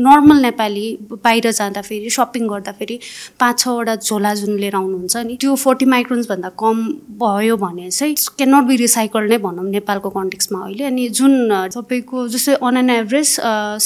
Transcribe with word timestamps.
Normal 0.00 0.36
Nepali 0.42 0.86
बाहिर 1.12 1.50
जाँदाखेरि 1.50 2.10
shopping 2.16 2.46
गर्दाखेरि 2.48 2.98
पाँच 3.40 3.58
छवटा 3.58 3.94
झोला 3.96 4.34
जुन 4.34 4.58
लिएर 4.58 4.74
आउनुहुन्छ 4.76 5.16
नि 5.26 5.36
त्यो 5.40 5.54
फोर्टी 5.58 5.84
माइक्रोन्सभन्दा 5.84 6.48
कम 6.54 6.84
भयो 7.18 7.56
भने 7.58 7.90
चाहिँ 7.90 8.14
क्यान 8.38 8.54
नट 8.54 8.64
बी 8.68 8.76
रिसाइकल 8.78 9.26
नै 9.30 9.38
भनौँ 9.42 9.64
नेपालको 9.70 10.10
कन्टेक्समा 10.10 10.58
अहिले। 10.64 10.84
अनि 10.84 11.08
जुन 11.18 11.34
तपाईँको 11.74 12.28
जस्तै 12.28 12.54
on 12.62 12.76
an 12.76 12.90
average 12.90 13.34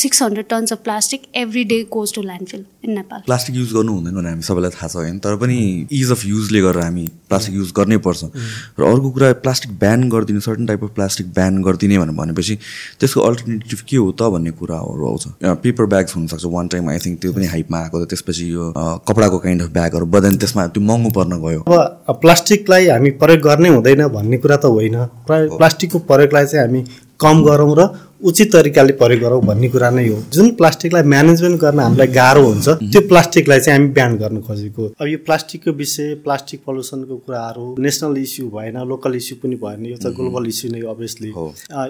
six 0.02 0.22
hundred 0.22 0.46
tons 0.50 0.72
of 0.72 0.82
plastic 0.84 1.22
every 1.44 1.64
day 1.72 1.80
goes 1.96 2.12
to 2.14 2.22
landfill 2.22 2.64
in 2.84 2.92
Nepal 2.92 3.20
plastic 3.26 3.56
use 3.56 3.72
गर्नु 3.72 3.92
हुँदैन 3.94 4.14
भने 4.14 4.28
हामी 4.28 4.42
सबैलाई 4.42 4.76
थाहा 4.76 4.88
छ 4.88 4.96
होइन 4.96 5.18
तर 5.24 5.36
पनि 5.40 5.56
इज 6.00 6.12
अफ 6.12 6.26
युजले 6.26 6.60
गर्दा 6.60 6.84
हामी 6.84 7.06
प्लास्टिक 7.32 7.54
युज 7.54 7.72
गर्नै 7.76 7.98
पर्छ। 8.04 8.24
र 8.78 8.84
अर्को 8.84 9.10
कुरा 9.16 9.32
प्लास्टिक 9.48 9.78
ब्यान 9.80 10.08
गरिदिने 10.10 10.44
certain 10.50 10.66
type 10.66 10.84
of 10.84 10.94
plastic 11.00 11.32
ban 11.32 11.62
गरिदिने 11.62 11.98
भनेर 11.98 12.16
भनेपछि 12.20 12.58
त्यसको 13.00 13.20
अल्टरनेटिभ 13.22 13.88
के 13.88 13.96
हो 13.96 14.12
त 14.12 14.30
भन्ने 14.36 14.50
कुराहरू 14.60 15.08
आउँछ। 15.08 15.26
पेपर 15.64 16.00
ब्याग्स 16.02 16.16
हुनसक्छ 16.16 16.44
वान 16.52 16.68
टाइम 16.68 16.88
आई 16.90 16.98
थिङ्क 17.06 17.20
त्यो 17.22 17.32
पनि 17.32 17.46
हाइपमा 17.46 17.78
आएको 17.78 18.04
त्यसपछि 18.04 18.52
यो 18.52 18.72
कपडाको 19.08 19.38
काइन्ड 19.38 19.62
अफ 19.62 19.70
ब्यागहरू 19.72 20.06
बदेन 20.16 20.36
त्यसमा 20.36 20.66
त्यो 20.74 20.82
महँगो 20.82 21.10
पर्न 21.18 21.40
गयो। 21.46 21.60
अब 21.62 22.18
प्लास्टिकलाई 22.22 22.86
हामी 22.88 23.10
प्रयोग 23.22 23.40
गर्ने 23.48 23.68
हुँदैन 23.76 24.06
भन्ने 24.18 24.38
कुरा 24.42 24.56
त 24.56 24.74
होइन। 24.76 24.96
प्लास्टिकको 25.30 25.98
प्रयोगलाई 26.10 26.46
चाहिँ 26.46 26.66
हामी 26.66 26.84
कम 27.22 27.42
गरौँ 27.44 27.74
र 27.78 27.82
उचित 28.22 28.52
तरिकाले 28.52 28.92
प्रयोग 28.98 29.20
गरौँ 29.20 29.40
भन्ने 29.42 29.68
कुरा 29.68 29.90
नै 29.90 30.06
हो। 30.08 30.18
जुन 30.34 30.50
प्लास्टिकलाई 30.58 31.02
म्यानेजमेन्ट 31.12 31.60
गर्न 31.60 31.78
हामीलाई 31.80 32.06
गाह्रो 32.14 32.42
हुन्छ 32.42 32.68
त्यो 32.82 33.00
प्लास्टिकलाई 33.08 33.60
चाहिँ 33.60 33.78
हामी 33.78 33.88
बिहान 33.94 34.16
गर्न 34.16 34.40
खोजेको। 34.46 34.86
अब 34.98 35.06
यो 35.06 35.18
प्लास्टिकको 35.26 35.70
विषय 35.78 36.14
प्लास्टिक 36.24 36.60
पल्युसनको 36.66 37.16
कुराहरू 37.26 37.66
नेसनल 37.78 38.16
इस्यु 38.18 38.46
भएन 38.50 38.78
लोकल 38.90 39.14
इस्यु 39.16 39.36
पनि 39.42 39.56
भएन। 39.64 39.86
यो 39.86 39.96
त 39.98 40.14
ग्लोबल 40.18 40.46
इस्यु 40.46 40.70
नै 40.72 40.80
अभियसली 40.94 41.30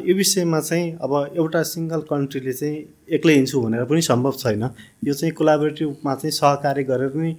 यो 0.09 0.17
विषयमा 0.17 0.61
चाहिँ 0.61 0.87
अब 1.01 1.13
एउटा 1.37 1.63
सिङ्गल 1.73 2.01
कन्ट्रीले 2.13 2.53
चाहिँ 2.53 2.77
एक्लै 3.13 3.35
हिँड्छु 3.35 3.61
भनेर 3.61 3.85
पनि 3.85 4.03
सम्भव 4.03 4.33
छैन। 4.41 4.63
यो 5.05 5.13
चाहिँ 5.15 5.33
कोलाबोरेटिभमा 5.37 6.15
चाहिँ 6.15 6.33
सहकार्य 6.33 6.83
गरेर 6.85 7.13
नै 7.15 7.33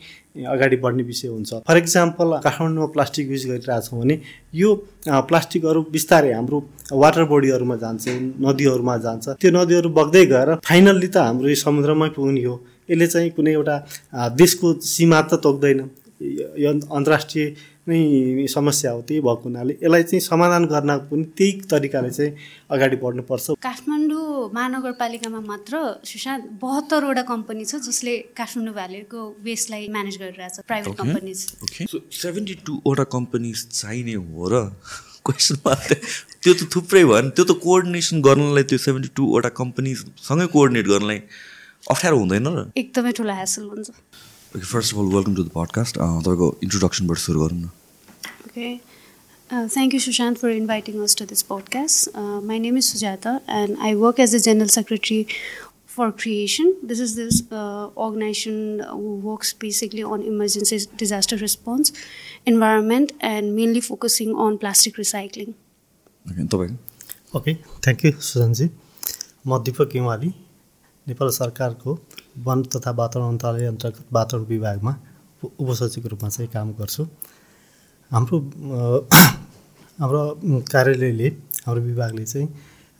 अगाडि 0.46 0.78
बढ्ने 0.84 1.04
विषय 1.04 1.28
हुन्छ। 1.28 1.54
फर 1.68 1.78
इक्जाम्पल 1.78 2.28
काठमाडौँमा 2.46 2.88
प्लास्टिक 2.94 3.26
युज 3.32 3.46
गरिरहेछौँ 3.50 4.00
भने 4.00 4.16
यो 4.54 4.70
प्लास्टिकहरू 5.30 5.82
बिस्तारै 5.92 6.32
हाम्रो 6.34 6.58
वाटर 6.94 7.24
बडीहरूमा 7.26 7.76
जान्छ 7.84 8.04
नदीहरूमा 8.46 8.96
जान्छ। 9.06 9.26
त्यो 9.42 9.52
नदीहरू 9.52 9.90
बग्दै 9.90 10.26
गएर 10.34 10.50
फाइनल्ली 10.62 11.08
त 11.08 11.18
हाम्रो 11.18 11.48
यो 11.50 11.58
समुद्रमै 11.58 12.10
पुग्ने 12.14 12.44
हो। 12.44 12.56
यसले 12.90 13.08
चाहिँ 13.08 13.30
कुनै 13.34 13.52
एउटा 13.54 13.76
देशको 14.38 14.68
सीमा 14.84 15.20
त 15.22 15.42
तोक्दैन। 15.42 15.80
यो 16.24 16.70
अन्तर्राष्ट्रिय 16.88 17.46
नै 17.88 18.48
समस्या 18.48 18.92
हो 18.92 19.02
त्यही 19.08 19.22
भएको 19.28 19.44
हुनाले 19.44 19.74
यसलाई 19.84 20.04
चाहिँ 20.10 20.20
समाधान 20.24 20.66
गर्न 20.72 20.92
पनि 21.12 21.24
त्यही 21.38 21.52
तरिकाले 21.72 22.12
चाहिँ 22.18 22.32
अगाडि 22.72 22.96
बढ्नुपर्छ। 23.04 23.60
काठमाडौँ 23.60 24.28
महानगरपालिकामा 24.56 25.40
मात्र 25.52 25.74
सुशान्त 26.08 26.44
बहत्तरवटा 26.64 27.24
कम्पनी 27.28 27.64
छ 27.66 27.84
जसले 27.84 28.14
काठमाडौँ 28.40 28.74
भ्यालीको 28.80 29.20
वेस्टलाई 29.44 29.88
म्यानेज 29.96 30.16
गरिरहेछ 30.24 30.56
प्राइभेट 30.68 30.96
कम्पनीज। 31.02 31.40
सेभेन्टी 32.24 32.56
टूवटा 32.64 33.06
कम्पनीज 33.16 33.58
चाहिने 33.80 34.16
हो 34.16 34.44
र? 34.48 34.56
क्वेसन 35.28 35.56
त्यो 36.44 36.54
त 36.54 36.62
थुप्रै 36.72 37.04
भयो 37.04 37.22
नि 37.22 37.32
त्यो 37.36 37.44
त 37.48 37.52
कोअर्डिनेसन 37.64 38.22
गर्नलाई 38.24 38.64
त्यो 38.72 38.80
सेभेन्टी 38.86 39.10
टूवटा 39.16 39.50
कम्पनीसँगै 39.60 40.48
कोअर्डिनेट 40.56 40.88
गर्नलाई 40.88 41.20
अप्ठ्यारो 41.92 42.18
हुँदैन 42.20 42.48
र? 42.48 42.60
एकदमै 42.76 43.12
ठुलो 43.12 43.34
ह्यासल 43.40 43.64
हुन्छ। 43.72 43.90
Okay, 44.55 44.65
first 44.65 44.93
of 44.93 44.99
all, 44.99 45.09
welcome 45.09 45.35
to 45.37 45.43
the 45.43 45.51
podcast. 45.51 45.99
तपाईँको 45.99 46.47
इन्ट्रोडक्सनबाट 46.63 47.19
सुरु 47.19 47.41
गरौँ 47.41 47.59
न 47.59 47.71
Okay. 48.49 48.81
Uh, 49.51 49.67
thank 49.67 49.95
you, 49.95 50.01
Sushant, 50.01 50.39
for 50.39 50.49
inviting 50.51 51.01
us 51.03 51.15
to 51.15 51.27
this 51.27 51.43
podcast. 51.43 52.09
Uh, 52.15 52.41
my 52.41 52.59
name 52.59 52.77
is 52.77 52.89
Sujata, 52.93 53.41
and 53.47 53.77
I 53.81 53.95
work 53.95 54.19
as 54.19 54.33
the 54.33 54.41
General 54.41 54.69
Secretary 54.69 55.27
for 55.87 56.11
Creation. 56.13 56.75
This 56.83 57.01
is 57.01 57.15
this 57.17 57.43
uh, 57.51 57.89
organization 57.97 58.81
who 58.91 59.15
works 59.29 59.53
basically 59.53 60.03
on 60.03 60.23
emergency 60.23 60.81
disaster 60.97 61.37
response, 61.37 61.93
environment, 62.47 63.13
and 63.21 63.57
mainly 63.57 63.81
focusing 63.81 64.35
on 64.35 64.59
plastic 64.59 65.01
recycling. 65.05 65.55
Okay, 66.31 66.45
तपाईँको 66.53 67.39
okay 67.39 67.55
thank 67.85 68.05
you 68.05 68.11
सुजनजी 68.33 68.69
म 69.47 69.59
दिपक 69.65 69.91
हिमाली 69.95 70.29
नेपाल 71.09 71.29
सरकारको 71.41 71.99
वन 72.38 72.64
तथा 72.64 72.92
वातावरण 72.92 73.28
मन्त्रालय 73.28 73.66
अन्तर्गत 73.66 74.06
वातावरण 74.14 74.46
विभागमा 74.46 74.94
उप- 75.44 75.56
उपसचिवको 75.60 76.10
रूपमा 76.10 76.30
चाहिँ 76.30 76.50
काम 76.54 76.72
गर्छु। 76.74 77.04
हाम्रो 78.12 78.38
हाम्रो 80.00 80.22
कार्यालयले 80.74 81.28
हाम्रो 81.66 81.82
विभागले 81.84 82.26
चाहिँ 82.26 82.48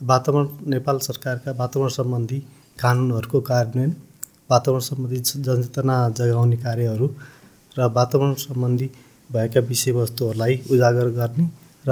वातावरण 0.02 0.48
नेपाल 0.70 0.98
सरकारका 0.98 1.52
वातावरण 1.52 1.90
सम्बन्धी 1.90 2.40
कानुनहरूको 2.82 3.40
कार्यान्वयन 3.42 3.92
वातावरण 4.52 4.80
सम्बन्धी 4.80 5.18
जनचेतना 5.18 5.96
जगाउने 6.18 6.58
कार्यहरू 6.58 7.08
र 7.78 7.80
वातावरण 7.90 8.34
सम्बन्धी 8.46 8.88
भएका 9.32 9.60
विषयवस्तुहरूलाई 9.60 10.54
उजागर 10.72 11.08
गर्ने 11.20 11.46
र 11.88 11.92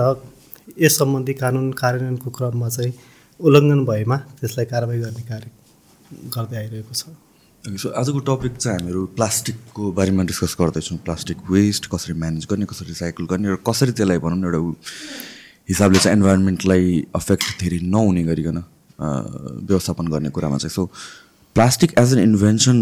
यस 0.79 0.97
सम्बन्धी 0.97 1.33
कानुन 1.33 1.71
कार्यान्वयनको 1.73 2.29
क्रममा 2.29 2.69
चाहिँ 2.69 2.93
उल्लङ्घन 3.39 3.85
भएमा 3.85 4.17
त्यसलाई 4.39 4.65
कारवाही 4.65 4.99
गर्ने 5.01 5.23
कार्य 5.31 5.49
गर्दै 6.35 6.57
आइरहेको 6.57 6.93
छ। 6.93 7.30
सो 7.61 7.89
आजको 7.93 8.19
टपिक 8.25 8.55
चाहिँ 8.57 8.77
हामीहरू 8.77 9.05
प्लास्टिकको 9.15 9.91
बारेमा 9.93 10.23
डिस्कस 10.25 10.55
गर्दैछौँ। 10.59 10.97
प्लास्टिक 11.05 11.37
वेस्ट 11.49 11.85
कसरी 11.93 12.13
म्यानेज 12.17 12.45
गर्ने 12.49 12.65
कसरी 12.65 12.87
रिसाइकल 12.87 13.25
गर्ने 13.29 13.49
र 13.53 13.55
कसरी 13.61 13.91
त्यसलाई 13.93 14.17
भनौँ 14.17 14.37
न 14.37 14.45
एउटा 14.45 14.61
हिसाबले 15.69 15.99
चाहिँ 15.99 16.17
इन्भाइरोमेन्टलाई 16.17 17.05
अफेक्ट 17.15 17.61
धेरै 17.61 17.79
नहुने 17.85 18.23
गरिकन 18.23 18.57
व्यवस्थापन 18.97 20.07
गर्ने 20.09 20.29
कुरामा 20.33 20.57
चाहिँ। 20.57 20.73
So 20.73 20.85
plastic 21.55 21.93
as 21.99 22.13
an 22.13 22.19
invention 22.23 22.77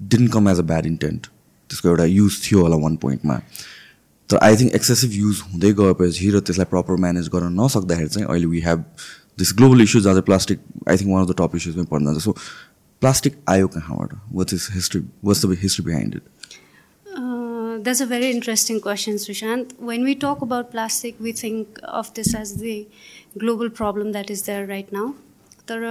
didn't 0.00 0.32
come 0.32 0.48
as 0.48 0.58
a 0.58 0.66
bad 0.72 0.86
intent 0.86 1.26
त्यसको 1.70 1.88
एउटा 1.88 2.04
युज 2.04 2.40
थियो 2.46 2.60
होला 2.62 2.76
वान 2.80 2.96
पोइन्टमा 3.04 3.40
तर 4.30 4.36
आई 4.42 4.56
थिङ्क 4.56 4.74
एक्सेसिभ 4.74 5.12
युज 5.14 5.42
हुँदै 5.52 5.72
गएपछि 5.80 6.30
र 6.30 6.40
त्यसलाई 6.40 6.72
प्रपर 6.72 6.96
म्यानेज 7.04 7.28
गर्न 7.36 7.60
नसक्दाखेरि 7.60 8.08
चाहिँ 8.08 8.28
अहिले 8.28 8.46
we 8.46 8.60
have 8.64 8.84
this 9.38 9.52
global 9.56 9.82
issues 9.82 10.06
आज 10.08 10.22
plastic 10.24 10.60
I 10.88 10.96
think 10.96 11.10
one 11.12 11.22
of 11.24 11.28
the 11.30 11.36
top 11.38 11.56
इस्युजमै 11.56 11.84
पर्न 11.92 12.04
जान्छ 12.04 12.24
सो 12.24 12.36
प्लास्टिक 13.02 13.36
आयो 13.48 13.68
कहाँबाट 13.68 14.14
what's 14.32 14.54
is 14.54 14.68
history 14.74 15.00
what's 15.24 15.44
the 15.46 15.58
history 15.62 15.84
behind 15.86 16.14
it 16.14 16.32
Uh, 17.06 17.78
that's 17.78 18.00
a 18.00 18.06
very 18.06 18.30
interesting 18.30 18.80
question, 18.80 19.16
Sushant. 19.16 19.72
When 19.78 20.02
we 20.02 20.14
talk 20.14 20.40
about 20.42 20.70
plastic, 20.70 21.18
we 21.20 21.32
think 21.32 21.78
of 21.84 22.12
this 22.14 22.34
as 22.34 22.56
the 22.56 22.88
global 23.38 23.70
problem 23.70 24.10
that 24.12 24.30
is 24.30 24.42
there 24.42 24.66
right 24.66 24.90
now. 24.92 25.04
तर 25.68 25.84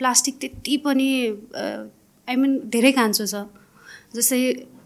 plastic 0.00 0.38
त्यति 0.40 0.76
पनि 0.84 1.08
I 2.28 2.36
mean 2.36 2.58
धेरै 2.70 2.92
कान्छो 2.92 3.26
छ 3.26 3.42
जस्तै 4.16 4.40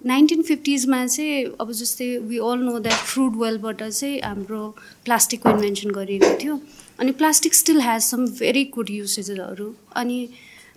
nineteen 0.07 0.43
फिफ्टिजमा 0.49 1.07
चाहिँ 1.07 1.45
अब 1.61 1.73
जस्तै 1.79 2.09
we 2.29 2.39
all 2.49 2.65
know 2.65 2.79
that 2.79 3.07
fruit 3.13 3.37
वेलबाट 3.43 3.83
चाहिँ 3.83 4.21
हाम्रो 4.25 4.61
प्लास्टिकको 5.05 5.51
इन्भेन्सन 5.51 5.91
गरिएको 6.01 6.35
थियो 6.43 6.61
अनि 7.01 7.13
plastic 7.23 7.55
still 7.55 7.81
has 7.81 8.03
some 8.03 8.27
very 8.43 8.65
good 8.77 8.91
युसेजेसहरू 8.91 9.75
अनि 10.03 10.19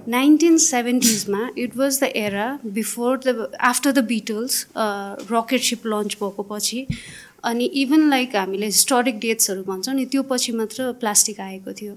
nineteen 0.07 0.57
सेभेन्टिजमा 0.57 1.49
it 1.57 1.75
was 1.77 1.99
the 1.99 2.11
era 2.15 2.47
before 2.65 3.19
the 3.25 3.51
after 3.61 3.91
the 3.91 4.03
Beatles 4.05 4.65
rocket 4.77 5.61
ship 5.61 5.85
launch 5.87 6.15
भएको 6.21 6.43
पछि 6.43 6.85
अनि 7.43 7.65
इभन 7.81 8.09
लाइक 8.09 8.35
हामीले 8.35 8.65
हिस्टोरिक 8.65 9.19
डेट्सहरू 9.19 9.63
भन्छौँ 9.63 9.95
नि 9.95 10.05
त्यो 10.05 10.23
पछि 10.23 10.51
मात्र 10.51 10.91
प्लास्टिक 10.99 11.39
आएको 11.39 11.73
थियो. 11.73 11.95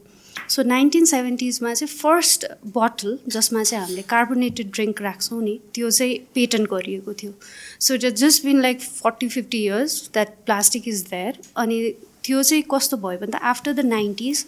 सो 0.48 0.62
नाइन्टिन 0.62 1.04
सेभेन्टिजमा 1.04 1.72
चाहिँ 1.74 1.94
फर्स्ट 1.96 2.46
बोटल 2.74 3.18
जसमा 3.28 3.62
चाहिँ 3.62 3.84
हामीले 3.84 4.02
कार्बोनेटेड 4.08 4.70
ड्रिङ्क 4.72 5.02
राख्छौँ 5.02 5.42
नि 5.42 5.58
त्यो 5.74 5.90
चाहिँ 5.90 6.18
पेटेन्ट 6.34 6.70
गरिएको 6.70 7.12
थियो. 7.12 7.32
So 7.80 7.94
it 7.94 8.06
just 8.14 8.44
been 8.44 8.60
like 8.62 8.80
forty 8.80 9.28
fifty 9.28 9.62
years 9.64 10.10
that 10.12 10.34
plastic 10.46 10.88
is 10.88 11.02
there 11.10 11.38
अनि 11.56 11.94
त्यो 12.24 12.42
चाहिँ 12.42 12.64
कस्तो 12.70 12.96
भयो 12.96 13.18
भने 13.18 13.32
त 13.32 13.40
आफ्टर 13.42 13.72
द 13.72 13.80
नाइन्टिज 13.86 14.44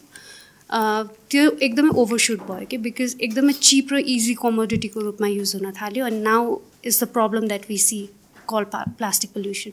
त्यो 0.71 1.51
एकदमै 1.51 1.91
ओभरसुट 2.03 2.41
भयो 2.49 2.67
कि? 2.71 2.77
बिकज 2.79 3.17
एकदमै 3.21 3.53
चिप 3.61 3.93
र 3.93 3.99
इजी 4.15 4.35
कमोडिटीको 4.43 5.01
रूपमा 5.01 5.29
युज 5.29 5.55
हुन 5.57 5.71
थाल्यो 5.81 6.07
अनि 6.07 6.21
now 6.23 6.57
is 6.85 7.03
the 7.03 7.09
problem 7.15 7.47
that 7.49 7.71
we 7.71 7.79
see 7.85 8.01
call 8.49 8.65
plastic 8.75 9.31
pollution 9.35 9.73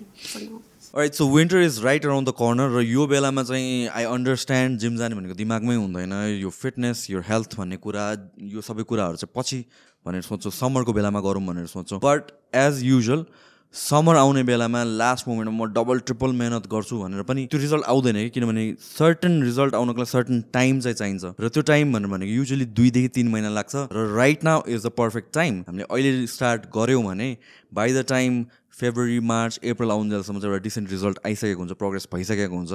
right 0.95 1.13
so 1.13 1.27
winter 1.29 1.62
is 1.62 1.79
right 1.83 2.06
around 2.06 2.29
the 2.29 2.31
corner 2.39 2.77
र 2.77 2.81
यो 2.85 3.06
बेलामा 3.07 3.44
चाहिँ 3.44 3.88
आई 3.89 4.03
अन्डरस्ट्यान्ड 4.06 4.79
जिम 4.79 4.97
जाने 4.97 5.15
भनेको 5.15 5.35
दिमागमै 5.35 5.75
हुँदैन। 5.75 6.13
यो 6.41 6.50
फिटनेस 6.50 7.09
यो 7.09 7.19
हेल्थ 7.29 7.56
भन्ने 7.57 7.77
कुरा 7.85 8.06
यो 8.53 8.62
सबै 8.62 8.83
कुराहरू 8.91 9.18
चाहिँ 9.18 9.33
पछि 9.38 9.59
भनेर 10.06 10.21
सोच्छौँ 10.21 10.51
समरको 10.51 10.94
बेलामा 10.94 11.19
गरौँ 11.25 11.44
भनेर 11.47 11.65
सोच्छौँ। 11.73 12.00
बट 12.03 12.31
एज 12.53 12.83
युजल 12.83 13.25
समर 13.73 14.15
आउने 14.15 14.43
बेलामा 14.43 14.83
लास्ट 14.83 15.27
मोमेन्टमा 15.27 15.65
म 15.65 15.67
डबल 15.73 15.99
ट्रिपल 15.99 16.31
मेहनत 16.39 16.67
गर्छु 16.71 16.97
भनेर 16.99 17.21
पनि 17.25 17.45
त्यो 17.51 17.59
रिजल्ट 17.59 17.85
आउँदैन 17.89 18.15
कि 18.15 18.29
किनभने 18.29 18.65
सर्टन 18.79 19.41
रिजल्ट 19.43 19.75
आउनको 19.75 19.99
लागि 19.99 20.11
सर्टन 20.11 20.41
टाइम 20.53 20.79
चाहिँ 20.79 20.95
चाहिन्छ। 20.95 21.33
र 21.41 21.49
त्यो 21.49 21.61
टाइम 21.69 21.93
भनेर 21.93 22.09
भनेको 22.11 22.33
युजली 22.33 22.65
दुईदेखि 22.77 23.07
तिन 23.17 23.27
महिना 23.33 23.49
लाग्छ। 23.49 23.75
र 23.89 24.05
right 24.13 24.43
now 24.43 24.61
is 24.69 24.85
the 24.85 24.89
perfect 24.93 25.33
time 25.33 25.59
हामीले 25.67 25.85
अहिले 25.89 26.27
स्टार्ट 26.29 26.69
गऱ्यौँ 26.69 27.03
भने 27.03 27.29
by 27.73 27.93
the 27.93 28.05
time 28.13 28.43
February 28.79 29.19
March 29.33 29.59
April 29.65 29.91
आउन्जेलसम्म 29.91 30.39
चाहिँ 30.39 30.53
एउटा 30.53 30.63
डिसेन्ट 30.63 30.91
रिजल्ट 30.91 31.19
आइसकेको 31.25 31.59
हुन्छ 31.59 31.73
प्रोग्रेस 31.81 32.07
भइसकेको 32.13 32.55
हुन्छ। 32.55 32.73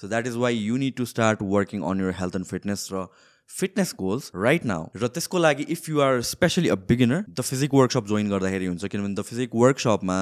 So 0.00 0.08
that 0.08 0.26
is 0.26 0.36
why 0.36 0.56
you 0.56 0.76
need 0.76 0.96
to 0.96 1.04
start 1.04 1.42
working 1.44 1.82
on 1.84 2.00
your 2.00 2.14
health 2.20 2.36
and 2.36 2.46
fitness 2.46 2.88
र 2.92 3.06
फिटनेस 3.50 3.92
गोल्स 3.98 4.30
राइट 4.36 4.64
नाउ 4.66 4.86
र 4.96 5.08
त्यसको 5.08 5.38
लागि 5.38 5.62
if 5.70 5.88
you 5.88 6.00
are 6.00 6.20
specially 6.30 6.68
a 6.68 6.74
beginner 6.88 7.24
the 7.28 7.40
physique 7.40 7.74
workshop 7.74 8.06
join 8.06 8.28
गर्दाखेरि 8.30 8.66
हुन्छ 8.66 8.84
किनभने 8.86 9.14
the 9.14 9.22
physique 9.24 9.54
वर्कसपमा 9.54 10.18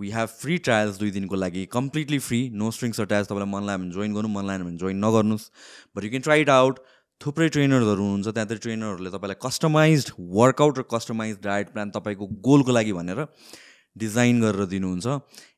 we 0.00 0.10
have 0.10 0.28
free 0.40 0.58
trials 0.68 0.98
दुई 0.98 1.10
दिनको 1.10 1.36
लागि 1.36 1.64
completely 1.72 2.18
free 2.26 2.40
no 2.54 2.70
strings 2.70 3.00
attach 3.00 3.26
तपाईँलाई 3.26 3.52
मन 3.52 3.66
लाग्यो 3.66 3.84
भने 3.84 3.94
जोइन 3.94 4.14
गर्नु 4.14 4.28
मन 4.34 4.44
लाग्यो 4.46 4.66
भने 4.66 4.76
जोइन 4.84 5.04
नगर्नुहोस्. 5.04 5.50
But 5.96 6.04
you 6.04 6.10
can 6.10 6.22
try 6.28 6.40
it 6.40 6.50
out 6.56 6.78
थुप्रै 7.20 7.48
ट्रेनर्सहरू 7.56 8.02
हुनुहुन्छ 8.02 8.28
त्यहाँ 8.28 8.58
ट्रेनरहरूले 8.58 9.10
तपाईँलाई 9.16 9.40
कस्टमाइज 9.46 10.12
वर्कआउट 10.36 10.78
र 10.78 10.82
कस्टमाइज 10.92 11.40
डायट 11.48 11.72
प्लान 11.72 11.90
तपाईँको 11.96 12.26
गोलको 12.46 12.72
लागि 12.72 12.92
भनेर 12.92 13.24
डिजाइन 13.96 14.40
गरेर 14.40 14.66
दिनुहुन्छ. 14.70 15.06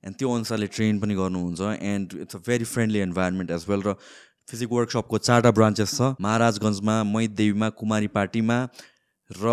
एन्ड 0.07 0.17
त्यो 0.17 0.29
अनुसारले 0.33 0.67
ट्रेन 0.73 1.01
पनि 1.01 1.15
गर्नुहुन्छ. 1.15 1.61
And 1.85 2.15
it's 2.23 2.37
a 2.37 2.39
very 2.47 2.65
friendly 2.65 3.01
environment 3.03 3.51
as 3.51 3.65
well 3.69 3.83
र 3.85 3.95
फिजिक 4.51 4.73
वर्कसपको 4.73 5.19
चारवटा 5.19 5.51
ब्रान्चेस 5.59 5.91
छ। 5.95 6.15
महाराजगञ्जमा 6.21 6.97
मैदेवीमा 7.07 7.69
कुमारी 7.79 8.09
पार्टीमा 8.11 8.57
र 9.31 9.47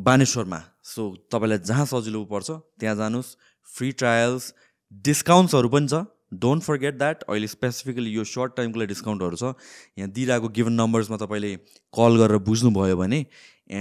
बानेश्वरमा। 0.00 0.60
सो 0.84 1.02
तपाईँलाई 1.32 1.58
जहाँ 1.66 1.86
सजिलो 1.86 2.24
पर्छ 2.30 2.50
त्यहाँ 2.78 2.94
जानुहोस्। 2.96 3.34
फ्री 3.68 3.90
ट्रायल्स 3.98 4.52
डिस्काउन्ट्सहरू 5.04 5.68
पनि 5.68 5.88
छ। 5.88 6.06
डोन्ट 6.34 6.62
फर्गेट 6.62 6.94
द्याट 6.98 7.22
अहिले 7.24 7.46
स्पेसिफिकली 7.48 8.10
यो 8.10 8.24
सर्ट 8.24 8.56
टाइमको 8.56 8.78
लागि 8.78 8.88
डिस्काउन्टहरू 8.88 9.36
छ। 9.36 9.44
यहाँ 9.98 10.10
दिइरहेको 10.12 10.48
गिभन 10.56 10.72
नम्बर्समा 10.80 11.16
तपाईँले 11.24 11.52
कल 11.94 12.16
गरेर 12.22 12.38
बुझ्नुभयो 12.44 12.96
भने 12.96 13.20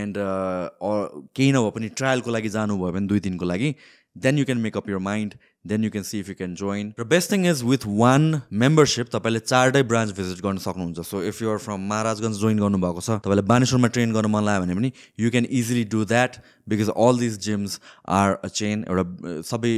एन्ड 0.02 0.16
केही 0.18 1.52
नभए 1.52 1.72
पनि 1.76 1.88
ट्रायलको 1.94 2.32
लागि 2.32 2.50
जानुभयो 2.50 2.92
भने 2.92 3.08
दुई 3.08 3.20
दिनको 3.28 3.46
लागि 3.46 3.70
then 4.16 4.38
you 4.38 4.46
can 4.46 4.60
make up 4.64 4.90
your 4.90 4.98
mind 5.04 5.34
then 5.68 5.84
you 5.84 5.92
can 5.92 6.04
see 6.04 6.20
if 6.20 6.30
you 6.30 6.36
can 6.36 6.56
join 6.56 6.94
र 7.00 7.04
best 7.14 7.32
thing 7.32 7.46
is 7.50 7.64
with 7.70 7.88
one 8.02 8.42
membership 8.64 9.14
तपाईँले 9.16 9.40
चारवटै 9.46 9.84
ब्रान्च 9.94 10.12
भिजिट 10.18 10.44
गर्न 10.44 10.58
सक्नुहुन्छ. 10.66 11.00
So 11.00 11.24
if 11.24 11.42
you're 11.42 11.58
from 11.66 11.88
Maharajganj 11.94 12.36
join 12.42 12.60
गर्नुभएको 12.60 13.02
छ 13.02 13.20
तपाईँलाई 13.24 13.48
बानेश्वरमा 13.54 13.88
ट्रेन 13.96 14.14
गर्न 14.14 14.32
मन 14.36 14.44
लाग्यो 14.50 14.66
भने 14.66 14.76
पनि 14.80 14.92
you 15.20 15.32
can 15.32 15.46
easily 15.62 15.84
do 15.94 16.04
that 16.14 16.38
because 16.70 16.90
all 16.98 17.20
this 17.20 17.40
gyms 17.48 17.80
are 18.20 18.30
a 18.44 18.48
chain 18.60 18.86
एउटा 18.88 19.42
सबै 19.50 19.72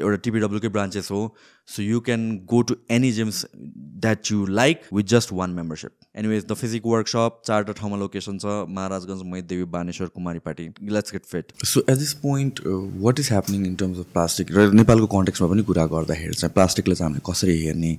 एउटा 0.00 0.16
टिपिडब्ल्युकै 0.24 0.68
ब्रान्चेस 0.78 1.10
हो। 1.10 1.22
So 1.68 1.82
you 1.82 2.00
can 2.06 2.28
go 2.50 2.60
to 2.62 2.74
any 2.96 3.10
gyms 3.12 3.44
that 3.56 4.30
you 4.32 4.44
like 4.46 4.82
with 4.94 5.04
just 5.12 5.32
one 5.32 5.50
membership 5.50 5.90
anyways 6.18 6.44
the 6.50 6.54
physique 6.54 6.82
workshop 6.86 7.40
चारवटा 7.46 7.72
ठाउँमा 7.80 7.96
location 7.98 8.38
छ 8.38 8.52
Maharajganj 8.76 9.22
Maidevi 9.32 9.64
Baneshwor 9.72 10.08
Kumaripati 10.44 10.68
let's 10.96 11.12
get 11.12 11.24
fit 11.32 11.52
so 11.64 11.80
at 11.80 11.96
this 11.98 12.12
point 12.22 12.60
what 13.02 13.20
is 13.20 13.28
happening 13.30 13.66
in 13.66 13.74
terms 13.82 13.98
of 13.98 14.12
plastic 14.12 14.52
र 14.56 14.70
नेपालको 14.80 15.06
कन्टेक्समा 15.16 15.48
पनि 15.48 15.62
कुरा 15.72 15.86
गर्दाखेरि 15.96 16.34
चाहिँ 16.34 16.52
प्लास्टिकलाई 16.54 16.96
चाहिँ 16.96 17.08
हामीले 17.08 17.32
कसरी 17.32 17.58
हेर्ने 17.64 17.92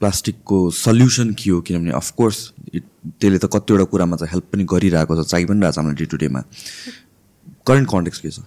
प्लास्टिकको 0.00 0.58
सल्युसन 0.82 1.32
के 1.38 1.50
हो? 1.50 1.60
किनभने 1.60 1.92
अफकोर्स 2.02 2.38
त्यसले 2.74 3.38
त 3.38 3.50
कतिवटा 3.54 3.84
कुरामा 3.94 4.16
चाहिँ 4.16 4.32
हेल्प 4.32 4.52
पनि 4.52 4.64
गरिरहेको 4.74 5.22
छ 5.22 5.26
चाहिँ 5.30 5.46
पनि 5.46 5.60
रहेछ 5.60 5.78
हामीलाई 5.78 6.04
डे 6.04 6.06
टु 6.10 6.16
डेमा 6.26 6.44
करेन्ट 7.66 7.88
कन्टेक्स 7.90 8.18
के 8.20 8.30
छ? 8.30 8.40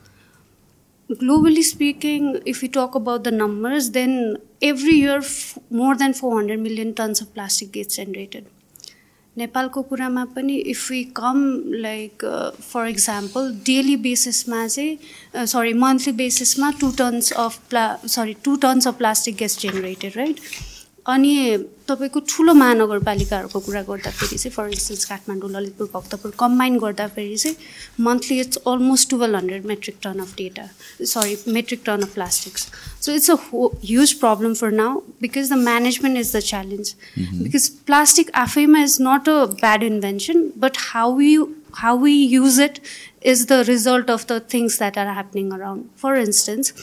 globally 1.11 1.63
speaking, 1.63 2.41
if 2.47 2.63
we 2.63 2.69
talk 2.69 2.95
about 2.95 3.25
the 3.25 3.31
numbers, 3.31 3.91
then 3.91 4.37
every 4.63 4.95
year 4.95 5.19
f- 5.19 5.59
more 5.71 5.95
than 5.97 6.15
400 6.15 6.59
million 6.59 6.95
tons 6.95 7.21
of 7.21 7.33
plastic 7.35 7.73
gets 7.73 7.97
generated. 7.97 8.45
नेपालको 9.37 9.83
कुरामा 9.83 10.25
पनि 10.35 10.57
if 10.73 10.91
we 10.91 11.03
come 11.17 11.39
like 11.85 12.25
for 12.61 12.89
example 12.89 13.51
daily 13.67 13.97
बेसिसमा 14.05 14.67
चाहिँ 14.67 15.47
sorry 15.47 15.73
monthly 15.75 16.13
बेसिसमा 16.21 16.71
two 16.81 16.91
tons 16.99 17.33
of 17.45 17.59
प्ला 17.71 17.85
sorry 18.15 18.35
two 18.45 18.55
tons 18.65 18.89
of 18.89 18.97
plastic 18.99 19.37
gets 19.37 19.59
generated 19.61 20.17
right 20.17 20.41
अनि 21.06 21.58
तपाईँको 21.88 22.20
ठुलो 22.30 22.54
महानगरपालिकाहरूको 22.54 23.60
कुरा 23.60 23.82
गर्दाखेरि 23.90 24.38
चाहिँ 24.38 24.52
for 24.56 24.68
instance 24.70 25.06
Kathmandu 25.06 25.50
Lalitpur 25.52 25.90
Bhaktapur 25.94 26.32
combine 26.40 26.78
गर्दाखेरि 26.80 27.36
चाहिँ 27.38 28.04
monthly 28.06 28.40
it's 28.40 28.58
almost 28.68 29.10
twelve 29.10 29.36
hundred 29.36 29.66
metric 29.66 29.98
ton 30.04 30.20
of 30.20 30.36
data 30.38 30.68
sorry 31.14 31.38
metric 31.54 31.82
ton 31.86 32.02
of 32.08 32.14
plastics 32.14 32.68
so 33.02 33.14
it's 33.14 33.32
a 33.32 33.36
huge 33.86 34.14
problem 34.26 34.54
for 34.62 34.72
now 34.82 35.00
because 35.22 35.52
the 35.52 35.58
management 35.64 36.20
is 36.20 36.36
the 36.36 36.40
challenge 36.50 36.94
because 37.18 37.70
plastic 37.88 38.32
आफैमा 38.44 38.84
is 38.84 38.98
not 39.02 39.30
a 39.30 39.46
bad 39.56 39.84
invention 39.84 40.50
but 40.58 40.78
how 40.92 41.20
you 41.22 41.48
how 41.74 41.96
we 41.96 42.12
use 42.12 42.58
it 42.58 42.80
is 43.22 43.46
the 43.48 43.64
result 43.66 44.10
of 44.10 44.26
the 44.28 44.40
things 44.40 44.78
that 44.78 44.98
are 44.98 45.14
happening 45.14 45.52
around. 45.54 45.90
For 45.96 46.16
instance, 46.16 46.74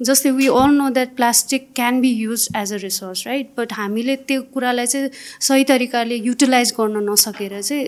जस्तै 0.00 0.30
we 0.30 0.46
all 0.46 0.74
know 0.76 0.88
that 0.94 1.14
plastic 1.16 1.68
can 1.74 2.00
be 2.00 2.08
use 2.12 2.48
as 2.56 2.72
a 2.72 2.76
resource 2.82 3.26
right 3.26 3.50
but 3.58 3.72
हामीले 3.72 4.16
त्यो 4.28 4.42
कुरालाई 4.54 4.86
चाहिँ 4.86 5.10
सही 5.48 5.64
तरिकाले 5.64 6.16
utilise 6.16 6.72
गर्न 6.78 7.04
नसकेर 7.10 7.60
चाहिँ 7.60 7.84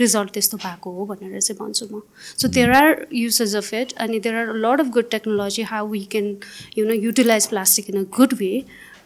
रिजल्ट 0.00 0.32
त्यस्तो 0.34 0.56
भएको 0.64 0.90
हो 0.92 1.04
भनेर 1.06 1.40
चाहिँ 1.40 1.58
भन्छु 1.60 1.86
म। 1.92 2.00
So 2.38 2.48
there 2.48 2.70
are 2.72 3.06
usage 3.12 3.56
of 3.56 3.72
it 3.74 3.92
अनि 4.00 4.20
there 4.20 4.36
are 4.36 4.54
lot 4.64 4.80
of 4.80 4.88
good 4.96 5.10
technology 5.10 5.62
how 5.70 5.88
we 5.90 6.02
can 6.12 6.36
you 6.78 6.86
know 6.86 6.94
utilise 6.94 7.46
plastic 7.48 7.90
in 7.90 8.04
a 8.04 8.06
good 8.18 8.34
way 8.40 8.52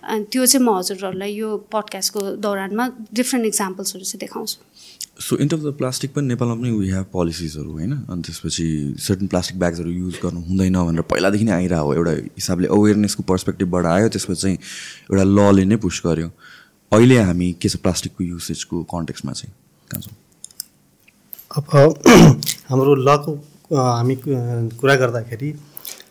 अनि 0.03 0.25
त्यो 0.33 0.47
चाहिँ 0.47 0.65
म 0.67 0.79
हजुरहरूलाई 0.79 1.33
यो 1.35 1.57
पडकास्टको 1.73 2.21
दौरानमा 2.47 2.89
डिफ्रेन्ट 3.13 3.47
इक्जाम्पल्सहरू 3.47 4.05
चाहिँ 4.05 4.21
देखाउँछु। 4.21 4.57
So 5.21 5.37
in 5.37 5.49
terms 5.49 5.67
of 5.67 5.75
plastic 5.75 6.13
पनि 6.15 6.27
नेपालमा 6.27 6.55
पनि 6.55 6.71
वी 6.71 6.89
हेभ 6.91 7.07
पोलिसिजहरू 7.13 7.71
होइन? 7.71 7.93
अनि 7.93 8.23
त्यसपछि 8.23 8.95
सर्टन 8.99 9.27
प्लास्टिक 9.27 9.59
ब्याग्सहरू 9.59 9.91
युज 9.91 10.19
गर्नु 10.23 10.41
हुँदैन 10.41 10.77
भनेर 10.85 11.03
पहिलादेखि 11.03 11.45
नै 11.45 11.53
आइरहेको 11.53 11.95
एउटा 11.95 12.11
हिसाबले 12.11 12.69
अवेरनेसको 12.69 13.23
पर्सपेक्टिभबाट 13.23 13.87
आयो 13.87 14.09
त्यसपछि 14.09 14.41
चाहिँ 14.41 14.57
एउटा 15.13 15.25
लले 15.25 15.65
नै 15.65 15.77
पुस 15.77 16.03
गर्यो। 16.07 16.31
अहिले 16.93 17.19
हामी 17.23 17.53
के 17.63 17.69
छ 17.69 17.77
प्लास्टिकको 17.77 18.25
युसेजको 18.25 18.83
कन्टेक्समा 18.95 19.33
चाहिँ? 19.33 19.55
कहाँ 19.91 20.03
छौँ 20.03 20.17
अब 21.51 22.01
हाम्रो 22.69 22.95
लको 22.95 23.35
हामी 23.75 24.17
कुरा 24.25 24.95
गर्दाखेरि 24.97 25.51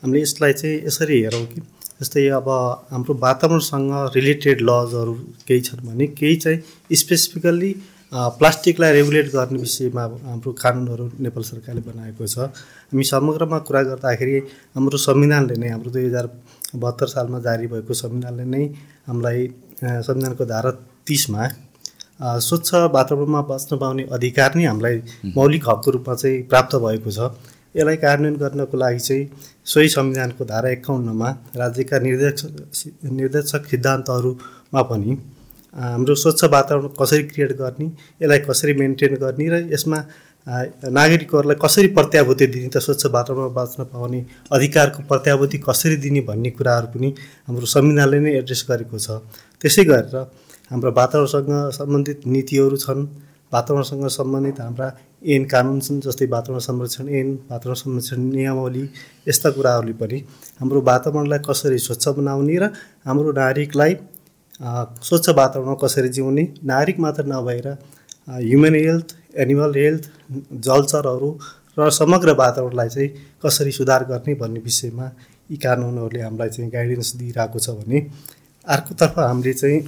हामीले 0.03 0.21
यसलाई 0.21 0.53
चाहिँ 0.53 0.86
यसरी 0.86 1.21
हेरौँ 1.21 1.45
कि 1.45 1.62
जस्तै 2.01 2.27
अब 2.30 2.50
हाम्रो 2.92 3.13
वातावरणसँग 3.13 3.92
रिलेटेड 4.15 4.62
लजहरू 4.62 5.13
केही 5.48 5.62
छन् 5.62 5.88
भने 5.88 6.07
केही 6.07 6.36
चाहिँ 6.36 6.95
स्पेसिफिकल्ली 6.95 7.71
प्लास्टिकलाई 8.12 8.92
रेगुलेट 8.94 9.27
गर्ने 9.31 9.59
विषयमा 9.59 10.04
हाम्रो 10.24 10.51
कानुनहरू 10.56 11.06
नेपाल 11.19 11.44
सरकारले 11.44 11.81
बनाएको 11.81 12.24
छ। 12.25 12.39
हामी 12.89 13.04
समग्रमा 13.04 13.57
कुरा 13.68 13.81
गर्दाखेरि 13.83 14.38
हाम्रो 14.75 14.98
संविधानले 14.98 15.56
नै 15.59 15.69
हाम्रो 15.69 15.92
दुई 15.92 16.06
हजार 16.06 16.30
बहत्तर 16.75 17.07
सालमा 17.07 17.39
जारी 17.44 17.68
भएको 17.68 17.94
संविधानले 17.94 18.45
नै 18.45 18.63
हामीलाई 19.07 19.48
संविधानको 20.07 20.45
धारा 20.45 20.71
तिसमा 21.07 21.48
स्वच्छ 22.48 22.74
वातावरणमा 22.95 23.42
बस्न 23.51 23.77
पाउने 23.77 24.04
अधिकार 24.15 24.56
नै 24.56 24.65
हामीलाई 24.65 24.95
मौलिक 25.36 25.69
हकको 25.69 25.92
रूपमा 25.92 26.15
चाहिँ 26.15 26.44
प्राप्त 26.48 26.75
भएको 26.80 27.12
छ। 27.12 27.19
यसलाई 27.75 27.98
कार्यान्वयन 28.03 28.36
गर्नको 28.39 28.77
लागि 28.77 29.00
चाहिँ 29.00 29.24
सोही 29.67 29.89
संविधानको 29.91 30.46
धारा 30.48 30.70
एकाउन्नमा 30.79 31.29
राज्यका 31.55 32.00
निर्देशक 32.00 33.12
निर्देशक 33.20 33.65
सिद्धान्तहरूमा 33.67 34.82
पनि 34.91 35.17
हाम्रो 35.77 36.15
स्वच्छ 36.15 36.43
वातावरण 36.43 36.88
कसरी 37.00 37.24
क्रिएट 37.24 37.51
गर्ने 37.57 37.86
यसलाई 38.22 38.39
कसरी 38.50 38.74
मेन्टेन 38.74 39.15
गर्ने 39.24 39.48
र 39.50 39.55
यसमा 39.74 39.98
नागरिकहरूलाई 40.48 41.55
कसरी 41.62 41.88
प्रत्याभूति 41.98 42.48
दिने 42.48 42.69
त 42.74 42.77
स्वच्छ 42.79 43.05
वातावरणमा 43.05 43.53
बाँच्न 43.53 43.84
पाउने 43.93 44.25
अधिकारको 44.51 45.03
प्रत्याभूति 45.12 45.57
कसरी 45.67 45.96
दिने 46.03 46.22
भन्ने 46.29 46.50
कुराहरू 46.57 46.88
पनि 46.93 47.13
हाम्रो 47.48 47.65
संविधानले 47.75 48.19
नै 48.19 48.31
एड्रेस 48.41 48.65
गरेको 48.69 48.98
छ। 48.98 49.22
त्यसै 49.62 49.84
गरेर 49.91 50.15
हाम्रो 50.72 50.91
वातावरणसँग 50.91 51.53
सम्बन्धित 51.79 52.27
नीतिहरू 52.27 52.77
छन् 52.77 53.05
वातावरणसँग 53.51 54.07
सम्बन्धित 54.17 54.60
हाम्रा 54.62 54.88
ऐन 55.25 55.43
कानुन 55.53 55.79
छन् 55.79 56.01
जस्तै 56.01 56.25
वातावरण 56.31 56.60
संरक्षण 56.67 57.07
ऐन 57.19 57.29
वातावरण 57.51 57.77
संरक्षण 57.84 58.19
नियमावली 58.34 58.84
यस्ता 59.27 59.50
कुराहरूले 59.55 59.93
पनि 60.01 60.19
हाम्रो 60.60 60.81
वातावरणलाई 60.91 61.39
कसरी 61.48 61.77
स्वच्छ 61.88 62.07
बनाउने 62.17 62.57
र 62.62 62.74
हाम्रो 63.07 63.31
नागरिकलाई 63.39 63.93
स्वच्छ 64.60 65.30
वातावरणमा 65.30 65.74
कसरी 65.82 66.10
जिउने 66.10 66.44
नागरिक 66.66 67.00
मात्र 67.00 67.24
नभएर 67.28 67.68
ह्युमन 68.28 68.76
हेल्थ 68.76 69.16
एनिमल 69.38 69.76
हेल्थ 69.76 70.10
जलचरहरू 70.66 71.30
र 71.78 71.90
समग्र 71.92 72.34
वातावरणलाई 72.38 72.90
चाहिँ 72.90 73.10
कसरी 73.44 73.72
सुधार 73.72 74.04
गर्ने 74.10 74.34
भन्ने 74.34 74.60
विषयमा 74.60 75.12
यी 75.52 75.58
कानुनहरूले 75.58 76.22
हामीलाई 76.22 76.50
चाहिँ 76.50 76.72
गाइडेन्स 76.72 77.16
दिइरहेको 77.16 77.60
छ 77.60 77.78
भने 77.78 78.00
अर्कोतर्फ 78.68 79.20
हामीले 79.20 79.54
चाहिँ 79.54 79.80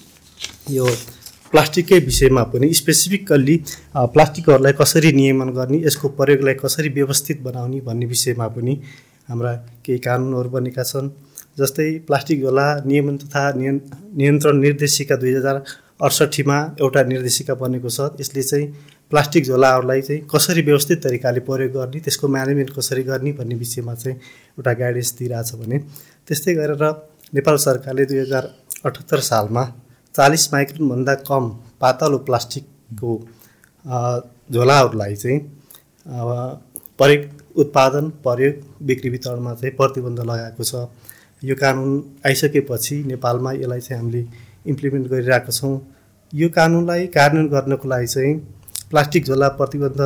यो 0.76 0.86
प्लास्टिककै 1.52 1.98
विषयमा 2.04 2.42
पनि 2.52 2.72
स्पेसिफिकल्ली 2.74 3.56
प्लास्टिकहरूलाई 4.12 4.72
कसरी 4.80 5.12
नियमन 5.12 5.50
गर्ने 5.56 5.78
यसको 5.86 6.08
प्रयोगलाई 6.20 6.54
कसरी 6.60 6.88
व्यवस्थित 6.98 7.40
बनाउने 7.42 7.80
भन्ने 7.88 8.06
विषयमा 8.06 8.48
पनि 8.56 8.80
हाम्रा 9.28 9.52
केही 9.84 9.98
कानुनहरू 10.06 10.50
बनेका 10.50 10.82
छन्। 10.84 11.08
जस्तै 11.58 11.86
प्लास्टिक 12.08 12.40
झोला 12.42 12.66
नियमन 12.86 13.16
तथा 13.22 13.42
नियन्त्रण 13.56 14.56
निर्देशिका 14.66 15.16
दुई 15.22 15.34
हजार 15.34 15.56
अडसट्ठीमा 16.04 16.58
एउटा 16.82 17.02
निर्देशिका 17.12 17.54
बनेको 17.62 17.88
छ। 17.88 18.00
यसले 18.20 18.42
चाहिँ 18.42 18.66
प्लास्टिक 19.10 19.44
झोलाहरूलाई 19.44 20.00
चाहिँ 20.02 20.20
कसरी 20.32 20.62
व्यवस्थित 20.68 20.98
तरिकाले 21.04 21.40
प्रयोग 21.48 21.72
गर्ने 21.76 22.00
त्यसको 22.04 22.28
म्यानेजमेन्ट 22.36 22.70
कसरी 22.78 23.02
गर्ने 23.10 23.32
भन्ने 23.38 23.54
विषयमा 23.62 23.94
चाहिँ 24.02 24.16
एउटा 24.58 24.72
गाइडेन्स 24.80 25.10
दिइरहेछ 25.18 25.54
भने 25.60 25.78
त्यस्तै 26.28 26.54
गरेर 26.58 26.82
नेपाल 27.34 27.56
सरकारले 27.66 28.04
दुई 28.10 28.18
हजार 28.18 28.44
अठहत्तर 28.84 29.20
सालमा 29.30 29.64
चालिस 30.14 30.52
माइक्रोनभन्दा 30.52 31.14
कम 31.30 31.48
पातलो 31.80 32.18
प्लास्टिक 32.28 32.64
को 33.00 33.10
अ, 33.84 33.96
झोलाहरूलाई 34.52 35.14
चाहिँ 35.22 35.38
प्रयोग 36.98 37.22
उत्पादन 37.62 38.08
प्रयोग 38.26 38.54
बिक्री 38.86 39.10
वितरणमा 39.10 39.54
चाहिँ 39.54 39.74
प्रतिबन्ध 39.76 40.20
लगाएको 40.30 40.64
छ। 40.64 40.74
यो 41.44 41.54
कानुन 41.62 41.92
आइसकेपछि 42.26 42.96
नेपालमा 43.06 43.52
यसलाई 43.52 43.80
चाहिँ 43.80 44.00
हामीले 44.00 44.22
इम्प्लिमेन्ट 44.66 45.06
गरिरहेका 45.12 45.52
छौँ। 45.52 45.74
यो 46.32 46.48
कानुनलाई 46.48 47.06
कार्यान्वयन 47.16 47.48
गर्नको 47.54 47.88
लागि 47.88 48.06
चाहिँ 48.06 48.34
प्लास्टिक 48.90 49.24
झोला 49.26 49.48
प्रतिबन्ध 49.60 50.00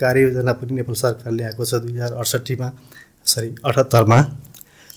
कार्ययोजना 0.00 0.52
पनि 0.52 0.72
नेपाल 0.74 0.94
सरकारले 0.94 1.36
ल्याएको 1.36 1.64
छ 1.64 1.74
दुई 1.82 1.92
हजार 1.92 2.12
अडसट्ठीमा 2.20 2.68
सरी 3.32 3.48
अठहत्तरमा। 3.64 4.18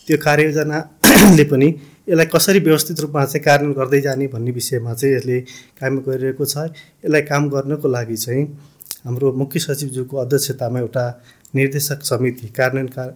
त्यो 0.07 0.17
कार्ययोजनाले 0.27 1.43
पनि 1.51 1.67
यसलाई 2.09 2.25
कसरी 2.33 2.59
व्यवस्थित 2.67 2.99
रूपमा 3.01 3.25
चाहिँ 3.25 3.43
कार्यान्वयन 3.45 3.77
गर्दै 3.79 4.01
जाने 4.01 4.27
भन्ने 4.33 4.51
विषयमा 4.51 4.93
चाहिँ 4.93 5.15
यसले 5.15 5.39
काम 5.79 5.93
गरिरहेको 6.07 6.45
छ। 6.45 6.55
यसलाई 7.05 7.21
काम 7.31 7.49
गर्नको 7.49 7.87
लागि 7.87 8.17
चाहिँ 8.17 8.43
हाम्रो 9.05 9.31
मुख्य 9.41 9.59
सचिवज्यूको 9.59 10.15
अध्यक्षतामा 10.17 10.79
एउटा 10.79 11.05
निर्देशक 11.55 11.99
समिति 12.03 12.47
कार्यान्वयन 12.57 13.13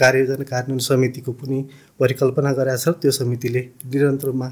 कार्ययोजना 0.00 0.44
कार्यान्वयन 0.52 0.80
समितिको 0.88 1.32
पनि 1.40 1.58
परिकल्पना 2.00 2.50
गरेका 2.58 2.76
छ। 2.78 2.86
त्यो 3.02 3.10
समितिले 3.20 3.60
निरन्तर 3.90 4.26
रूपमा 4.30 4.48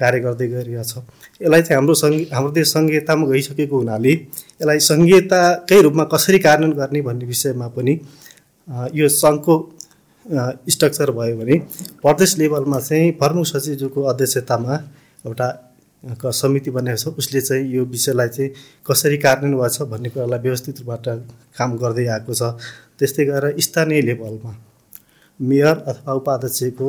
कार्य 0.00 0.18
गर्दै 0.26 0.46
गरिरहेको 0.54 0.84
छ। 0.90 0.94
यसलाई 1.42 1.62
चाहिँ 1.62 1.76
हाम्रो 1.78 1.94
सङ्घ 2.02 2.16
हाम्रो 2.36 2.52
देश 2.58 2.66
सङ्घीयतामा 2.72 3.24
गइसकेको 3.30 3.76
हुनाले 3.76 4.12
यसलाई 4.12 4.78
सङ्घीयताकै 4.90 5.78
रूपमा 5.86 6.04
कसरी 6.14 6.38
कार्यान्वयन 6.46 6.74
गर्ने 6.80 7.00
भन्ने 7.08 7.24
विषयमा 7.32 7.66
पनि 7.76 7.94
यो 8.98 9.06
सङ्घको 9.22 9.54
स्ट्रक्चर 10.74 11.10
भयो 11.18 11.36
भने 11.38 11.54
प्रदेश 12.02 12.30
लेभलमा 12.38 12.78
चाहिँ 12.88 13.12
प्रमुख 13.20 13.46
सचिवज्यूको 13.46 14.00
अध्यक्षतामा 14.10 14.74
एउटा 15.26 15.48
समिति 16.30 16.70
बनाएको 16.70 17.10
छ। 17.10 17.14
उसले 17.18 17.40
चाहिँ 17.40 17.64
यो 17.74 17.84
विषयलाई 17.94 18.28
चाहिँ 18.34 18.50
कसरी 18.86 19.16
कार्यान्वयन 19.18 19.58
भएको 19.58 19.74
छ 19.74 19.88
भन्ने 19.90 20.08
कुरालाई 20.10 20.40
व्यवस्थित 20.46 20.76
रूपबाट 20.80 21.06
काम 21.58 21.70
गर्दै 21.78 22.06
आएको 22.14 22.32
छ। 22.34 22.42
त्यस्तै 22.98 23.24
गरेर 23.30 23.60
स्थानीय 23.60 24.00
लेभलमा 24.02 24.52
मेयर 25.40 25.76
अथवा 25.86 26.12
उपाध्यक्षको 26.20 26.88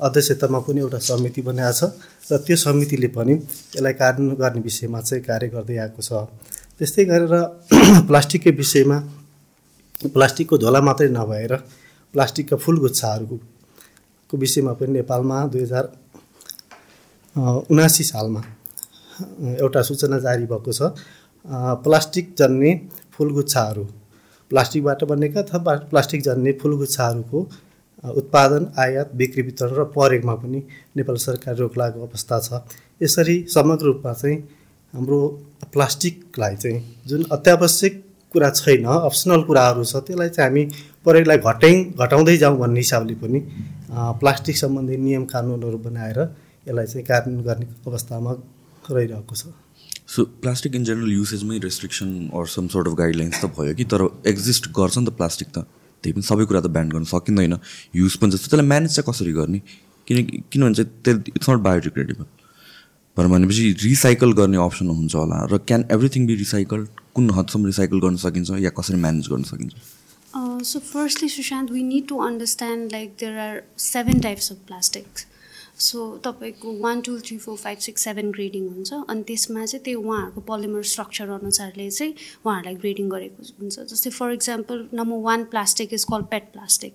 अध्यक्षतामा 0.00 0.58
पनि 0.66 0.80
एउटा 0.80 0.98
समिति 1.00 1.42
बनाएको 1.42 1.72
छ 1.72 2.32
र 2.32 2.36
त्यो 2.46 2.56
समितिले 2.56 3.08
पनि 3.16 3.32
यसलाई 3.32 3.92
कार्यान्वयन 4.00 4.36
गर्ने 4.36 4.60
विषयमा 4.60 5.00
चाहिँ 5.00 5.22
कार्य 5.24 5.48
गर्दै 5.48 5.76
आएको 5.84 6.02
छ। 6.02 6.12
त्यस्तै 6.78 7.04
गरेर 7.10 7.34
प्लास्टिककै 8.08 8.52
विषयमा 8.60 8.98
प्लास्टिकको 10.12 10.58
झोला 10.58 10.80
मात्रै 10.88 11.08
नभएर 11.08 11.52
प्लास्टिकका 12.14 12.56
फुलगुच्छाहरूको 12.64 14.34
विषयमा 14.36 14.72
पनि 14.78 14.92
नेपालमा 14.92 15.36
दुई 15.52 15.62
हजार 15.62 15.84
उनासी 17.70 18.04
सालमा 18.04 18.42
एउटा 19.56 19.80
सूचना 19.88 20.18
जारी 20.20 20.46
भएको 20.52 20.72
छ। 20.72 20.80
प्लास्टिक 21.84 22.34
जन्ने 22.38 22.70
फुलगुच्छाहरू 23.16 23.84
प्लास्टिकबाट 24.50 25.04
बनेका 25.10 25.40
अथवा 25.42 25.74
प्लास्टिक 25.90 26.20
जन्ने 26.22 26.52
फुलगुच्छाहरूको 26.60 27.38
उत्पादन 28.04 28.66
आयात 28.78 29.14
बिक्री 29.14 29.42
वितरण 29.42 29.74
र 29.74 29.84
प्रयोगमा 29.94 30.34
पनि 30.42 30.60
नेपाल 30.96 31.16
सरकार 31.16 31.56
रोक 31.56 31.78
लागेको 31.78 32.06
अवस्था 32.06 32.38
छ। 32.38 32.48
यसरी 33.02 33.36
समग्र 33.48 33.84
रूपमा 33.86 34.12
चाहिँ 34.12 34.36
हाम्रो 34.94 35.20
प्लास्टिकलाई 35.72 36.56
चाहिँ 36.56 36.80
जुन 37.06 37.24
अत्यावश्यक 37.32 38.02
कुरा 38.34 38.50
छैन 38.50 38.84
अप्सनल 38.84 39.42
कुराहरू 39.48 39.84
छ 39.84 39.96
त्यसलाई 40.06 40.28
चाहिँ 40.28 40.48
हामी 40.48 40.64
प्रयोगलाई 41.04 41.38
घटाइ 41.38 41.74
घटाउँदै 41.96 42.36
जाउँ 42.36 42.58
भन्ने 42.58 42.80
हिसाबले 42.80 43.14
पनि 43.22 43.40
प्लास्टिक 44.20 44.56
सम्बन्धी 44.56 44.96
नियम 44.96 45.24
कानुनहरू 45.32 45.78
बनाएर 45.86 46.18
यसलाई 46.68 46.86
चाहिँ 46.86 47.04
कार्यान्वयन 47.06 47.44
गर्ने 47.48 47.66
अवस्थामा 47.86 48.32
रहिरहेको 48.90 49.34
छ। 49.34 49.52
So 50.06 50.24
plastic 50.42 50.74
in 50.76 50.84
general 50.84 51.12
युसेजमै 51.12 51.58
restriction 51.64 52.08
or 52.34 52.46
some 52.46 52.66
sort 52.74 52.88
of 52.88 52.94
guidelines 52.94 53.40
त 53.42 53.44
भयो 53.56 53.74
कि 53.74 53.84
तर 53.84 54.02
एक्जिस्ट 54.26 54.68
गर्छ 54.78 54.98
नि 54.98 55.06
त 55.06 55.10
प्लास्टिक 55.18 55.48
त? 55.48 55.66
त्यही 56.02 56.12
पनि 56.12 56.22
सबै 56.22 56.44
कुरा 56.44 56.60
त 56.60 56.66
ब्यान 56.76 56.88
गर्न 56.88 57.04
सकिँदैन। 57.04 57.58
युज 57.96 58.16
पनि 58.20 58.30
जस्तो 58.30 58.46
त्यसलाई 58.50 58.68
म्यानेज 58.68 58.90
चाहिँ 58.96 59.12
कसरी 59.12 59.32
गर्ने? 59.32 59.60
किनकि 60.06 60.42
किनभने 60.52 60.74
चाहिँ 60.74 60.90
त्यो 61.04 61.14
इट्स 61.36 61.50
नट 61.50 61.60
बायोडिग्रेडेबल 61.68 62.24
भनेर 63.16 63.30
भनेपछि 63.32 63.76
रिसाइकल 63.82 64.32
गर्ने 64.32 64.56
अप्सन 64.64 64.88
हुन्छ 64.88 65.14
होला 65.14 65.38
र 65.52 65.58
क्यान 65.58 65.84
एभ्रिथिङ 65.92 66.26
बी 66.26 66.34
रिसाइकल 66.44 66.86
कुन 67.14 67.30
हदसम्म 67.30 67.66
रिसाइकल 67.66 68.00
गर्न 68.06 68.16
सकिन्छ 68.24 68.50
या 68.66 68.70
कसरी 68.80 68.96
म्यानेज 68.96 69.28
गर्न 69.28 69.42
सकिन्छ? 69.52 69.74
so 70.62 70.80
firstly, 70.80 71.28
Sushant, 71.28 71.70
we 71.70 71.82
need 71.82 72.08
to 72.08 72.20
understand 72.20 72.92
like 72.92 73.16
there 73.18 73.38
are 73.38 73.64
seven 73.76 74.20
types 74.20 74.50
of 74.50 74.64
plastics. 74.66 75.26
So 75.78 76.00
तपाईँको 76.24 76.72
one 76.80 77.00
two 77.06 77.18
three 77.20 77.36
four 77.38 77.56
five 77.56 77.78
six 77.78 78.04
seven 78.04 78.30
grading 78.32 78.68
हुन्छ। 78.68 78.92
अनि 79.08 79.22
त्यसमा 79.22 79.64
चाहिँ 79.66 79.82
त्यो 79.84 80.00
उहाँहरूको 80.00 80.40
पोलिमर 80.40 80.82
स्ट्रक्चर 80.92 81.28
अनुसारले 81.30 81.90
चाहिँ 81.90 82.14
उहाँहरूलाई 82.46 82.74
ग्रेडिङ 82.76 83.08
गरेको 83.08 83.42
हुन्छ। 83.60 83.80
जस्तै 83.92 84.10
for 84.10 84.32
example 84.32 84.88
number 84.94 85.20
one 85.22 85.44
plastic 85.52 85.92
is 85.94 86.04
call 86.12 86.22
PET 86.32 86.52
plastic 86.52 86.94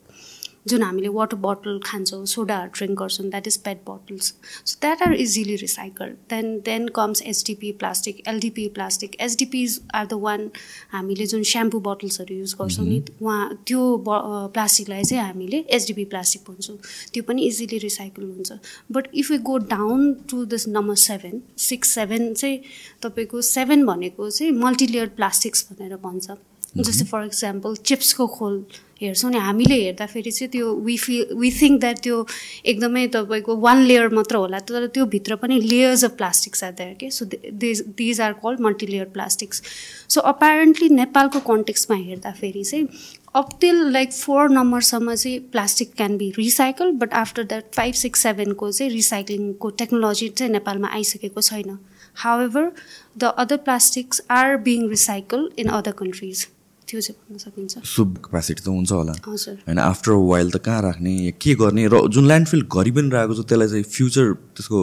जुन 0.65 0.84
हामीले 0.84 1.08
वाटर 1.10 1.38
बोटल 1.44 1.80
खान्छौँ 1.84 2.25
सोडाहरू 2.25 2.72
ड्रिङ्क 2.77 2.98
गर्छौँ 3.00 3.30
that 3.30 3.48
is 3.48 3.58
PET 3.65 3.77
bottles 3.86 4.34
so 4.65 4.77
that 4.82 5.01
are 5.01 5.13
easily 5.22 5.56
recycled 5.62 6.15
then 6.30 6.58
then 6.65 6.88
comes 6.96 7.22
HDPE 7.32 7.72
plastic 7.80 8.22
LDPE 8.27 8.68
plastic 8.75 9.15
HDPEs 9.22 9.80
are 9.96 10.06
the 10.06 10.20
one 10.25 10.50
हामीले 10.91 11.25
जुन 11.34 11.44
shampoo 11.51 11.80
बोटल्सहरू 11.88 12.36
use 12.36 12.53
गर्छौँ 12.62 12.86
नि 12.88 13.01
उहाँ 13.22 13.63
त्यो 13.68 13.82
प्लास्टिकलाई 14.08 15.03
चाहिँ 15.03 15.24
हामीले 15.24 15.63
एचडिपी 15.70 16.06
प्लास्टिक 16.13 16.41
भन्छौँ। 16.50 16.77
त्यो 17.13 17.24
पनि 17.27 17.41
इजिली 17.48 17.77
रिसाइकल 17.77 18.24
हुन्छ। 18.24 18.51
But 18.91 19.08
if 19.13 19.32
you 19.32 19.38
go 19.50 19.58
down 19.74 20.13
to 20.30 20.44
this 20.53 20.68
number 20.68 20.96
seven 21.06 21.41
six 21.60 21.96
seven 21.96 22.34
चाहिँ 22.34 22.60
तपाईँको 23.03 23.41
सेभेन 23.50 23.86
भनेको 23.86 24.30
चाहिँ 24.30 24.51
मल्टिलेयर 24.62 25.08
प्लास्टिक्स 25.18 25.68
भनेर 25.72 25.96
भन्छ। 26.06 26.38
जस्तै 26.77 27.06
फर 27.06 27.25
इक्जाम्पल 27.25 27.75
चिप्सको 27.75 28.27
खोल। 28.38 28.63
हेर्छौँ 29.01 29.31
नि 29.31 29.38
हामीले 29.38 29.75
हेर्दाखेरि 29.84 30.31
चाहिँ 30.31 30.50
त्यो 30.51 30.74
we 30.86 30.98
feel 30.98 31.36
we 31.38 31.51
think 31.62 31.79
that 31.79 32.00
त्यो 32.03 32.25
एकदमै 32.65 33.08
तपाईँको 33.08 33.55
वान 33.58 33.81
लेयर 33.84 34.10
मात्र 34.13 34.36
होला 34.36 34.60
तर 34.60 34.88
त्यो 34.88 35.05
भित्र 35.05 35.36
पनि 35.36 35.60
layers 35.62 36.05
of 36.05 36.15
plastics 36.17 36.63
are 36.63 36.72
there 36.72 36.93
के 37.00 37.10
so 37.10 37.25
these 37.25 38.22
are 38.22 38.34
called 38.43 38.60
multilayer 38.60 39.05
plastics 39.13 39.63
so 40.10 40.22
apparently 40.34 40.89
नेपालको 40.89 41.39
कन्टेक्समा 41.50 41.98
हेर्दाखेरि 41.98 42.63
चाहिँ 42.63 42.88
अप 43.36 43.50
टिल 43.62 43.84
लाइक 43.91 44.12
फोर 44.13 44.50
नम्बरसम्म 44.50 45.15
चाहिँ 45.15 45.39
plastic 45.51 45.93
can 45.98 46.17
be 46.17 46.29
recycle 46.38 46.91
but 47.01 47.13
after 47.13 47.43
that 47.43 47.74
five 47.75 47.93
six 47.96 48.24
सेभेनको 48.24 48.72
चाहिँ 48.72 48.91
रिसाइक्लिङको 48.93 49.70
टेक्नोलोजी 49.81 50.29
चाहिँ 50.29 50.51
नेपालमा 50.53 50.88
आइसकेको 50.93 51.41
छैन। 51.41 51.77
However 52.15 52.72
the 53.17 53.34
other 53.38 53.58
plastics 53.58 54.22
are 54.31 54.58
being 54.65 54.89
recycle 54.89 55.50
in 55.58 55.70
other 55.70 55.91
countries 56.00 56.48
त्यो 56.92 57.02
चाहिँ 57.02 57.18
भन्न 57.18 57.38
सकिन्छ। 57.40 57.74
सुब 57.88 58.10
क्यापेसिटी 58.28 58.62
त 58.62 58.68
हुन्छ 58.68 58.92
होला। 58.92 59.14
हजुर। 59.24 59.56
होइन 59.66 59.80
आफ्टर 59.80 60.12
वाइल 60.12 60.50
त 60.52 60.58
कहाँ 60.68 60.82
राख्ने 60.92 61.12
या 61.26 61.34
के 61.40 61.56
गर्ने 61.56 61.88
र 61.88 62.08
जुन 62.12 62.28
ल्यान्डफिल 62.28 62.62
घरि 62.68 62.92
पनि 62.92 63.10
रहेको 63.10 63.34
छ 63.34 63.48
त्यसलाई 63.48 63.68
चाहिँ 63.72 63.86
फ्युचर 63.96 64.26
त्यसको 64.60 64.80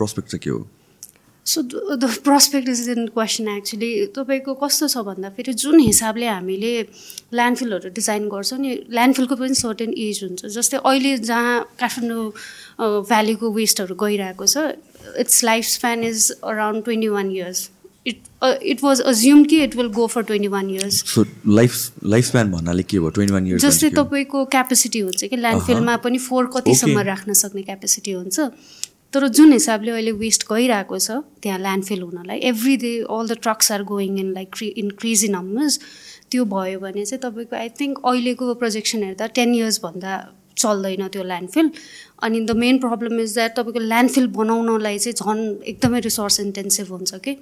प्रोस्पेक्ट 0.00 0.28
चाहिँ 0.32 0.42
के 0.42 0.50
हो? 0.50 0.62
So 1.46 1.62
the 1.98 2.06
prospect 2.22 2.68
is 2.68 2.88
in 2.88 3.06
question 3.14 3.48
actually 3.48 3.90
तपाईँको 4.14 4.54
कस्तो 4.62 4.86
छ 4.88 5.02
भन्दाखेरि 5.02 5.52
जुन 5.58 5.80
हिसाबले 5.80 6.26
हामीले 6.26 6.72
ल्यान्डफिलहरू 7.34 7.88
डिजाइन 7.98 8.28
गर्छौँ 8.30 8.58
नि 8.62 8.70
ल्यान्डफिलको 8.94 9.34
पनि 9.42 9.54
सर्टेन 9.58 9.90
एज 9.90 10.22
हुन्छ। 10.22 10.40
जस्तै 10.54 10.78
अहिले 10.78 11.18
जहाँ 11.18 11.66
काठमाडौँ 11.82 13.02
भ्यालीको 13.10 13.50
वेस्टहरू 13.58 13.94
गइरहेको 13.98 14.46
छ 14.46 14.78
it's 15.18 15.42
life 15.44 15.64
span 15.66 16.04
is 16.04 16.30
around 16.46 16.84
twenty 16.84 17.08
one 17.10 17.30
years 17.34 17.60
it 18.06 18.18
it 18.44 18.82
was 18.84 19.00
assume 19.00 19.44
कि 19.44 19.62
it 19.64 19.76
will 19.76 19.88
go 19.98 20.06
for 20.14 20.22
twenty 20.30 20.48
one 20.54 20.70
years 20.70 21.02
so 21.14 21.24
life 21.48 22.04
life 22.04 22.24
span 22.26 22.50
भन्नाले 22.52 22.82
के 22.82 22.98
भयो 22.98 23.10
ट्वेन्टी 23.18 23.34
वान 23.34 23.46
इयर्स 23.46 23.64
जस्तै 23.64 23.90
तपाईँको 23.98 24.44
क्यापेसिटी 24.54 25.00
हुन्छ 25.00 25.24
कि 25.24 25.36
ल्यान्डफिलमा 25.36 25.96
पनि 26.06 26.18
फोर 26.28 26.50
कतिसम्म. 26.56 27.00
राख्न 27.10 27.32
सक्ने 27.42 27.62
क्यापेसिटी 27.62 28.12
हुन्छ। 28.12 28.50
तर 29.12 29.26
जुन 29.28 29.52
हिसाबले 29.52 29.90
अहिले 29.90 30.12
वेस्ट 30.20 30.44
गइरहेको 30.50 30.98
छ 30.98 31.20
त्यहाँ 31.42 31.58
ल्यान्डफिल 31.58 32.02
हुनलाई 32.02 32.38
every 32.50 32.76
day 32.84 32.92
all 33.16 33.26
the 33.28 33.38
trucks 33.42 33.72
are 33.72 33.82
going 33.90 34.18
in 34.18 34.32
like 34.34 34.48
क्रि 34.54 34.68
इन्क्रिज 34.82 35.24
इन 35.24 35.32
नम्बर्स 35.36 35.78
त्यो 36.30 36.44
भयो 36.52 36.78
भने 36.80 37.04
चाहिँ 37.04 37.20
तपाईँको 37.24 37.56
आई 37.56 37.68
थिङ्क 37.80 37.98
अहिलेको 38.04 38.54
प्रोजेक्सन 38.62 39.02
हेर्दा 39.04 39.26
टेन 39.38 39.54
इयर्सभन्दा 39.54 40.14
चल्दैन 40.62 41.06
त्यो 41.08 41.22
ल्यान्डफिल 41.24 41.70
अनि 42.26 42.40
the 42.40 42.56
main 42.56 42.78
problem 42.78 43.20
is 43.20 43.34
that 43.34 43.56
तपाईँको 43.56 43.80
ल्यान्डफिल 43.80 44.26
बनाउनलाई 44.36 44.98
चाहिँ 44.98 45.14
झन् 45.14 45.42
एकदमै 45.72 46.00
रिसोर्स 46.00 46.40
इन्टेन्सिभ 46.40 46.92
हुन्छ 46.92 47.14
कि 47.24 47.36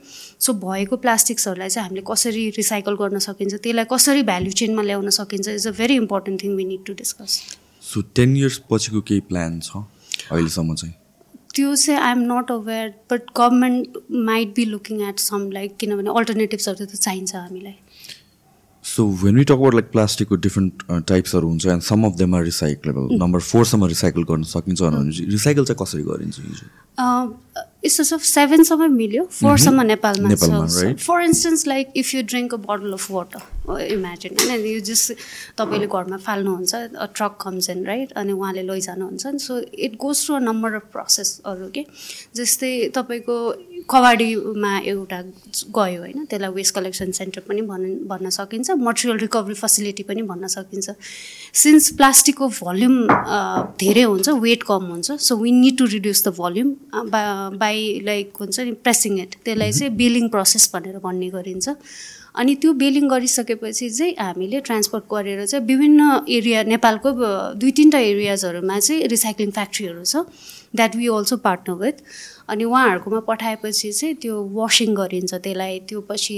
सो 0.47 0.53
भएको 0.67 0.97
प्लास्टिक्सहरूलाई 1.07 1.69
चाहिँ 1.69 1.89
हामीले 1.89 2.05
कसरी 2.11 2.49
रिसाइकल 2.57 2.95
गर्न 3.03 3.19
सकिन्छ 3.27 3.55
त्यसलाई 3.55 3.91
कसरी 3.93 4.23
भ्याल्यु 4.31 4.53
चेनमा 4.63 4.83
ल्याउन 4.83 5.11
सकिन्छ 5.19 5.49
is 5.49 5.67
a 5.67 5.73
very 5.81 5.97
important 6.05 6.43
thing 6.43 6.57
we 6.57 6.65
need 6.71 6.85
to 6.87 6.93
discuss 7.03 7.41
so 7.83 8.03
ten 8.15 8.37
years 8.37 8.61
पछिको 8.71 9.01
केही 9.11 9.21
प्लान 9.29 9.61
छ 9.61 9.85
अहिलेसम्म 10.31 10.75
चाहिँ? 10.75 10.95
त्यो 11.55 11.75
चाहिँ 11.77 12.01
I'm 12.01 12.21
not 12.33 12.51
aware 12.53 12.89
but 13.11 13.31
government 13.37 13.97
might 14.27 14.55
be 14.57 14.65
looking 14.65 15.01
at 15.09 15.19
some 15.19 15.51
like 15.53 15.77
किनभने 15.81 16.11
अल्टरनेटिभ्सहरू 16.19 16.85
त 16.85 16.97
चाहिन्छ 16.97 17.35
हामीलाई। 17.35 17.75
So 18.85 19.07
when 19.23 19.37
we 19.37 19.45
talk 19.45 19.53
about 19.53 19.75
like 19.75 19.91
प्लास्टिकको 19.93 20.37
डिफ्रेन्ट 20.47 20.83
टाइप्सहरू 21.09 21.49
हुन्छ 21.49 21.67
and 21.67 21.83
some 21.83 22.05
of 22.05 22.17
them 22.19 22.35
are 22.35 22.45
recyclable 22.45 23.09
number 23.23 23.41
फोरसम्म 23.41 23.87
recycle 23.87 24.23
गर्न 24.31 24.43
सकिन्छ 24.53 24.83
भनेपछि 24.83 25.25
रिसाइकल 25.31 25.65
चाहिँ 25.65 25.85
कसरी 25.85 26.03
गरिन्छ 26.03 26.41
यस्तो 27.85 28.05
छ 28.05 28.21
सेभेनसम्म 28.29 28.91
मिल्यो 28.93 29.25
फोरसम्म 29.33 29.81
नेपालमा 29.91 30.35
छ? 30.35 30.97
For 31.01 31.23
instance 31.25 31.67
like 31.67 31.93
if 31.97 32.15
you 32.15 32.23
drink 32.33 32.55
a 32.55 32.57
bottle 32.67 32.93
of 32.93 33.11
water 33.11 33.41
imagine 33.93 34.37
होइन 34.41 34.67
यो 34.67 34.81
जस्ट 34.91 35.13
तपाईँले 35.59 35.87
घरमा 35.87 36.17
फाल्नुहुन्छ 36.27 36.75
ट्रक 37.17 37.37
कम्स 37.41 37.71
इन 37.71 37.85
राइट 37.87 38.13
अनि 38.21 38.33
उहाँले 38.33 38.63
लैजानुहुन्छ 38.71 39.35
so 39.47 39.59
it 39.87 39.97
goes 40.05 40.25
through 40.27 40.35
a 40.37 40.39
number 40.51 40.75
of 40.75 40.87
प्रोसेसहरू 40.93 41.69
के? 41.75 41.85
जस्तै 42.37 42.73
तपाईँको 42.95 43.37
कवाडीमा 43.91 44.73
एउटा 44.93 45.21
गयो 45.77 46.01
होइन 46.01 46.25
त्यसलाई 46.31 46.51
वेस्ट 46.59 46.75
कलेक्सन 46.75 47.11
सेन्टर 47.19 47.41
पनि 47.49 47.63
भन् 47.71 47.87
भन्न 48.09 48.31
सकिन्छ 48.37 48.71
मटेरियल 48.89 49.19
रिकभरी 49.19 49.55
फेसिलिटी 49.63 50.03
पनि 50.11 50.23
भन्न 50.31 50.47
सकिन्छ। 50.57 50.89
सिन्स 51.55 51.89
प्लास्टिकको 51.97 52.49
भल्युम 52.49 52.95
धेरै 53.81 54.03
हुन्छ 54.03 54.29
वेट 54.45 54.63
कम 54.63 54.85
हुन्छ 54.91 55.13
so 55.21 55.37
we 55.37 55.53
need 55.53 55.79
to 55.79 55.85
reduce 55.95 56.25
the 56.27 56.35
volume 56.39 56.75
by 57.59 58.01
like 58.05 58.33
हुन्छ 58.41 58.61
नि 58.61 58.73
प्रेसिङ 58.87 59.19
इट 59.21 59.35
त्यसलाई 59.45 59.73
चाहिँ 59.73 59.93
बिलिङ 59.97 60.29
प्रोसेस 60.29 60.71
भनेर 60.75 60.99
भन्ने 61.05 61.29
गरिन्छ। 61.31 61.69
अनि 62.41 62.55
त्यो 62.63 62.73
बेलिङ 62.81 63.09
गरिसकेपछि 63.09 63.91
चाहिँ 63.91 64.15
हामीले 64.19 64.61
ट्रान्सपोर्ट 64.67 65.05
गरेर 65.13 65.47
चाहिँ 65.47 65.65
विभिन्न 65.67 66.21
एरिया 66.39 66.63
नेपालको 66.63 67.13
ब- 67.13 67.55
दुई 67.59 67.71
तिनवटा 67.79 67.99
एरियाजहरूमा 67.99 68.79
चाहिँ 68.79 69.07
रिसाइक्लिङ 69.15 69.51
फ्याक्ट्रीहरू 69.51 70.05
छ 70.05 70.25
that 70.77 70.97
we 70.97 71.07
also 71.19 71.37
partner 71.47 71.77
with 71.85 71.97
अनि 72.51 72.65
उहाँहरूकोमा 72.65 73.21
पठाएपछि 73.31 73.93
चाहिँ 73.93 74.15
त्यो 74.23 74.35
वासिङ 74.53 74.95
गरिन्छ 74.95 75.35
त्यसलाई 75.35 75.79
त्यो 75.89 76.01
पछि 76.11 76.37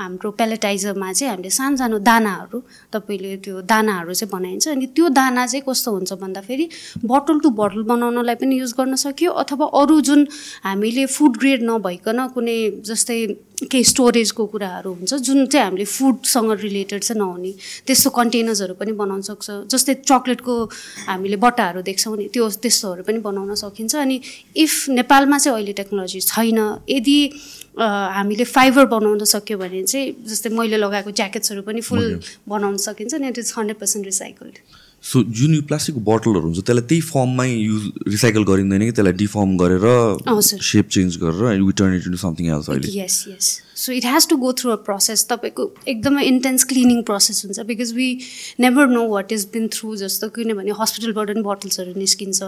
हाम्रो 0.00 0.30
पेलेटाइजरमा 0.40 1.12
चाहिँ 1.12 1.30
हामीले 1.30 1.50
सानो 1.50 1.76
सानो 1.76 1.98
दानाहरू 2.10 2.58
तपाईँले 2.92 3.36
त्यो 3.44 3.60
दानाहरू 3.72 4.14
चाहिँ 4.14 4.30
बनाइन्छ। 4.32 4.68
अनि 4.68 4.86
त्यो 4.96 5.08
दाना 5.20 5.46
चाहिँ 5.46 5.62
कस्तो 5.68 5.90
हुन्छ 5.92 6.12
भन्दाखेरि 6.22 6.68
बटल 7.04 7.38
टु 7.44 7.50
बटल 7.60 7.82
बनाउनलाई 7.92 8.34
पनि 8.40 8.58
युज 8.58 8.72
गर्न 8.78 8.94
सकियो 9.04 9.30
अथवा 9.42 9.66
अरू 9.80 10.00
जुन 10.08 10.26
हामीले 10.64 11.06
फुड 11.06 11.36
ग्रेड 11.38 11.62
नभइकन 11.70 12.26
कुनै 12.34 12.58
जस्तै 12.88 13.20
केही 13.66 13.84
स्टोरेजको 13.84 14.44
कुराहरू 14.46 14.92
हुन्छ 14.94 15.14
जुन 15.26 15.46
चाहिँ 15.46 15.64
हामीले 15.64 15.84
फुडसँग 15.84 16.50
रिलेटेड 16.62 17.02
चाहिँ 17.02 17.18
नहुने 17.18 17.52
त्यस्तो 17.86 18.10
कन्टेनर्सहरू 18.14 18.74
पनि 18.78 18.92
बनाउन 18.94 19.20
सक्छ। 19.28 19.46
जस्तै 19.66 19.94
चक्लेटको 20.06 20.54
हामीले 21.10 21.36
बट्टाहरू 21.42 21.82
देख्छौँ 21.82 22.16
नि 22.16 22.28
त्यो 22.30 22.48
त्यस्तोहरू 22.62 23.02
पनि 23.02 23.18
बनाउन 23.18 23.54
सकिन्छ। 23.58 23.94
अनि 23.98 24.20
इफ 24.62 24.88
नेपालमा 25.02 25.38
चाहिँ 25.38 25.56
अहिले 25.58 25.72
टेक्नोलोजी 25.80 26.20
छैन 26.30 26.58
यदि 26.88 27.18
हामीले 27.78 28.44
फाइबर 28.44 28.84
बनाउन 28.94 29.24
सक्यो 29.34 29.58
भने 29.58 29.82
चाहिँ 29.84 30.14
जस्तै 30.28 30.50
मैले 30.54 30.76
लगाएको 30.78 31.10
ज्याकेट्सहरू 31.10 31.62
पनि 31.62 31.80
फुल 31.82 32.20
बनाउन 32.48 32.76
सकिन्छ 32.86 33.14
अनि 33.14 33.28
it 33.28 33.38
is 33.38 33.52
hundred 33.58 33.78
percent 33.78 34.06
recycled 34.06 34.54
so 35.02 35.22
जुन 35.30 35.54
यो 35.54 35.62
प्लास्टिकको 35.68 36.00
बोटलहरू 36.04 36.44
हुन्छ 36.46 36.60
त्यसलाई 36.60 36.86
त्यही 36.88 37.00
फर्ममै 37.00 37.48
युज 37.48 37.82
रिसाइकल 38.08 38.42
गरिँदैन 38.44 38.82
कि? 38.82 38.92
त्यसलाई 38.92 39.12
डिफर्म 39.22 39.56
गरेर। 39.56 39.86
सेप 40.42 40.88
चेन्ज 40.90 41.16
गरेर 41.22 41.56
return 41.64 41.94
it 41.96 42.04
into 42.06 42.18
something 42.18 42.46
else 42.54 42.70
अहिले। 42.70 42.88
Yes 42.98 43.16
yes 43.28 43.46
so 43.78 43.92
it 43.92 44.04
has 44.04 44.26
to 44.28 44.36
go 44.36 44.52
through 44.58 44.70
a 44.70 44.76
process 44.82 45.24
तपाईँको 45.30 45.62
एकदमै 45.88 46.22
इन्टेन्स 46.26 46.64
क्लिनिङ 46.70 47.02
प्रोसेस 47.08 47.44
हुन्छ 47.44 47.58
because 47.70 47.92
we 47.94 48.08
never 48.60 48.86
know 48.90 49.06
what 49.08 49.32
is 49.32 49.46
been 49.54 49.68
through 49.76 49.94
जस्तो 49.96 50.28
किनभने 50.34 50.74
हस्पिटलबाट 50.80 51.28
पनि 51.30 51.42
बोटल्सहरू 51.46 51.94
निस्किन्छ। 51.94 52.42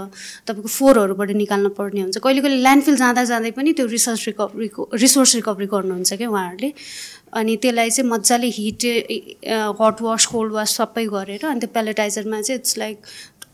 तपाईँको 0.50 0.68
फोहोरहरूबाट 0.68 1.30
निकाल्नु 1.40 1.70
पर्ने 1.78 2.00
हुन्छ। 2.02 2.18
कहिले 2.18 2.40
कहिले 2.42 2.60
ल्यान्डफिल 2.66 2.96
जाँदा 2.96 3.24
जाँदै 3.30 3.50
पनि 3.56 3.72
त्यो 3.78 3.86
रिसर्च 3.94 4.26
रिकभरीको 4.26 4.88
रिसोर्स 4.94 5.34
रिकभरी 5.38 5.66
गर्नुहुन्छ 5.70 6.10
क्या 6.18 6.28
उहाँहरूले। 6.28 6.72
अनि 7.32 7.56
त्यसलाई 7.62 7.90
चाहिँ 7.90 8.10
मजाले 8.10 8.48
heat 8.58 8.84
hot 9.80 10.02
wash 10.02 10.26
cold 10.26 10.52
wash 10.52 10.76
सबै 10.76 11.04
गरेर 11.06 11.44
अनि 11.46 11.60
त्यो 11.60 11.70
पेलेटाइजरमा 11.74 12.40
चाहिँ 12.40 12.58
इट्स 12.60 12.78
लाइक 12.78 12.96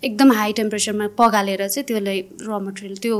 एकदम 0.04 0.32
हाई 0.32 0.52
टेम्परेचरमा 0.52 1.06
पगालेर 1.18 1.66
चाहिँ 1.68 1.84
त्यसलाई 1.86 2.20
र 2.42 2.58
मटेरियल 2.66 2.96
त्यो 3.02 3.16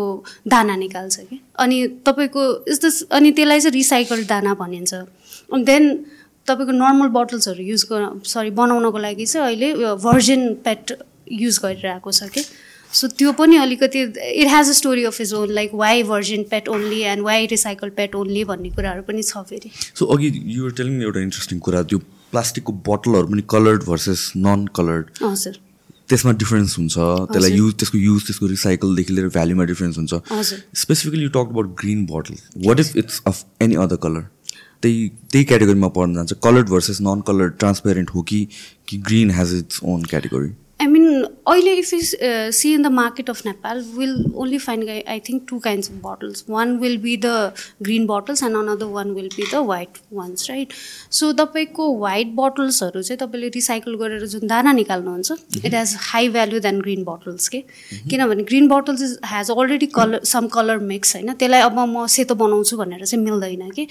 दाना 0.49 0.77
निकाल्छ 0.77 1.17
कि। 1.21 1.41
अनि 1.59 1.77
तपाईँको 2.07 2.43
दस 2.85 3.03
अनि 3.11 3.31
त्यसलाई 3.33 3.61
चाहिँ 3.61 3.75
रिसाइकल 3.75 4.25
दाना 4.25 4.55
भनिन्छ। 4.55 4.95
अनि 4.95 5.65
देन 5.65 5.85
तपाईँको 6.47 6.73
नर्मल 6.73 7.09
बोटल्सहरू 7.17 7.63
युज 7.65 7.85
गर 7.93 8.03
सरी 8.25 8.51
बनाउनको 8.61 8.99
लागि 8.99 9.27
चाहिँ 9.27 9.47
अहिले 9.47 9.95
भर्जिन 10.05 10.43
पेट 10.65 10.93
युज 11.33 11.59
गरिरहेको 11.65 12.11
छ 12.13 12.29
कि। 12.35 12.45
सो 12.97 13.09
त्यो 13.19 13.32
पनि 13.39 13.56
अलिकति 13.56 14.02
it 14.02 14.49
has 14.49 14.69
a 14.69 14.73
story 14.73 15.04
of 15.04 15.21
its 15.21 15.32
own 15.35 15.50
like 15.52 15.71
why 15.75 16.02
virgin 16.11 16.43
PET 16.50 16.69
only 16.75 17.00
and 17.13 17.23
why 17.25 17.47
recycle 17.47 17.91
PET 17.97 18.15
only 18.17 18.45
भन्ने 18.50 18.71
कुराहरू 18.76 19.02
पनि 19.09 19.23
छ 19.23 19.43
फेरि। 19.50 19.71
सो 19.99 20.06
अघि 20.15 20.32
युआर 20.56 20.73
टेलिङ 20.78 21.02
एउटा 21.02 21.21
इन्ट्रेस्टिङ 21.21 21.59
कुरा 21.69 21.82
त्यो 21.93 21.99
प्लास्टिकको 22.32 22.73
बोटलहरू 22.89 23.26
पनि 23.32 23.43
कलर्ड 23.50 23.85
भर्सेस 23.85 24.32
नन 24.49 24.67
कलर्ड 24.80 25.11
हजुर 25.23 25.61
त्यसमा 26.09 26.32
डिफ्रेन्स 26.41 26.78
हुन्छ। 26.78 26.95
त्यसलाई। 26.97 27.52
युज 27.52 27.75
त्यसको 27.75 27.99
युज 27.99 28.26
त्यसको 28.26 28.47
रिसाइकलदेखि 28.47 29.13
लिएर 29.13 29.28
भ्याल्युमा 29.37 29.65
डिफ्रेन्स 29.71 29.97
हुन्छ। 29.99 30.13
Specifically 30.82 31.23
you 31.23 31.28
talk 31.37 31.54
about 31.54 31.76
green 31.80 32.04
bottle 32.06 32.35
what 32.67 32.80
if 32.80 32.97
it's 32.97 33.23
of 33.26 33.63
any 33.63 33.76
other 33.85 33.97
colour 34.04 34.28
त्यही 34.82 35.09
त्यही 35.32 35.45
क्याटेगोरीमा 35.45 35.89
पर्न 35.97 36.15
जान्छ। 36.15 36.32
Coloured 36.45 36.69
versus 36.69 37.00
non 37.02 37.21
coloured 37.28 37.59
transparent 37.59 38.11
हो 38.15 38.23
कि 38.30 38.47
कि 38.89 38.99
green 39.09 39.30
has 39.41 39.54
its 39.59 39.80
own 39.85 40.04
category 40.04 40.54
I 40.85 40.87
mean, 40.87 41.04
you 41.54 42.00
uh, 42.23 42.50
see 42.50 42.75
in 42.75 42.82
the 42.82 42.91
market 42.91 43.28
of 43.28 43.45
Nepal, 43.45 43.82
we'll 43.97 44.37
only 44.37 44.59
find, 44.59 44.89
I, 44.91 45.04
I 45.06 45.19
think, 45.21 45.49
two 45.49 45.61
kinds 45.61 45.89
of 45.89 46.02
bottles. 46.02 46.47
One 46.49 46.80
will 46.80 46.99
be 46.99 47.17
the 47.17 47.54
green 47.82 48.06
bottles 48.06 48.43
and 48.43 48.56
another 48.56 48.89
one 48.89 49.15
will 49.15 49.28
be 49.37 49.45
the 49.50 49.63
white 49.63 50.00
ones, 50.11 50.49
right? 50.49 50.73
So, 51.09 51.32
तपाईँको 51.32 51.99
white 51.99 52.35
बोटल्सहरू 52.37 53.02
चाहिँ 53.02 53.19
तपाईँले 53.19 53.49
recycle 53.54 53.95
गरेर 53.97 54.26
जुन 54.26 54.47
दाना 54.47 54.73
निकाल्नुहुन्छ 54.73 55.65
it 55.65 55.75
has 55.75 55.95
high 56.00 56.28
value 56.37 56.61
then 56.61 56.80
green 56.80 57.04
bottles 57.04 57.49
के 57.49 57.61
किनभने 58.11 58.43
green 58.43 58.69
bottles 58.69 59.02
is 59.02 59.19
has 59.32 59.50
already 59.50 59.87
colour 59.95 60.25
some 60.25 60.47
colour 60.56 60.78
mix 60.91 61.15
होइन? 61.17 61.32
त्यसलाई 61.32 61.61
अब 61.61 61.78
म 61.78 62.06
सेतो 62.17 62.35
बनाउँछु 62.35 62.76
भनेर 62.76 63.04
चाहिँ 63.04 63.25
मिल्दैन 63.25 63.71
कि 63.71 63.87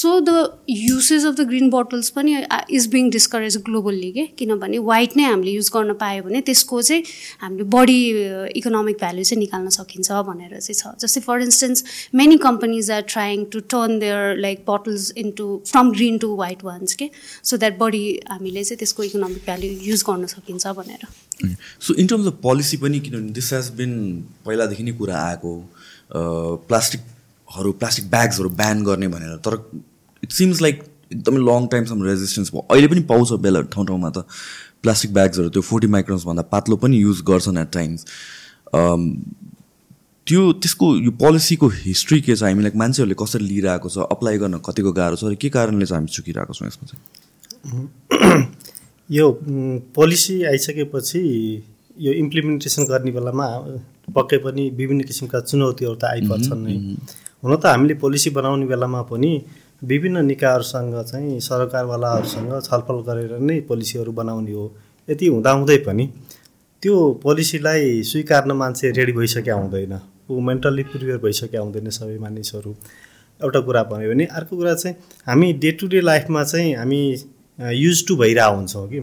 so 0.00 0.18
the 0.20 0.58
usage 0.70 1.26
of 1.26 1.34
the 1.34 1.46
green 1.54 1.70
bottles 1.70 2.10
पनि 2.18 2.36
इज 2.70 2.86
बिङ 2.92 3.10
डिस्करेज 3.10 3.56
ग्लोबल्ली 3.70 4.10
के 4.12 4.26
किनभने 4.38 4.78
वाइट 4.90 5.16
नै 5.16 5.24
हामीले 5.30 5.52
युज 5.52 5.70
गर्न 5.74 5.92
पायो 6.02 6.22
भने 6.22 6.40
त्यसको 6.50 6.82
चाहिँ 6.82 6.95
हामीले 7.42 7.64
बढी 7.74 7.98
इकोनोमिक 8.60 8.96
भ्याल्यु 8.98 9.24
चाहिँ 9.24 9.40
निकाल्न 9.40 9.68
सकिन्छ 9.76 10.08
भनेर 10.28 10.52
चाहिँ 10.58 10.76
छ। 10.76 10.94
जस्तै 11.02 11.20
for 11.26 11.42
instance 11.42 11.84
many 12.14 12.36
companies 12.46 12.90
are 12.90 13.02
trying 13.08 13.44
to 13.52 13.60
turn 13.74 13.98
their 13.98 14.36
like 14.38 14.64
bottles 14.66 15.10
into 15.24 15.46
from 15.66 15.90
green 15.92 16.18
to 16.18 16.34
white 16.36 16.64
ones 16.64 16.94
के 17.02 17.10
सो 17.42 17.56
द्याट 17.56 17.78
बढी 17.78 18.04
हामीले 18.30 18.64
चाहिँ 18.64 18.78
त्यसको 18.78 19.02
इकोनोमिक 19.02 19.42
भ्याल्यु 19.44 19.70
युज 19.90 20.04
गर्न 20.08 20.26
सकिन्छ 20.34 20.66
भनेर। 20.80 21.06
So 21.80 21.94
in 21.94 22.06
terms 22.06 22.26
of 22.26 22.38
policy 22.42 22.76
पनि 22.78 23.00
किनभने 23.00 23.32
दिस 23.38 23.52
हेज 23.52 23.70
बिन 23.76 23.94
पहिलादेखि 24.46 24.82
नै 24.82 24.92
कुरा 24.98 25.16
आएको 25.22 25.52
प्लास्टिकहरू 26.68 27.72
प्लास्टिक 27.80 28.10
ब्याग्सहरू 28.10 28.48
ब्यान 28.60 28.84
गर्ने 28.84 29.08
भनेर। 29.08 29.36
तर 29.46 29.56
इट 30.22 30.32
सिम्स 30.32 30.62
लाइक 30.62 30.82
एकदमै 31.12 31.40
लङ 31.46 31.66
टाइमसम्म 31.72 32.04
रेजिस्टेन्स 32.04 32.50
भयो। 32.52 32.66
अहिले 32.70 32.88
पनि 32.88 33.00
पाउँछ 33.10 33.32
बेला 33.42 33.60
ठाउँ 33.74 33.86
ठाउँमा 33.86 34.10
त। 34.10 34.24
प्लास्टिक 34.86 35.10
ब्याग्सहरू 35.18 35.48
त्यो 35.56 35.62
फोर्टी 35.72 35.88
माइक्रोन्सभन्दा 35.96 36.42
पातलो 36.54 36.76
पनि 36.86 36.96
युज 37.02 37.18
गर्छन् 37.32 37.58
एट 37.58 37.70
टाइम्स 37.74 38.00
त्यो 40.26 40.42
त्यसको 40.62 40.86
यो 40.96 41.10
पोलिसीको 41.22 41.66
हिस्ट्री 41.72 42.20
के 42.20 42.34
छ? 42.36 42.42
हामी 42.42 42.62
लाइक 42.62 42.76
मान्छेहरूले 42.82 43.16
कसरी 43.18 43.44
लिइरहेको 43.46 43.88
छ? 43.88 43.96
अप्लाई 44.10 44.38
गर्न 44.38 44.58
कतिको 44.66 44.92
गाह्रो 44.92 45.16
छ? 45.16 45.24
र 45.30 45.34
के 45.38 45.48
कारणले 45.54 45.86
चाहिँ 45.86 45.98
हामी 45.98 46.10
चुकिरहेको 46.14 46.52
छौँ 46.54 46.66
यसमा 46.68 46.84
चाहिँ? 46.90 47.02
यो 49.10 49.26
पोलिसी 49.94 50.34
आइसकेपछि 50.50 51.22
यो 52.06 52.12
इम्प्लिमेन्टेसन 52.22 52.82
गर्ने 52.90 53.10
बेलामा 53.18 53.46
पक्कै 54.16 54.38
पनि 54.42 54.62
विभिन्न 54.78 55.02
किसिमका 55.06 55.40
चुनौतीहरू 55.46 55.94
त 55.94 56.04
आइपर्छन् 56.10 56.62
नै। 56.66 56.74
हुन 57.42 57.52
त 57.56 57.64
हामीले 57.66 57.94
पोलिसी 58.02 58.30
बनाउने 58.34 58.66
बेलामा 58.66 59.00
पनि 59.12 59.30
विभिन्न 59.82 60.24
निकायहरूसँग 60.26 60.94
चाहिँ 61.04 61.40
सरकारवालाहरूसँग 61.40 62.52
छलफल 62.62 63.00
गरेर 63.08 63.38
नै 63.38 63.60
पोलिसीहरू 63.60 64.12
बनाउने 64.12 64.52
हो। 64.52 64.64
यति 65.08 65.26
हुँदाहुँदै 65.26 65.76
पनि 65.86 66.06
त्यो 66.82 66.94
पोलिसीलाई 67.22 68.02
स्वीकार्न 68.02 68.52
मान्छे 68.52 68.90
रेडी 68.90 69.12
भइसक्या 69.12 69.54
हुँदैन। 69.54 69.98
ऊ 70.30 70.40
मेन्टल्ली 70.40 70.82
प्रिपेयर 70.82 71.18
भइसक्या 71.18 71.60
हुँदैन 71.60 71.90
सबै 71.90 72.18
मानिसहरू। 72.18 72.74
एउटा 73.40 73.60
कुरा 73.60 73.82
भन्यो 73.82 74.10
भने 74.10 74.24
अर्को 74.24 74.56
कुरा 74.56 74.74
चाहिँ 74.74 74.96
हामी 75.26 75.52
डे 75.52 75.70
टु 75.70 75.86
डे 75.86 76.00
लाइफमा 76.00 76.42
चाहिँ 76.44 76.74
हामी 76.74 77.00
युज 77.58 78.06
टु 78.08 78.16
भइरहेको 78.16 78.56
हुन्छौँ 78.56 78.88
कि? 78.88 79.00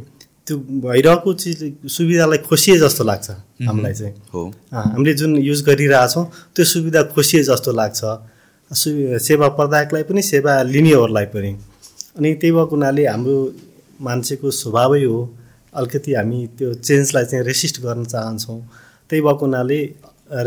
त्यो 0.47 0.57
भइरहेको 0.57 1.33
चिज 1.33 1.87
सुविधालाई 1.87 2.37
खोसिए 2.37 2.77
जस्तो 2.77 3.03
लाग्छ 3.03 3.29
हामीलाई 3.63 3.93
चाहिँ। 3.93 4.13
हो। 4.33 4.41
हामीले 4.73 5.13
जुन 5.13 5.35
युज 5.37 5.61
गरिरहेछौँ 5.63 6.25
त्यो 6.55 6.65
सुविधा 6.65 7.03
खोसिए 7.15 7.43
जस्तो 7.43 7.71
लाग्छ। 7.71 8.01
सेवा 8.73 9.47
प्रदायकलाई 9.57 10.03
पनि 10.03 10.21
सेवा 10.21 10.61
लिनेहरूलाई 10.63 11.25
पनि। 11.33 11.51
अनि 12.17 12.33
त्यही 12.41 12.51
भएको 12.51 12.75
हुनाले 12.75 13.05
हाम्रो 13.07 13.37
मान्छेको 14.01 14.51
स्वभावै 14.51 15.03
हो 15.03 15.17
अलिकति 15.73 16.13
हामी 16.13 16.39
त्यो 16.57 16.73
चेन्जलाई 16.87 17.25
चाहिँ 17.25 17.45
रेसिस्ट 17.45 17.81
गर्न 17.81 18.03
चाहन्छौँ। 18.05 18.59
त्यही 19.09 19.21
भएको 19.21 19.45
हुनाले 19.45 19.79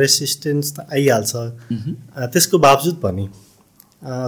रेसिस्टेन्स 0.03 0.73
त 0.77 0.87
आइहाल्छ। 0.93 1.33
त्यसको 2.33 2.59
बावजुद 2.59 2.97
पनि 3.03 3.29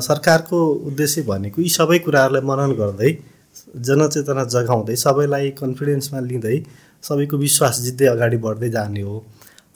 सरकारको 0.09 0.59
उद्देश्य 0.89 1.23
भनेको 1.23 1.63
यी 1.63 1.69
सबै 1.71 1.99
कुराहरूलाई 2.07 2.43
मनन 2.51 2.73
गर्दै 2.81 3.11
जनचेतना 3.87 4.45
जगाउँदै 4.55 4.97
सबैलाई 4.97 5.51
कन्फिडेन्समा 5.61 6.21
लिँदै 6.21 6.57
सबैको 7.05 7.37
विश्वास 7.37 7.81
जित्दै 7.83 8.07
अगाडि 8.15 8.37
बढ्दै 8.45 8.71
जाने 8.71 9.03
हो। 9.03 9.17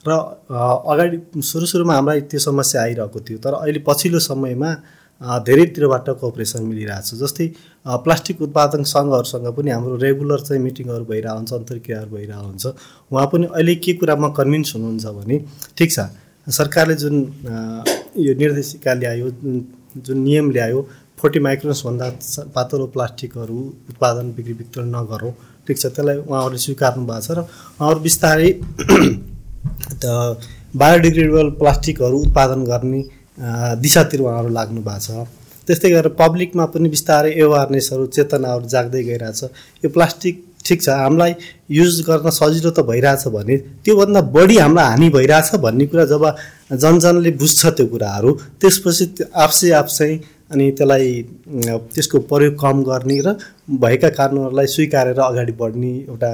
र 0.05 0.11
अगाडि 0.91 1.17
सुरु 1.51 1.65
सुरुमा 1.65 1.93
हामीलाई 1.95 2.21
त्यो 2.31 2.39
समस्या 2.39 2.81
आइरहेको 2.81 3.19
थियो 3.27 3.37
तर 3.43 3.53
अहिले 3.61 3.79
पछिल्लो 3.87 4.19
समयमा 4.19 4.71
धेरैतिरबाट 5.47 6.09
कोअपरेसन 6.21 6.63
मिलिरहेको 6.63 7.07
छ। 7.07 7.19
जस्तै 7.21 7.47
प्लास्टिक 8.03 8.41
उत्पादन 8.41 8.83
सङ्घहरूसँग 8.83 9.47
पनि 9.57 9.71
हाम्रो 9.71 9.95
रेगुलर 10.03 10.39
चाहिँ 10.47 10.61
मिटिङहरू 10.63 11.05
भइरहेको 11.11 11.37
हुन्छ 11.37 11.53
अन्तर्क्रियाहरू 11.53 12.09
भइरहेको 12.15 12.47
हुन्छ। 12.47 12.65
उहाँ 13.11 13.27
पनि 13.31 13.45
अहिले 13.55 13.75
के 13.79 13.93
कुरामा 14.01 14.29
कन्भिन्स 14.39 14.75
हुनुहुन्छ 14.75 15.05
भने 15.19 15.39
ठिक 15.77 15.91
छ 15.95 15.99
सरकारले 16.47 16.95
जुन 16.99 17.15
यो 18.19 18.33
निर्देशिका 18.43 18.93
ल्यायो 18.99 19.27
जुन 20.03 20.17
नियम 20.27 20.51
ल्यायो 20.51 20.79
फोर्टी 21.19 21.39
माइक्रोन्सभन्दा 21.39 22.07
पातलो 22.55 22.85
प्लास्टिकहरू 22.95 23.59
उत्पादन 23.89 24.31
बिक्री 24.35 24.53
वितरण 24.59 24.87
नगरौँ 24.95 25.33
ठिक 25.67 25.77
छ 25.79 25.85
त्यसलाई 25.85 26.17
उहाँहरूले 26.27 26.59
स्वीकार्नु 26.65 27.05
भएको 27.07 27.21
छ 27.23 27.37
र 27.37 27.39
उहाँहरू 27.79 27.99
बिस्तारै 28.07 28.49
त 30.01 30.05
बायोडिग्रेडेबल 30.75 31.49
प्लास्टिकहरू 31.59 32.17
उत्पादन 32.19 32.63
गर्ने 32.71 33.01
दिशातिर 33.81 34.21
उहाँहरू 34.21 34.49
लाग्नु 34.49 34.81
भएको 34.81 34.99
छ। 34.99 35.27
त्यस्तै 35.67 35.89
गरेर 35.89 36.15
पब्लिकमा 36.19 36.65
पनि 36.73 36.89
बिस्तारै 36.89 37.31
एवारनेसहरू 37.43 38.05
चेतनाहरू 38.15 38.65
जाग्दै 38.67 39.03
गइरहेछ। 39.03 39.41
यो 39.83 39.89
प्लास्टिक 39.89 40.35
ठिक 40.65 40.81
छ 40.81 40.89
हामीलाई 40.89 41.33
युज 41.77 41.95
गर्न 42.07 42.29
सजिलो 42.31 42.69
त 42.71 42.79
भइरहेछ 42.89 43.23
भने 43.35 43.55
त्योभन्दा 43.83 44.21
बढी 44.35 44.57
हामीलाई 44.57 44.87
हानि 44.89 45.09
भइरहेछ 45.15 45.55
भन्ने 45.65 45.85
कुरा 45.91 46.05
जब 46.11 46.23
जनजनले 46.83 47.31
बुझ्छ 47.41 47.61
त्यो 47.77 47.85
कुराहरू 47.93 48.31
त्यसपछि 48.61 49.05
आफसे 49.43 49.71
आफ 49.79 49.87
चाहिँ 49.97 50.19
अनि 50.51 50.65
त्यसलाई 50.77 51.07
त्यसको 51.93 52.19
प्रयोग 52.31 52.53
कम 52.59 52.83
गर्ने 52.83 53.19
र 53.25 53.35
भएका 53.83 54.09
कानुनहरूलाई 54.19 54.67
स्वीकारेर 54.75 55.19
अगाडि 55.19 55.53
बढ्ने 55.61 55.91
एउटा 56.07 56.31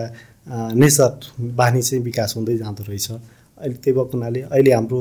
नेचर 0.50 1.12
बानी 1.56 1.82
चाहिँ 1.82 2.04
विकास 2.04 2.34
हुँदै 2.38 2.58
जाँदो 2.58 2.84
रहेछ। 2.90 3.08
अहिले 3.12 3.76
त्यही 3.76 3.94
भएको 3.98 4.12
हुनाले 4.14 4.42
अहिले 4.50 4.72
हाम्रो 4.74 5.00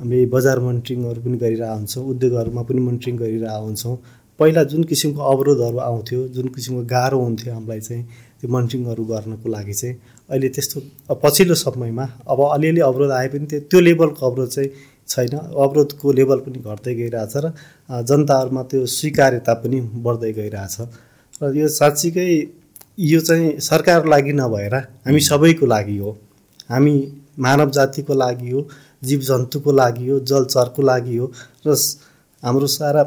हामीले 0.00 0.26
बजार 0.34 0.58
मोनिटरिङहरू 0.60 1.20
पनि 1.24 1.36
गरिरहेको 1.38 1.76
हुन्छौँ 1.76 2.04
उद्योगहरूमा 2.10 2.62
पनि 2.68 2.80
मोनिटरिङ 2.80 3.16
गरिरहेको 3.16 3.64
हुन्छौँ। 3.64 3.96
पहिला 4.40 4.62
जुन 4.64 4.82
किसिमको 4.90 5.20
अवरोधहरू 5.32 5.78
आउँथ्यो 5.78 6.20
जुन 6.34 6.46
किसिमको 6.54 6.82
गाह्रो 6.92 7.18
हुन्थ्यो 7.20 7.52
हामीलाई 7.54 7.80
चाहिँ 7.80 8.04
त्यो 8.40 8.48
मोनिटरिङहरू 8.50 9.04
गर्नको 9.04 9.48
लागि 9.48 9.74
चाहिँ 9.80 9.94
अहिले 10.30 10.48
त्यस्तो 10.48 10.78
पछिल्लो 11.22 11.54
समयमा 11.54 12.04
अब 12.28 12.40
अलिअलि 12.54 12.80
अवरोध 12.80 13.10
आए 13.10 13.28
पनि 13.28 13.46
त्यो 13.46 13.60
त्यो 13.70 13.80
लेभलको 13.80 14.26
अवरोध 14.26 14.48
चाहिँ 14.48 14.70
छैन। 15.08 15.36
अवरोधको 15.36 16.12
लेभल 16.12 16.38
पनि 16.46 16.58
घट्दै 16.60 16.94
गइरहेछ 16.94 17.34
र 17.36 17.52
जनताहरूमा 18.08 18.62
त्यो 18.70 18.86
स्वीकार्यता 18.86 19.54
पनि 19.60 19.80
बढ्दै 20.04 20.32
गइरहेछ। 20.32 20.76
र 21.40 21.52
यो 21.56 21.68
साँच्चीकै 21.68 22.28
यो 23.00 23.20
चाहिँ 23.20 23.58
सरकारको 23.60 24.08
लागि 24.10 24.32
नभएर 24.32 24.74
हामी 24.76 25.20
सबैको 25.20 25.66
लागि 25.66 25.96
हो। 25.98 26.10
हामी 26.70 26.94
मानव 27.38 27.70
जातिको 27.70 28.14
लागि 28.14 28.50
हो 28.50 28.66
जीव 29.04 29.20
जन्तुको 29.20 29.72
लागि 29.72 30.08
हो 30.08 30.18
जलचरको 30.20 30.82
लागि 30.82 31.16
हो 31.16 31.32
र 31.66 31.76
हाम्रो 32.42 32.66
सारा 32.66 33.02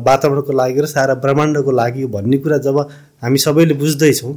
वातावरणको 0.00 0.52
लागि 0.52 0.80
र 0.80 0.86
सारा 0.86 1.14
ब्रह्माण्डको 1.24 1.70
लागि 1.70 2.02
हो 2.02 2.08
भन्ने 2.08 2.38
कुरा 2.38 2.58
जब 2.58 2.78
हामी 3.22 3.38
सबैले 3.38 3.74
बुझ्दैछौँ 3.74 4.34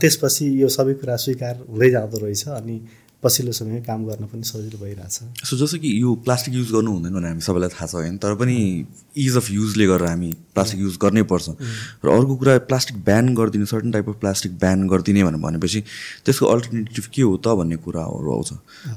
त्यसपछि 0.00 0.44
यो 0.62 0.68
सबै 0.68 0.94
कुरा 1.00 1.16
स्वीकार 1.16 1.54
हुँदै 1.70 1.90
जाँदो 1.90 2.18
रहेछ 2.18 2.48
अनि 2.48 2.76
पछिल्लो 3.24 3.52
समय 3.52 3.80
काम 3.80 4.04
गर्न 4.04 4.24
पनि 4.28 4.44
सजिलो 4.44 4.78
भइरहेछ। 4.78 5.46
सो 5.48 5.56
जस्तो 5.56 5.78
कि 5.78 5.90
यो 6.02 6.14
प्लास्टिक 6.24 6.54
युज 6.54 6.72
गर्नु 6.72 6.90
हुँदैन 6.92 7.12
भने 7.14 7.28
हामी 7.28 7.40
सबैलाई 7.40 7.68
थाहा 7.74 7.86
छ 7.86 7.94
होइन 7.94 8.16
तर 8.20 8.34
पनि 8.36 8.56
इज 9.16 9.36
अफ 9.36 9.50
युजले 9.50 9.86
गरेर 9.86 10.08
हामी 10.08 10.30
प्लास्टिक 10.54 10.80
युज 10.80 10.98
गर्नै 11.02 11.22
पर्छ। 11.32 11.48
र 12.04 12.08
अर्को 12.10 12.36
कुरा 12.36 12.58
प्लास्टिक 12.68 12.96
ब्यान 13.04 13.34
गरिदिने 13.34 13.66
certain 13.66 13.90
type 13.90 14.08
of 14.08 14.20
plastic 14.20 14.58
ban 14.60 14.86
गरिदिने 14.88 15.24
भनेर 15.24 15.40
भनेपछि 15.40 15.80
त्यसको 16.24 16.46
अल्टरनेटिभ 16.46 17.04
के 17.14 17.22
हो 17.22 17.36
त 17.36 17.56
भन्ने 17.58 17.76
कुराहरू 17.80 18.32
आउँछ। 18.32 18.52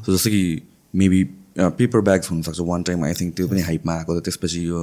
सो 0.06 0.14
जस्तो 0.14 0.30
कि 0.30 0.44
मेबी 0.94 1.24
पेपर 1.58 2.02
ब्याग्स 2.06 2.30
हुनसक्छ। 2.32 2.60
वान 2.62 2.84
टाइम 2.84 3.04
आई 3.04 3.14
थिङ्क 3.18 3.36
त्यो 3.36 3.48
पनि 3.48 3.62
हाइपमा 3.66 3.94
आएको 3.94 4.20
त्यसपछि 4.20 4.60
यो 4.68 4.80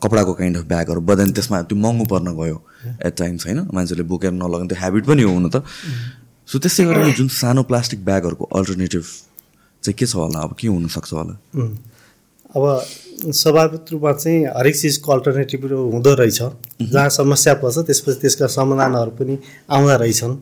कपडाको 0.00 0.32
काइन्ड 0.34 0.56
अफ 0.56 0.64
ब्यागहरू 0.64 1.00
बदेन 1.04 1.32
त्यसमा 1.36 1.62
त्यो 1.68 1.76
महँगो 1.78 2.04
पर्न 2.08 2.32
गयो 2.36 2.56
एट 3.04 3.14
टाइम्स 3.18 3.46
होइन? 3.46 3.58
मान्छेले 3.74 4.02
बोकेर 4.08 4.32
नलगाउने 4.32 4.68
त्यो 4.68 4.78
हेबिट 4.80 5.04
पनि 5.06 5.22
हो 5.22 5.32
हुनु 5.32 5.48
त। 5.52 5.56
सो 6.52 6.58
त्यसै 6.60 6.84
गरेर 6.84 7.16
जुन 7.16 7.28
सानो 7.32 7.62
प्लास्टिक 7.64 8.04
ब्यागहरूको 8.04 8.44
अल्टरनेटिभ 8.52 9.04
चाहिँ 9.82 9.96
के 9.96 10.06
छ 10.06 10.14
होला? 10.14 10.38
अब 10.44 10.52
के 10.52 10.68
हुनसक्छ 10.68 11.12
होला? 11.12 11.34
अब 12.52 12.64
स्वाभाविक 13.32 13.92
रूपमा 13.92 14.12
चाहिँ 14.12 14.44
हरेक 14.60 14.76
चिजको 14.76 15.12
अल्टरनेटिभ 15.12 15.64
हुँदो 15.72 16.12
रहेछ। 16.14 16.40
जहाँ 16.92 17.08
समस्या 17.08 17.54
पर्छ 17.56 17.88
त्यसपछि 17.88 18.20
त्यसका 18.20 18.46
समाधानहरू 18.52 19.10
पनि 19.16 19.38
आउँदा 19.72 19.96
रहेछन्। 19.96 20.36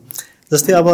जस्तै 0.51 0.73
अब 0.75 0.87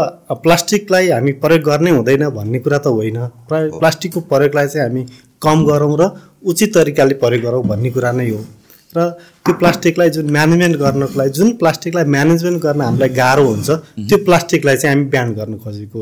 प्लास्टिकलाई 0.45 1.09
हामी 1.09 1.31
प्रयोग 1.41 1.63
गर्नै 1.65 1.91
हुँदैन 1.97 2.29
भन्ने 2.37 2.59
कुरा 2.61 2.77
त 2.77 2.93
होइन। 2.93 3.17
प्लास्टिकको 3.49 4.19
प्रयोगलाई 4.29 4.67
चाहिँ 4.69 4.85
हामी 4.85 5.03
कम 5.41 5.65
गरौँ 5.65 5.97
र 5.97 6.13
उचित 6.45 6.73
तरिकाले 6.77 7.17
प्रयोग 7.17 7.41
गरौँ 7.41 7.63
भन्ने 7.65 7.89
कुरा 7.89 8.11
नै 8.13 8.29
हो। 8.29 8.45
र 8.93 9.17
त्यो 9.47 9.55
प्लास्टिकलाई 9.63 10.09
जुन 10.15 10.29
म्यानेजमेन्ट 10.37 10.75
गर्नको 10.83 11.19
लागि 11.19 11.31
जुन 11.39 11.51
प्लास्टिकलाई 11.61 12.05
म्यानेजमेन्ट 12.15 12.61
गर्न 12.63 12.81
हामीलाई 12.81 13.09
गाह्रो 13.19 13.43
हुन्छ 13.49 13.69
त्यो 14.09 14.17
प्लास्टिकलाई 14.27 14.77
चाहिँ 14.83 14.95
हामी 14.95 15.09
बिहान 15.13 15.33
गर्न 15.39 15.57
खोजेको 15.63 15.99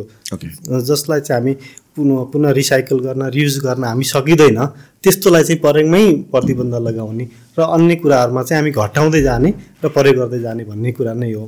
जसलाई 0.89 1.21
चाहिँ 1.27 1.41
हामी 1.41 1.53
पुनः 1.95 2.23
पुनः 2.31 2.51
रिसाइकल 2.59 2.99
गर्न 3.05 3.29
रियुज 3.37 3.57
गर्न 3.65 3.83
हामी 3.83 4.05
सकिँदैन 4.13 4.59
त्यस्तोलाई 5.03 5.43
चाहिँ 5.43 5.59
प्रयोगमै 5.65 6.03
प्रतिबन्ध 6.33 6.75
लगाउने 6.87 7.25
र 7.57 7.61
अन्य 7.75 7.95
कुराहरूमा 8.01 8.43
चाहिँ 8.43 8.59
हामी 8.61 8.71
घटाउँदै 8.81 9.21
जाने 9.29 9.53
र 9.83 9.89
प्रयोग 9.95 10.17
गर्दै 10.19 10.39
जाने 10.45 10.63
भन्ने 10.71 10.91
कुरा 10.97 11.13
नै 11.21 11.31
हो। 11.33 11.45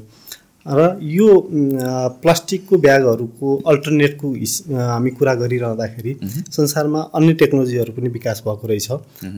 र 0.68 1.00
यो 1.02 1.28
प्लास्टिकको 2.22 2.78
ब्यागहरूको 2.78 3.56
अल्टरनेटको 3.72 4.28
हामी 4.78 5.12
कुरा 5.18 5.34
गरिरहँदाखेरि 5.42 6.14
संसारमा 6.52 7.02
अन्य 7.16 7.34
टेक्नोलोजीहरू 7.42 7.92
पनि 7.94 8.10
विकास 8.18 8.44
भएको 8.48 8.68
रहेछ। 8.68 8.88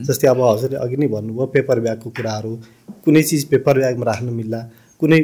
जस्तै 0.06 0.26
अब 0.28 0.40
हजुरले 0.42 0.76
अघि 0.84 0.96
नै 0.96 1.06
भन्नुभयो 1.14 1.46
पेपर 1.54 1.80
ब्यागको 1.80 2.08
कुराहरू 2.18 2.52
कुनै 3.04 3.22
चिज 3.22 3.44
पेपर 3.52 3.74
ब्यागमा 3.78 4.04
राख्न 4.10 4.28
मिल्ला 4.38 4.60
कुनै 5.00 5.20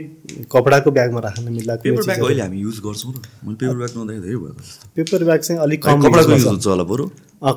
कपडाको 0.53 0.91
ब्यागमा 0.91 1.21
राख्न 1.21 1.53
मिल्ला 1.53 1.75
पेपर 1.85 2.03
ब्याग 2.05 2.41
हामी 2.41 2.59
युज 2.61 2.79
गर्छौँ 2.87 3.13
पेपर 3.55 3.77
ब्याग 3.77 3.91
पेपर 4.97 5.25
ब्याग 5.25 5.41
चाहिँ 5.41 5.61
अलिक 5.63 5.83
कम 5.85 5.99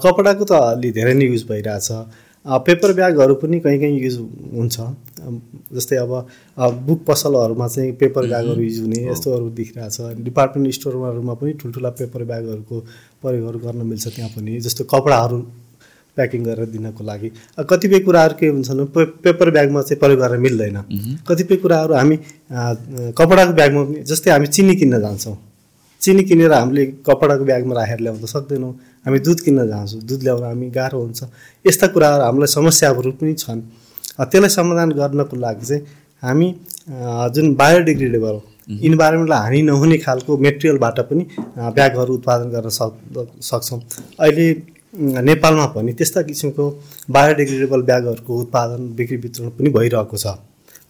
कपडाको 0.06 0.44
त 0.46 0.52
अलि 0.52 0.90
धेरै 0.92 1.14
नै 1.14 1.26
युज 1.26 1.44
भइरहेछ। 1.50 1.90
पेपर 2.46 2.94
ब्यागहरू 2.94 3.36
पनि 3.36 3.60
कहीँ 3.60 3.80
कहीँ 3.80 4.00
युज 4.00 4.18
हुन्छ 4.56 4.78
जस्तै 5.76 5.96
अब 5.98 6.12
बुक 6.88 7.04
पसलहरूमा 7.08 7.68
चाहिँ 7.68 7.92
पेपर 8.00 8.28
ब्यागहरू 8.28 8.62
युज 8.62 8.80
हुने 8.80 9.00
यस्तोहरू 9.08 9.50
देखिरहेछ। 9.52 10.24
डिपार्टमेन्ट 10.24 10.74
स्टोरहरूमा 10.74 11.34
पनि 11.34 11.54
ठुल्ठुला 11.62 11.90
पेपर 12.00 12.24
ब्यागहरूको 12.24 12.80
प्रयोगहरू 13.22 13.60
गर्न 13.60 13.86
मिल्छ 13.88 14.08
त्यहाँ 14.08 14.32
पनि 14.36 14.60
जस्तो 14.60 14.84
कपडाहरू 14.94 15.40
प्याकिङ 16.18 16.44
गरेर 16.44 16.66
दिनको 16.68 17.04
लागि। 17.04 17.30
कतिपय 17.70 18.00
कुराहरू 18.08 18.36
के 18.40 18.48
हुन्छ 18.48 18.70
भने 18.72 18.86
पे 18.96 19.06
पेपर 19.24 19.50
ब्यागमा 19.52 19.82
चाहिँ 19.82 20.00
प्रयोग 20.00 20.20
गरेर 20.20 20.40
मिल्दैन। 20.40 20.78
कतिपय 21.28 21.56
कुराहरू 21.64 21.94
हामी 21.94 22.18
कपडाको 23.20 23.54
ब्यागमा 23.54 23.82
जस्तै 24.04 24.32
हामी 24.32 24.48
चिनी 24.48 24.76
किन्न 24.76 25.00
जान्छौँ। 25.02 25.38
चिनी 26.02 26.24
किनेर 26.24 26.54
हामीले 26.54 26.86
कपडाको 27.06 27.44
ब्यागमा 27.46 27.74
राखेर 27.76 28.00
ल्याउन 28.00 28.26
सक्दैनौँ। 28.26 28.74
हामी 29.06 29.20
दुध 29.26 29.40
किन्न 29.46 29.68
जान्छौँ। 29.68 30.02
दुध 30.10 30.22
ल्याउन 30.24 30.44
हामी 30.44 30.70
गाह्रो 30.70 31.00
हुन्छ। 31.00 31.22
यस्ता 31.66 31.88
कुराहरू 31.94 32.24
हामीलाई 32.24 32.50
समस्याहरू 32.58 33.12
पनि 33.20 33.34
छन्। 33.34 33.62
त्यसलाई 34.20 34.50
समाधान 34.50 34.90
गर्नको 35.00 35.36
लागि 35.36 35.66
चाहिँ 35.66 35.82
हामी 36.24 36.48
जुन 37.36 37.56
बायोडिग्रेडेबल 37.56 38.36
इन्भाइरोमेन्टलाई 38.70 39.40
हानि 39.40 39.62
नहुने 39.70 39.98
खालको 40.06 40.32
मेटेरियलबाट 40.38 41.00
पनि 41.10 41.24
ब्यागहरू 41.78 42.14
उत्पादन 42.14 42.48
गर्न 42.54 42.70
सक् 42.70 42.96
सक्छौँ। 43.42 43.80
अहिले 44.20 44.46
नेपालमा 45.30 45.66
पनि 45.74 45.94
त्यस्ता 45.94 46.22
किसिमको 46.28 46.64
बायोडिग्रेडेबल 47.10 47.82
ब्यागहरूको 47.90 48.34
उत्पादन 48.44 48.82
बिक्री 48.98 49.18
वितरण 49.24 49.50
पनि 49.58 49.70
भइरहेको 49.70 50.18
छ। 50.18 50.28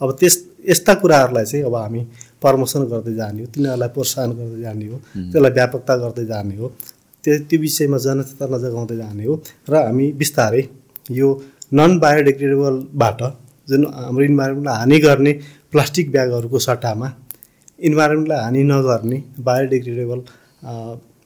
अब 0.02 0.10
त्यस 0.20 0.36
यस्ता 0.70 0.94
कुराहरूलाई 1.02 1.46
चाहिँ 1.46 1.64
अब 1.66 1.76
हामी 1.76 2.02
प्रमोसन 2.42 2.84
गर्दै 2.92 3.14
जाने 3.16 3.40
हो। 3.42 3.48
तिनीहरूलाई 3.54 3.90
प्रोत्साहन 3.96 4.32
गर्दै 4.40 4.62
जाने 4.62 4.86
हो। 4.88 4.98
त्यसलाई 5.32 5.52
व्यापकता 5.52 5.94
गर्दै 6.04 6.26
जाने 6.26 6.56
हो। 6.58 6.68
त्यो 7.30 7.46
त्यो 7.50 7.60
विषयमा 7.62 7.98
जनचेतना 8.06 8.58
जगाउँदै 8.58 8.96
जाने 8.98 9.24
हो। 9.30 9.34
र 9.70 9.74
हामी 9.86 10.06
बिस्तारै 10.18 10.64
यो 11.12 11.28
नन 11.78 11.92
बायोडिग्रेडेबलबाट 12.02 13.22
जुन 13.70 13.82
हाम्रो 13.86 14.24
इन्भाइरोमेन्टलाई 14.26 14.78
हानि 14.82 14.98
गर्ने 15.06 15.32
प्लास्टिक 15.72 16.06
ब्यागहरूको 16.12 16.60
सट्टामा 16.60 17.08
इन्भाइरोमेन्टलाई 17.80 18.40
हानि 18.46 18.62
नगर्ने 18.66 19.18
बायोडिग्रेडेबल 19.48 20.20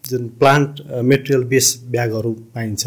जुन 0.04 0.24
प्लान्ट 0.40 0.72
मेटेरियल 1.10 1.44
बेस 1.48 1.68
ब्यागहरू 1.94 2.32
पाइन्छ 2.56 2.84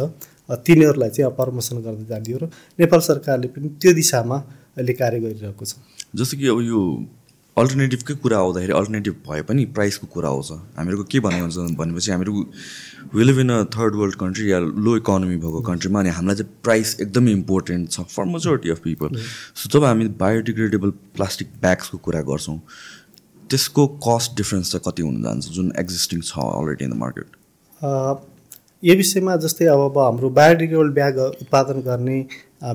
तिनीहरूलाई 0.66 1.10
चाहिँ 1.16 1.32
प्रमोसन 1.40 1.76
गर्दै 1.84 2.04
जाने 2.12 2.36
र 2.36 2.44
नेपाल 2.78 3.00
सरकारले 3.08 3.48
पनि 3.56 3.68
त्यो 3.80 3.92
दिशामा 3.96 4.36
अहिले 4.76 4.92
कार्य 5.00 5.18
गरिरहेको 5.24 5.64
छ। 5.64 5.72
जस्तो 6.14 6.34
कि 6.36 6.46
अब 6.52 6.60
यो 6.62 6.80
अल्टरनेटिभकै 7.56 8.14
कुरा 8.22 8.38
आउँदाखेरि 8.38 8.72
अल्टरनेटिभ 8.78 9.14
भए 9.28 9.42
पनि 9.48 9.64
प्राइसको 9.76 10.06
कुरा 10.14 10.28
आउँछ। 10.28 10.50
हामीहरूको 10.76 11.04
के 11.12 11.20
भन्ने 11.26 11.40
हुन्छ 11.40 11.76
भनेपछि 11.78 12.10
हामीहरू 12.10 12.34
we 13.14 13.24
live 13.24 13.38
in 13.40 13.50
a 13.50 13.62
third 13.76 13.94
world 14.00 14.14
country 14.22 14.50
yeah 14.52 14.58
low 14.58 14.96
economy 14.96 15.36
भएको 15.44 15.60
कन्ट्रीमा 15.70 16.00
अनि 16.00 16.10
हामीलाई 16.18 16.36
चाहिँ 16.36 16.52
प्राइस 16.64 16.96
एकदमै 17.00 17.32
इम्पोर्टेन्ट 17.32 17.90
छ 17.90 18.00
for 18.12 18.24
majority 18.34 18.70
of 18.70 18.78
people 18.84 19.16
so 19.16 19.70
जब 19.72 19.84
हामी 19.84 20.08
बायोडिग्रेडेबल 20.20 20.90
प्लास्टिक 21.16 21.56
ब्याग्सको 21.62 21.98
कुरा 22.06 22.20
गर्छौँ 22.30 22.58
त्यसको 23.50 23.86
कस्ट 24.08 24.36
डिफ्रेन्स 24.36 24.72
चाहिँ 24.72 24.82
कति 24.86 25.02
हुन 25.02 25.22
जान्छ 25.22 25.48
जुन 25.58 25.72
एक्जिस्टिङ 25.80 26.20
छ 26.22 26.38
अलरेडी 26.52 26.84
इन 26.84 26.90
द 26.90 27.04
मार्केट 27.04 27.28
यो 28.82 28.94
विषयमा 28.94 29.36
जस्तै 29.36 29.64
अब 29.64 29.98
हाम्रो 29.98 30.28
बायोडिग्रेडेबल 30.30 30.88
ब्याग 30.88 31.18
उत्पादन 31.18 31.80
गर्ने 31.80 32.16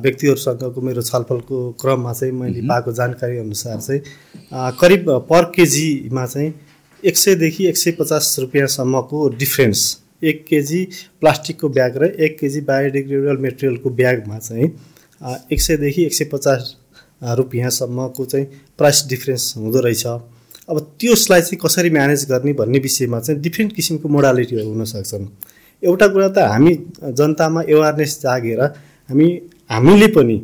व्यक्तिहरूसँगको 0.02 0.82
मेरो 0.82 1.02
छलफलको 1.02 1.58
क्रममा 1.82 2.14
चाहिँ 2.14 2.34
मैले 2.34 2.62
पाएको 2.62 2.92
जानकारी 2.92 3.38
अनुसार 3.38 3.80
चाहिँ 3.80 4.02
करिब 4.82 5.10
पर 5.30 5.44
केजीमा 5.56 6.26
चाहिँ 6.26 6.54
एक 7.04 7.18
सयदेखि 7.18 7.68
एक 7.68 7.78
सय 7.78 7.92
पचास 7.92 8.36
रुपियाँसम्मको 8.40 9.28
डिफ्रेन्स 9.38 9.84
एक 10.24 10.46
केजी 10.50 10.84
प्लास्टिकको 11.22 11.70
ब्याग 11.70 11.98
र 11.98 12.12
एक 12.26 12.38
केजी 12.40 12.62
बायोडिग्रेडेबल 12.62 13.38
मेटेरियलको 13.38 13.90
ब्यागमा 14.02 14.40
चाहिँ 14.40 14.72
एक 15.52 15.62
सयदेखि 15.62 16.06
एक 16.06 16.14
सय 16.14 16.26
पचास 16.34 16.76
रुपियाँसम्मको 17.24 18.26
चाहिँ 18.26 18.46
प्राइस 18.78 19.06
डिफ्रेन्स 19.10 19.54
हुँदो 19.58 19.80
रहेछ। 19.80 20.06
अब 20.06 20.80
त्यसलाई 21.00 21.42
चाहिँ 21.42 21.60
कसरी 21.66 21.90
म्यानेज 21.90 22.26
गर्ने 22.30 22.54
भन्ने 22.54 22.80
विषयमा 22.80 23.20
चाहिँ 23.20 23.42
डिफ्रेन्ट 23.42 23.76
किसिमको 23.76 24.10
मोडालिटीहरू 24.10 24.70
हुनसक्छन् 24.70 25.26
एउटा 25.84 26.08
कुरा 26.14 26.28
त 26.28 26.38
हामी 26.54 26.74
जनतामा 27.20 27.62
एवारनेस 27.74 28.12
जागेर 28.24 28.62
हामी 29.10 29.28
हामीले 29.72 30.08
पनि 30.16 30.38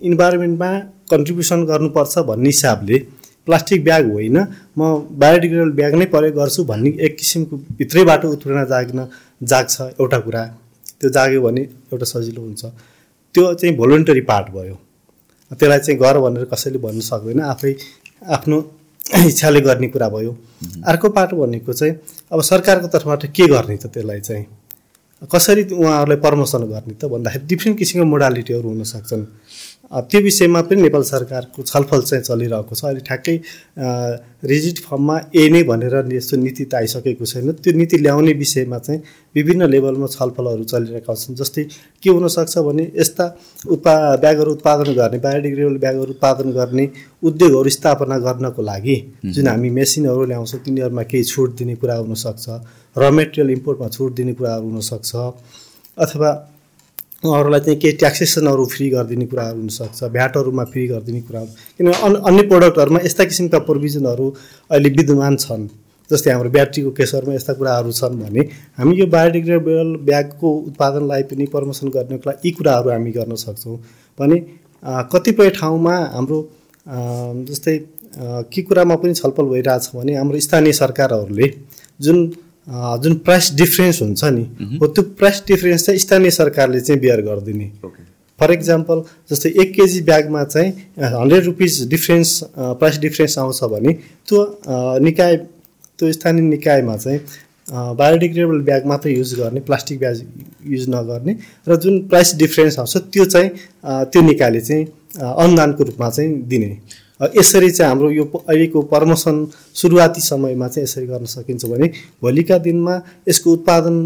इन्भाइरोमेन्टमा 0.00 0.70
कन्ट्रिब्युसन 1.10 1.64
गर्नुपर्छ 1.66 2.18
भन्ने 2.30 2.48
हिसाबले 2.48 2.98
प्लास्टिक 3.46 3.84
ब्याग 3.84 4.10
होइन 4.12 4.38
म 4.78 4.80
बायोडिग्रेडेबल 5.22 5.72
ब्याग 5.78 5.94
नै 6.00 6.06
प्रयोग 6.14 6.34
गर्छु 6.36 6.64
भन्ने 6.64 6.90
एक 7.06 7.16
किसिमको 7.18 7.56
भित्रैबाट 7.78 8.24
उत्प्रेरणा 8.24 8.64
जाग्न 8.72 9.06
जाग्छ 9.50 9.74
एउटा 10.00 10.18
कुरा। 10.26 10.42
त्यो 11.00 11.10
जाग्यो 11.10 11.40
भने 11.42 11.62
एउटा 11.92 12.06
सजिलो 12.12 12.40
हुन्छ। 12.42 12.64
त्यो 13.34 13.42
चाहिँ 13.54 13.74
भोलिन्टरी 13.76 14.20
पार्ट 14.30 14.46
भयो। 14.54 14.74
त्यसलाई 15.50 15.78
चाहिँ 15.78 15.98
गर 16.00 16.18
भनेर 16.24 16.44
कसैले 16.52 16.78
भन्नु 16.78 17.02
सक्दैन। 17.02 17.40
आफै 17.52 17.74
आफ्नो 18.36 18.58
इच्छाले 19.26 19.60
गर्ने 19.60 19.88
कुरा 19.94 20.08
भयो। 20.08 20.32
अर्को 20.86 21.08
पाटो 21.16 21.36
भनेको 21.42 21.72
चाहिँ 21.72 21.94
अब 22.32 22.40
सरकारको 22.40 22.86
तर्फबाट 22.88 23.26
के 23.36 23.46
गर्ने 23.46 23.76
त 23.76 23.86
त्यसलाई 23.86 24.20
चाहिँ? 24.20 24.46
कसरी 25.32 25.62
उहाँहरूलाई 25.74 26.18
प्रमोसन 26.18 26.62
गर्ने 26.72 26.94
त 26.94 27.04
भन्दाखेरि 27.04 27.46
डिफ्रेन्ट 27.46 27.78
किसिमको 27.78 28.06
मोडालिटीहरू 28.08 28.68
हुनसक्छन् 28.68 29.24
त्यो 29.92 30.20
विषयमा 30.22 30.60
पनि 30.68 30.82
नेपाल 30.82 31.02
सरकारको 31.04 31.62
छलफल 31.62 32.00
चाहिँ 32.02 32.24
चलिरहेको 32.24 32.74
छ। 32.74 32.84
अहिले 32.84 33.00
ठ्याक्कै 33.08 33.36
रिजिट 34.44 34.78
फर्ममा 34.84 35.16
ए 35.36 35.48
नै 35.52 35.62
भनेर 35.62 35.94
यस्तो 36.12 36.36
नीति 36.36 36.64
त 36.64 36.74
आइसकेको 36.74 37.24
छैन। 37.24 37.52
त्यो 37.60 37.72
नीति 37.76 37.96
ल्याउने 37.98 38.32
विषयमा 38.32 38.78
चाहिँ 38.78 39.00
विभिन्न 39.34 39.68
लेभलमा 39.68 40.06
छलफलहरू 40.16 40.64
चलिरहेका 40.64 41.14
छन् 41.14 41.36
जस्तै 41.36 41.64
के 42.02 42.10
हुनसक्छ 42.10 42.58
भने 42.58 42.84
यस्ता 42.96 43.24
उत्पा 43.68 43.94
ब्यागहरू 44.24 44.50
उत्पादन 44.52 44.92
गर्ने 44.96 45.18
बायोडिग्रेडेबल 45.20 45.76
ब्यागहरू 45.84 46.10
उत्पादन 46.16 46.48
गर्ने 46.52 46.88
उद्योगहरू 47.22 47.70
स्थापना 47.76 48.18
गर्नको 48.26 48.62
लागि 48.62 48.96
जुन 49.26 49.46
हामी 49.46 49.70
मेसिनहरू 49.78 50.24
ल्याउँछौँ 50.32 50.60
तिनीहरूमा 50.64 51.02
केही 51.12 51.24
छुट 51.24 51.50
दिने 51.58 51.74
कुरा 51.76 51.96
हुनसक्छ 52.00 52.46
र 52.96 53.10
मेटेरियल 53.10 53.50
इम्पोर्टमा 53.50 53.88
छुट 53.88 54.10
दिने 54.14 54.32
कुराहरू 54.40 54.66
हुनसक्छ 54.70 55.10
अथवा 55.98 56.30
उहाँहरूलाई 57.22 57.60
चाहिँ 57.60 57.78
केही 57.78 57.96
ट्याक्सेसनहरू 57.96 58.64
फ्री 58.66 58.88
गरिदिने 58.90 59.26
कुराहरू 59.26 59.58
हुनसक्छ 59.58 60.04
भ्याटहरूमा 60.12 60.64
फ्री 60.72 60.86
गरिदिने 60.88 61.20
कुराहरू 61.20 61.50
किनभने 61.78 62.02
अन 62.06 62.14
अन्य 62.28 62.42
प्रडक्टहरूमा 62.48 63.00
यस्ता 63.04 63.24
किसिमका 63.24 63.58
प्रोभिजनहरू 63.68 64.26
अहिले 64.70 64.90
विद्यमान 64.98 65.36
छन् 65.36 65.66
जस्तै 66.10 66.30
हाम्रो 66.30 66.50
ब्याट्रीको 66.50 66.90
केसहरूमा 66.98 67.34
यस्ता 67.34 67.52
कुराहरू 67.54 67.92
छन् 67.92 68.18
भने 68.22 68.42
हामी 68.78 68.96
यो 68.96 69.06
बायोडिग्रेडेबल 69.14 69.94
ब्यागको 70.02 70.48
उत्पादनलाई 70.68 71.22
पनि 71.30 71.46
प्रमोसन 71.54 71.88
गर्नको 71.96 72.30
लागि 72.30 72.48
यी 72.48 72.52
कुराहरू 72.58 72.90
हामी 72.90 73.10
गर्न 73.12 73.34
सक्छौँ। 73.44 73.76
भने 74.18 74.36
कतिपय 75.12 75.50
ठाउँमा 75.60 75.94
हाम्रो 76.14 76.38
जस्तै 77.48 77.78
के 78.50 78.62
कुरामा 78.62 78.96
पनि 78.98 79.14
छलफल 79.14 79.46
भइरहेछ 79.52 79.90
भने 79.94 80.14
हाम्रो 80.16 80.40
स्थानीय 80.40 80.72
सरकारहरूले 80.74 81.46
जुन 82.00 82.18
जुन 82.66 83.14
प्राइस 83.26 83.52
डिफ्रेन्स 83.56 84.00
हुन्छ 84.02 84.24
नि 84.24 84.42
हो 84.80 84.86
त्यो 84.88 85.02
प्राइस 85.18 85.42
डिफ्रेन्स 85.48 85.86
चाहिँ 85.86 85.98
स्थानीय 85.98 86.30
सरकारले 86.30 86.80
चाहिँ 86.80 87.00
बियर 87.00 87.20
गरिदिने। 87.22 87.70
फर 88.40 88.52
इक्जाम्पल 88.52 89.02
जस्तै 89.30 89.50
एक 89.62 89.72
केजी 89.74 90.00
ब्यागमा 90.02 90.44
चाहिँ 90.44 90.70
hundred 90.98 91.44
rupees 91.44 91.88
difference 91.90 92.40
price 92.56 92.98
difference 93.00 93.38
आउँछ 93.38 93.64
भने 93.72 93.92
त्यो 94.28 94.44
निकाय 95.00 95.36
त्यो 95.98 96.12
स्थानीय 96.12 96.42
निकायमा 96.42 96.96
चाहिँ 96.96 97.20
बायोडिग्रेडेबल 97.96 98.60
ब्याग 98.60 98.86
मात्रै 98.86 99.12
युज 99.12 99.34
गर्ने 99.34 99.60
प्लास्टिक 99.60 99.98
ब्याग 99.98 100.16
युज 100.70 100.88
नगर्ने 100.88 101.36
र 101.68 101.76
जुन 101.76 102.00
प्राइस 102.08 102.34
डिफ्रेन्स 102.38 102.78
आउँछ 102.78 102.96
त्यो 103.12 103.24
चाहिँ 103.24 103.50
त्यो 103.84 104.22
निकायले 104.22 104.60
चाहिँ 104.60 104.84
अनुदानको 105.20 105.84
रूपमा 105.84 106.10
चाहिँ 106.10 106.42
दिने। 106.48 106.76
यसरी 107.20 107.70
चाहिँ 107.70 107.88
हाम्रो 107.88 108.10
यो 108.10 108.24
अहिलेको 108.24 108.82
प्रमोसन 108.92 109.36
सुरुवाती 109.80 110.20
समयमा 110.20 110.68
चाहिँ 110.68 110.84
यसरी 110.84 111.06
गर्न 111.06 111.24
सकिन्छ 111.34 111.64
भने 111.72 111.86
भोलिका 112.22 112.58
दिनमा 112.66 112.94
यसको 113.28 113.52
उत्पादन 113.52 113.96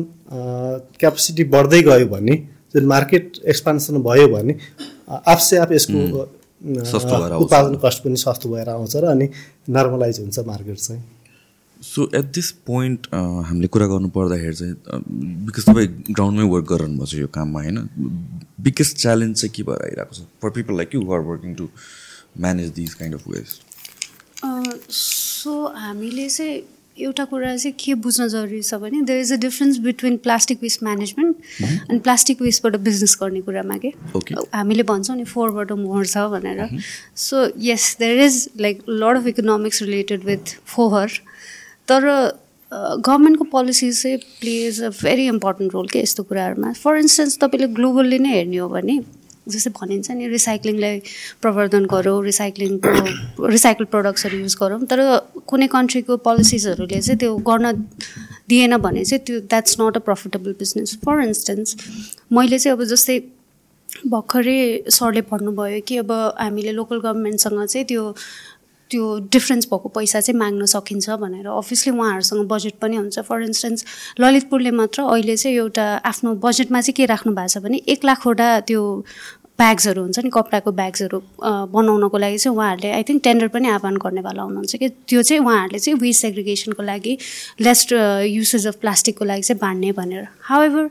क्यापेसिटी 1.01 1.45
बढ्दै 1.55 1.83
गयो 1.83 2.07
भने 2.09 2.37
जुन 2.75 2.85
मार्केट 2.87 3.25
एक्सपान्सन 3.47 4.03
भयो 4.03 4.29
भने 4.29 4.57
आफसे 5.33 5.57
आफ 5.65 5.73
यसको 5.73 5.99
उत्पादन 7.43 7.75
कस्ट 7.85 8.03
पनि 8.05 8.17
सस्तो 8.17 8.49
भएर 8.49 8.69
आउँछ 8.71 8.97
र 8.97 9.05
अनि 9.07 9.29
नर्मलाइज 9.71 10.21
हुन्छ 10.21 10.39
मार्केट 10.47 10.79
चाहिँ। 10.79 11.03
सो 11.83 12.09
एट 12.19 12.25
दिस 12.35 12.51
पोइन्ट 12.67 13.07
हामीले 13.15 13.69
कुरा 13.69 13.87
गर्नु 13.87 14.09
पर्दाखेरि 14.09 14.55
चाहिँ 14.55 14.75
बिकज 15.47 15.65
तपाईँ 15.65 15.89
ग्राउन्डमै 16.11 16.49
वर्क 16.53 16.67
गरिरहनु 16.73 16.97
भएको 16.97 17.07
छ 17.07 17.15
यो 17.15 17.29
काममा 17.35 17.61
होइन? 17.63 17.79
बिगेस्ट 18.67 18.97
च्यालेन्ज 18.97 19.37
चाहिँ 19.41 19.53
के 19.57 19.63
भएर 19.63 19.85
आइरहेको 19.85 20.15
छ? 20.17 20.21
For 20.43 20.51
people 20.57 20.77
like 20.77 20.95
you 20.95 21.01
are 21.13 21.21
working 21.29 21.55
to 21.55 21.69
manage 22.41 22.69
this 22.77 22.95
kind 22.95 23.15
of 23.15 23.29
waste 23.29 24.91
so 24.93 25.67
हामीले 25.77 26.29
चाहिँ 26.29 26.63
एउटा 26.99 27.25
कुरा 27.25 27.57
चाहिँ 27.57 27.73
के 27.81 27.95
बुझ्न 28.05 28.27
जरुरी 28.29 28.61
छ 28.63 28.75
भने 28.83 29.01
there 29.09 29.21
is 29.21 29.33
a 29.33 29.37
difference 29.37 29.79
between 29.87 30.17
plastic 30.27 30.63
waste 30.63 30.83
management 30.83 31.91
अनि 31.91 31.99
प्लास्टिक 31.99 32.43
वेस्टबाट 32.43 32.77
बिजनेस 32.87 33.17
गर्ने 33.21 33.41
कुरामा 33.49 33.77
के 33.85 33.93
हामीले 34.55 34.83
भन्छौँ 34.91 35.17
नि 35.17 35.25
फोरबाट 35.35 35.73
मोर 35.83 36.07
छ 36.07 36.25
भनेर 36.33 36.81
so 37.25 37.47
yes 37.67 37.97
there 38.01 38.25
is 38.25 38.49
like 38.61 38.83
lot 38.89 39.17
of 39.17 39.27
economics 39.27 39.83
related 39.83 40.25
with 40.25 40.57
फोहर। 40.75 41.09
तर 41.89 42.03
गभर्मेन्टको 42.73 43.45
पोलिसिज 43.45 44.03
चाहिँ 44.03 44.19
plays 44.41 44.83
a 44.83 44.89
very 45.03 45.27
important 45.29 45.75
role 45.75 45.87
के 45.89 46.01
यस्तो 46.03 46.23
कुराहरूमा? 46.23 46.73
फर 46.73 46.97
इन्स्टेन्स 46.99 47.39
तपाईँले 47.43 47.69
ग्लोबल्ली 47.75 48.19
नै 48.19 48.33
हेर्ने 48.35 48.57
हो 48.57 48.69
भने 48.69 48.99
जस्तै 49.47 49.71
भनिन्छ 49.81 50.11
नि 50.11 50.29
रिसाइक्लिङलाई 50.29 50.99
प्रवर्धन 51.43 51.85
गरौँ 51.93 52.23
रिसाइक्लिङको 52.25 53.47
रिसाइकल 53.55 53.85
प्रडक्ट्सहरू 53.95 54.39
युज 54.39 54.57
गरौँ। 54.63 54.81
तर 54.91 55.01
कुनै 55.47 55.67
कन्ट्रीको 55.77 56.17
पोलिसिजहरूले 56.27 57.01
चाहिँ 57.01 57.19
त्यो 57.19 57.37
गर्न 57.51 57.73
दिएन 58.49 58.77
भने 58.79 59.05
चाहिँ 59.05 59.25
त्यो 59.27 59.41
that's 59.53 59.81
not 59.81 59.97
a 59.97 60.03
profitable 60.09 60.53
business 60.59 60.99
for 61.07 61.23
instance 61.23 61.77
मैले 62.33 62.59
चाहिँ 62.59 62.77
अब 62.77 62.85
जस्तै 62.95 63.19
भर्खरै 64.13 64.61
सरले 64.93 65.21
भन्नुभयो 65.31 65.81
कि 65.89 65.97
अब 66.03 66.13
हामीले 66.41 66.73
लोकल 66.73 67.01
गभर्मेन्टसँग 67.01 67.65
चाहिँ 67.67 67.87
त्यो 67.87 68.13
त्यो 68.91 69.05
डिफ्रेन्स 69.35 69.67
भएको 69.67 69.89
पैसा 69.95 70.21
चाहिँ 70.21 70.39
माग्न 70.39 70.67
सकिन्छ 70.71 71.11
भनेर। 71.19 71.47
अभियसली 71.51 71.93
उहाँहरूसँग 71.93 72.47
बजेट 72.49 72.75
पनि 72.83 72.97
हुन्छ। 72.97 73.19
फर 73.27 73.43
इन्स्टेन्स 73.43 73.85
ललितपुरले 74.21 74.71
मात्र 74.71 75.03
अहिले 75.03 75.37
चाहिँ 75.37 75.57
एउटा 75.57 75.87
आफ्नो 76.07 76.35
बजेटमा 76.45 76.81
चाहिँ 76.81 76.95
के 76.95 77.07
राख्नु 77.11 77.33
भएको 77.35 77.49
छ 77.51 77.63
भने 77.67 77.81
एक 77.83 78.05
लाखवटा 78.05 78.49
त्यो 78.71 78.83
ब्याग्सहरू 79.59 80.03
हुन्छ 80.03 80.19
नि 80.19 80.31
कपडाको 80.33 80.71
ब्याग्सहरू 80.79 81.19
बनाउनको 81.73 82.19
लागि 82.19 82.39
चाहिँ 82.39 82.57
उहाँहरूले 82.57 82.91
आई 82.93 83.03
थिङ्क 83.09 83.23
टेन्डर 83.25 83.49
पनि 83.49 83.69
आह्वान 83.69 83.97
गर्नेवाला 84.05 84.43
हुनुहुन्छ 84.43 84.77
कि। 84.77 84.89
त्यो 85.09 85.23
चाहिँ 85.23 85.43
उहाँहरूले 85.43 85.79
चाहिँ 85.79 85.99
वेस्ट 86.01 86.21
सेग्रिगेसनको 86.23 86.83
लागि 86.83 87.17
लेस्ट 87.61 87.93
युसेज 88.37 88.67
अफ 88.67 88.77
प्लास्टिकको 88.81 89.25
लागि 89.25 89.43
चाहिँ 89.43 89.61
बाँड्ने 89.61 89.93
भनेर। 89.93 90.27
हाउ 90.49 90.89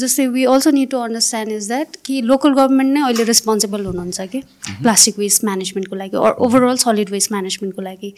जस्तै 0.00 0.26
we 0.26 0.44
also 0.44 0.70
need 0.70 0.90
to 0.90 0.98
understand 1.00 1.52
is 1.52 1.68
that 1.68 1.96
कि 2.04 2.20
लोकल 2.22 2.52
गभर्मेन्ट 2.54 2.92
नै 2.94 3.02
अहिले 3.02 3.24
रेस्पोन्सिबल 3.24 3.84
हुनुहुन्छ 3.86 4.20
कि। 4.32 4.40
प्लास्टिक 4.82 5.18
वेस्ट 5.18 5.44
म्यानेजमेन्टको 5.44 5.96
लागि 5.96 6.16
ओभरअल 6.16 6.76
सलिड 6.76 7.10
वेस्ट 7.10 7.32
म्यानेजमेन्टको 7.32 7.82
लागि। 7.82 8.14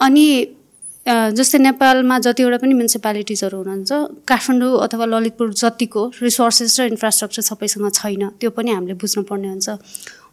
अनि 0.00 0.26
जस्तै 1.06 1.58
नेपालमा 1.58 2.16
जतिवटा 2.26 2.58
पनि 2.62 2.74
म्युनिसिपालिटिजहरू 2.76 3.56
हुनुहुन्छ 3.60 3.90
काठमाडौँ 4.30 4.72
अथवा 4.84 5.04
ललितपुर 5.12 5.48
जतिको 5.62 6.02
रिसोर्सेस 6.20 6.80
र 6.80 6.82
इन्फ्रास्ट्रक्चर 6.92 7.42
सबैसँग 7.50 7.88
छैन 7.98 8.24
त्यो 8.40 8.50
पनि 8.52 8.70
हामीले 8.76 8.94
बुझ्नुपर्ने 9.00 9.48
हुन्छ। 9.48 9.68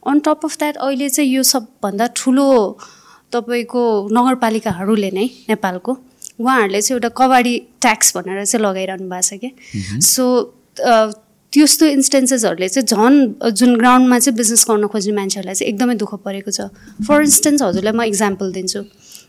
अन 0.08 0.16
टप 0.28 0.42
अफ 0.44 0.54
द्याट 0.60 0.76
अहिले 0.84 1.08
चाहिँ 1.16 1.30
यो 1.32 1.44
सबभन्दा 1.44 2.06
ठुलो 2.20 2.48
तपाईँको 3.32 3.84
नगरपालिकाहरूले 4.12 5.12
नै 5.18 5.28
नेपालको 5.50 5.92
उहाँहरूले 6.44 6.82
चाहिँ 6.84 6.96
एउटा 7.00 7.10
कबाडी 7.16 7.54
ट्याक्स 7.82 8.08
भनेर 8.16 8.46
चाहिँ 8.46 8.64
लगाइरहनु 8.68 9.08
भएको 9.08 9.24
छ 9.24 9.40
कि। 9.42 9.50
सो 10.04 10.24
त्यस्तो 11.54 11.86
इन्स्टेन्सेसहरूले 11.98 12.68
चाहिँ 12.70 12.88
झन् 12.92 13.18
जुन 13.56 13.72
ग्राउन्डमा 13.80 14.20
चाहिँ 14.20 14.36
बिजनेस 14.36 14.64
गर्न 14.70 14.88
खोज्ने 14.92 15.14
मान्छेहरूलाई 15.16 15.56
चाहिँ 15.56 15.72
एकदमै 15.72 15.96
दुःख 15.96 16.14
परेको 16.28 16.52
छ। 16.52 16.60
फर 17.08 17.18
इन्स्टेन्स 17.24 17.62
हजुरलाई 17.64 17.94
म 17.96 18.02
इक्जाम्पल 18.12 18.52
दिन्छु। 18.52 18.82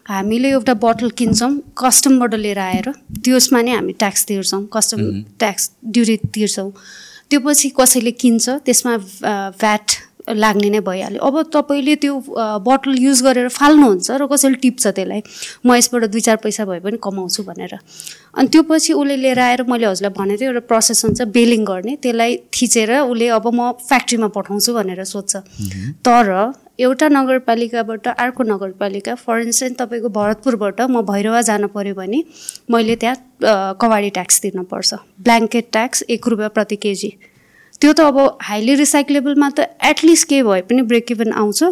हामीले 0.08 0.48
एउटा 0.50 0.74
बोटल 0.74 1.10
किन्छौँ 1.18 1.50
कस्टमबाट 1.76 2.34
लिएर 2.34 2.58
आएर 2.58 2.86
त्यसमा 3.24 3.60
नै 3.62 3.72
हामी 3.72 3.92
ट्याक्स 4.00 4.24
तिर्छौँ 4.28 4.62
कस्टम 4.72 5.00
ट्याक्स 5.38 5.70
ड्युटी 5.84 6.16
तिर्छौँ। 6.34 6.70
त्यो 7.28 7.40
पछि 7.44 7.68
कसैले 7.76 8.10
किन्छ 8.16 8.48
त्यसमा 8.64 8.96
भ्याट 9.60 9.86
लाग्ने 10.34 10.70
नै 10.70 10.80
भइहाल्यो। 10.80 11.20
अब 11.20 11.34
तपाईँले 11.54 11.94
त्यो 11.96 12.14
बोटल 12.60 12.98
युज 12.98 13.22
गरेर 13.22 13.48
फाल्नुहुन्छ 13.48 14.10
र 14.10 14.26
कसैले 14.26 14.56
टिप्छ 14.60 14.86
त्यसलाई 14.86 15.22
म 15.64 15.74
यसबाट 15.74 16.04
दुई 16.12 16.20
चार 16.20 16.36
पैसा 16.44 16.64
भए 16.68 16.80
पनि 16.84 16.98
कमाउँछु 17.00 17.42
भनेर। 17.48 17.74
अनि 18.36 18.48
त्यो 18.48 18.62
पछि 18.68 18.92
उसले 18.92 19.16
लिएर 19.16 19.38
आएर 19.38 19.62
मैले 19.64 19.86
हजुरलाई 19.86 20.12
भनेको 20.18 20.38
थिएँ 20.40 20.48
एउटा 20.50 20.66
प्रोसेस 20.68 21.04
हुन्छ 21.04 21.20
बेलिङ 21.32 21.64
गर्ने 21.64 21.96
त्यसलाई 22.02 22.36
थिचेर 22.52 22.90
उसले 23.08 23.28
अब 23.38 23.46
म 23.54 23.72
फ्याक्ट्रीमा 23.88 24.28
पठाउँछु 24.36 24.70
भनेर 24.74 25.04
सोध्छ। 25.04 25.36
तर 26.04 26.52
एउटा 26.78 27.06
नगरपालिकाबाट 27.08 28.06
अर्को 28.08 28.42
नगरपालिका 28.44 29.14
फर 29.18 29.40
इन्स्टेन्स 29.42 29.76
तपाईँको 29.78 30.08
भरतपुरबाट 30.14 30.80
म 30.86 31.02
भैरवा 31.02 31.40
जानु 31.48 31.68
पऱ्यो 31.74 31.94
भने 31.94 32.22
मैले 32.70 32.94
त्यहाँ 32.96 33.74
कवाडी 33.80 34.10
ट्याक्स 34.14 34.40
तिर्नुपर्छ। 34.42 34.94
ब्ल्याङ्केट 35.26 35.66
ट्याक्स 35.72 36.04
एक 36.08 36.28
रुपियाँ 36.28 36.50
प्रति 36.54 36.76
केजी। 36.78 37.10
त्यो 37.82 37.92
त 37.92 38.00
अब 38.00 38.38
हाइली 38.42 38.74
रिसाइक्लेबलमा 38.74 39.48
त 39.50 39.66
एटलिस्ट 39.90 40.28
केही 40.28 40.42
भए 40.42 40.60
पनि 40.68 40.82
ब्रेक 40.90 41.12
इभन 41.12 41.32
आउँछ। 41.32 41.62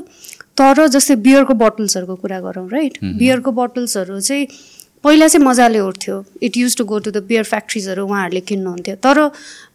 तर 0.59 0.87
जस्तै 0.89 1.15
बियरको 1.27 1.55
बोटल्सहरूको 1.63 2.15
कुरा 2.23 2.41
गरौँ 2.41 2.69
राइट 2.71 2.99
बियरको 3.19 3.53
बोटल्सहरू 3.53 4.21
चाहिँ 4.21 4.47
पहिला 5.05 5.27
चाहिँ 5.29 5.47
मजाले 5.47 5.81
उठ्थ्यो। 5.81 6.15
It 6.43 6.57
used 6.57 6.77
to 6.77 6.85
go 6.85 6.99
to 6.99 7.11
the 7.11 7.23
beer 7.27 7.45
फ्याक्ट्रिजहरू 7.45 8.05
उहाँहरूले 8.07 8.41
किन्नुहुन्थ्यो। 8.51 8.95
तर 9.05 9.19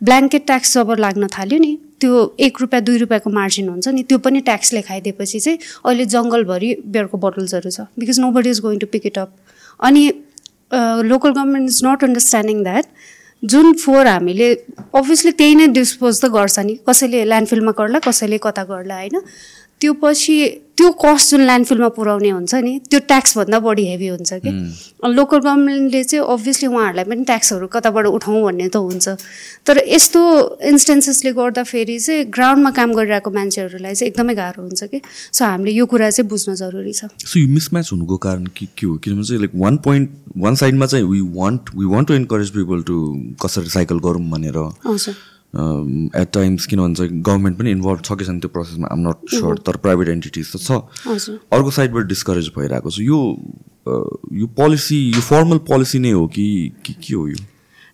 ब्ल्याङ्केट 0.03 0.45
ट्याक्स 0.45 0.73
जब 0.73 0.91
लाग्न 0.99 1.27
थाल्यो 1.35 1.59
नि 1.59 1.71
त्यो 2.01 2.23
एक 2.47 2.61
रुपियाँ 2.61 2.83
दुई 2.83 2.97
रुपियाँको 2.97 3.29
मार्जिन 3.29 3.69
हुन्छ 3.69 3.87
नि 3.87 4.03
त्यो 4.09 4.17
पनि 4.25 4.39
ट्याक्सले 4.49 4.81
खाइदिएपछि 4.89 5.39
चाहिँ 5.39 5.57
अहिले 5.85 6.05
जङ्गलभरि 6.15 6.69
बियरको 6.87 7.17
बोटल्सहरू 7.25 7.69
छ। 7.69 7.87
Because 7.99 8.19
nobody 8.31 8.49
is 8.49 8.59
going 8.65 8.79
to 8.79 8.87
pick 8.91 9.05
it 9.05 9.17
up 9.19 9.31
अनि 9.79 10.03
local 11.11 11.31
government 11.31 11.69
is 11.69 11.79
not 11.85 12.03
understanding 12.03 12.63
that 12.63 12.85
जुन 13.43 13.73
फोहोर 13.73 14.07
हामीले 14.07 14.53
अभियसली 14.95 15.31
त्यही 15.31 15.55
नै 15.55 15.67
डिस्पोज 15.67 16.21
त 16.21 16.25
गर्छ 16.25 16.59
नि। 16.59 16.75
कसैले 16.87 17.23
ल्यान्डफिलमा 17.25 17.71
गर्ला 17.71 17.99
कसैले 17.99 18.37
कता 18.37 18.63
गर्ला 18.63 18.95
होइन? 18.95 19.17
त्यो 19.81 19.93
पछि 20.01 20.35
त्यो 20.77 20.89
कस्ट 20.97 21.29
जुन 21.31 21.41
ल्यान्डफिलमा 21.45 21.87
पुऱ्याउने 21.93 22.29
हुन्छ 22.29 22.53
नि 22.65 22.73
त्यो 22.89 22.99
ट्याक्सभन्दा 23.05 23.59
बढी 23.59 23.83
हेभी 23.85 24.07
हुन्छ 24.07 24.33
कि। 24.41 24.51
लोकल 25.13 25.39
गभर्मेन्टले 25.39 26.03
चाहिँ 26.03 26.25
अभियसली 26.25 26.67
उहाँहरूलाई 26.67 27.05
पनि 27.05 27.23
ट्याक्सहरू 27.25 27.67
कताबाट 27.67 28.05
उठाउँ 28.17 28.41
भन्ने 28.43 28.67
त 28.69 28.77
हुन्छ। 28.77 29.07
तर 29.67 29.81
यस्तो 29.85 30.21
इन्स्टेन्सेसले 30.71 31.31
गर्दाखेरि 31.33 31.97
चाहिँ 31.99 32.25
ग्राउन्डमा 32.33 32.71
काम 32.77 32.93
गरिरहेको 32.97 33.29
मान्छेहरूलाई 33.29 33.93
चाहिँ 33.93 34.09
एकदमै 34.09 34.33
गाह्रो 34.41 34.61
हुन्छ 34.63 34.83
कि। 34.89 35.01
सो 35.33 35.45
हामीले 35.45 35.71
यो 35.71 35.85
कुरा 35.85 36.09
चाहिँ 36.09 36.29
बुझ्न 36.29 36.55
जरुरी 36.55 36.93
छ। 36.93 37.11
सो 37.19 37.39
यो 37.39 37.47
मिसम्याच 37.51 37.89
हुनुको 37.91 38.17
कारण 38.17 38.45
के 38.55 38.65
के 38.77 38.85
हो? 38.87 38.95
किनभने 39.03 39.23
चाहिँ 39.27 39.41
लाइक 39.41 39.53
वान 39.55 39.77
पोइन्ट 39.85 40.09
वान 40.37 40.55
साइडमा 40.55 40.85
चाहिँ 40.85 41.05
we 41.05 41.21
want 41.35 41.75
we 41.75 41.85
want 41.93 42.07
to 42.07 42.13
encourage 42.13 42.49
people 42.57 42.81
to 42.89 42.95
कसरी 43.43 43.69
साइकल 43.69 43.99
गरौँ 44.07 44.23
भनेर। 44.31 44.57
एट 45.53 46.31
टाइम्स 46.33 46.65
किन 46.65 46.79
भन्छ 46.79 47.01
गभर्मेन्ट 47.01 47.57
पनि 47.59 47.71
इन्भल्भ 47.71 48.01
छ 48.05 48.17
कि 48.19 48.25
छैन 48.25 48.39
त्यो 48.39 48.49
प्रोसेसमा 48.49 48.87
आम 48.91 48.99
नट 49.07 49.29
स्योर 49.35 49.57
तर 49.67 49.77
प्राइभेट 49.85 50.09
एन्टिटिज 50.09 50.51
त 50.55 50.57
छ। 50.57 50.71
अर्को 51.51 51.71
साइडबाट 51.71 52.05
डिस्करेज 52.07 52.51
भइरहेको 52.57 52.89
छ। 52.89 52.99
यो 53.01 53.19
यो 54.41 54.47
पोलिसी 54.57 54.99
यो 55.15 55.21
फर्मल 55.21 55.57
पोलिसी 55.69 55.99
नै 55.99 56.11
हो 56.11 56.27
कि 56.27 56.45
के 56.87 57.13
हो 57.13 57.27
यो? 57.27 57.35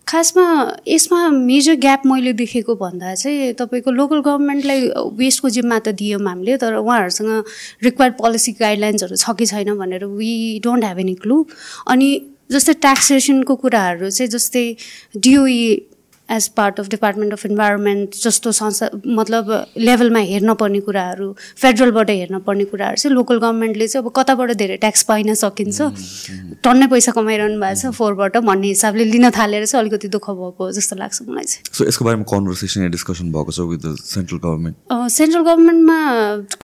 खासमा 0.08 0.44
यसमा 0.88 1.28
मेजर 1.30 1.74
ग्याप 1.80 2.02
मैले 2.06 2.32
देखेको 2.32 2.74
भन्दा 2.76 3.14
चाहिँ 3.14 3.52
तपाईँको 3.54 3.90
लोकल 3.90 4.20
गभर्मेन्टलाई 4.20 4.86
वेस्टको 5.18 5.48
जिम्मा 5.56 5.78
त 5.78 5.88
दियौँ 5.98 6.20
हामीले 6.26 6.56
तर 6.56 6.74
उहाँहरूसँग 6.76 7.44
रिक्वायर्ड 7.84 8.14
पोलिसी 8.16 8.52
गाइडलाइन्सहरू 8.60 9.16
छ 9.16 9.36
कि 9.38 9.46
छैन 9.46 9.74
भनेर 9.76 10.04
we 10.14 10.32
don't 10.64 10.84
have 10.84 10.98
any 11.00 11.14
clue 11.26 11.44
अनि 11.92 12.08
जस्तै 12.52 12.72
ट्याक्सेसनको 12.80 13.56
कुराहरू 13.60 14.10
चाहिँ 14.10 14.30
जस्तै 14.32 14.64
DOE 15.18 15.60
as 16.30 16.48
part 16.56 16.80
of 16.80 16.88
department 16.88 17.32
of 17.32 17.44
environment 17.46 18.16
जस्तो 18.22 18.52
संस्था 18.52 18.88
मतलब 19.18 19.50
लेभलमा 19.78 20.18
हेर्न 20.30 20.54
पर्ने 20.60 20.80
कुराहरू 20.88 21.32
फेडरलबाट 21.62 22.10
हेर्न 22.10 22.38
पर्ने 22.46 22.64
कुराहरू 22.72 22.96
चाहिँ 22.96 23.14
लोकल 23.14 23.38
गभर्मेन्टले 23.38 23.88
चाहिँ 23.88 24.04
अब 24.04 24.12
कताबाट 24.16 24.52
धेरै 24.60 24.76
ट्याक्स 24.84 25.02
पाइन 25.10 25.34
सकिन्छ। 25.42 25.80
टन्नै 26.64 26.86
पैसा 26.92 27.12
कमाइरहनु 27.16 27.60
भएको 27.60 27.80
छ 27.80 27.94
फोहोरबाट 27.96 28.36
भन्ने 28.50 28.68
हिसाबले 28.68 29.04
लिन 29.04 29.30
थालेर 29.38 29.66
चाहिँ 29.66 29.82
अलिकति 29.82 30.08
दुःख 30.16 30.30
भएको 30.30 30.70
जस्तो 30.78 30.96
लाग्छ 30.96 31.22
मलाई 31.28 31.44
चाहिँ। 31.44 31.74
सो 31.74 31.88
यसको 31.88 32.04
बारेमा 32.04 32.30
कन्भर्सेसन 32.34 32.90
डिस्कसन 32.90 33.32
भएको 33.32 33.52
छ 33.52 33.68
विथ 33.72 33.90
सेन्ट्रल 34.04 34.38
गभर्मेन्ट 34.38 35.10
सेन्ट्रल 35.18 35.42
गभर्मेन्टमा 35.42 35.98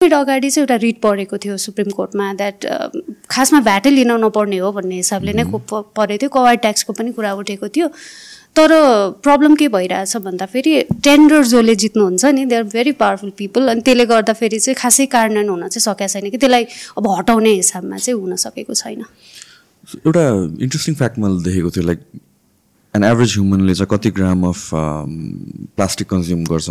कोभिड 0.00 0.14
अगाडि 0.14 0.50
चाहिँ 0.50 0.62
एउटा 0.62 0.76
रिट 0.82 1.00
पढेको 1.02 1.38
थियो 1.38 1.56
सुप्रिम 1.60 1.90
कोर्टमा 1.92 2.32
द्याट 2.34 2.66
खासमा 3.30 3.60
भ्याटै 3.60 3.90
लिन 3.90 4.12
नपर्ने 4.24 4.58
हो 4.58 4.72
भन्ने 4.72 4.96
हिसाबले 4.96 5.32
नै 5.32 5.44
परेको 5.44 6.16
थियो। 6.16 6.28
कवाड 6.30 6.60
ट्याक्सको 6.60 6.92
पनि 6.92 7.12
कुरा 7.12 7.32
उठेको 7.42 7.68
थियो। 7.68 7.88
तर 8.56 8.72
प्रब्लम 9.22 9.54
के 9.54 9.68
भइरहेछ 9.68 10.16
भन्दाखेरि 10.24 10.72
टेन्डर 11.04 11.42
जसले 11.42 11.74
जित्नुहुन्छ 11.82 12.24
नि 12.34 12.44
they 12.44 12.56
are 12.56 12.64
very 12.72 12.92
powerful 13.02 13.30
people 13.38 13.68
अनि 13.70 13.80
त्यसले 13.86 14.06
गर्दाखेरि 14.06 14.58
चाहिँ 14.58 14.76
खासै 14.76 15.06
कार्यान्वयन 15.06 15.48
हुन 15.48 15.68
चाहिँ 15.68 15.84
सकेको 15.84 16.08
छैन 16.08 16.30
कि 16.30 16.38
त्यसलाई 16.38 16.64
अब 16.98 17.06
हटाउने 17.18 17.52
हिसाबमा 17.52 17.96
चाहिँ 17.96 18.20
हुन 18.20 18.36
सकेको 18.36 18.74
छैन। 18.74 19.04
एउटा 20.06 20.24
इन्ट्रेस्टिङ 20.66 20.94
फ्याक्ट 20.94 21.18
मैले 21.18 21.42
देखेको 21.44 21.70
थियो 21.70 21.84
लाइक 21.86 22.00
एन 22.94 23.04
एभरेज 23.04 23.32
ह्युमनले 23.34 23.74
चाहिँ 23.74 23.90
कति 23.90 24.10
ग्राम 24.18 24.46
अफ 24.48 24.70
प्लास्टिक 24.74 26.08
कन्ज्युम 26.10 26.44
गर्छ 26.44 26.68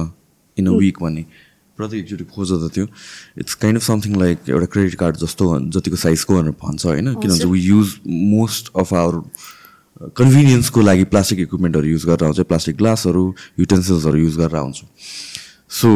इन 0.57 0.67
अ 0.67 0.71
विक 0.79 0.97
भन्ने। 1.01 1.23
प्रति 1.77 1.99
एकचोटि 1.99 2.23
खोज्दा 2.35 2.67
थियो। 2.75 2.85
It's 3.39 3.53
kind 3.55 3.79
of 3.79 3.83
something 3.83 4.19
like 4.19 4.49
एउटा 4.49 4.65
क्रेडिट 4.73 4.95
कार्ड 4.99 5.17
जस्तो 5.17 5.45
जतिको 5.75 5.95
साइजको 5.95 6.35
भनेर 6.35 6.55
भन्छ 6.63 6.85
होइन? 6.85 7.13
किनभने 7.15 7.45
we 7.51 7.59
use 7.61 7.99
most 8.07 8.71
of 8.75 8.93
our 8.93 9.21
कन्भिनियन्सको 10.01 10.81
लागि 10.81 11.03
प्लास्टिक 11.11 11.39
इक्विपमेन्टहरू 11.39 11.87
युज 11.87 12.05
गरेर 12.05 12.25
आउँछ 12.25 12.39
प्लास्टिक 12.47 12.75
ग्लासहरू 12.77 13.23
युटेन्सिल्सहरू 13.59 14.17
युज 14.17 14.37
गरेर 14.37 14.55
आउँछु। 14.55 14.85
सो 15.69 15.87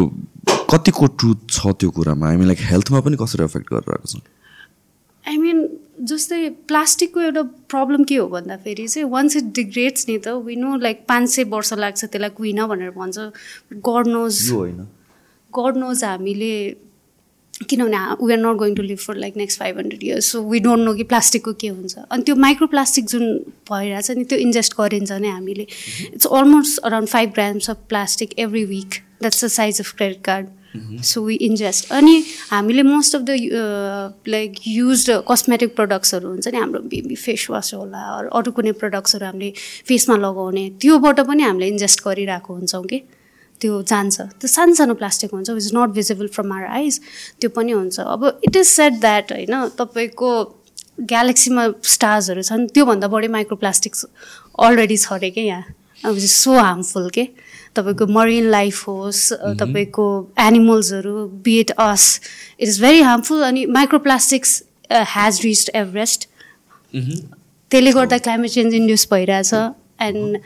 कतिको 0.70 1.06
ट्रुथ 1.20 1.40
छ 1.50 1.68
त्यो 1.80 1.90
कुरामा? 1.90 2.28
हामी 2.28 2.46
लाइक 2.46 2.60
हेल्थमा 2.62 3.00
पनि 3.00 3.18
कसरी 3.22 3.44
एफेक्ट 3.44 3.74
गरिरहेको 3.74 4.08
छ? 4.08 4.22
आई 5.26 5.38
मिन 5.38 5.68
जस्तै 6.04 6.50
प्लास्टिकको 6.68 7.20
एउटा 7.22 7.42
प्रब्लम 7.72 8.04
के 8.04 8.16
हो 8.16 8.28
भन्दाखेरि 8.28 8.88
चाहिँ 8.88 9.10
वान्स 9.10 9.36
इट 9.38 9.44
डिग्रेड्स 9.56 10.06
नि 10.10 10.18
त 10.18 10.28
विनो 10.44 10.76
लाइक 10.84 11.06
पाँच 11.08 11.30
सय 11.30 11.44
वर्ष 11.56 11.74
लाग्छ 11.74 12.06
त्यसलाई 12.06 12.30
कुइन 12.30 12.66
भनेर 12.68 12.92
भन्छ। 12.92 13.18
गड 13.88 14.08
नोज 14.08 14.50
होइन। 14.52 14.88
गड 15.54 15.78
नोज 15.78 16.04
हामीले 16.04 16.54
किनभने 17.70 17.98
we 18.26 18.34
are 18.34 18.40
not 18.40 18.58
going 18.58 18.76
to 18.76 18.84
live 18.84 18.98
for 19.00 19.16
like 19.18 19.38
next 19.38 19.60
five 19.60 19.78
hundred 19.78 20.04
years 20.04 20.32
so 20.32 20.42
we 20.50 20.60
don't 20.60 20.86
know 20.86 20.94
कि 20.94 21.04
प्लास्टिकको 21.12 21.54
के 21.62 21.68
हुन्छ। 21.68 21.98
अनि 22.00 22.24
त्यो 22.24 22.36
माइक्रोप्लास्टिक 22.46 23.06
जुन 23.06 23.38
भइरहेछ 23.72 24.12
नि 24.12 24.24
त्यो 24.24 24.40
इन्जेस्ट 24.40 24.74
गरिन्छ 24.80 25.12
नै 25.12 25.30
हामीले। 25.30 25.68
It's 26.14 26.26
almost 26.26 26.84
around 26.84 27.10
five 27.10 27.30
grams 27.36 27.70
of 27.70 27.78
plastic 27.90 28.40
every 28.40 28.66
week 28.66 29.00
that's 29.22 29.46
the 29.46 29.48
size 29.56 29.80
of 29.80 29.94
credit 29.98 30.22
card 30.26 30.48
so 31.06 31.22
we 31.24 31.36
ingest 31.46 31.92
अनि 31.94 32.24
हामीले 32.50 32.84
most 32.84 33.16
of 33.16 33.22
the 33.22 33.32
like 34.28 34.56
use 34.68 35.06
cosmetic 35.28 35.76
प्रडक्ट्सहरू 35.76 36.30
हुन्छ 36.30 36.48
नि 36.48 36.58
हाम्रो 36.58 36.80
बेबी 36.94 37.16
फेस 37.16 37.48
वास 37.50 37.74
होला 37.74 38.00
अरू 38.40 38.52
कुनै 38.52 38.72
प्रडक्ट्सहरू 38.82 39.26
हामीले 39.26 39.52
फेसमा 39.88 40.18
लगाउने 40.18 40.70
त्योबाट 40.82 41.20
पनि 41.28 41.44
हामीले 41.44 41.68
इन्जेस्ट 41.68 42.04
गरिरहेको 42.08 42.54
हुन्छौँ 42.54 42.84
कि। 42.86 43.02
त्यो 43.64 43.82
जान्छ। 43.92 44.22
त्यो 44.40 44.48
सानो 44.48 44.74
सानो 44.76 44.94
प्लास्टिक 45.02 45.34
हुन्छ 45.34 45.50
which 45.50 45.66
is 45.66 45.72
not 45.76 45.90
visible 46.00 46.28
from 46.36 46.52
our 46.54 46.66
eyes 46.80 47.00
त्यो 47.42 47.50
पनि 47.56 47.72
हुन्छ। 47.72 48.00
अब 48.00 48.26
इट 48.44 48.56
इज 48.56 48.68
सेट 48.68 49.00
द्याट 49.02 49.32
होइन 49.32 49.54
तपाईँको 49.80 50.30
ग्यालेक्सीमा 51.10 51.68
स्टार्सहरू 51.90 52.42
छन् 52.44 52.68
त्योभन्दा 52.74 53.08
बढी 53.10 53.28
माइक्रोप्लास्टिक्स 53.36 54.06
अलरेडी 54.60 54.98
छ 54.98 55.14
अरे 55.14 55.30
क्या 55.32 55.44
यहाँ? 55.44 55.64
अब 56.04 56.18
सो 56.20 56.54
हार्मफुल 56.54 57.10
के? 57.10 57.24
तपाईँको 57.76 58.06
मरिन 58.14 58.50
लाइफ 58.52 58.88
होस् 58.88 59.22
तपाईँको 59.60 60.06
एनिमल्सहरू 60.40 61.26
be it 61.46 61.72
us 61.72 62.04
it 62.60 62.68
is 62.68 62.82
very 62.82 63.02
harmful 63.02 63.42
अनि 63.44 63.66
माइक्रोप्लास्टिक्स 63.78 64.52
ह्याज 64.92 65.40
रिच्ड 65.44 65.70
एभरेस्ट 65.76 66.28
त्यसले 66.94 67.92
गर्दा 67.92 68.18
क्लाइमेट 68.18 68.52
चेन्ज 68.52 68.74
इन्ड्युस 68.74 69.08
भइरहेछ। 69.12 69.54
एन्ड 69.54 70.38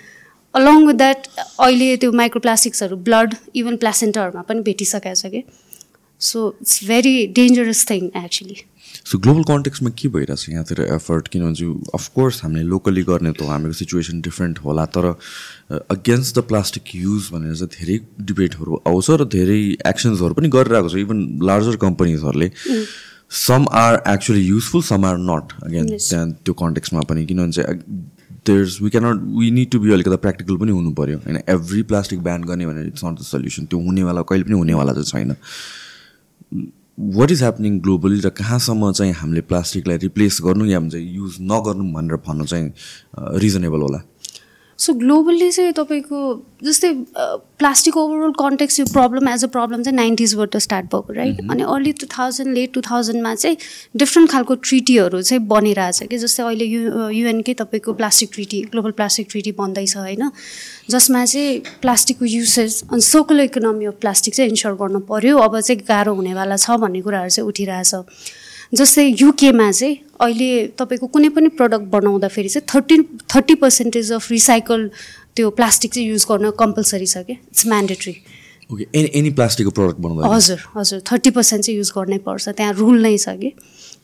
अलङ 0.58 0.86
विथ 0.88 0.98
द्याट 1.04 1.28
अहिले 1.66 1.96
त्यो 2.04 2.12
माइक्रोप्लास्टिक्सहरू 2.22 2.96
ब्लड 3.10 3.36
इभन 3.62 3.76
प्लासेन्टाहरूमा 3.84 4.42
पनि 4.50 4.62
भेटिसकेको 4.70 5.16
छ 5.22 5.34
कि? 5.36 5.44
So 6.22 6.40
it's 6.62 6.84
very 6.88 7.16
dangerous 7.38 7.86
thing 7.90 8.10
actually 8.24 8.56
so 9.08 9.18
global 9.26 9.44
कन्टेक्समा 9.48 9.90
के 10.00 10.08
भइरहेछ? 10.16 10.50
यहाँतिर 10.50 10.82
एफर्ट 10.96 11.28
किनभने 11.34 11.68
अफकोर्स 11.96 12.44
हामीले 12.44 12.64
लोकली 12.72 13.04
गर्ने 13.10 13.32
त 13.32 13.50
हाम्रो 13.50 13.74
सिचुएसन 13.80 14.22
डिफ्रेन्ट 14.22 14.60
होला 14.66 14.86
तर 14.98 15.06
अगेन्स्ट 15.96 16.40
द 16.40 16.44
प्लास्टिक 16.50 16.96
युज 16.96 17.30
भनेर 17.34 17.56
चाहिँ 17.56 17.72
धेरै 17.78 18.00
डिबेटहरू 18.32 18.82
आउँछ 18.88 19.10
र 19.22 19.30
धेरै 19.38 19.62
एक्सन्सहरू 19.94 20.34
पनि 20.42 20.50
गरिरहेको 20.58 20.90
छ 20.90 21.06
even 21.06 21.24
larger 21.52 21.76
कम्पनीजहरूले 21.86 22.50
some 23.46 23.66
are 23.78 24.02
actually 24.16 24.46
useful 24.48 24.82
some 24.90 25.06
are 25.06 25.18
not 25.32 25.58
again 25.64 25.86
त्यहाँ 25.98 26.28
त्यो 26.44 26.54
कन्टेक्समा 26.64 27.02
पनि। 27.10 27.26
किनभने 27.26 27.52
चाहिँ 27.52 27.78
there's 28.48 28.82
we 28.82 28.90
cannot 28.90 29.22
we 29.40 29.52
need 29.52 29.72
to 29.72 29.80
be 29.80 29.92
अलिकति 29.94 30.18
प्र्याक्टिकल 30.18 30.58
पनि 30.58 30.72
हुनु 30.72 30.92
पऱ्यो 31.00 31.18
होइन? 31.18 31.38
एभ्री 31.50 31.82
प्लास्टिक 31.92 32.24
ब्यान 32.24 32.44
गर्ने 32.44 32.66
भनेर 32.66 32.88
इट्स 32.88 33.06
नट 33.06 33.20
द 33.20 33.24
सल्युसन 33.24 33.66
त्यो 33.66 33.80
हुनेवाला 33.80 34.22
कहिले 34.30 34.44
पनि 34.44 34.58
हुनेवाला 34.58 34.94
चाहिँ 34.94 35.06
छैन। 35.06 35.36
वाट 37.16 37.32
इज 37.32 37.42
ह्यापनिङ 37.42 37.80
ग्लोबली 37.80 38.20
र 38.20 38.30
कहाँसम्म 38.34 38.92
चाहिँ 38.92 39.14
हामीले 39.14 39.42
प्लास्टिकलाई 39.50 39.98
रिप्लेस 39.98 40.40
गर्नु 40.46 40.66
या 40.66 40.80
भन्छ 40.80 40.96
युज 40.96 41.38
नगर्नु 41.42 41.84
भनेर 41.94 42.16
भन्नु 42.28 42.46
चाहिँ 42.46 42.72
रिजनेबल 43.44 43.82
होला? 43.82 44.02
सो 44.78 44.94
ग्लोबल्ली 44.94 45.50
चाहिँ 45.52 45.72
तपाईँको 45.74 46.18
जस्तै 46.64 46.92
प्लास्टिक 47.60 47.98
ओभरअल 47.98 48.32
कन्टेक्स 48.40 48.80
यो 48.80 48.86
प्रब्लम 48.86 49.30
एज 49.30 49.44
अ 49.44 49.48
प्रब्लम 49.48 49.84
चाहिँ 49.84 49.96
नाइन्टिजबाट 49.96 50.58
स्टार्ट 50.58 50.86
भएको 50.86 51.14
राइट 51.14 51.40
अनि 51.52 51.64
early 51.64 51.92
two 51.92 52.08
thousand 52.08 52.54
late 52.54 52.74
two 52.74 52.82
थाउजन्डमा 52.82 53.34
चाहिँ 53.36 53.58
डिफ्रेन्ट 53.98 54.32
खालको 54.32 54.56
ट्रिटीहरू 54.70 55.22
चाहिँ 55.22 55.44
बनिरहेछ 55.48 56.04
कि 56.04 56.18
जस्तै 56.18 56.44
अहिले 56.44 56.66
यु 56.66 57.10
युएनकै 57.10 57.54
तपाईँको 57.54 57.94
plastic 57.94 58.30
treaty 58.34 58.62
global 58.72 58.92
plastic 58.92 59.28
treaty 59.32 59.52
बन्दैछ 59.60 59.98
होइन? 59.98 60.30
जसमा 60.90 61.26
चाहिँ 61.26 61.60
प्लास्टिकको 61.82 62.26
युसेज 62.26 62.84
अनि 62.92 63.02
सर्कुलर 63.02 63.44
इकोनोमी 63.44 63.86
अफ 63.86 63.98
प्लास्टिक 64.02 64.34
चाहिँ 64.34 64.50
इन्स्योर 64.50 64.76
गर्नु 64.82 65.00
पऱ्यो 65.10 65.38
अब 65.38 65.60
चाहिँ 65.60 65.82
गाह्रो 65.90 66.14
हुनेवाला 66.14 66.58
छ 66.58 66.78
भन्ने 66.78 67.02
कुराहरू 67.02 67.30
चाहिँ 67.30 67.48
उठिरहेछ। 67.48 67.96
जस्तै 68.74 69.06
युकेमा 69.22 69.72
चाहिँ 69.72 69.96
अहिले 70.22 70.50
तपाईँको 70.80 71.08
कुनै 71.16 71.30
पनि 71.36 71.50
प्रडक्ट 71.60 71.86
बनाउँदाखेरि 71.94 72.50
चाहिँ 72.50 72.66
thirty 72.74 72.96
thirty 73.34 73.56
percentage 73.64 74.12
of 74.14 74.32
recycle 74.32 74.90
त्यो 75.36 75.50
प्लास्टिक 75.60 75.94
चाहिँ 75.94 76.08
युज 76.10 76.26
गर्न 76.32 76.52
कम्पलसरी 76.60 77.06
छ 77.08 77.18
क्या? 77.28 77.36
It's 77.52 77.66
mandatory 77.68 78.16
okay 78.74 78.86
any 79.00 79.10
any 79.20 79.30
प्लास्टिकको 79.40 79.72
प्रडक्ट 79.72 80.00
बनाउँदा 80.04 80.36
हजुर 80.36 80.60
हजुर 80.76 81.00
थर्टी 81.12 81.30
पर्सेन्ट 81.38 81.66
चाहिँ 81.66 81.78
युज 81.78 81.92
गर्नै 81.98 82.18
पर्छ 82.28 82.50
त्यहाँ 82.50 82.74
रुल 82.80 83.02
नै 83.02 83.18
छ 83.18 83.36
कि? 83.40 83.54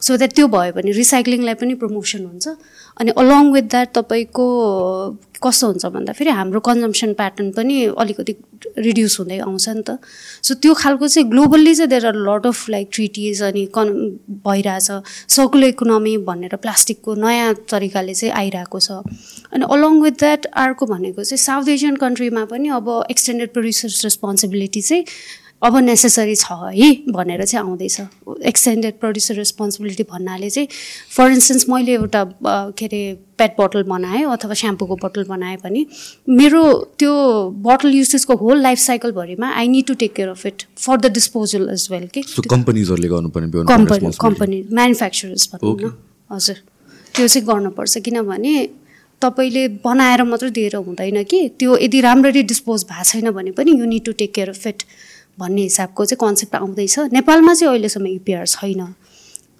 सो 0.03 0.17
द्याट 0.17 0.31
त्यो 0.35 0.47
भयो 0.51 0.71
भने 0.75 0.91
रिसाइक्लिङलाई 0.91 1.55
पनि 1.63 1.73
प्रमोसन 1.81 2.25
हुन्छ। 2.25 2.47
अनि 2.99 3.11
अलङ 3.17 3.51
विथ 3.51 3.65
द्याट 3.73 3.89
तपाईँको 3.97 4.45
कस्तो 5.43 5.67
हुन्छ 5.67 5.85
भन्दाखेरि 5.95 6.31
हाम्रो 6.39 6.59
कन्जम्सन 6.59 7.13
प्याटर्न 7.19 7.51
पनि 7.51 7.75
अलिकति 7.99 8.33
रिड्युस 8.79 9.19
हुँदै 9.19 9.37
आउँछ 9.43 9.67
नि 9.69 9.83
त। 9.87 9.99
सो 10.43 10.53
त्यो 10.63 10.73
खालको 10.73 11.07
चाहिँ 11.07 11.29
ग्लोबल्ली 11.29 11.73
चाहिँ 11.75 11.89
there 11.89 12.05
are 12.07 12.15
lot 12.27 12.45
of 12.47 12.69
like 12.69 12.87
treaties 12.93 13.41
अनि 13.43 13.65
कन् 13.75 13.91
भइरहेछ। 14.47 14.87
सर्कुलर 15.35 15.67
इकोनोमी 15.75 16.17
भनेर 16.29 16.55
प्लास्टिकको 16.63 17.15
नयाँ 17.15 17.53
तरिकाले 17.71 18.13
चाहिँ 18.13 18.33
आइरहेको 18.33 18.79
छ। 18.79 19.03
अनि 19.51 19.63
अलङ 19.67 20.01
विथ 20.03 20.15
द्याट 20.19 20.45
अर्को 20.63 20.85
भनेको 20.85 21.23
चाहिँ 21.23 21.43
साउथ 21.43 21.67
एसियन 21.75 21.95
कन्ट्रीमा 22.03 22.45
पनि 22.51 22.69
अब 22.79 22.87
एक्सटेन्डेड 23.11 23.49
प्रड्युसर्स 23.53 24.03
रेस्पोन्सिबिलिटी 24.03 24.81
चाहिँ 24.81 25.03
अब 25.63 25.77
नेसेसरी 25.79 26.35
छ 26.35 26.51
है 26.51 26.89
भनेर 27.09 27.43
चाहिँ 27.45 27.65
आउँदैछ। 27.65 27.99
एक्सटेन्डेड 28.45 28.93
प्रड्युसर 28.99 29.35
रेस्पोन्सिबिलिटी 29.35 30.03
भन्नाले 30.11 30.49
चाहिँ 30.49 30.67
फर 31.15 31.31
इन्स्टेन्स 31.31 31.69
मैले 31.69 31.93
एउटा 31.93 32.23
के 32.77 32.85
अरे 32.85 33.01
पेट 33.37 33.55
बोटल 33.57 33.83
बनाएँ 33.87 34.23
अथवा 34.27 34.53
स्याम्पूको 34.61 34.95
बोटल 35.03 35.23
बनाएँ 35.29 35.57
भने 35.63 35.85
मेरो 36.29 36.63
त्यो 36.99 37.13
बोटल 37.63 37.95
युसेसको 37.95 38.35
whole 38.43 38.61
life 38.61 38.79
साइकलभरिमा 38.79 39.53
I 39.55 39.67
need 39.67 39.85
to 39.87 39.93
take 40.03 40.13
care 40.15 40.29
of 40.29 40.45
it 40.45 40.63
for 40.77 40.97
the 40.99 41.11
disposal 41.13 41.69
as 41.71 41.87
well 41.91 42.07
के 42.13 42.21
कम्पनीजहरूले 42.49 43.07
गर्नुपर्ने 43.15 43.65
कम्पनी 43.73 44.11
कम्पनी 44.21 44.61
म्यानुफ्याक्चरर्स 44.71 45.49
भनौँ 45.55 45.75
न? 45.79 45.91
हजुर। 46.29 46.57
त्यो 47.15 47.27
चाहिँ 47.27 47.47
गर्नुपर्छ 47.47 47.97
किनभने 48.05 48.53
तपाईँले 49.21 49.67
बनाएर 49.83 50.23
मात्रै 50.27 50.49
दिएर 50.51 50.75
हुँदैन 50.75 51.23
कि। 51.23 51.39
त्यो 51.59 51.77
यदि 51.77 52.01
राम्ररी 52.01 52.43
डिस्पोज 52.51 52.83
भएको 52.91 53.03
छैन 53.11 53.31
भने 53.31 53.51
पनि 53.57 53.71
you 53.79 53.85
need 53.85 54.05
to 54.05 54.11
take 54.19 54.33
care 54.35 54.49
of 54.49 54.67
it 54.67 54.83
भन्ने 55.39 55.61
हिसाबको 55.61 56.05
चाहिँ 56.05 56.19
कन्सेप्ट 56.19 56.55
आउँदैछ। 56.55 56.99
नेपालमा 57.13 57.53
चाहिँ 57.53 57.71
अहिलेसम्म 57.71 58.07
युपिआर 58.07 58.45
छैन। 58.47 58.93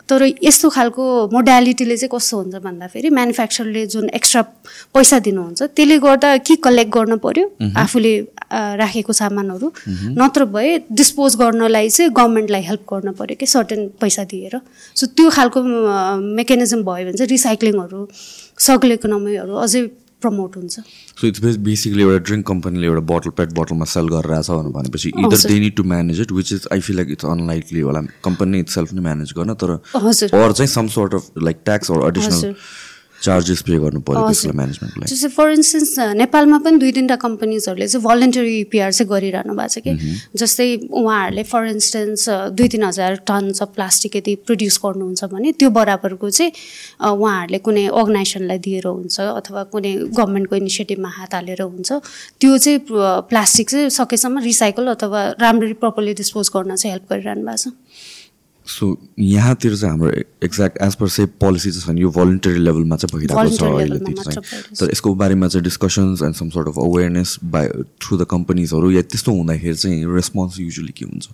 तर 0.10 0.24
यस्तो 0.44 0.70
खालको 0.70 1.04
मोडालिटीले 1.32 1.96
चाहिँ 1.98 2.10
कस्तो 2.12 2.38
हुन्छ 2.38 2.56
भन्दाखेरि 2.60 3.10
म्यानुफ्याक्चरले 3.10 3.86
जुन 3.88 4.10
एक्स्ट्रा 4.20 4.42
पैसा 4.94 5.20
दिनुहुन्छ 5.20 5.64
त्यसले 5.64 5.98
गर्दा 6.04 6.30
कि 6.44 6.56
कलेक्ट 6.60 6.92
गर्नु 6.94 7.18
पऱ्यो 7.24 7.46
आफूले 7.72 8.14
राखेको 8.52 9.14
सामानहरू। 9.14 9.72
नत्र 10.20 10.46
भए 10.46 10.78
डिस्पोज 10.92 11.36
गर्नलाई 11.40 11.90
चाहिँ 11.90 12.12
गभर्मेन्टलाई 12.12 12.62
हेल्प 12.62 12.84
गर्नु 12.92 13.12
पऱ्यो 13.16 13.36
कि 13.40 13.46
सर्टेन 13.48 13.88
पैसा 14.02 14.24
दिएर। 14.28 14.60
सो 14.96 15.08
त्यो 15.16 15.30
खालको 15.32 15.64
मेकानिजम 16.36 16.84
भयो 16.84 17.06
भने 17.08 17.18
चाहिँ 17.18 17.30
रिसाइक्लिङहरू 17.30 18.08
सर्कुल 18.60 18.92
इकोनोमीहरू 18.92 19.56
अझै 19.56 19.82
प्रमोट 20.24 20.58
हुन्छ। 20.58 20.76
सो 21.20 21.28
इट्स 21.28 21.58
बेसिकली 21.68 22.04
एउटा 22.04 22.24
ड्रिङ्क 22.28 22.48
कम्पनीले 22.48 22.88
एउटा 22.88 23.04
बोटल 23.14 23.36
पेट 23.40 23.54
बोटलमा 23.60 23.86
सेल 23.94 24.08
गरेर 24.14 24.42
छ 24.42 24.60
भनेपछि 24.78 25.10
either 25.16 25.40
they 25.48 25.60
need 25.60 25.76
to 25.78 25.84
manage 25.94 26.22
it 26.22 26.32
which 26.40 26.54
is 26.54 26.68
I 26.74 26.80
feel 26.88 26.96
like 26.96 27.12
it's 27.18 27.26
unlikely 27.34 27.82
होला। 27.90 28.02
कम्पनी 28.26 28.60
इट 28.60 28.70
सेल्फ 28.70 28.94
नै 28.94 29.02
म्यानेज 29.10 29.34
गर्न 29.38 29.54
तर 29.64 29.72
अर 29.74 30.52
चाहिँ 30.54 30.72
some 30.74 30.88
sort 30.96 31.14
of 31.16 31.44
like 31.44 31.62
tax 31.66 31.92
or 31.92 32.08
additional 32.08 32.56
charges 33.26 33.62
pay 33.68 33.78
गर्नु 33.84 34.00
पर्यो 34.08 34.22
त्यसलाई 34.28 34.56
म्यानेजमेन्टलाई 34.60 35.08
जस्तै 35.12 35.30
फर 35.36 35.52
इन्स्टेन्स 35.58 35.92
नेपालमा 36.22 36.58
पनि 36.66 36.78
दुई 36.84 36.92
तिनवटा 36.98 37.16
कम्पनीजहरूले 37.26 37.88
चाहिँ 37.88 38.04
भलन्टरी 38.06 38.56
इपिआर 38.60 38.92
चाहिँ 38.92 39.10
गरिरहनु 39.12 39.54
भएको 39.60 39.74
छ 39.74 39.84
कि? 39.86 39.94
जस्तै 40.42 40.68
उहाँहरूले 41.02 41.44
फर 41.52 41.64
इन्स्टेन्स 41.74 42.30
दुई 42.60 42.68
तिन 42.74 42.84
हजार 42.84 43.16
टन्स 43.32 43.62
अफ 43.64 43.70
प्लास्टिक 43.76 44.16
यदि 44.16 44.36
प्रड्युस 44.48 44.80
गर्नुहुन्छ 44.86 45.24
भने 45.34 45.52
त्यो 45.60 45.70
बराबरको 45.80 46.30
चाहिँ 46.30 46.52
उहाँहरूले 47.12 47.60
कुनै 47.68 47.86
अर्गनाइजेसनलाई 48.02 48.60
दिएर 48.68 48.88
हुन्छ 48.88 49.20
अथवा 49.40 49.64
कुनै 49.74 49.94
गभर्मेन्टको 50.20 50.56
इनिसिएटिभमा 50.64 51.10
हात 51.20 51.34
हालेर 51.40 51.62
हुन्छ 51.62 51.90
त्यो 52.44 52.58
चाहिँ 52.58 52.80
प्लास्टिक 53.32 53.70
चाहिँ 53.70 53.90
सकेसम्म 54.00 54.44
रिसाइकल 54.52 54.88
अथवा 54.96 55.22
राम्ररी 55.42 55.74
प्रपरली 55.84 56.14
डिस्पोज 56.22 56.52
गर्न 56.56 56.76
चाहिँ 56.76 56.94
हेल्प 56.96 57.06
गरिरहनु 57.14 57.46
भएको 57.48 57.72
छ। 57.72 57.83
सो 58.66 58.98
यहाँतिर 59.20 59.76
चाहिँ 59.76 59.90
हाम्रो 59.90 60.12
exact 60.44 60.78
as 60.82 60.96
per 60.96 61.08
se 61.08 61.26
policy 61.44 61.72
चाहिँ 61.72 61.86
छैन 61.86 61.98
यो 61.98 62.10
भलिन्टरी 62.12 62.60
लेभलमा 62.60 62.96
चाहिँ 62.96 63.20
भइरहेको 63.20 63.56
छ 63.56 63.64
अहिले 63.64 64.00
चाहिँ। 64.14 64.76
तर 64.80 64.92
यसको 64.92 65.14
बारेमा 65.16 65.48
चाहिँ 65.48 65.64
discussions 65.64 66.22
and 66.24 66.36
some 66.36 66.50
sort 66.50 66.68
of 66.68 66.78
awareness 66.80 67.38
by 67.44 67.68
through 68.02 68.18
the 68.18 68.28
कम्पनीजहरू 68.32 68.92
या 68.92 69.02
त्यस्तो 69.02 69.32
हुँदाखेरि 69.32 69.76
चाहिँ 69.76 70.16
रेस्पोन्स 70.16 70.60
युजली 70.60 70.94
के 70.98 71.06
हुन्छ? 71.06 71.26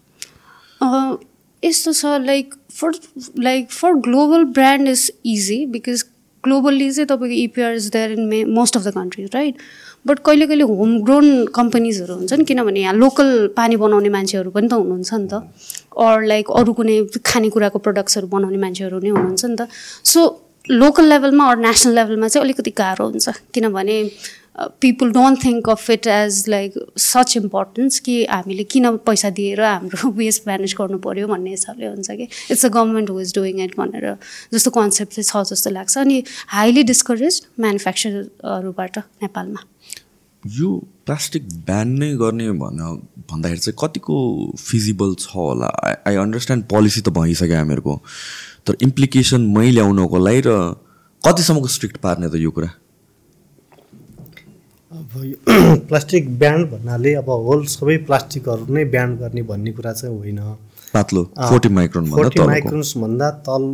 यस्तो 1.64 1.94
छ 1.94 2.06
like 2.26 2.56
for 2.72 2.92
like 3.40 3.72
for 3.72 3.94
global 4.08 4.44
brand 4.58 4.90
is 4.90 5.12
easy 5.26 5.66
because 5.66 6.04
globally 6.44 6.92
चाहिँ 6.92 7.08
तपाईँको 7.08 7.36
EPR 7.36 7.74
is 7.76 7.88
there 7.94 8.12
in 8.12 8.26
may 8.26 8.44
most 8.46 8.78
of 8.78 8.84
the 8.84 8.92
countries 8.96 9.30
right 9.34 9.56
but 10.06 10.20
कहिले 10.26 10.46
कहिले 10.48 10.64
होम 10.64 10.92
ग्रोन 11.04 11.46
कम्पनीजहरू 11.56 12.16
हुन्छ 12.16 12.34
नि 12.34 12.44
किनभने 12.44 12.80
यहाँ 12.80 12.94
लोकल 12.96 13.30
पानी 13.58 13.76
बनाउने 13.78 14.10
मान्छेहरू 14.10 14.52
पनि 14.52 14.68
त 14.68 14.74
हुनुहुन्छ 14.74 15.14
नि 15.14 15.28
त। 15.28 15.34
अर 16.00 16.24
लाइक 16.24 16.52
अरू 16.60 16.74
कुनै 16.74 16.98
खानेकुराको 17.26 17.80
प्रडक्ट्सहरू 17.80 18.28
बनाउने 18.28 18.58
मान्छेहरू 18.58 19.00
नै 19.00 19.10
हुनुहुन्छ 19.10 19.46
नि 19.46 19.56
त। 19.56 19.68
सो 20.04 20.20
लोकल 20.70 21.06
लेभलमा 21.10 21.50
अरू 21.52 21.62
नेसनल 21.62 21.96
लेभलमा 21.96 22.28
चाहिँ 22.28 22.46
अलिकति 22.46 22.72
गाह्रो 22.78 23.06
हुन्छ। 23.10 23.30
किनभने 23.54 23.98
people 24.60 25.12
don't 25.12 25.44
think 25.44 25.70
of 25.70 25.90
it 25.90 26.08
as 26.08 26.44
like 26.50 26.74
such 27.00 27.36
importance 27.38 28.00
कि 28.06 28.16
हामीले 28.30 28.64
किन 28.64 28.96
पैसा 29.08 29.30
दिएर 29.38 29.62
हाम्रो 29.62 30.10
वेस्ट 30.20 30.48
म्यानेज 30.48 30.76
गर्नु 30.80 30.98
पऱ्यो 31.06 31.28
भन्ने 31.28 31.50
हिसाबले 31.50 31.88
हुन्छ 31.88 32.12
कि। 32.12 32.28
It's 32.52 32.66
a 32.66 32.70
government 32.70 33.10
who 33.10 33.20
is 33.20 33.34
doing 33.36 33.64
it 33.64 33.76
भनेर 33.78 34.16
जस्तो 34.54 34.72
कन्सेप्ट 34.72 35.14
चाहिँ 35.14 35.28
छ 35.32 35.50
जस्तो 35.52 35.70
लाग्छ। 35.70 35.98
अनि 35.98 36.24
हाइली 36.56 36.84
डिस्करेज 36.92 37.42
म्यानुफ्याक्चरहरूबाट 37.60 38.98
नेपालमा। 38.98 39.64
यो 40.44 40.70
प्लास्टिक 41.06 41.48
ब्यान 41.66 41.88
नै 42.00 42.10
गर्ने 42.16 42.52
भन 42.60 42.78
भन्दाखेरि 43.30 43.60
चाहिँ 43.60 43.76
कतिको 43.80 44.18
फिजिबल 44.58 45.16
छ 45.20 45.36
होला? 45.36 45.68
आई 46.08 46.16
अन्डरस्ट्यान्ड 46.16 46.64
पोलिसी 46.66 47.02
त 47.02 47.10
भइसक्यो 47.18 47.58
हामीहरूको 47.58 47.96
तर 48.68 48.78
इम्प्लिकेसन 48.82 49.42
मै 49.58 49.70
ल्याउनको 49.72 50.18
लागि 50.28 50.42
र 50.48 50.56
कतिसम्मको 51.22 51.68
स्ट्रिक्ट 51.76 51.98
पार्ने 52.06 52.30
त 52.30 52.36
यो 52.40 52.52
कुरा? 52.52 52.70
अब 54.92 55.12
प्लास्टिक 55.90 56.24
ब्यान्ड 56.40 56.70
भन्नाले 56.74 57.14
अब 57.22 57.30
होल 57.48 57.66
सबै 57.76 57.98
प्लास्टिकहरू 58.08 58.74
नै 58.74 58.86
ब्यान्ड 58.96 59.20
गर्ने 59.20 59.42
भन्ने 59.52 59.72
कुरा 59.76 59.94
चाहिँ 59.94 60.16
होइन। 60.18 60.40
पातलो 60.94 61.24
फोर्टी 61.50 61.70
माइक्रोन 61.70 62.10
फोर्टी 62.12 62.40
माइक्रोन्सभन्दा 62.46 63.30
तल 63.48 63.66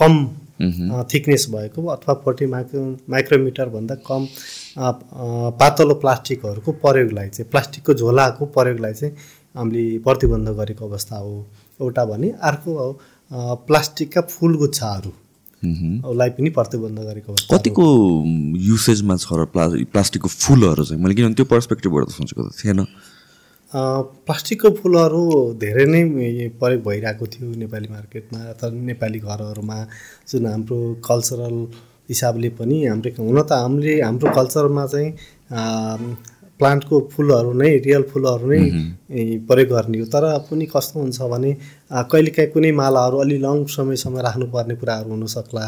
कम 0.00 0.14
थिकनेस 0.60 1.46
भएको 1.50 1.86
अथवा 1.88 2.14
फोर्टी 2.24 2.46
माइक्रो 2.46 2.82
माइक्रोमिटरभन्दा 3.10 3.94
कम 4.06 4.26
पातलो 5.58 5.94
प्लास्टिकहरूको 6.02 6.72
प्रयोगलाई 6.84 7.28
चाहिँ 7.28 7.50
प्लास्टिकको 7.50 7.94
झोलाको 7.94 8.46
प्रयोगलाई 8.54 8.94
चाहिँ 8.94 9.14
हामीले 9.54 9.98
प्रतिबन्ध 10.04 10.48
गरेको 10.58 10.88
अवस्था 10.88 11.16
हो। 11.16 11.34
एउटा 11.80 12.04
भने 12.04 12.28
अर्को 12.42 12.92
प्लास्टिकका 13.66 14.20
फुलगुच्छाहरू। 14.30 15.12
लाई 16.14 16.30
पनि 16.30 16.50
प्रतिबन्ध 16.50 16.98
गरेको 17.00 17.34
कतिको 17.50 17.84
युसेजमा 18.62 19.16
छ 19.16 19.26
र 19.32 19.44
प्ला 19.52 19.66
प्लास्टिकको 19.92 20.28
फुलहरू 20.28 20.84
चाहिँ? 20.84 21.02
मैले 21.02 21.14
किनभने 21.14 21.34
त्यो 21.34 21.46
पर्सपेक्टिभबाट 21.50 22.08
सोचेको 22.10 22.42
त 22.42 22.52
थिएन। 22.54 22.86
प्लास्टिकको 23.72 24.70
फुलहरू 24.80 25.22
धेरै 25.60 25.84
नै 25.86 26.02
प्रयोग 26.60 26.82
भइरहेको 26.84 27.26
थियो 27.26 27.48
नेपाली 27.62 27.88
मार्केटमा 27.90 28.38
अथवा 28.50 28.68
नेपाली 28.90 29.18
घरहरूमा 29.18 29.78
जुन 30.30 30.46
हाम्रो 30.46 30.78
कल्चरल 31.08 31.56
हिसाबले 32.08 32.48
पनि 32.58 32.76
हाम्रो 32.86 33.10
हुन 33.18 33.40
त 33.42 33.52
हामीले 33.52 33.94
हाम्रो 34.02 34.30
कल्चरमा 34.38 34.84
चाहिँ 34.92 35.10
प्लान्टको 36.60 37.00
फुलहरू 37.12 37.52
नै 37.62 37.70
रियल 37.86 38.02
फुलहरू 38.12 38.46
नै 38.52 38.60
प्रयोग 39.48 39.70
गर्ने 39.70 39.98
हो। 39.98 40.06
तर 40.14 40.24
पनि 40.50 40.66
कस्तो 40.74 41.00
हुन्छ 41.00 41.18
भने 41.32 41.50
कहिलेकाहीँ 42.12 42.50
कुनै 42.52 42.70
मालाहरू 42.82 43.16
अलि 43.24 43.38
लङ 43.46 43.64
समयसम्म 43.76 44.18
राख्नुपर्ने 44.26 44.74
कुराहरू 44.82 45.10
हुनसक्ला 45.10 45.66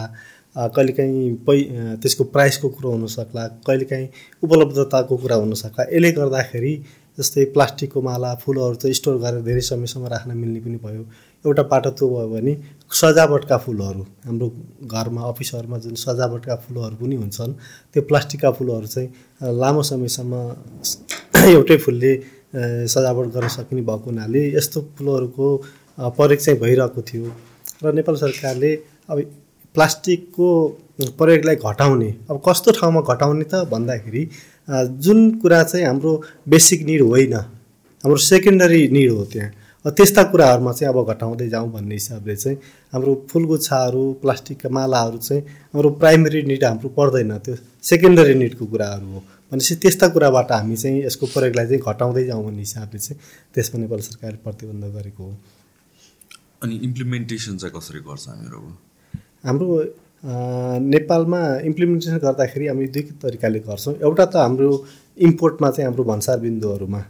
कहिलेकाहीँ 0.77 1.35
पै 1.49 1.59
त्यसको 2.03 2.25
प्राइसको 2.37 2.69
कुरो 2.77 2.91
हुनसक्ला 2.93 3.47
कहिलेकाहीँ 3.67 4.09
उपलब्धताको 4.47 5.17
कुरा 5.25 5.37
हुनसक्ला। 5.43 5.83
यसले 5.91 6.13
गर्दाखेरि 6.21 6.73
जस्तै 7.19 7.45
प्लास्टिकको 7.55 8.01
माला 8.03 8.35
फुलहरू 8.43 8.75
चाहिँ 8.83 8.95
स्टोर 8.95 9.17
गरेर 9.25 9.43
धेरै 9.49 9.61
समयसम्म 9.71 10.07
राख्न 10.15 10.37
मिल्ने 10.37 10.61
पनि 10.61 10.79
भयो। 10.85 11.03
एउटा 11.45 11.63
पाटो 11.73 11.91
त्यो 11.99 12.07
भयो 12.09 12.29
भने 12.29 12.53
सजावटका 12.93 13.57
फुलहरू 13.65 14.03
हाम्रो 14.27 14.47
घरमा 14.95 15.23
अफिसहरूमा 15.31 15.79
जुन 15.85 15.95
सजावटका 16.05 16.57
फुलहरू 16.65 16.97
पनि 17.01 17.17
हुन्छन् 17.17 17.53
त्यो 17.93 18.03
प्लास्टिकका 18.11 18.51
फुलहरू 18.59 18.87
चाहिँ 18.87 19.09
लामो 19.61 19.83
समयसम्म 19.91 20.33
एउटै 21.57 21.77
फुलले 21.85 22.13
सजावट 22.95 23.27
गर्न 23.35 23.49
सकिने 23.57 23.83
भएको 23.89 24.11
हुनाले 24.11 24.43
यस्तो 24.57 24.81
फुलहरूको 24.97 25.47
प्रयोग 26.19 26.41
चाहिँ 26.41 26.59
भइरहेको 26.61 27.03
थियो। 27.09 27.33
र 27.85 27.93
नेपाल 27.93 28.17
सरकारले 28.17 28.71
अब 29.11 29.19
प्लास्टिकको 29.75 30.49
प्रयोगलाई 31.19 31.57
घटाउने 31.69 32.11
अब 32.31 32.37
कस्तो 32.47 32.73
ठाउँमा 32.79 33.01
घटाउने 33.13 33.45
त 33.45 33.55
भन्दाखेरि 33.73 34.23
जुन 34.69 35.31
कुरा 35.41 35.63
चाहिँ 35.63 35.87
हाम्रो 35.87 36.13
बेसिक 36.49 36.83
निड 36.87 37.03
होइन 37.03 37.35
हाम्रो 37.35 38.17
सेकेन्डरी 38.25 38.89
निड 38.89 39.11
हो 39.11 39.25
त्यहाँ। 39.25 39.51
त्यस्ता 39.87 40.23
कुराहरूमा 40.31 40.73
चाहिँ 40.73 40.93
अब 40.93 40.99
घटाउँदै 41.07 41.49
जाउँ 41.49 41.71
भन्ने 41.73 41.95
हिसाबले 41.95 42.37
चाहिँ 42.37 42.59
हाम्रो 42.93 43.13
फुलगुच्छाहरू 43.31 44.03
प्लास्टिकका 44.23 44.69
मालाहरू 44.69 45.19
चाहिँ 45.19 45.43
हाम्रो 45.75 45.91
प्राइमेरी 46.03 46.43
निड 46.43 46.65
हाम्रो 46.65 46.89
पर्दैन 46.99 47.39
त्यो 47.39 47.57
सेकेन्डरी 47.83 48.35
निडको 48.35 48.67
कुराहरू 48.67 49.07
हो। 49.07 49.21
भनेपछि 49.53 49.75
त्यस्ता 49.83 50.07
कुराबाट 50.09 50.53
हामी 50.53 50.77
चाहिँ 50.77 51.05
यसको 51.05 51.27
प्रयोगलाई 51.27 51.67
चाहिँ 51.67 51.83
घटाउँदै 51.83 52.25
जाउँ 52.27 52.45
भन्ने 52.45 52.63
हिसाबले 52.67 52.99
चाहिँ 52.99 53.21
त्यसमा 53.55 53.81
नेपाल 53.81 54.01
सरकारले 54.01 54.39
प्रतिबन्ध 54.43 54.85
गरेको 54.97 55.23
हो। 55.23 55.35
अनि 56.63 56.75
इम्प्लिमेन्टेसन 56.83 57.57
चाहिँ 57.57 57.75
कसरी 57.79 58.01
गर्छ 58.03 58.29
हामीहरू? 58.29 58.61
हाम्रो 59.47 59.67
नेपालमा 60.27 61.41
इम्प्लिमेन्टेसन 61.71 62.17
गर्दाखेरि 62.27 62.67
हामी 62.67 62.87
दुई 62.95 63.03
तरिकाले 63.23 63.59
गर्छौँ। 63.67 63.95
एउटा 64.03 64.25
त 64.27 64.37
हाम्रो 64.37 64.71
इम्पोर्टमा 65.27 65.69
चाहिँ 65.71 65.87
हाम्रो 65.89 66.05
भन्सार 66.13 66.39
बिन्दुहरूमा 66.45 67.01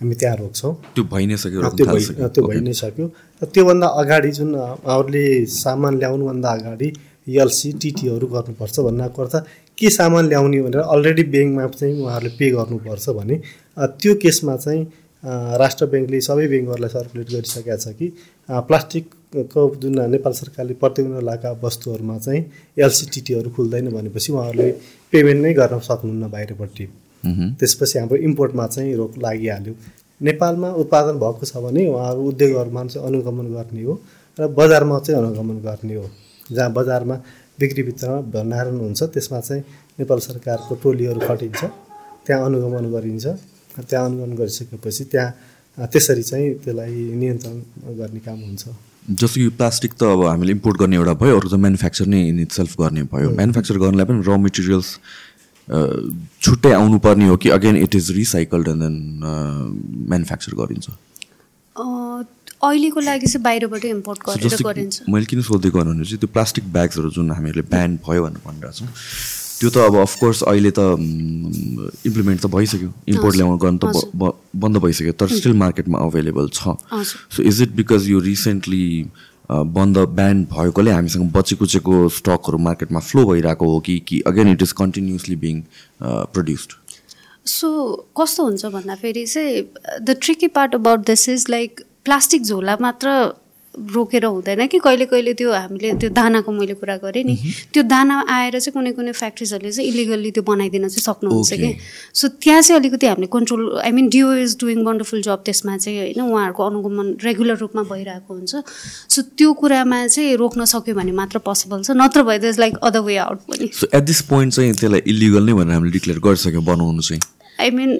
हामी 0.00 0.14
त्यहाँ 0.20 0.36
रोक्छौँ। 0.36 0.72
त्यो 0.94 1.04
भइ 1.12 1.24
नै 1.26 1.36
सक्यो 1.42 1.60
त्यो 1.78 1.86
भइ 1.92 2.02
त्यो 2.34 2.42
भइ 2.48 2.60
नै 2.60 2.72
सक्यो। 2.82 3.06
र 3.42 3.44
त्योभन्दा 3.54 3.86
अगाडि 4.02 4.30
जुन 4.38 4.50
अरूले 4.94 5.24
सामान 5.48 5.92
ल्याउनुभन्दा 5.98 6.50
अगाडि 6.58 6.88
एलसी 7.28 7.68
टिटीहरू 7.82 8.26
गर्नुपर्छ 8.34 8.76
भन्नको 8.86 9.18
अर्थ 9.22 9.34
के 9.78 9.88
सामान 9.90 10.24
ल्याउने 10.28 10.60
भनेर 10.64 10.80
अलरेडी 10.94 11.24
ब्याङ्कमा 11.34 11.66
चाहिँ 11.80 11.94
उहाँहरूले 12.02 12.30
पे 12.38 12.46
गर्नुपर्छ 12.56 13.06
भने 13.18 13.36
त्यो 14.00 14.12
केसमा 14.22 14.54
चाहिँ 14.64 14.82
राष्ट्र 15.62 15.86
ब्याङ्कले 15.92 16.20
सबै 16.28 16.46
ब्याङ्कहरूलाई 16.52 16.90
सर्कुलेट 16.96 17.28
गरिसकेका 17.34 17.76
छ 17.82 17.86
कि 17.98 18.06
प्लास्टिकको 18.68 19.17
जुन 19.32 20.00
नेपाल 20.10 20.32
सरकारले 20.32 20.74
प्रतिबन्ध 20.74 21.22
लगाएका 21.22 21.50
वस्तुहरूमा 21.62 22.16
चाहिँ 22.18 22.44
एलसिटिटीहरू 22.76 23.50
खुल्दैन 23.56 23.88
भनेपछि 23.92 24.32
उहाँहरूले 24.32 24.70
पेमेन्ट 25.12 25.40
नै 25.42 25.52
गर्न 25.54 25.78
सक्नुहुन्न 25.84 26.30
बाहिरपट्टि। 26.30 26.86
त्यसपछि 27.58 27.98
हाम्रो 27.98 28.16
इम्पोर्टमा 28.28 28.66
चाहिँ 28.66 28.94
रोक 28.96 29.18
लागिहाल्यो। 29.18 29.74
नेपालमा 30.20 30.68
उत्पादन 30.82 31.18
भएको 31.20 31.44
छ 31.46 31.56
भने 31.60 31.86
उहाँहरू 31.86 32.20
उद्योगहरूमा 32.28 32.84
चाहिँ 32.86 33.06
अनुगमन 33.06 33.46
गर्ने 33.52 33.82
हो 33.82 33.94
र 34.38 34.48
बजारमा 34.48 34.98
चाहिँ 34.98 35.20
अनुगमन 35.20 35.58
गर्ने 35.66 35.94
हो। 35.94 36.06
जहाँ 36.48 36.72
बजारमा 36.72 37.16
बिक्री 37.58 37.82
वितरण 37.82 38.30
भण्डारण 38.32 38.76
हुन्छ 38.80 39.02
त्यसमा 39.12 39.40
चाहिँ 39.40 39.62
नेपाल 39.98 40.18
सरकारको 40.24 40.74
टोलीहरू 40.82 41.20
खटिन्छ 41.28 41.64
त्यहाँ 42.26 42.44
अनुगमन 42.46 42.84
गरिन्छ। 42.92 43.26
त्यहाँ 43.78 44.04
अनुगमन 44.08 44.32
गरिसकेपछि 44.40 45.04
त्यहाँ 45.12 45.86
त्यसरी 45.92 46.22
चाहिँ 46.22 46.54
त्यसलाई 46.64 46.94
नियन्त्रण 47.20 47.56
गर्ने 47.98 48.20
काम 48.26 48.38
हुन्छ। 48.40 48.87
जस्तो 49.08 49.40
कि 49.40 49.48
प्लास्टिक 49.56 49.92
त 49.92 50.02
अब 50.04 50.24
हामीले 50.26 50.52
इम्पोर्ट 50.52 50.76
गर्ने 50.78 50.96
एउटा 50.96 51.14
भयो 51.20 51.38
अरू 51.40 51.48
त 51.48 51.54
म्यानुफ्याक्चर 51.64 52.06
नै 52.06 52.20
इन 52.28 52.38
इट 52.40 52.52
सेल्फ 52.52 52.72
गर्ने 52.80 53.02
भयो। 53.08 53.30
म्यानुफ्याक्चर 53.40 53.76
गर्नलाई 53.80 54.06
पनि 54.06 54.20
र 54.26 54.36
मेटेरियल्स 54.36 54.88
छुट्टै 56.44 56.72
आउनुपर्ने 56.72 57.28
हो 57.28 57.36
कि 57.36 57.48
again 57.56 57.76
it 57.76 57.94
is 57.94 58.10
recycled 58.16 58.68
and 58.68 58.82
then 58.82 58.94
manufacture 60.08 60.52
गरिन्छ। 60.60 60.86
अहिलेको 62.58 63.00
लागि 63.00 63.26
चाहिँ 63.26 63.42
बाहिरबाट 63.42 63.84
इम्पोर्ट 63.84 64.18
गरेर 64.28 64.62
गरिन्छ। 64.66 65.08
मैले 65.08 65.26
किन 65.30 65.42
सोधेको 65.48 65.78
भने 65.78 66.04
चाहिँ 66.04 66.18
त्यो 66.20 66.30
प्लास्टिक 66.34 66.64
ब्याग्सहरू 66.72 67.10
जुन 67.16 67.30
हामीहरूले 67.30 67.64
ब्यान 67.70 67.90
भयो 68.06 68.20
भनेर 68.24 68.42
भनिरहेको 68.44 68.76
छौँ 68.78 68.88
त्यो 69.60 69.70
त 69.70 69.76
अब 69.84 69.96
अफकोर्स 70.00 70.42
अहिले 70.42 70.70
त 70.70 70.80
इम्प्लिमेन्ट 72.06 72.40
त 72.42 72.46
भइसक्यो। 72.50 72.90
इम्पोर्ट 73.14 73.36
ल्याउनु 73.36 73.56
गर्नु 73.64 73.78
त 73.78 74.34
बन्द 74.64 74.76
भइसक्यो 74.84 75.12
तर 75.20 75.28
स्टिल 75.38 75.54
मार्केटमा 75.62 75.98
अभाइलेबल 76.08 76.48
छ। 76.52 76.76
सो 77.36 77.42
इज 77.42 77.62
इट 77.62 77.74
बिकज 77.80 78.08
यो 78.10 78.18
रिसेन्टली 78.26 78.84
बन्द 79.50 79.98
ब्यान 80.14 80.44
भएकोले 80.52 80.90
हामीसँग 80.90 81.30
बचे 81.32 81.56
कुचेको 81.56 82.08
स्टकहरू 82.16 82.58
मार्केटमा 82.68 83.00
फ्लो 83.00 83.24
भइरहेको 83.26 83.66
हो 83.72 83.78
कि 83.86 83.98
कि 84.08 84.20
again 84.26 84.48
it 84.52 84.62
is 84.62 84.72
continuously 84.80 85.36
being 85.44 85.62
produced 86.02 86.72
so 87.46 87.68
कस्तो 88.20 88.44
हुन्छ 88.44 88.66
भन्दाखेरि 88.74 89.24
चाहिँ 89.26 89.62
the 90.04 90.16
tricky 90.22 90.48
part 90.56 90.74
about 90.74 91.06
this 91.06 91.28
is 91.28 91.46
like 91.50 91.80
plastic 92.04 92.42
झोला 92.42 92.76
मात्र 92.80 93.08
रोकेर 93.74 94.24
हुँदैन 94.24 94.66
कि 94.66 94.78
कहिले 94.78 95.06
कहिले 95.06 95.32
त्यो 95.34 95.52
हामीले 95.52 95.92
त्यो 96.00 96.10
दानाको 96.10 96.52
मैले 96.52 96.74
कुरा 96.74 96.96
गरेँ 96.98 97.24
नि। 97.24 97.34
त्यो 97.72 97.82
दाना 97.84 98.24
आएर 98.26 98.58
चाहिँ 98.58 98.72
कुनै 98.74 98.92
कुनै 98.92 99.12
फ्याक्ट्रिजहरूले 99.12 99.70
चाहिँ 99.72 99.88
इलिगल्ली 99.90 100.30
त्यो 100.30 100.42
बनाइदिन 100.42 100.88
चाहिँ 100.88 101.04
सक्नुहुन्छ 101.04 101.52
कि। 101.52 101.70
सो 102.10 102.28
त्यहाँ 102.42 102.62
चाहिँ 102.62 102.80
अलिकति 102.80 103.06
हामीले 103.06 103.28
control 103.30 103.62
I 103.84 103.92
mean 103.92 104.08
DO 104.08 104.32
is 104.42 104.56
doing 104.60 104.78
wonderful 104.84 105.22
जब 105.22 105.42
त्यसमा 105.44 105.76
चाहिँ 105.78 105.98
होइन 105.98 106.20
उहाँहरूको 106.20 106.62
अनुगमन 106.66 107.06
रेगुलर 107.22 107.56
रूपमा 107.58 107.82
भइरहेको 107.92 108.34
हुन्छ। 108.34 108.54
सो 109.14 109.22
त्यो 109.38 109.52
कुरामा 109.52 110.06
चाहिँ 110.06 110.34
रोक्न 110.36 110.64
सक्यो 110.64 110.94
भने 110.94 111.12
मात्र 111.12 111.38
पोसिबल 111.46 111.82
छ 111.82 111.94
नत्र 111.94 112.22
भए 112.24 112.38
त 112.38 112.58
लाइक 112.58 112.82
अदर 112.82 113.00
वे 113.06 113.16
आउट 113.22 113.38
पनि। 113.46 113.70
सो 113.70 113.86
एट 113.94 114.02
दिस 114.02 114.20
पोइन्ट 114.26 114.52
चाहिँ 114.54 114.72
त्यसलाई 114.74 115.02
इलिगल 115.06 115.46
नै 115.46 115.54
भनेर 115.54 115.74
हामीले 115.74 115.92
डिक्लेयर 115.92 116.18
गरिसक्यो 116.18 116.60
बनाउनु 116.66 117.02
चाहिँ। 117.04 117.22
आई 117.60 117.70
मिन 117.70 117.90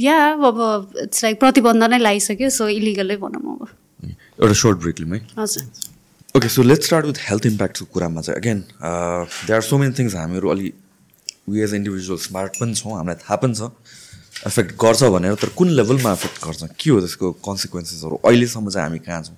या 0.00 0.18
अब 0.32 0.58
इट्स 1.02 1.24
लाइक 1.24 1.40
प्रतिबन्ध 1.40 1.82
नै 1.84 1.98
लगाइसक्यो 1.98 2.50
सो 2.50 2.68
इलिगलै 2.68 3.16
भनौँ 3.22 3.56
अब। 3.60 3.68
एउटा 4.38 4.54
सर्ट 4.60 4.78
ब्रेकले 4.78 5.06
है। 5.16 5.26
हजुर। 5.38 5.64
Okay 6.36 6.48
so 6.48 6.62
let's 6.62 6.86
start 6.86 7.06
with 7.06 7.18
health 7.28 7.46
इम्प्याक्टको 7.46 7.84
कुरामा 7.94 8.20
चाहिँ। 8.20 8.40
Again 8.40 8.60
they 9.46 9.52
are 9.54 9.60
so 9.62 9.78
many 9.78 9.94
things 9.98 10.14
हामीहरू 10.14 10.48
अलि 10.50 10.72
वी 11.48 11.60
एज 11.62 11.74
इन्डिभिजुअल 11.74 12.18
स्मार्ट 12.18 12.56
पनि 12.60 12.74
छौँ 12.74 12.96
हामीलाई 12.96 13.20
थाहा 13.22 13.36
पनि 13.44 13.54
छ 13.54 13.70
एफेक्ट 14.46 14.74
गर्छ 14.82 15.02
भनेर 15.14 15.34
तर 15.42 15.48
कुन 15.58 15.68
लेभलमा 15.78 16.12
एफेक्ट 16.12 16.44
गर्छ? 16.44 16.62
के 16.80 16.90
हो 16.90 17.00
त्यसको 17.00 17.30
कन्सिक्वेन्सेसहरू 17.46 18.16
अहिलेसम्म 18.24 18.70
चाहिँ 18.70 18.88
हामी 18.88 18.98
कहाँ 19.06 19.22
छौँ? 19.22 19.36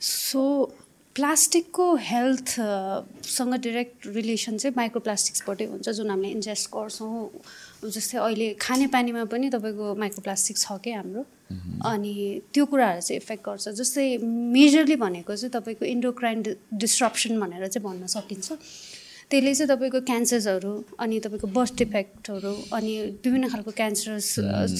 सो 0.00 0.40
प्लास्टिकको 1.16 1.94
हेल्थसँग 2.08 3.54
डिरेक्ट 3.66 4.06
रिलेसन 4.16 4.56
चाहिँ 4.58 4.74
माइक्रोप्लास्टिक्सबाटै 4.76 5.64
हुन्छ 5.64 5.88
जुन 6.00 6.10
हामीले 6.10 6.30
इन्जेस्ट 6.40 6.70
गर्छौँ। 6.74 7.28
जस्तै 7.84 8.18
अहिले 8.18 8.48
खानेपानीमा 8.58 9.24
पनि 9.30 9.50
तपाईँको 9.52 9.94
माइक्रोप्लास्टिक 9.94 10.56
छ 10.58 10.80
क्या 10.82 10.96
हाम्रो? 10.98 11.22
अनि 11.50 12.14
त्यो 12.52 12.64
कुराहरू 12.64 13.00
चाहिँ 13.00 13.20
इफेक्ट 13.20 13.42
गर्छ। 13.44 13.68
जस्तै 13.80 14.06
मेजरली 14.56 14.96
भनेको 14.96 15.36
चाहिँ 15.36 15.52
तपाईँको 15.52 15.84
इन्डोक्राइन 15.84 16.42
डिस्ट्रप्सन 16.82 17.40
भनेर 17.40 17.66
चाहिँ 17.68 17.84
भन्न 17.84 18.06
सकिन्छ। 18.06 18.48
त्यसले 19.24 19.52
चाहिँ 19.56 19.68
तपाईँको 19.68 20.00
क्यान्सर्सहरू 20.04 20.72
अनि 21.00 21.18
तपाईँको 21.24 21.48
बर्थ 21.48 21.74
डिफेक्टहरू 21.80 22.52
अनि 22.76 22.92
विभिन्न 23.24 23.48
खालको 23.48 23.70
क्यान्सरस 23.72 24.28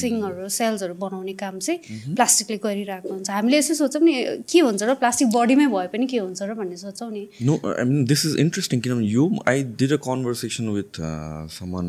सिङहरू 0.01 0.49
सेल्सहरू 0.53 0.95
बनाउने 1.01 1.33
काम 1.33 1.59
चाहिँ 1.65 2.13
प्लास्टिकले 2.15 2.59
गरिरहेको 2.61 3.09
हुन्छ। 3.09 3.29
हामीले 3.31 3.57
यसो 3.59 3.75
सोच्छौँ 3.81 4.05
नि 4.05 4.15
के 4.45 4.61
हुन्छ 4.61 4.83
र 4.85 4.95
प्लास्टिक 5.01 5.29
बडीमै 5.33 5.67
भए 5.73 5.89
पनि 5.93 6.07
के 6.07 6.19
हुन्छ 6.21 6.43
र 6.45 6.53
भन्ने 6.61 6.77
सोच्छौँ 6.77 7.11
नि। 7.11 7.25
No 7.41 7.55
I 7.57 7.85
mean 7.89 8.05
this 8.05 8.21
is 8.27 8.33
interesting 8.45 8.81
किनभने 8.85 9.09
यो 9.09 9.25
I 9.49 9.63
did 9.81 9.93
a 9.93 10.01
conversation 10.05 10.69
with 10.77 10.93
someone 11.57 11.87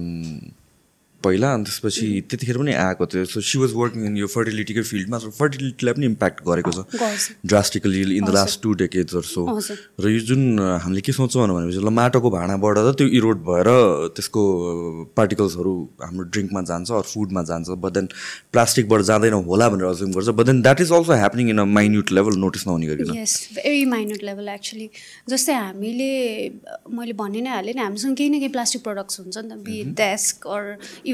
पहिला 1.25 1.53
अनि 1.53 1.63
त्यसपछि 1.67 2.07
त्यतिखेर 2.29 2.57
पनि 2.57 2.73
आएको 2.85 3.05
थियो। 3.11 3.25
So 3.33 3.41
she 3.41 3.59
was 3.59 3.71
working 3.81 4.05
in 4.05 4.17
यो 4.17 4.27
फर्टिलिटीकै 4.35 4.83
फिल्डमा 4.91 5.17
सो 5.25 5.29
फर्टिलिटीलाई 5.39 5.93
पनि 5.97 6.05
इम्प्याक्ट 6.05 6.39
गरेको 6.47 6.71
छ। 6.71 6.79
Drastically 7.45 8.01
in 8.17 8.23
the 8.25 8.29
last 8.37 8.61
two 8.63 8.73
decades 8.81 9.13
so 9.33 9.43
र 9.99 10.09
यो 10.09 10.19
जुन 10.29 10.41
हामीले 10.85 11.01
के 11.01 11.11
सोच्छौँ 11.19 11.47
भनेपछि 11.47 11.81
ल 11.81 11.89
माटोको 11.99 12.29
भाँडाबाट 12.37 12.77
त 12.77 12.95
त्यो 12.99 13.07
इरोड 13.19 13.37
भएर 13.49 13.69
त्यसको 14.15 14.41
पार्टिकल्सहरू 15.17 15.73
हाम्रो 16.05 16.23
ड्रिङ्कमा 16.33 16.61
जान्छ 16.69 16.91
अरू 16.91 17.07
फुडमा 17.09 17.41
जान्छ 17.49 17.67
बट 17.83 17.91
देन 17.97 18.07
प्लास्टिकबाट 18.53 19.01
जाँदैन 19.09 19.33
होला 19.49 19.69
भनेर 19.69 19.87
अज्युम 19.87 20.11
गर्छ। 20.15 20.29
But 20.39 20.45
then 20.45 20.61
that 20.61 20.81
is 20.81 20.91
also 20.99 21.13
happening 21.23 21.49
in 21.49 21.59
a 21.59 21.65
minute 21.77 22.11
level 22.17 22.33
notice 22.43 22.67
नहुने 22.67 22.85
गरिकन। 22.87 23.13
भेरी 23.55 23.85
माइन्युट 23.95 24.23
लेभल 24.29 24.47
एक्चुली 24.55 24.87
जस्तै 25.29 25.53
हामीले 25.53 26.11
मैले 26.97 27.13
भनि 27.21 27.41
नै 27.41 27.51
हालेँ 27.55 27.73
नि 27.75 27.81
हामीसँग 27.81 28.15
केही 28.17 28.29
न 28.29 28.39
केही 28.39 28.51
प्लास्टिक 28.55 28.83
प्रडक्ट्स 28.83 29.19
हुन्छ 29.19 29.37
नि 29.37 29.49
त 29.49 29.57
be 29.65 29.77
desk 29.97 30.47
or 30.55 30.63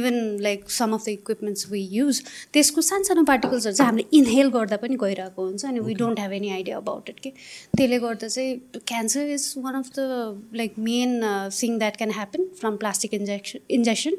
even 0.02 0.20
like 0.48 0.70
some 0.78 0.94
of 0.94 1.06
the 1.06 1.10
equipments 1.10 1.70
we 1.72 1.82
use 1.94 2.22
त्यसको 2.54 2.82
सानसानो 2.90 3.24
पार्टिकल्सहरू 3.32 3.76
चाहिँ 3.76 3.90
हामीले 3.90 4.18
इन्हेल 4.20 4.50
गर्दा 4.58 4.78
पनि 4.84 4.96
गइरहेको 5.04 5.46
हुन्छ 5.46 5.66
अनि 5.66 5.80
we 5.88 5.94
don't 6.02 6.20
have 6.20 6.34
any 6.34 6.50
idea 6.58 6.78
about 6.78 7.10
it 7.10 7.20
कि 7.24 7.30
त्यसले 7.78 8.00
गर्दा 8.06 8.28
चाहिँ 8.28 8.82
cancer 8.94 9.32
is 9.38 9.54
one 9.66 9.76
of 9.76 9.92
the 10.00 10.08
like 10.62 10.80
main 10.90 11.20
thing 11.62 11.78
that 11.80 11.98
can 11.98 12.12
happen 12.20 12.48
from 12.60 12.78
plastic 12.84 13.14
injection 13.14 13.66
injection 13.80 14.18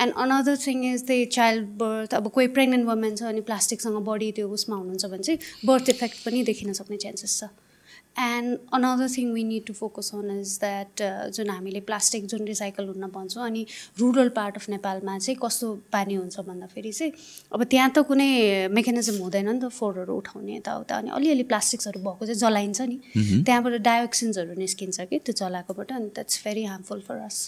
and 0.00 0.14
another 0.26 0.56
thing 0.66 0.84
is 0.92 1.04
the 1.10 1.24
child 1.32 1.68
birth 1.82 2.14
अब 2.20 2.28
कोही 2.38 2.46
प्रेग्नेन्ट 2.60 2.88
वुमेन 2.88 3.16
छ 3.16 3.32
अनि 3.32 3.40
प्लास्टिकसँग 3.50 4.04
body 4.06 4.30
त्यो 4.38 4.48
उसमा 4.60 4.76
हुनुहुन्छ 4.76 5.12
भने 5.16 5.22
चाहिँ 5.22 5.66
बर्थ 5.66 5.88
इफेक्ट 5.96 6.24
पनि 6.24 6.42
देखिन 6.52 6.72
सक्ने 6.80 6.96
चान्सेस 7.04 7.38
छ। 7.40 7.50
And 8.16 8.58
another 8.74 9.08
thing 9.16 9.32
we 9.32 9.44
need 9.44 9.64
to 9.66 9.72
focus 9.74 10.10
on 10.14 10.30
is 10.40 10.58
that 10.60 11.02
जुन 11.36 11.50
हामीले 11.50 11.80
प्लास्टिक 11.88 12.26
जुन 12.26 12.44
रिसाइकल 12.46 12.86
हुन 12.86 13.06
भन्छौँ 13.14 13.44
अनि 13.46 13.64
रुरल 13.98 14.28
पार्ट 14.36 14.56
अफ 14.56 14.68
नेपालमा 14.68 15.18
चाहिँ 15.18 15.38
कस्तो 15.42 15.72
पानी 15.92 16.14
हुन्छ 16.14 16.40
भन्दाखेरि 16.48 16.92
चाहिँ 16.92 17.12
अब 17.54 17.64
त्यहाँ 17.64 17.90
त 17.90 18.04
कुनै 18.08 18.68
मेकानिजम 18.78 19.16
हुँदैन 19.22 19.48
नि 19.48 19.58
त 19.60 19.72
फोहोरहरू 19.72 20.16
उठाउने 20.16 20.56
यताउता 20.56 20.96
अनि 20.96 21.10
अलिअलि 21.18 21.42
प्लास्टिक्सहरू 21.50 22.00
भएको 22.00 22.26
चाहिँ 22.26 22.40
जलाइन्छ 22.40 22.80
नि। 22.82 22.96
त्यहाँबाट 23.48 23.80
डायोक्सिन्सहरू 23.82 24.54
निस्किन्छ 24.60 25.00
कि 25.10 25.18
त्यो 25.18 25.34
जलाएकोबाट 25.40 25.92
अनि 25.92 26.08
that's 26.14 26.44
very 26.44 26.64
harmful 26.64 27.00
for 27.08 27.16
us 27.26 27.38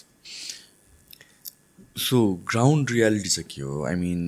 so 2.07 2.17
ground 2.51 2.91
reality 2.91 3.29
चाहिँ 3.29 3.49
के 3.51 3.61
हो? 3.61 3.83
आई 3.85 3.95
मिन 3.95 4.21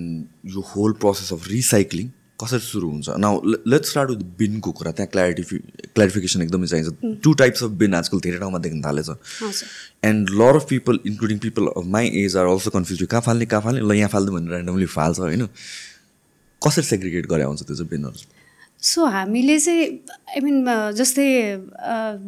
यो 0.46 0.62
होल 0.76 0.94
प्रोसेस 1.02 1.34
अफ 1.34 1.48
रिसाइक्लिङ 1.48 2.10
कसरी 2.40 2.60
सुरु 2.60 2.90
हुन्छ 2.90 3.10
नाउ 3.18 3.42
लेट 3.68 3.86
स्टार्ट 3.86 4.10
विथ 4.10 4.24
बिनको 4.40 4.72
कुरा। 4.72 4.92
त्यहाँ 4.92 5.10
क्ल्यारिटिफि 5.12 5.58
क्ल्यारिफिकेसन 5.96 6.42
एकदमै 6.42 6.68
चाहिन्छ। 6.68 7.20
टु 7.24 7.34
टाइप्स 7.34 7.64
अफ 7.64 7.72
बिन 7.82 7.94
आजकल 7.94 8.20
धेरै 8.26 8.40
ठाउँमा 8.40 8.60
देख्न 8.66 8.82
थालेछ। 8.82 9.10
And 10.06 10.30
lot 10.42 10.56
of 10.56 10.66
people 10.70 11.00
including 11.06 11.38
people 11.46 11.68
of 11.68 11.86
my 11.96 12.12
age 12.24 12.38
are 12.38 12.46
also 12.46 12.70
confuse 12.78 13.04
कहाँ 13.04 13.22
फाल्ने 13.22 13.46
कहाँ 13.46 13.62
फाल्ने? 13.62 13.82
ल 13.82 13.92
यहाँ 13.98 14.10
फाल्दै 14.10 14.32
भनेर 14.32 14.54
ऱ्यान्डमली 14.54 14.86
फाल्छ 14.96 15.20
होइन? 15.20 15.48
कसरी 16.62 16.84
सेग्रिगेट 16.86 17.26
गरे 17.28 17.44
हुन्छ 17.44 17.62
त्यो 17.64 17.76
चाहिँ 17.76 17.90
बिनहरू? 17.90 18.20
सो 18.84 19.06
हामीले 19.06 19.58
चाहिँ 19.60 19.86
आई 20.30 20.40
मिन 20.42 20.66
जस्तै 20.98 21.28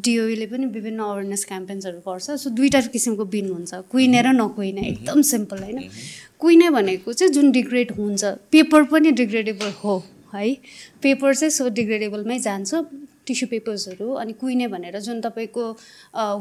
डिओले 0.05 0.45
पनि 0.51 0.65
विभिन्न 0.65 0.99
अवेरनेस 0.99 1.45
क्याम्पेन्सहरू 1.45 1.99
गर्छ। 2.07 2.31
सो 2.41 2.49
दुईवटा 2.49 2.81
किसिमको 2.93 3.25
बिन 3.25 3.49
हुन्छ। 3.49 3.73
कुहिने 3.91 4.21
र 4.21 4.33
नकुहिने। 4.33 4.81
एकदम 4.87 5.21
सिम्पल 5.21 5.59
होइन? 5.63 5.89
कुहिने 6.39 6.69
भनेको 6.69 7.13
चाहिँ 7.13 7.33
जुन 7.33 7.51
डिग्रेड 7.51 7.91
हुन्छ। 7.97 8.23
पेपर 8.51 8.83
पनि 8.89 9.11
डिग्रेडेबल 9.21 9.71
हो 9.83 9.97
है? 10.33 10.53
पेपर 11.03 11.35
चाहिँ 11.35 11.51
सो 11.51 11.69
डिग्रेडेबलमै 11.69 12.39
जान्छ। 12.39 12.73
टिस्यु 13.29 13.47
पेपर्सहरू 13.53 14.07
अनि 14.21 14.33
कुहिने 14.41 14.67
भनेर 14.73 14.99
जुन 15.07 15.21
तपाईँको 15.21 15.65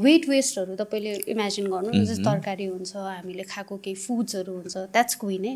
वेट 0.04 0.28
वेस्टहरू 0.28 0.76
तपाईँले 0.82 1.12
इमेजिन 1.34 1.66
गर्नु 1.72 1.90
जस्तै 2.00 2.24
तरकारी 2.24 2.66
हुन्छ 2.72 2.92
हामीले 2.96 3.44
खाएको 3.52 3.76
केही 3.84 3.96
फुड्सहरू 4.04 4.52
हुन्छ 4.58 4.76
द्याट्स 4.94 5.14
कुहिने। 5.22 5.52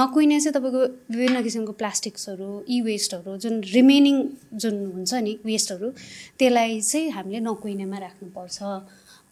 नकुहिने 0.00 0.40
चाहिँ 0.40 0.54
तपाईँको 0.58 0.82
विभिन्न 1.14 1.42
किसिमको 1.42 1.72
प्लास्टिक्सहरू 1.82 2.50
इ 2.68 2.80
वेस्टहरू 2.90 3.36
जुन 3.44 3.60
रिमेनिङ 3.74 4.16
जुन 4.64 4.76
हुन्छ 4.94 5.12
नि 5.26 5.32
वेस्टहरू 5.44 5.90
त्यसलाई 6.38 6.80
चाहिँ 6.80 7.10
हामीले 7.16 7.40
नकुहिनेमा 7.48 7.98
राख्नुपर्छ। 8.06 8.58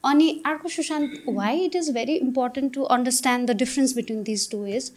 अनि 0.04 0.28
अर्को 0.46 0.68
Sushant 0.76 1.10
why 1.30 1.58
it 1.64 1.74
is 1.76 1.90
very 1.94 2.14
important 2.28 2.72
to 2.74 2.82
understand 2.94 3.50
the 3.50 3.56
difference 3.58 3.96
between 3.96 4.22
this 4.30 4.50
two 4.50 4.64
is 4.66 4.90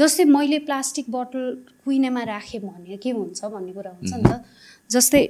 जस्तै 0.00 0.24
मैले 0.24 0.58
प्लास्टिक 0.66 1.06
बोतल 1.10 1.44
कुहिनेमा 1.84 2.22
राखेँ 2.24 2.60
भने 2.60 2.96
के 2.96 3.10
हुन्छ 3.10 3.44
भन्ने 3.44 3.72
कुरा 3.72 3.90
हुन्छ 3.90 4.12
नि 4.12 4.22
त। 4.22 4.44
जस्तै 4.92 5.22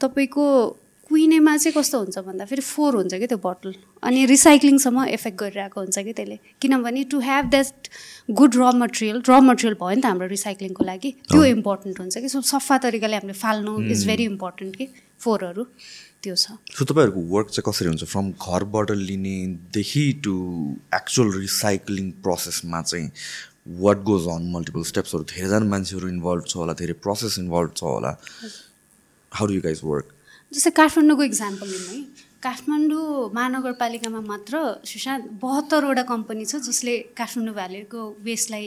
तपाईँको 0.00 0.46
कुहिनेमा 1.10 1.56
चाहिँ 1.56 1.74
कस्तो 1.74 1.98
हुन्छ 1.98 2.18
भन्दाखेरि 2.22 2.62
फोर 2.62 2.94
हुन्छ 2.96 3.14
कि 3.18 3.26
त्यो 3.26 3.38
बोटल? 3.42 3.72
अनि 4.06 4.20
रिसाइक्लिङसम्म 4.30 5.04
इफेक्ट 5.16 5.36
गरिरहेको 5.42 5.80
हुन्छ 5.80 5.98
कि 5.98 6.12
त्यसले? 6.14 6.36
किनभने 6.62 7.02
टु 7.10 7.18
हेभ 7.20 7.44
द्याट 7.50 7.88
गुड 8.30 8.54
र 8.54 8.70
मटेरियल 8.82 9.18
र 9.26 9.40
मटेरियल 9.42 9.74
भयो 9.80 9.94
नि 9.98 10.02
त 10.02 10.06
हाम्रो 10.06 10.28
रिसाइक्लिङको 10.30 10.84
लागि 10.86 11.10
त्यो 11.26 11.42
इम्पोर्टेन्ट 11.58 11.96
हुन्छ 12.00 12.14
कि? 12.22 12.28
सो 12.30 12.40
सफा 12.52 12.78
तरिकाले 12.86 13.16
हामीले 13.18 13.34
फाल्नु 13.42 13.72
इज 13.90 14.06
भेरी 14.06 14.24
इम्पोर्टेन्ट 14.30 14.76
कि? 14.76 14.86
फोरहरू 15.18 15.64
त्यो 16.22 16.34
छ। 16.38 16.54
सो 16.78 16.84
तपाईँहरूको 16.86 17.20
वर्क 17.34 17.48
चाहिँ 17.58 17.66
कसरी 17.66 17.88
हुन्छ? 17.90 18.04
फ्रम 18.06 18.30
घरबाट 18.38 18.90
लिनेदेखि 19.02 20.06
टु 20.24 20.34
एक्चुअल 20.94 21.28
रिसाइक्लिङ 21.42 22.10
प्रोसेसमा 22.22 22.82
चाहिँ 22.86 23.10
वाट 23.82 23.98
गोज 24.06 24.26
अन 24.30 24.50
मल्टिपल 24.54 24.82
स्टेप्सहरू 24.94 25.24
धेरैजना 25.34 25.66
मान्छेहरू 25.74 26.08
इन्भल्भ 26.08 26.44
छ 26.46 26.56
होला 26.62 26.72
धेरै 26.78 26.94
प्रोसेस 27.02 27.38
इन्भल्भ 27.42 27.70
छ 27.76 27.82
होला। 27.82 28.12
How 29.32 29.46
do 29.46 29.54
you 29.54 29.60
guys 29.62 29.80
work 29.84 30.06
जस्तै 30.52 30.70
काठमाडौँको 30.76 31.22
इक्जाम्पल 31.22 31.68
लिउँ 31.68 31.86
है। 31.88 31.98
काठमाडौँ 32.42 33.30
महानगरपालिकामा 33.34 34.20
मात्र 34.26 34.54
सुशान्त 34.90 35.24
बहत्तरवटा 35.42 36.02
कम्पनी 36.10 36.44
छ 36.44 36.56
जसले 36.66 36.94
काठमाडौँ 37.20 37.54
भ्यालीको 37.54 38.00
वेस्टलाई 38.26 38.66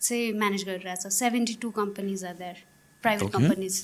चाहिँ 0.00 0.32
म्यानेज 0.40 0.64
गरिरहेछ। 0.68 1.06
Seventy 1.12 1.54
two 1.62 1.70
companies 1.80 2.24
are 2.24 2.34
there 2.42 2.56
private 3.04 3.32
companies 3.32 3.74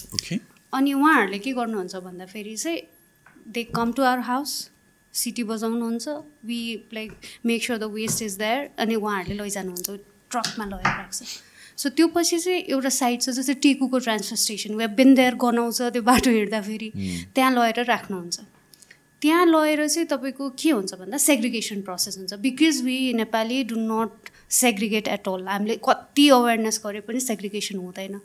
अनि 0.73 0.93
उहाँहरूले 0.93 1.39
के 1.39 1.53
गर्नुहुन्छ 1.61 1.95
भन्दाखेरि 2.09 2.57
चाहिँ 2.57 2.81
they 3.55 3.65
come 3.77 3.93
to 3.93 4.03
our 4.03 4.21
house 4.31 4.53
city 5.15 5.43
बजाउनुहुन्छ 5.51 6.09
we 6.49 6.61
like 6.95 7.11
make 7.47 7.65
sure 7.65 7.79
the 7.79 7.91
waste 7.99 8.23
is 8.23 8.37
there 8.39 8.71
अनि 8.83 8.95
उहाँहरूले 8.95 9.43
लैजानुहुन्छ 9.43 9.91
ट्रकमा 10.31 10.65
लगेर 10.67 10.97
राख्छ। 10.99 11.19
सो 11.77 11.89
त्यो 11.91 12.07
पछि 12.15 12.39
चाहिँ 12.39 12.61
एउटा 12.71 12.89
साइड 12.89 13.21
छ 13.21 13.31
जस्तै 13.39 13.55
टेकुको 13.63 13.99
ट्रान्सफर 13.99 14.37
स्टेसन 14.37 14.75
वा 14.75 14.87
बेन्देर 14.99 15.35
गनाउँछ 15.45 15.81
त्यो 15.95 16.03
बाटो 16.03 16.31
हिँड्दाखेरि 16.31 16.91
त्यहाँ 17.35 17.51
लगेर 17.53 17.85
राख्नुहुन्छ। 17.85 18.41
त्यहाँ 19.23 19.47
लगेर 19.47 19.87
चाहिँ 19.89 20.07
तपाईँको 20.09 20.49
के 20.61 20.71
हुन्छ 20.71 20.95
भन्दा 20.95 21.17
सेग्रिगेसन 21.17 21.81
प्रोसेस 21.83 22.19
हुन्छ। 22.19 22.33
Because 22.45 22.81
we 22.85 22.97
Nepali 23.17 23.63
do 23.65 23.77
not 23.81 24.31
segregate 24.55 25.09
at 25.09 25.29
all 25.29 25.47
हामीले 25.49 25.77
कति 25.85 26.29
अवेरनेस 26.29 26.81
गरे 26.85 27.01
पनि 27.09 27.21
सेग्रिगेसन 27.21 27.79
हुँदैन। 27.79 28.19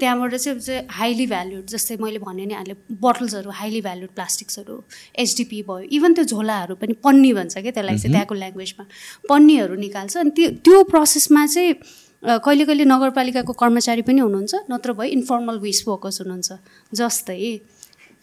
त्यहाँबाट 0.00 0.34
चाहिँ 0.34 0.58
चाहिँ 0.58 0.86
हाइली 0.90 1.26
भ्याल्युड 1.26 1.66
जस्तै 1.68 1.96
मैले 2.00 2.18
भने 2.24 2.46
नि 2.46 2.54
अहिले 2.54 2.74
बोटल्सहरू 3.04 3.50
हाइली 3.50 3.80
भ्याल्युड 3.80 4.10
प्लास्टिक्सहरू 4.16 4.82
एचडिपी 5.24 5.62
भयो 5.68 5.86
इभन 5.92 6.14
त्यो 6.14 6.24
झोलाहरू 6.24 6.74
पनि 6.80 6.92
पन्नी 7.04 7.32
भन्छ 7.38 7.54
क्या 7.58 7.70
त्यसलाई 7.70 7.98
चाहिँ 7.98 8.12
त्यहाँको 8.12 8.34
ल्याङ्ग्वेजमा 8.34 8.84
पन्नीहरू 9.28 9.74
निकाल्छ। 9.76 10.16
अनि 10.16 10.30
त्यो 10.36 10.50
त्यो 10.64 10.82
प्रोसेसमा 10.90 11.46
चाहिँ 11.46 11.74
कहिले 12.22 12.64
कहिले 12.64 12.84
नगरपालिकाको 12.86 13.52
कर्मचारी 13.54 14.02
पनि 14.02 14.20
हुनुहुन्छ 14.20 14.54
नत्र 14.70 14.92
भए 14.92 15.08
इन्फर्मल 15.16 15.58
वेस्ट 15.60 15.88
वर्कर्स 15.88 16.20
हुनुहुन्छ 16.20 16.52
जस्तै 16.92 17.38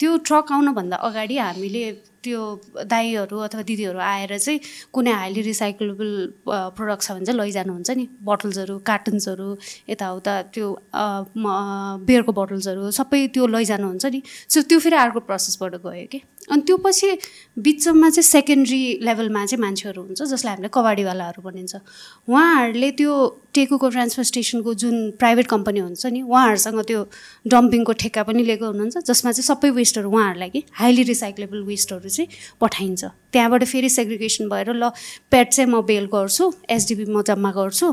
त्यो 0.00 0.16
ट्रक 0.28 0.52
आउनुभन्दा 0.52 0.96
अगाडि 1.08 1.36
हामीले 1.38 1.84
त्यो 2.24 2.40
दाईहरू 2.90 3.38
अथवा 3.46 3.62
दिदीहरू 3.70 3.98
आएर 3.98 4.32
चाहिँ 4.38 4.60
कुनै 4.92 5.12
हाइली 5.12 5.42
रिसाइक्लेबल 5.50 6.10
प्रडक्ट 6.48 7.02
छ 7.02 7.10
भने 7.12 7.24
चाहिँ 7.26 7.38
लैजानुहुन्छ 7.40 7.90
नि। 7.90 8.04
बोटल्सहरू 8.24 8.78
कार्टुन्सहरू 8.90 9.48
यताउता 9.90 10.34
त्यो 10.54 10.66
बियरको 12.08 12.32
बोटल्सहरू 12.40 12.90
सबै 13.00 13.26
त्यो 13.34 13.46
लैजानुहुन्छ 13.46 14.04
नि। 14.14 14.20
सो 14.48 14.62
त्यो 14.68 14.78
फेरि 14.84 14.96
अर्को 14.96 15.20
प्रोसेसबाट 15.28 15.74
गयो 15.84 16.06
कि। 16.12 16.20
अनि 16.52 16.62
त्यो 16.68 16.76
पछि 16.84 17.08
बिचमा 17.64 18.08
चाहिँ 18.10 18.28
सेकेन्ड्री 18.28 18.80
लेभलमा 19.02 19.44
चाहिँ 19.46 19.60
मान्छेहरू 19.62 20.00
हुन्छ 20.02 20.22
जसलाई 20.32 20.54
हामीले 20.54 20.68
कबाडीवालाहरू 20.76 21.40
भनिन्छ। 21.42 21.74
उहाँहरूले 22.28 22.90
त्यो 23.00 23.12
टेकुको 23.54 23.88
ट्रान्सफर 23.88 24.24
स्टेसनको 24.30 24.74
जुन 24.82 24.96
प्राइभेट 25.20 25.46
कम्पनी 25.46 25.80
हुन्छ 25.80 26.06
नि 26.12 26.20
उहाँहरूसँग 26.22 26.80
त्यो 26.90 27.00
डम्पिङको 27.48 27.92
ठेक्का 28.02 28.22
पनि 28.28 28.42
लिएको 28.44 28.66
हुनुहुन्छ 28.66 28.96
जसमा 29.08 29.30
चाहिँ 29.32 29.48
सबै 29.48 29.70
वेस्टहरू 29.78 30.10
उहाँहरूलाई 30.10 30.50
कि 30.50 30.60
हाइली 30.80 31.02
रिसाइक्लेबल 31.12 31.62
वेस्टहरू 31.64 32.08
चाहिँ 32.14 32.28
पठाइन्छ। 32.60 33.04
त्यहाँबाट 33.34 33.62
फेरि 33.66 33.88
सेग्रिगेसन 33.90 34.48
भएर 34.48 34.70
ल 34.78 34.94
पेट 35.26 35.48
चाहिँ 35.52 35.70
म 35.70 35.82
बेल 35.82 36.06
गर्छु 36.06 36.44
एसडिपी 36.70 37.04
म 37.10 37.22
जम्मा 37.26 37.50
गर्छु। 37.50 37.86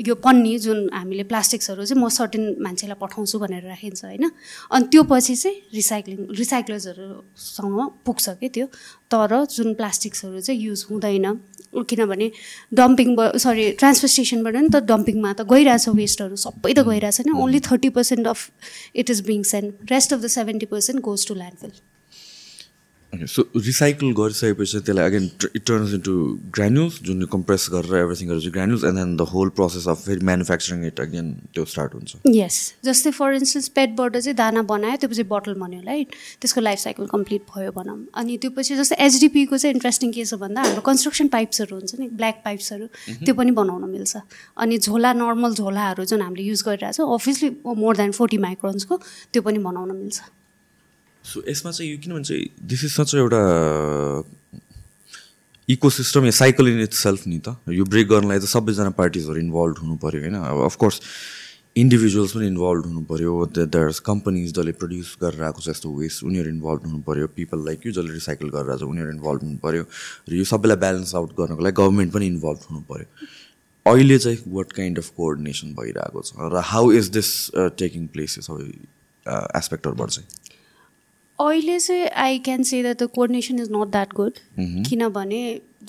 यो 0.00 0.14
पन्नी 0.16 0.52
जुन 0.58 0.78
हामीले 0.92 1.24
प्लास्टिक्सहरू 1.28 1.84
चाहिँ 1.84 2.00
म 2.00 2.08
सर्टेन 2.08 2.44
मान्छेलाई 2.64 2.96
पठाउँछु 2.96 3.36
भनेर 3.38 3.64
राखिन्छ 3.68 4.04
होइन? 4.04 4.24
अनि 4.72 4.84
त्यो 4.88 5.02
पछि 5.04 5.36
चाहिँ 5.36 5.56
रिसाइक्लिङ 5.76 6.18
रिसाइक्लर्सहरूसँग 6.32 7.76
पुग्छ 8.06 8.24
कि 8.40 8.48
त्यो? 8.48 8.66
तर 9.12 9.32
जुन 9.52 9.74
प्लास्टिक्सहरू 9.76 10.40
चाहिँ 10.40 10.60
युज 10.60 10.86
हुँदैन 10.90 11.26
किनभने 11.76 12.30
डम्पिङ 12.72 13.08
सरी 13.36 13.64
ट्रान्सफर 13.76 14.08
स्टेसनबाट 14.08 14.54
नि 14.56 14.68
त 14.72 14.80
डम्पिङमा 14.88 15.32
त 15.32 15.44
गइरहेछ 15.44 15.88
वेस्टहरू 15.92 16.36
सबै 16.40 16.72
त 16.72 16.80
गइरहेछ 16.88 17.28
नि। 17.28 17.32
Only 17.36 17.60
thirty 17.68 17.88
percent 17.92 18.26
of 18.26 18.40
it 18.96 19.10
is 19.10 19.20
being 19.28 19.42
send 19.44 19.92
rest 19.92 20.12
of 20.12 20.20
the 20.20 20.26
seventy 20.32 20.66
percent 20.72 21.04
goes 21.04 21.26
to 21.28 21.34
landfill 21.34 21.72
so 23.26 23.42
recycle 23.56 24.12
गरिसकेपछि 24.18 24.78
त्यसलाई 24.86 25.04
again 25.06 25.24
it 25.56 25.62
turns 25.66 25.92
into 25.94 26.12
granules 26.56 27.00
जुन 27.02 27.24
कम्प्रेस 27.32 27.66
गरेर 27.72 27.94
एभ्रिथिङ 28.02 28.28
गरेर 28.28 28.50
granules 28.56 28.84
and 28.84 28.98
then 28.98 29.16
the 29.16 29.26
whole 29.32 29.48
process 29.56 29.88
of 29.88 30.04
फेरि 30.06 30.24
manufacturing 30.26 30.84
it 30.86 31.00
again 31.00 31.32
त्यो 31.54 31.64
start 31.72 31.94
हुन्छ। 31.94 32.16
यस 32.36 32.56
जस्तै 32.84 33.10
फर 33.18 33.34
इन्स्टेन्स 33.34 33.68
पेटबाट 33.78 34.16
चाहिँ 34.16 34.36
दाना 34.36 34.62
बनायो 34.72 34.96
त्यो 34.96 35.10
पछि 35.10 35.22
बोटल 35.34 35.54
बन्यो 35.62 35.80
राइट 35.86 36.14
त्यसको 36.40 36.60
लाइफ 36.60 36.78
साइकल 36.78 37.06
कम्प्लिट 37.14 37.42
भयो 37.56 37.72
भनौँ। 37.78 37.98
अनि 38.14 38.36
त्यो 38.42 38.50
पछि 38.56 38.76
जस्तै 38.76 38.96
एचडिपीको 39.06 39.58
चाहिँ 39.58 39.74
इन्ट्रेस्टिङ 39.74 40.12
के 40.12 40.24
छ 40.24 40.40
भन्दा 40.44 40.62
हाम्रो 40.62 40.86
कन्स्ट्रक्सन 40.90 41.28
पाइप्सहरू 41.36 41.76
हुन्छ 41.76 42.00
नि 42.00 42.08
ब्ल्याक 42.22 42.42
पाइप्सहरू 42.44 42.86
त्यो 43.24 43.34
पनि 43.34 43.50
बनाउन 43.60 43.90
मिल्छ। 43.90 44.16
अनि 44.56 44.78
झोला 44.78 45.12
नर्मल 45.20 45.54
झोलाहरू 45.54 46.04
जुन 46.04 46.22
हामीले 46.22 46.48
युज 46.48 46.62
गरिरहेको 46.66 47.04
छ 47.04 47.20
अभियसली 47.20 47.48
मोर 47.84 47.96
देन 47.96 48.10
फोर्टी 48.18 48.38
माइक्रोन्सको 48.48 49.00
त्यो 49.32 49.42
पनि 49.42 49.58
बनाउन 49.68 49.96
मिल्छ। 49.96 50.20
सो 51.26 51.42
यसमा 51.48 51.70
चाहिँ 51.70 51.90
यो 51.92 51.98
किनभने 52.02 52.24
चाहिँ 52.24 52.46
दिस 52.68 52.84
इज 52.84 52.92
सच 52.92 53.14
एउटा 53.14 53.40
इकोसिस्टम 55.68 56.24
या 56.24 56.30
साइकल 56.30 56.68
इन 56.68 56.80
इट्स 56.82 57.02
सेल्फ 57.02 57.26
नि 57.26 57.38
त। 57.38 57.56
यो 57.68 57.84
ब्रेक 57.84 58.08
गर्नलाई 58.08 58.38
त 58.38 58.46
सबैजना 58.48 58.90
पार्टिजहरू 59.00 59.40
इन्भल्भ 59.40 59.78
हुनु 59.82 59.96
पऱ्यो 60.04 60.20
होइन। 60.20 60.34
अब 60.34 60.64
अफकोर्स 60.64 61.00
इन्डिभिजुअल्स 61.76 62.32
पनि 62.32 62.46
इन्भल्भ 62.46 62.84
हुनु 62.86 63.02
पऱ्यो 63.08 63.32
देयर्स 63.56 63.98
कम्पनीज 64.06 64.52
जसले 64.54 64.72
प्रड्युस 64.82 65.16
गरेर 65.22 65.42
आएको 65.42 65.60
छ 65.60 65.68
यस्तो 65.68 65.90
वेस्ट 65.96 66.24
उनीहरू 66.24 66.48
इन्भल्भ 66.50 66.86
हुनु 66.86 67.00
पऱ्यो 67.08 67.26
पिपल 67.34 67.64
लाइक 67.66 67.86
यु 67.86 67.92
जसले 67.98 68.12
रिसाइकल 68.12 68.48
गरेर 68.54 68.70
आएको 68.70 68.86
छ 68.86 68.88
उनीहरू 68.92 69.10
इन्भल्भ 69.12 69.42
हुनु 69.42 69.58
पऱ्यो 69.66 69.82
र 70.30 70.34
यो 70.38 70.44
सबैलाई 70.52 70.78
ब्यालेन्स 70.86 71.14
आउट 71.14 71.34
गर्नको 71.40 71.62
लागि 71.66 71.76
गभर्मेन्ट 71.82 72.12
पनि 72.14 72.26
इन्भल्भ 72.26 72.70
हुनु 72.70 72.80
पऱ्यो 72.92 73.06
अहिले 73.86 74.18
चाहिँ 74.18 74.38
वाट 74.54 74.72
काइन्ड 74.72 74.98
अफ 74.98 75.10
कोअर्डिनेसन 75.16 75.74
भइरहेको 75.74 76.22
छ? 76.22 76.32
र 76.54 76.62
how 76.72 76.92
is 76.92 77.08
this 77.18 77.30
taking 77.82 78.06
place 78.14 78.38
सबै 78.46 78.70
एस्पेक्टहरूबाट 79.60 80.10
चाहिँ। 80.10 80.28
अहिले 81.38 81.78
चाहिँ 81.78 82.06
I 82.24 82.38
can 82.44 82.62
say 82.62 82.82
that 82.82 83.02
the 83.02 83.06
coordination 83.14 83.58
is 83.60 83.68
not 83.72 83.88
that 83.90 84.12
good 84.14 84.38
किनभने 84.88 85.40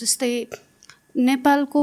जस्तै 0.01 0.31
नेपालको 1.29 1.81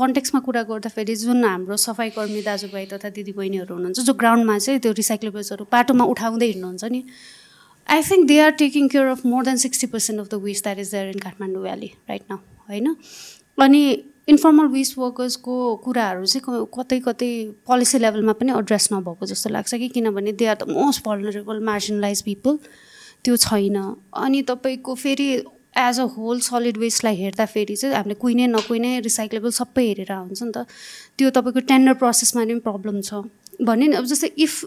कन्टेक्समा 0.00 0.40
कुरा 0.46 0.62
गर्दाखेरि 0.70 1.14
जुन 1.16 1.44
हाम्रो 1.44 1.76
सफाइकर्मी 1.84 2.42
दाजुभाइ 2.48 2.86
तथा 2.86 3.08
दिदीबहिनीहरू 3.18 3.74
हुनुहुन्छ 3.74 4.00
जो 4.08 4.14
ग्राउन्डमा 4.22 4.58
चाहिँ 4.58 4.80
त्यो 4.80 4.92
रिसाइक्लेबल्सहरू 5.02 5.66
बाटोमा 5.72 6.04
उठाउँदै 6.14 6.46
हिँड्नुहुन्छ 6.46 6.84
नि 6.94 7.00
I 7.86 8.02
think 8.10 8.26
they 8.28 8.38
are 8.40 8.50
taking 8.62 8.88
care 8.94 9.06
of 9.08 9.24
more 9.26 9.44
than 9.44 9.56
sixty 9.64 9.86
percent 9.94 10.20
of 10.20 10.28
the 10.30 10.42
waste 10.44 10.64
that 10.64 10.78
is 10.84 10.90
there 10.94 11.08
in 11.08 11.18
Kathmandu 11.26 11.62
valley 11.62 11.90
right 12.08 12.22
now 12.30 12.38
होइन? 12.68 12.94
अनि 13.58 13.82
इन्फर्मल 14.28 14.66
वेस्ट 14.68 14.98
वर्कर्सको 14.98 15.54
कुराहरू 15.84 16.24
चाहिँ 16.26 16.66
कतै 16.74 16.98
कतै 17.00 17.30
पोलिसी 17.66 17.98
लेभलमा 17.98 18.32
पनि 18.40 18.52
एड्रेस 18.58 18.88
नभएको 18.92 19.26
जस्तो 19.26 19.50
लाग्छ 19.50 19.74
कि 19.74 19.88
किनभने 19.88 20.32
they 20.34 20.46
are 20.46 20.56
the 20.56 20.68
most 20.68 21.04
vulnerable 21.06 21.60
marginalize 21.64 22.22
people 22.22 22.58
त्यो 23.24 23.36
छैन। 23.36 23.76
अनि 24.18 24.42
तपाईँको 24.50 24.94
फेरि 24.94 25.28
एज 25.78 26.00
अ 26.00 26.04
होल 26.16 26.40
सलिड 26.40 26.76
वेस्टलाई 26.78 27.16
हेर्दाखेरि 27.16 27.76
चाहिँ 27.76 27.94
हामीले 27.94 28.14
कुहिने 28.18 28.46
नकुहिने 28.48 28.90
रिसाइक्लेबल 29.06 29.50
सबै 29.60 29.86
हेरेर 29.86 30.12
हुन्छ 30.12 30.42
नि 30.42 30.52
त। 30.56 30.66
त्यो 31.18 31.30
तपाईँको 31.30 31.60
टेन्डर 31.70 31.94
प्रोसेसमा 32.02 32.42
पनि 32.42 32.54
प्रब्लम 32.66 33.00
छ। 33.00 33.22
भने 33.60 33.86
नि 33.88 33.96
अब 33.96 34.04
जस्तै 34.04 34.30
इफ 34.36 34.64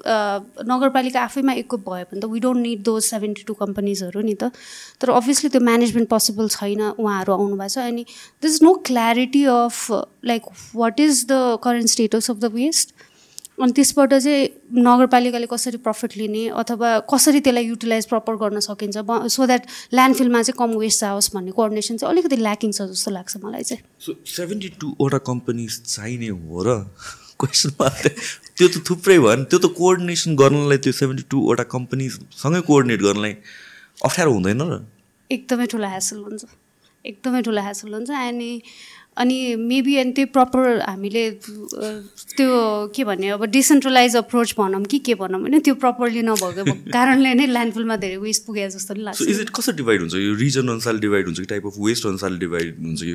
नगरपालिका 0.66 1.22
आफैमा 1.22 1.54
इक्विप 1.62 1.84
भयो 1.90 2.06
भने 2.12 2.20
त 2.22 2.26
we 2.26 2.40
don't 2.40 2.62
need 2.62 2.82
those 2.84 3.04
seventy 3.06 3.44
two 3.48 3.54
कम्पनीजहरू 3.60 4.22
नि 4.22 4.34
त। 4.34 4.50
तर 5.02 5.10
अभियसली 5.12 5.50
त्यो 5.50 5.62
म्यानेजमेन्ट 5.62 6.10
पोसिबल 6.10 6.48
छैन 6.50 6.82
उहाँहरू 6.82 7.34
आउनुभएको 7.34 7.70
छ। 7.70 7.78
अनि 7.86 8.04
this 8.42 8.56
is 8.56 8.64
no 8.64 8.74
clarity 8.90 9.44
of 9.46 9.92
like 10.26 10.42
what 10.76 11.00
is 11.00 11.26
the 11.30 11.62
current 11.64 11.90
status 11.90 12.30
of 12.32 12.38
the 12.38 12.52
waste 12.56 12.96
अनि 13.60 13.72
त्यसबाट 13.76 14.14
चाहिँ 14.16 14.44
नगरपालिकाले 14.82 15.48
कसरी 15.52 15.78
प्रफिट 15.86 16.18
लिने 16.18 16.44
अथवा 16.58 16.90
कसरी 17.12 17.40
त्यसलाई 17.46 17.66
युटिलाइज 17.66 18.06
प्रपर 18.08 18.36
गर्न 18.42 18.60
सकिन्छ 18.66 18.98
सो 19.36 19.46
द्याट 19.46 19.66
ल्यान्डफिलमा 19.94 20.42
चाहिँ 20.42 20.58
कम 20.60 20.78
वेस्ट 20.80 21.02
जाओस् 21.02 21.30
भन्ने 21.36 21.52
कोअर्डिनेसन 21.52 21.98
चाहिँ 21.98 22.14
अलिकति 22.14 22.38
ल्याकिङ 22.40 22.72
छ 22.72 22.88
जस्तो 22.92 23.12
लाग्छ 23.12 23.38
मलाई 23.44 23.64
चाहिँ। 23.70 23.84
सो 24.00 24.16
सेभेन्टी 24.36 24.70
टूवटा 24.80 25.18
कम्पनीज 25.28 25.82
चाहिने 25.86 26.30
हो 26.30 26.64
र 26.64 26.78
क्वेसन 27.40 27.70
त्यो 28.58 28.68
त 28.68 28.76
थुप्रै 28.88 29.18
भयो 29.24 29.36
नि 29.36 29.46
त्यो 29.52 29.60
त 29.60 29.68
कोअर्डिनेसन 29.80 30.36
गर्नलाई 30.42 30.78
त्यो 30.84 30.94
सेभेन्टी 31.00 31.24
टूवटा 31.32 31.64
कम्पनीसँगै 31.76 32.62
कोअर्डिनेट 32.70 33.02
गर्नलाई 33.08 33.34
अप्ठ्यारो 34.06 34.32
हुँदैन 34.34 34.62
र। 34.62 34.80
एकदमै 35.32 35.66
ठुलो 35.72 35.88
ह्यासल 35.88 36.20
हुन्छ। 36.26 36.44
एकदमै 37.06 37.42
ठुलो 37.48 37.62
ह्यासल 37.62 37.94
हुन्छ। 37.94 38.10
अनि 38.12 38.52
अनि 39.20 39.56
मेबी 39.60 39.96
अनि 40.00 40.12
त्यो 40.18 40.26
प्रपर 40.36 40.80
हामीले 40.82 41.24
त्यो 42.40 42.50
के 42.96 43.04
भन्ने 43.04 43.30
अब 43.30 43.44
डिसेन्ट्रलाइज 43.56 44.16
अप्रोच 44.16 44.54
भनौँ 44.58 44.84
कि 44.92 45.00
के 45.08 45.16
भनौँ 45.22 45.40
होइन 45.42 45.60
त्यो 45.68 45.76
प्रपरली 45.84 46.22
नभएको 46.24 46.64
कारणले 46.96 47.34
नै 47.40 47.48
ल्यान्डफिलमा 47.48 47.96
धेरै 48.04 48.18
वेस्ट 48.24 48.46
पुगे 48.46 48.70
जस्तो 48.70 48.94
नि 48.94 49.04
लाग्छ। 49.04 49.22
इज 49.22 49.40
इट 49.42 49.50
कसरी 49.60 49.76
डिभाइड 49.78 50.00
हुन्छ? 50.02 50.16
यो 50.16 50.34
रिजन 50.44 50.70
अनुसारले 50.76 51.00
डिभाइड 51.00 51.26
हुन्छ 51.26 51.40
कि 51.40 51.46
टाइप 51.52 51.68
अफ 51.68 51.80
वेस्ट 51.88 52.08
अनुसारले 52.08 52.40
डिभाइड 52.46 52.80
हुन्छ 52.86 53.02
कि 53.04 53.14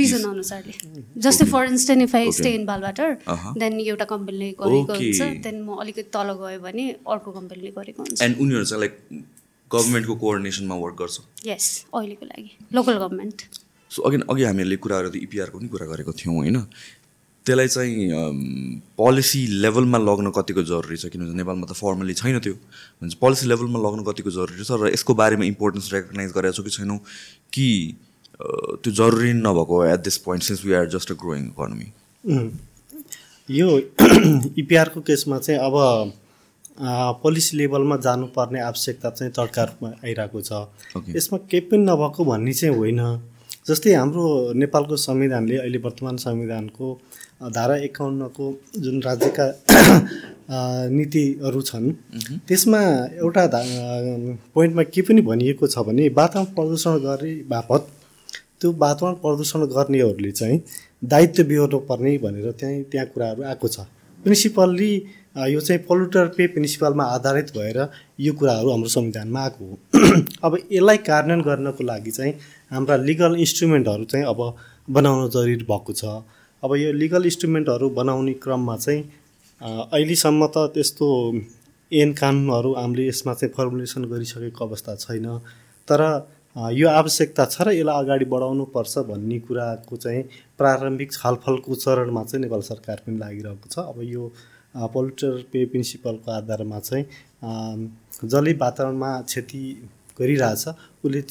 रिजन 0.00 0.28
अनुसारले। 0.30 1.02
जस्तै 1.28 1.46
for 1.52 1.66
instance 1.70 2.02
if 2.02 2.14
I 2.16 2.32
stay 2.40 2.54
in 2.54 2.66
Baluwatar 2.66 3.16
then 3.64 3.80
एउटा 3.80 4.04
कम्पनीले 4.16 4.50
गरेको 4.60 4.98
हुन्छ 4.98 5.30
देन 5.46 5.62
म 5.62 5.80
अलिकति 5.86 6.02
तल 6.18 6.36
गयो 6.42 6.60
भने 6.66 6.90
अर्को 7.06 7.32
कम्पनीले 7.38 7.70
गरेको 7.78 8.02
हुन्छ। 8.02 8.22
एन्ड 8.22 8.40
उनीहरू 8.40 8.64
चाहिँ 8.64 8.80
लाइक 8.80 8.98
गभर्मेन्टको 9.70 10.14
कोअर्डिनेसनमा 10.26 10.74
वर्क 10.76 10.96
गर्छ? 11.02 11.20
यस 11.46 11.66
अहिलेको 11.94 12.26
लागि। 12.26 12.50
लोकल 12.74 12.98
गभर्मेन्ट 12.98 13.42
सो 13.90 14.02
अघि 14.02 14.16
अघि 14.30 14.42
हामीहरूले 14.44 14.76
कुरा 14.76 14.96
गरेर 15.00 15.22
इपिआरको 15.22 15.58
पनि 15.58 15.68
कुरा 15.68 15.86
गरेको 15.92 16.12
थियौँ 16.12 16.36
होइन? 16.36 16.58
त्यसलाई 17.46 17.68
चाहिँ 17.68 18.82
पोलिसी 18.96 19.40
लेभलमा 19.62 19.98
लग्न 19.98 20.30
कतिको 20.36 20.62
जरुरी 20.62 20.96
छ? 20.96 21.06
किनभने 21.12 21.34
नेपालमा 21.40 21.66
त 21.66 21.72
फर्मली 21.74 22.14
छैन 22.14 22.38
त्यो। 22.38 22.54
भन्छ 23.02 23.14
पोलिसी 23.16 23.46
लेभलमा 23.48 23.78
लग्न 23.86 24.04
कतिको 24.08 24.30
जरुरी 24.30 24.64
छ? 24.64 24.70
र 24.76 24.92
यसको 24.92 25.14
बारेमा 25.16 25.44
इम्पोर्टेन्स 25.44 25.92
रेकगनाइज 25.94 26.30
गरेको 26.36 26.54
छौँ 26.56 26.64
कि 26.64 26.70
छैनौँ? 26.76 26.98
कि 27.52 27.66
त्यो 28.40 28.90
जरुरी 28.92 29.32
नभएको 29.36 29.84
at 29.84 30.00
this 30.00 30.16
point 30.26 30.42
since 30.44 30.64
we 30.64 30.72
are 30.72 30.86
just 30.94 31.12
a 31.12 31.14
growing 31.22 31.46
economy 31.46 31.88
यो 33.48 33.66
इपिआरको 34.62 35.00
केसमा 35.00 35.38
चाहिँ 35.38 35.60
अब 35.60 35.74
पोलिसी 37.22 37.56
लेभलमा 37.56 37.96
जानुपर्ने 38.06 38.60
आवश्यकता 38.60 39.10
चाहिँ 39.10 39.32
तड्का 39.36 39.64
रूपमा 39.64 39.88
आइरहेको 40.04 40.40
छ। 40.40 40.52
यसमा 41.16 41.38
केही 41.50 41.60
पनि 41.68 41.84
नभएको 41.84 42.24
भन्ने 42.24 42.52
चाहिँ 42.52 42.76
होइन। 42.76 43.00
जस्तै 43.70 43.92
हाम्रो 43.94 44.24
नेपालको 44.62 44.96
संविधानले 44.96 45.56
अहिले 45.56 45.78
वर्तमान 45.86 46.16
संविधानको 46.26 46.86
धारा 47.56 47.76
एकाउन्नको 47.88 48.46
जुन 48.84 49.00
राज्यका 49.02 49.46
नीतिहरू 50.96 51.62
छन् 51.62 51.88
त्यसमा 52.48 52.80
एउटा 53.22 53.46
पोइन्टमा 54.54 54.82
के 54.94 55.02
पनि 55.02 55.22
भनिएको 55.30 55.66
छ 55.66 55.86
भने 55.88 56.08
वातावरण 56.18 56.54
प्रदूषण 56.54 56.98
गर्ने 57.06 57.32
बापत 57.48 57.88
त्यो 58.60 58.72
वातावरण 58.78 59.14
प्रदूषण 59.22 59.66
गर्नेहरूले 59.74 60.30
चाहिँ 60.32 60.60
दायित्व 61.04 61.42
बिहोर्नु 61.44 61.78
पर्ने 61.88 62.16
भनेर 62.18 62.50
त्यहीँ 62.60 62.82
त्यहाँ 62.92 63.06
कुराहरू 63.14 63.42
आएको 63.42 63.68
छ। 63.68 63.80
प्रिन्सिपल्ली 64.24 64.92
यो 65.48 65.60
चाहिँ 65.60 65.82
पोल्युटर 65.88 66.26
पे 66.36 66.46
प्रिन्सिपलमा 66.54 67.04
आधारित 67.16 67.50
भएर 67.56 67.78
यो 68.20 68.32
कुराहरू 68.32 68.70
हाम्रो 68.70 68.88
संविधानमा 68.88 69.40
आएको 69.40 69.64
हो। 69.64 69.74
अब 70.44 70.58
यसलाई 70.72 70.96
कार्यान्वयन 71.08 71.42
गर्नको 71.48 71.84
लागि 71.84 72.10
चाहिँ 72.10 72.34
हाम्रा 72.70 72.96
लिगल 73.08 73.34
इन्स्ट्रुमेन्टहरू 73.36 74.04
चाहिँ 74.04 74.26
अब 74.26 74.40
बनाउनु 74.88 75.28
जरुरी 75.28 75.64
भएको 75.70 75.92
छ। 75.92 76.04
अब 76.62 76.74
यो 76.76 76.92
लिगल 76.92 77.24
इन्स्ट्रुमेन्टहरू 77.24 77.88
बनाउने 77.90 78.34
क्रममा 78.42 78.76
चाहिँ 78.76 79.02
अहिलेसम्म 79.60 80.46
त 80.46 80.70
त्यस्तो 80.74 81.06
ऐन 81.92 82.12
कानुनहरू 82.14 82.70
हामीले 82.74 83.06
यसमा 83.08 83.34
चाहिँ 83.34 83.52
फर्मुलेसन 83.54 84.04
गरिसकेको 84.12 84.64
अवस्था 84.66 84.94
छैन। 84.96 85.26
तर 85.88 86.00
यो 86.74 86.88
आवश्यकता 86.90 87.44
छ 87.46 87.62
र 87.62 87.72
यसलाई 87.74 88.04
अगाडि 88.04 88.24
बढाउनु 88.30 88.64
पर्छ 88.74 88.98
भन्ने 89.10 89.38
कुराको 89.46 89.96
चाहिँ 89.96 90.22
प्रारम्भिक 90.58 91.12
छलफलको 91.12 91.74
चरणमा 91.74 92.22
चाहिँ 92.24 92.42
नेपाल 92.42 92.62
सरकार 92.70 93.02
पनि 93.06 93.18
लागिरहेको 93.18 93.68
छ। 93.70 93.78
अब 93.90 93.98
यो 94.06 94.22
पोल्युटर 94.94 95.32
पे 95.52 95.64
प्रिन्सिपलको 95.66 96.30
आधारमा 96.30 96.78
चाहिँ 96.78 97.04
जसले 98.24 98.52
वातावरणमा 98.62 99.10
क्षति 99.22 99.62
गरिरहेछ 100.20 100.64
उसले 101.04 101.22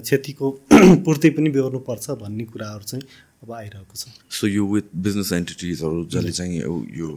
क्षतिको 0.00 0.50
पूर्ति 1.06 1.30
पनि 1.38 1.50
बेहोर्नुपर्छ 1.56 2.10
भन्ने 2.22 2.44
कुराहरू 2.52 2.84
चाहिँ 2.92 3.04
अब 3.42 3.52
आइरहेको 3.52 3.94
छ। 3.96 4.06
सो 4.30 4.46
यो 4.46 4.66
विथ 4.74 4.86
बिजनेस 5.04 5.32
एन्टिटिजहरू 5.32 6.04
जसले 6.12 6.32
चाहिँ 6.38 6.58
यो 7.00 7.08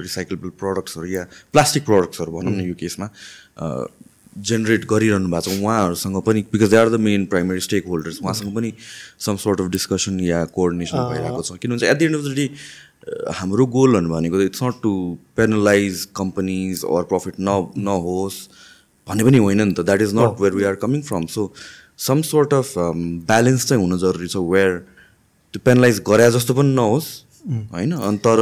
रिसाइकलेबल 0.00 0.50
प्रडक्ट्सहरू 0.62 1.06
या 1.16 1.26
प्लास्टिक 1.52 1.84
प्रडक्ट्सहरू 1.90 2.38
भनौँ 2.38 2.52
न 2.52 2.60
यो 2.68 2.74
केसमा 2.80 3.08
जेनेरेट 4.48 4.84
गरिरहनु 4.90 5.28
भएको 5.28 5.50
छ 5.50 5.58
उहाँहरूसँग 5.60 6.20
पनि 6.26 6.40
because 6.52 6.70
they 6.70 6.76
are 6.76 6.88
the 6.90 7.00
main 7.06 7.26
primary 7.32 7.60
stakeholders 7.86 8.22
उहाँसँग 8.22 8.54
पनि 8.54 8.72
सम 9.26 9.36
सोर्ट 9.42 9.60
अफ 9.60 9.68
डिस्कसन 9.74 10.20
या 10.24 10.44
कोअर्डिनेसन 10.56 10.98
भइरहेको 11.10 11.42
छ। 11.42 11.58
किनभने 11.62 11.90
at 11.90 11.98
the 11.98 12.02
end 12.02 12.16
of 12.16 12.24
the 12.24 12.34
day 12.36 12.46
हाम्रो 13.36 13.66
गोलहरू 13.76 14.08
भनेको 14.08 14.40
it's 14.42 14.62
not 14.62 14.80
to 14.82 14.92
penalize 15.36 16.04
companies 16.16 16.84
or 16.96 17.02
profit 17.12 17.34
न 17.40 17.56
नहोस् 17.90 18.38
भन्ने 19.08 19.24
पनि 19.24 19.38
होइन 19.38 19.60
नि 19.62 19.72
त. 19.72 19.80
That 19.80 20.02
is 20.02 20.14
not 20.14 20.40
where 20.40 20.54
we 20.54 20.64
are 20.64 20.74
coming 20.84 21.02
from 21.02 21.26
so 21.26 21.52
some 21.98 22.22
sort 22.28 22.54
of 22.54 22.72
balance 22.78 23.66
चाहिँ 23.68 23.82
हुन 23.82 23.98
जरुरी 23.98 24.28
छ 24.28 24.36
वेयर 24.54 24.78
त्यो 25.54 25.60
पेनलाइज 25.64 26.02
गरे 26.06 26.30
जस्तो 26.30 26.54
पनि 26.54 26.74
नहोस् 26.74 27.10
होइन? 27.42 27.92
अनि 27.92 28.18
तर 28.24 28.40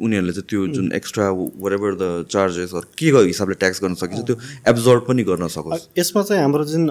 उनीहरूले 0.00 0.32
चाहिँ 0.32 0.46
त्यो 0.48 0.66
जुन 0.74 0.92
एक्स्ट्रा 0.96 1.28
वर 1.30 1.94
द 1.94 2.26
चार्जेसहरू 2.30 2.86
के 2.98 3.10
हिसाबले 3.16 3.54
ट्याक्स 3.54 3.82
गर्न 3.82 3.94
सकिन्छ 4.02 4.24
त्यो 4.26 4.36
एब्जर्भ 4.68 5.02
पनि 5.08 5.22
गर्न 5.22 5.48
सकोस्। 5.52 5.88
यसमा 5.98 6.22
चाहिँ 6.22 6.42
हाम्रो 6.42 6.64
जुन 6.64 6.88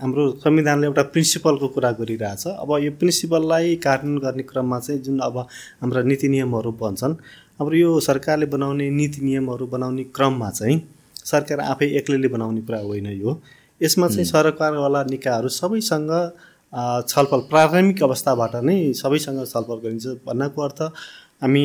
हाम्रो 0.00 0.24
संविधानले 0.44 0.86
एउटा 0.86 1.02
प्रिन्सिपलको 1.14 1.68
कुरा 1.74 1.90
गरिरहेछ। 2.00 2.46
अब 2.46 2.70
यो 2.84 2.90
प्रिन्सिपललाई 3.00 3.76
कार्यान्वयन 3.86 4.20
गर्ने 4.24 4.42
क्रममा 4.52 4.78
चाहिँ 4.80 5.00
जुन 5.02 5.18
अब 5.24 5.38
हाम्रा 5.80 6.02
नीति 6.02 6.28
नियमहरू 6.28 6.72
भन्छन् 6.76 7.14
हाम्रो 7.58 7.76
यो 7.76 7.90
सरकारले 8.00 8.46
बनाउने 8.52 8.90
नीति 8.90 9.24
नियमहरू 9.24 9.66
बनाउने 9.66 10.04
क्रममा 10.12 10.50
चाहिँ 10.50 10.76
सरकार 11.24 11.60
आफै 11.72 11.86
एक्लैले 11.98 12.28
बनाउने 12.28 12.60
कुरा 12.62 12.78
होइन 12.80 13.06
यो। 13.20 13.40
यसमा 13.80 14.08
चाहिँ 14.08 14.24
सरकारवाला 14.24 15.02
निकायहरू 15.10 15.48
सबैसँग 15.50 16.10
छलफल 17.08 17.40
प्रारम्भिक 17.50 18.02
अवस्थाबाट 18.02 18.54
नै 18.68 18.78
सबैसँग 19.02 19.44
छलफल 19.46 19.78
गरिन्छ 19.84 20.06
भन्नको 20.26 20.62
अर्थ 20.62 20.80
हामी 21.42 21.64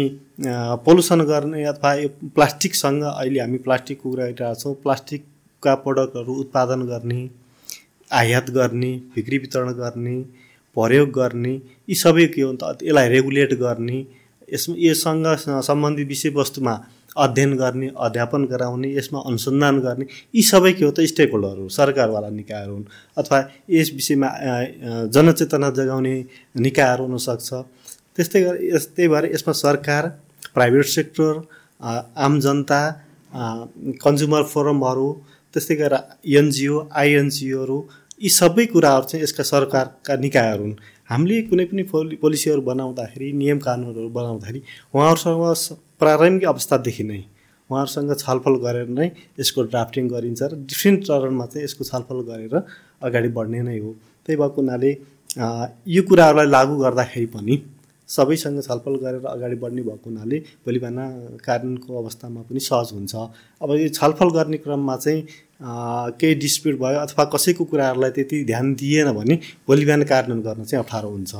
पोल्युसन 0.86 1.22
गर्ने 1.32 1.64
अथवा 1.66 1.94
यो 1.96 2.10
प्लास्टिकसँग 2.36 3.04
अहिले 3.04 3.40
हामी 3.40 3.58
प्लास्टिकको 3.68 4.10
कुरा 4.10 4.26
गरिरहेको 4.26 4.60
छौँ 4.62 4.74
प्लास्टिकका 4.84 5.76
प्रडक्टहरू 5.86 6.34
उत्पादन 6.44 6.82
गर्ने 6.92 7.22
आयात 8.12 8.50
गर्ने 8.52 8.92
बिक्री 9.16 9.38
वितरण 9.38 9.72
गर्ने 9.82 10.16
प्रयोग 10.78 11.10
गर्ने 11.12 11.54
यी 11.90 11.96
सबै 11.96 12.26
के 12.34 12.42
हो 12.42 12.54
त 12.54 12.78
यसलाई 12.84 13.08
रेगुलेट 13.16 13.54
गर्ने 13.60 13.98
यसमा 14.54 14.76
योसँग 14.80 15.28
सम्बन्धित 15.70 16.08
विषयवस्तुमा 16.08 16.74
अध्ययन 17.20 17.54
गर्ने 17.58 17.88
अध्यापन 17.98 18.46
गराउने 18.52 18.90
यसमा 18.96 19.20
अनुसन्धान 19.30 19.80
गर्ने 19.86 20.06
यी 20.36 20.42
सबै 20.44 20.72
के 20.74 20.86
हो 20.86 20.92
त 20.92 21.06
स्टेक 21.12 21.32
होल्डरहरू 21.34 21.68
सरकारवाला 21.78 22.30
निकायहरू 22.32 22.74
हुन् 22.74 22.86
अथवा 23.18 23.40
यस 23.70 23.92
विषयमा 23.94 24.30
जनचेतना 25.16 25.70
जगाउने 25.80 26.16
निकायहरू 26.66 27.04
हुनसक्छ। 27.06 27.50
त्यस्तै 28.16 28.42
गरी 28.44 28.70
त्यही 28.96 29.08
भएर 29.08 29.26
यसमा 29.34 29.54
सरकार 29.66 30.04
प्राइभेट 30.54 30.86
सेक्टर 30.96 31.34
आम 32.26 32.40
जनता 32.46 32.82
कन्ज्युमर 34.04 34.44
फोरमहरू 34.54 35.08
त्यस्तै 35.54 35.76
गरेर 35.76 35.96
एनजिओ 36.38 36.76
आइएनजिओहरू 37.02 37.78
यी 38.22 38.30
सबै 38.38 38.66
कुराहरू 38.74 39.06
चाहिँ 39.10 39.24
यसका 39.24 39.44
सरकारका 39.50 40.16
निकायहरू 40.26 40.64
हुन्। 40.64 40.80
हामीले 41.10 41.42
कुनै 41.50 41.66
पनि 41.66 41.84
पोलि 41.92 42.16
पोलिसीहरू 42.24 42.62
बनाउँदाखेरि 42.62 43.28
नियम 43.42 43.60
कानुनहरू 43.68 44.10
बनाउँदाखेरि 44.18 44.60
उहाँहरूसँग 44.94 45.40
प्रारम्भिक 46.00 46.48
अवस्थादेखि 46.48 47.04
नै 47.04 47.22
उहाँहरूसँग 47.70 48.14
छलफल 48.18 48.56
गरेर 48.66 48.88
नै 48.90 49.08
यसको 49.40 49.64
ड्राफ्टिङ 49.72 50.08
गरिन्छ 50.10 50.42
र 50.44 50.54
डिफ्रेन्ट 50.70 51.00
चरणमा 51.08 51.46
चाहिँ 51.46 51.64
यसको 51.64 51.84
छलफल 51.86 52.20
गरेर 52.30 52.56
अगाडि 53.02 53.30
बढ्ने 53.38 53.62
नै 53.62 53.78
हो। 53.80 53.92
त्यही 54.26 54.38
भएको 54.42 54.62
हुनाले 54.62 54.92
यो 55.96 56.02
कुराहरूलाई 56.10 56.48
लागू 56.50 56.76
गर्दाखेरि 56.84 57.26
पनि 57.36 57.56
सबैसँग 58.10 58.62
छलफल 58.64 58.96
गरेर 59.04 59.26
अगाडि 59.28 59.56
बढ्ने 59.64 59.82
भएको 59.82 60.10
हुनाले 60.10 60.38
भोलि 60.66 60.80
बिहान 60.80 60.98
कानुनको 61.46 61.92
अवस्थामा 62.02 62.42
पनि 62.50 62.60
सहज 62.60 62.90
हुन्छ। 62.94 63.14
अब 63.62 63.70
यो 63.76 63.90
छलफल 64.00 64.30
गर्ने 64.38 64.58
क्रममा 64.66 64.96
चाहिँ 64.98 65.22
केही 66.18 66.36
डिस्प्युट 66.40 66.76
भयो 66.80 67.00
अथवा 67.00 67.24
कसैको 67.36 67.64
कुराहरूलाई 67.70 68.12
त्यति 68.18 68.44
ध्यान 68.46 68.74
दिएन 68.80 69.12
भने 69.14 69.36
भोलि 69.68 69.86
बिहान 69.86 70.04
कार्यान्वयन 70.12 70.42
गर्न 70.42 70.64
चाहिँ 70.64 70.84
अप्ठ्यारो 70.84 71.10
हुन्छ। 71.10 71.34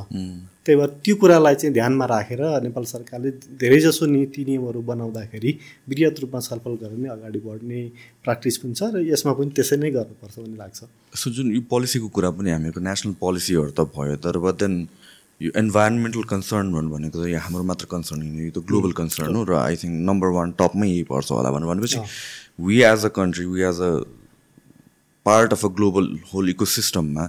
त्यही 0.64 0.76
भएर 0.78 0.90
त्यो 1.04 1.14
कुरालाई 1.16 1.54
चाहिँ 1.54 1.72
ध्यानमा 1.74 2.06
राखेर 2.06 2.42
नेपाल 2.62 2.84
सरकारले 2.84 3.30
धेरैजसो 3.56 4.06
नीति 4.06 4.44
नियमहरू 4.44 4.80
बनाउँदाखेरि 4.84 5.50
वृहत 5.88 6.20
रूपमा 6.20 6.40
छलफल 6.40 6.74
गरेर 6.82 6.98
नै 7.00 7.08
अगाडि 7.16 7.40
बढ्ने 7.48 7.80
प्र्याक्टिस 8.22 8.56
पनि 8.60 8.74
छ 8.76 8.92
र 8.94 9.02
यसमा 9.08 9.32
पनि 9.40 9.50
त्यसै 9.56 9.76
नै 9.80 9.90
गर्नुपर्छ 9.90 10.36
भन्ने 10.38 10.56
लाग्छ। 10.60 10.78
सो 11.16 11.30
जुन 11.32 11.46
यो 11.56 11.60
पोलिसीको 11.72 12.08
कुरा 12.12 12.30
पनि 12.36 12.50
हामीहरूको 12.50 12.80
नेसनल 12.84 13.14
पोलिसीहरू 13.24 13.72
त 13.72 13.88
भयो 13.96 14.16
तर 14.20 14.36
देन 14.60 14.74
यो 15.40 15.50
इन्भाइरोमेन्टल 15.58 16.22
कन्सर्न 16.30 16.88
भनेको 16.94 17.16
त 17.22 17.26
यो 17.32 17.38
हाम्रो 17.48 17.62
मात्र 17.72 17.86
कन्सर्न 17.90 18.22
होइन 18.22 18.46
यो 18.46 18.50
त 18.56 18.64
ग्लोबल 18.70 18.92
कन्सर्न 19.00 19.36
हो 19.36 19.44
र 19.50 19.54
आई 19.58 19.76
थिङ्क 19.82 19.94
नम्बर 20.08 20.28
वान 20.38 20.52
टपमै 20.60 20.88
यही 20.88 21.02
पर्छ 21.12 21.30
होला 21.32 21.50
भनेर 21.56 21.68
भनेपछि 21.74 22.00
we 22.66 22.82
as 22.88 23.04
a 23.04 23.12
country 23.20 23.46
we 23.52 23.62
as 23.68 23.80
a 23.86 23.92
part 25.26 25.52
of 25.52 25.64
a 25.64 25.68
global 25.78 26.06
whole 26.32 26.48
eco 26.50 26.64
सिस्टममा 26.74 27.24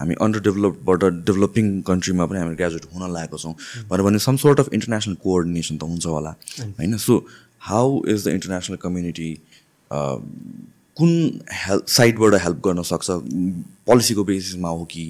हामी 0.00 0.14
अन्डर 0.26 0.40
डेभलपबाट 0.48 1.04
डेभलपिङ 1.30 1.66
कन्ट्रीमा 1.88 2.26
पनि 2.26 2.38
हामी 2.42 2.54
ग्रेजुएट 2.60 2.84
हुन 2.92 3.10
लागेको 3.16 3.38
छौँ 3.42 3.54
भनेर 3.90 4.02
भने 4.08 4.18
some 4.26 4.36
sort 4.44 4.60
of 4.60 4.68
international 4.78 5.14
coordination 5.24 5.76
त 5.76 5.90
हुन्छ 5.90 6.06
होला 6.06 6.34
होइन। 6.60 6.96
So 7.06 7.18
how 7.70 8.00
is 8.14 8.24
the 8.24 8.36
international 8.38 8.76
community 8.84 9.30
कुन 11.00 11.10
हेल्प 11.64 11.86
साइडबाट 11.90 12.34
हेल्प 12.42 12.58
गर्न 12.64 12.82
सक्छ? 12.88 13.10
पोलिसीको 13.86 14.24
बेसिसमा 14.24 14.68
हो 14.68 14.84
कि 14.92 15.04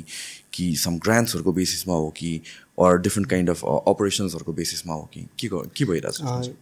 कि 0.54 0.74
सम 0.76 0.98
ग्रान्ट्सहरूको 1.06 1.52
बेसिसमा 1.52 1.94
हो 1.94 2.08
कि 2.16 2.30
अर 2.80 2.98
डिफ्रेन्ट 3.06 3.30
काइन्ड 3.30 3.50
अफ 3.50 3.64
अपरेसन्सहरूको 3.64 4.52
बेसिसमा 4.60 4.94
हो 4.94 5.08
कि 5.14 5.26
के 5.40 5.48
के 5.76 5.84
भइरहेको 5.84 6.40
छ 6.42 6.54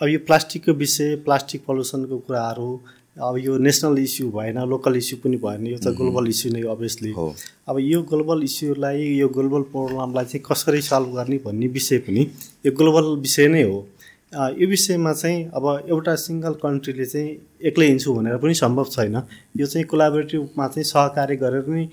अब 0.00 0.08
यो 0.08 0.18
प्लास्टिकको 0.26 0.72
विषय 0.80 1.16
प्लास्टिक 1.26 1.64
पल्युसनको 1.68 2.18
कुराहरू 2.26 2.70
अब 3.18 3.36
यो 3.38 3.56
नेसनल 3.58 3.98
इस्यु 3.98 4.30
भएन 4.30 4.58
लोकल 4.70 4.96
इस्यु 4.96 5.16
पनि 5.22 5.36
भएन 5.44 5.66
यो 5.66 5.78
त 5.78 5.94
ग्लोबल 5.98 6.28
इस्यु 6.28 6.52
नै 6.52 6.62
अभियसली 6.74 7.12
अब 7.68 7.78
यो 7.80 8.02
ग्लोबल 8.10 8.42
इस्युलाई 8.42 9.06
यो 9.18 9.28
ग्लोबल 9.36 9.62
प्रोब्लमलाई 9.72 10.24
चाहिँ 10.24 10.42
कसरी 10.50 10.80
सल्भ 10.88 11.14
गर्ने 11.14 11.38
भन्ने 11.46 11.68
विषय 11.76 11.98
पनि 12.06 12.26
यो 12.66 12.72
ग्लोबल 12.72 13.06
विषय 13.26 13.48
नै 13.48 13.62
हो। 13.62 13.78
यो 14.32 14.66
विषयमा 14.68 15.12
चाहिँ 15.12 15.44
अब 15.56 15.64
एउटा 15.88 16.14
सिङ्गल 16.20 16.52
कन्ट्रीले 16.60 17.04
चाहिँ 17.04 17.28
एक्लै 17.64 17.86
हिँड्छु 17.86 18.14
भनेर 18.14 18.36
पनि 18.36 18.54
सम्भव 18.54 18.84
छैन। 18.92 19.16
यो 19.56 19.66
चाहिँ 19.66 19.86
कोलाबोरेटिभमा 19.88 20.66
चाहिँ 20.68 20.84
सहकार्य 20.84 21.36
गरेर 21.36 21.64
नै 21.64 21.84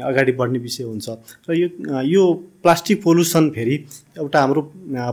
अगाडि 0.00 0.32
बढ्ने 0.32 0.58
विषय 0.58 0.84
हुन्छ। 0.84 1.08
र 1.48 1.52
यो 1.52 1.68
यो 2.00 2.22
प्लास्टिक 2.64 3.02
पोल्युसन 3.02 3.50
फेरि 3.52 3.76
एउटा 4.18 4.40
हाम्रो 4.40 4.62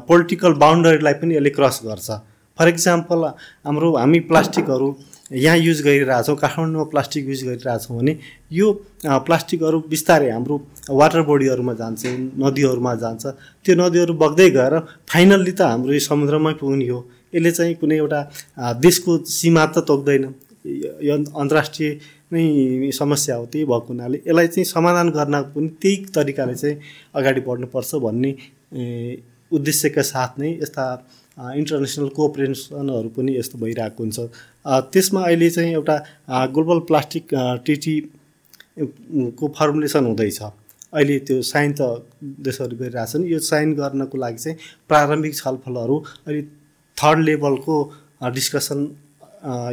पोलिटिकल 0.07 0.53
बााउन्डरीलाई 0.55 1.13
पनि 1.19 1.35
यसले 1.35 1.49
क्रस 1.51 1.81
गर्छ। 1.83 2.09
फर 2.59 2.67
इक्जाम्पल 2.67 3.23
हाम्रो 3.67 3.89
हामी 3.95 4.19
प्लास्टिकहरू 4.31 4.87
यहाँ 5.31 5.57
युज 5.57 5.81
गरिरहेछौँ 5.83 6.35
काठमाडौँमा 6.35 6.83
प्लास्टिक 6.89 7.27
युज 7.29 7.43
गरिरहेछौँ 7.43 7.97
भने 7.97 8.13
यो 8.51 8.67
प्लास्टिकहरू 9.05 9.79
बिस्तारै 9.89 10.29
हाम्रो 10.29 10.55
वाटर 10.89 11.21
बडीहरूमा 11.21 11.73
जान्छ 11.73 12.01
नदीहरूमा 12.41 12.93
जान्छ। 13.03 13.23
त्यो 13.65 13.73
नदीहरू 13.77 14.13
बग्दै 14.17 14.49
गएर 14.49 14.73
फाइनल्ली 15.05 15.51
त 15.53 15.61
हाम्रो 15.61 15.93
यो 15.93 16.01
समुद्रमै 16.01 16.53
पुग्ने 16.57 16.87
हो। 16.89 16.99
यसले 17.33 17.51
चाहिँ 17.51 17.75
कुनै 17.77 17.97
एउटा 17.97 18.19
देशको 18.81 19.11
सीमा 19.29 19.65
त 19.65 19.85
तोक्दैन। 19.85 20.23
यो 20.65 21.13
अन्तर्राष्ट्रिय 21.13 21.89
नै 22.33 22.91
समस्या 22.91 23.35
हो 23.37 23.45
त्यही 23.53 23.65
भएको 23.65 23.89
हुनाले 23.93 24.17
यसलाई 24.25 24.47
चाहिँ 24.49 24.65
समाधान 24.65 25.09
गर्न 25.13 25.35
पनि 25.53 25.67
त्यही 25.81 25.95
तरिकाले 26.09 26.55
चाहिँ 26.55 26.77
अगाडि 27.15 27.41
बढ्नुपर्छ 27.45 27.91
भन्ने 28.05 28.31
उद्देश्यका 29.51 30.01
साथ 30.01 30.31
नै 30.39 30.49
यस्ता 30.61 30.83
इन्टरनेसनल 31.39 32.09
कोअपरेसनहरू 32.15 33.09
पनि 33.15 33.37
यस्तो 33.37 33.57
भइरहेको 33.57 34.03
हुन्छ। 34.03 34.19
त्यसमा 34.91 35.21
अहिले 35.23 35.49
चाहिँ 35.49 35.73
एउटा 35.73 35.95
ग्लोबल 36.53 36.79
प्लास्टिक 36.87 37.27
टिटी 37.65 37.95
को 39.39 39.47
फर्मुलेसन 39.59 40.05
हुँदैछ। 40.05 40.41
अहिले 40.41 41.19
त्यो 41.27 41.41
साइन 41.41 41.71
त 41.79 41.81
देशहरू 42.43 42.75
गरिरहेछन्। 42.77 43.25
यो 43.25 43.39
साइन 43.39 43.73
गर्नको 43.75 44.17
लागि 44.17 44.37
चाहिँ 44.37 44.57
प्रारम्भिक 44.89 45.35
छलफलहरू 45.35 45.97
अहिले 46.27 46.41
थर्ड 46.97 47.19
लेभलको 47.19 47.75
डिस्कसन 48.35 48.79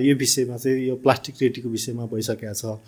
यो 0.07 0.15
विषयमा 0.17 0.57
चाहिँ 0.57 0.87
यो 0.87 0.95
प्लास्टिक 1.03 1.35
टेटीको 1.41 1.69
विषयमा 1.69 2.07
भइसकेको 2.07 2.55
छ। 2.55 2.79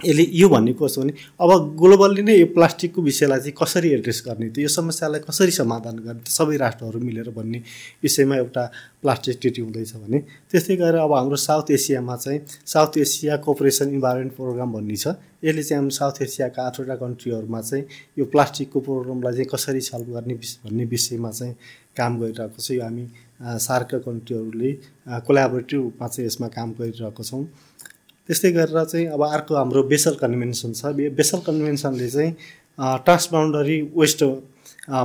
यसले 0.00 0.22
यो 0.34 0.48
भन्ने 0.48 0.72
कस्तो 0.74 1.02
भने 1.02 1.12
अब 1.38 1.50
ग्लोबल्ली 1.78 2.22
नै 2.22 2.34
यो 2.34 2.46
प्लास्टिकको 2.50 3.02
विषयलाई 3.02 3.38
चाहिँ 3.38 3.54
कसरी 3.54 3.88
एड्रेस 3.94 4.22
गर्ने 4.26 4.48
त 4.50 4.58
यो 4.58 4.68
समस्यालाई 4.68 5.20
कसरी 5.22 5.50
समाधान 5.54 5.96
गर्ने 6.02 6.30
सबै 6.30 6.56
राष्ट्रहरू 6.58 6.98
मिलेर 6.98 7.30
भन्ने 7.30 7.58
विषयमा 8.02 8.36
एउटा 8.36 8.64
प्लास्टिक 9.02 9.38
ट्रिटी 9.40 9.60
हुँदैछ 9.62 9.92
भने 10.02 10.18
त्यस्तै 10.50 10.76
गरेर 10.82 10.98
अब 10.98 11.12
हाम्रो 11.14 11.36
साउथ 11.38 11.70
एसियामा 11.78 12.16
चाहिँ 12.16 12.40
South 12.66 12.98
Asia 13.06 13.36
cooperation 13.46 13.94
environment 13.94 14.34
program 14.34 14.72
भन्ने 14.72 14.96
छ 14.96 15.14
यसले 15.46 15.62
चाहिँ 15.62 15.78
हाम्रो 15.78 15.94
साउथ 15.94 16.22
एसियाका 16.26 16.62
आठवटा 16.66 16.96
कन्ट्रीहरूमा 17.04 17.60
चाहिँ 17.62 17.84
यो 18.18 18.24
प्लास्टिकको 18.34 18.80
प्रोग्रामलाई 18.90 19.32
चाहिँ 19.32 19.48
कसरी 19.54 19.80
सल्भ 19.90 20.08
गर्ने 20.16 20.34
भन्ने 20.34 20.84
विषयमा 20.90 21.30
चाहिँ 21.30 21.54
काम 21.94 22.18
गरिरहेको 22.20 22.58
छ 22.58 22.70
यो 22.70 22.82
हामी 22.82 23.06
सार्कका 23.62 23.98
कन्ट्रीहरूले 24.08 24.72
कोलाबोरेटिभ 25.26 25.80
रूपमा 25.80 26.08
चाहिँ 26.08 26.26
यसमा 26.26 26.48
काम 26.50 26.72
गरिरहेको 26.80 27.22
छौँ। 27.22 27.44
त्यस्तै 28.28 28.50
गरेर 28.52 28.84
चाहिँ 28.84 29.06
अब 29.14 29.22
अर्को 29.26 29.54
हाम्रो 29.54 29.82
बेसल 29.92 30.14
कन्भेन्सन 30.22 30.72
छ। 30.72 31.12
बेसल 31.12 31.38
कन्भेन्सनले 31.46 32.08
चाहिँ 32.08 32.32
ट्रान्सबाउन्डरी 33.04 33.78
वेस्ट 33.96 34.22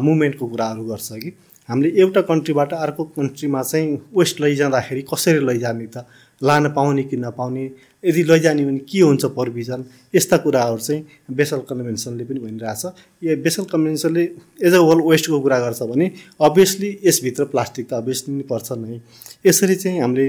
मुभमेन्टको 0.06 0.46
कुराहरू 0.48 0.84
गर्छ 0.88 1.10
कि। 1.24 1.32
हामीले 1.70 1.90
एउटा 2.02 2.22
कन्ट्रीबाट 2.26 2.74
अर्को 2.74 3.04
कन्ट्रीमा 3.18 3.62
चाहिँ 3.62 3.88
वेस्ट 4.18 4.42
लैजाँदाखेरि 4.42 5.02
कसरी 5.12 5.40
लैजाने 5.46 5.86
त? 5.86 6.06
लान 6.42 6.72
पाउने 6.74 7.04
कि 7.04 7.18
नपाउने? 7.20 7.66
यदि 8.04 8.24
लैजाने 8.24 8.66
भने 8.66 8.80
के 8.90 9.00
हुन्छ 9.00 9.26
प्रोभिजन 9.36 9.84
यस्ता 10.16 10.38
कुराहरू 10.40 10.78
चाहिँ 10.80 11.02
बेसल 11.38 11.60
कन्भेन्सनले 11.70 12.24
पनि 12.24 12.40
भनिरहेछ। 12.40 12.84
यो 13.22 13.36
बेसल 13.44 13.64
कन्भेन्सनले 13.70 14.24
एज 14.66 14.74
अ 14.74 14.80
होल 14.80 15.00
वेस्टको 15.04 15.40
कुरा 15.40 15.60
गर्छ 15.60 15.82
भने 15.92 16.12
अभियसली 16.42 16.90
यसभित्र 17.06 17.44
प्लास्टिक 17.54 17.86
त 17.90 17.94
अभियसली 18.00 18.34
नै 18.34 18.44
पर्छ 18.50 18.72
नै। 18.80 19.00
यसरी 19.46 19.76
चाहिँ 19.76 20.00
हामीले 20.00 20.28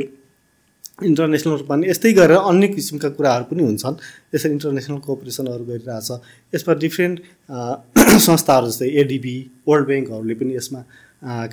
इन्टरनेसनल 1.09 1.53
रूपमा 1.61 1.77
यस्तै 1.91 2.13
गरेर 2.21 2.39
अन्य 2.51 2.69
किसिमका 2.77 3.09
कुराहरू 3.17 3.45
पनि 3.51 3.63
हुन्छन्। 3.69 3.97
यसरी 4.35 4.53
इन्टरनेसनल 4.57 4.99
कोअपरेसनहरू 5.07 5.65
गरिरहेछ। 5.71 6.09
यसमा 6.55 6.73
डिफ्रेन्ट 6.85 7.17
संस्थाहरू 8.29 8.67
जस्तै 8.71 8.89
एडिबी 9.03 9.37
वर्ल्ड 9.69 9.87
ब्याङ्कहरूले 9.91 10.35
पनि 10.41 10.53
यसमा 10.61 10.81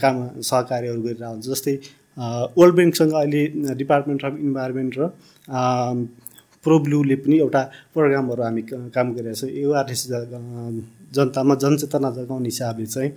काम 0.02 0.16
सहकार्यहरू 0.50 1.02
गरिरहेको 1.08 1.34
हुन्छ। 1.34 1.46
जस्तै 1.54 1.74
वर्ल्ड 2.58 2.76
ब्याङ्कसँग 2.76 3.12
अहिले 3.22 3.42
डिपार्टमेन्ट 3.82 4.22
अफ 4.26 4.34
इन्भाइरोमेन्ट 4.48 4.94
र 5.00 5.02
प्रोब्लुले 6.66 7.16
पनि 7.24 7.36
एउटा 7.46 7.62
प्रोग्रामहरू 7.94 8.42
हामी 8.44 8.62
काम 8.96 9.08
गरिरहेको 9.16 9.40
छौँ 9.42 9.52
एवारनेस 9.64 10.02
जनतामा 11.16 11.56
जनचेतना 11.64 12.10
जगाउने 12.18 12.50
हिसाबले 12.52 12.88
चाहिँ 12.94 13.12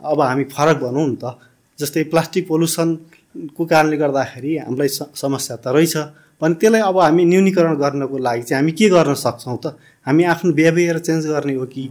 अब 0.00 0.20
हामी 0.20 0.44
फरक 0.54 0.76
भनौँ 0.84 1.06
नि 1.08 1.16
त। 1.22 1.36
जस्तै 1.78 2.02
प्लास्टिक 2.12 2.46
पोल्युसन 2.48 2.88
को 3.34 3.64
कारणले 3.66 3.96
गर्दाखेरि 3.96 4.56
हामीलाई 4.58 4.88
समस्या 4.88 5.56
त 5.56 5.66
रहेछ। 5.74 5.96
भने 6.42 6.54
त्यसलाई 6.54 6.80
अब 6.80 6.98
हामी 6.98 7.24
न्यूनीकरण 7.24 7.74
गर्नको 7.78 8.18
लागि 8.18 8.42
चाहिँ 8.42 8.62
हामी 8.62 8.72
के 8.72 8.88
गर्न 8.88 9.14
सक्छौँ 9.14 9.58
त? 9.58 9.76
हामी 10.06 10.22
आफ्नो 10.32 10.52
बिहेभियर 10.54 10.98
चेन्ज 10.98 11.26
गर्ने 11.26 11.54
हो 11.54 11.66
कि? 11.66 11.84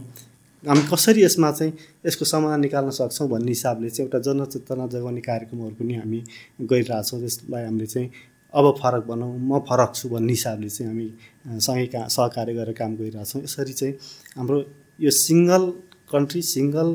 हामी 0.64 0.82
कसरी 0.92 1.22
यसमा 1.24 1.50
चाहिँ 1.52 1.72
यसको 2.06 2.24
समाधान 2.24 2.60
निकाल्न 2.60 2.90
सक्छौँ 2.90 3.28
भन्ने 3.28 3.52
हिसाबले 3.54 3.90
चाहिँ 3.90 4.06
एउटा 4.08 4.18
जनचेतना 4.26 4.86
जगाउने 4.88 5.20
कार्यक्रमहरू 5.20 5.74
पनि 5.78 5.94
हामी 5.94 6.20
गरिरहेछौँ। 6.64 7.20
त्यसलाई 7.20 7.64
हामीले 7.64 7.86
चाहिँ 7.86 8.10
अब 8.54 8.64
फरक 8.80 9.04
बनाऊँ 9.06 9.38
म 9.38 9.58
फरक 9.68 9.92
छु 9.94 10.08
भन्ने 10.08 10.32
हिसाबले 10.32 10.68
चाहिँ 10.68 10.88
हामी 10.90 11.08
सँगै 11.60 11.86
सहकार्य 12.08 12.54
गरेर 12.58 12.74
काम 12.74 12.96
गरिरहेछौँ। 12.96 13.42
यसरी 13.44 13.72
चाहिँ 13.72 13.94
हाम्रो 14.36 14.58
यो 15.00 15.10
सिङ्गल 15.12 15.62
कन्ट्री 16.08 16.42
सिङ्गल 16.42 16.88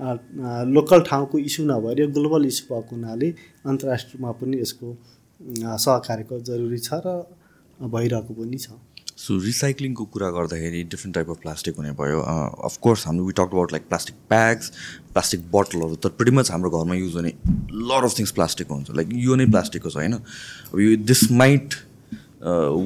लोकल 0.00 1.00
ठाउँको 1.08 1.38
इस्यु 1.38 1.66
नभएर 1.66 2.00
यो 2.00 2.08
ग्लोबल 2.18 2.46
इस्यु 2.46 2.74
भएको 2.74 2.96
हुनाले 2.96 3.28
अन्तर्राष्ट्रियमा 3.66 4.30
पनि 4.40 4.60
यसको 4.60 4.86
सहकार्यको 5.78 6.38
जरुरी 6.46 6.78
छ 6.78 7.00
र 7.06 7.08
भइरहेको 7.80 8.34
पनि 8.34 8.58
छ। 8.58 8.70
सो 9.20 9.36
रिसाइक्लिङको 9.44 10.04
कुरा 10.12 10.28
गर्दाखेरि 10.30 10.82
डिफ्रेन्ट 10.92 11.14
टाइप 11.14 11.30
अफ 11.30 11.38
प्लास्टिक 11.40 11.76
हुने 11.76 11.90
भयो। 11.92 12.20
अफकोर्स 12.68 13.06
हाम्रो 13.06 13.24
we 13.24 13.32
talk 13.36 13.52
about 13.52 13.72
like 13.72 13.82
plastic 13.88 14.16
bags 14.30 14.70
plastic 15.12 15.40
बोटलहरू 15.52 15.94
त 15.96 16.06
प्रिटी 16.16 16.32
मच 16.36 16.50
हाम्रो 16.50 16.70
घरमा 16.78 16.94
युज 16.94 17.14
हुने 17.16 17.32
लर 17.90 18.04
अफ 18.04 18.18
थिङ्स 18.18 18.32
प्लास्टिकको 18.38 18.74
हुन्छ। 18.74 18.90
लाइक 18.96 19.08
यो 19.26 19.36
नै 19.36 19.46
प्लास्टिकको 19.52 19.90
छ 19.90 19.96
होइन? 19.96 20.14
यो 20.80 20.96
this 21.04 21.30
might 21.32 21.74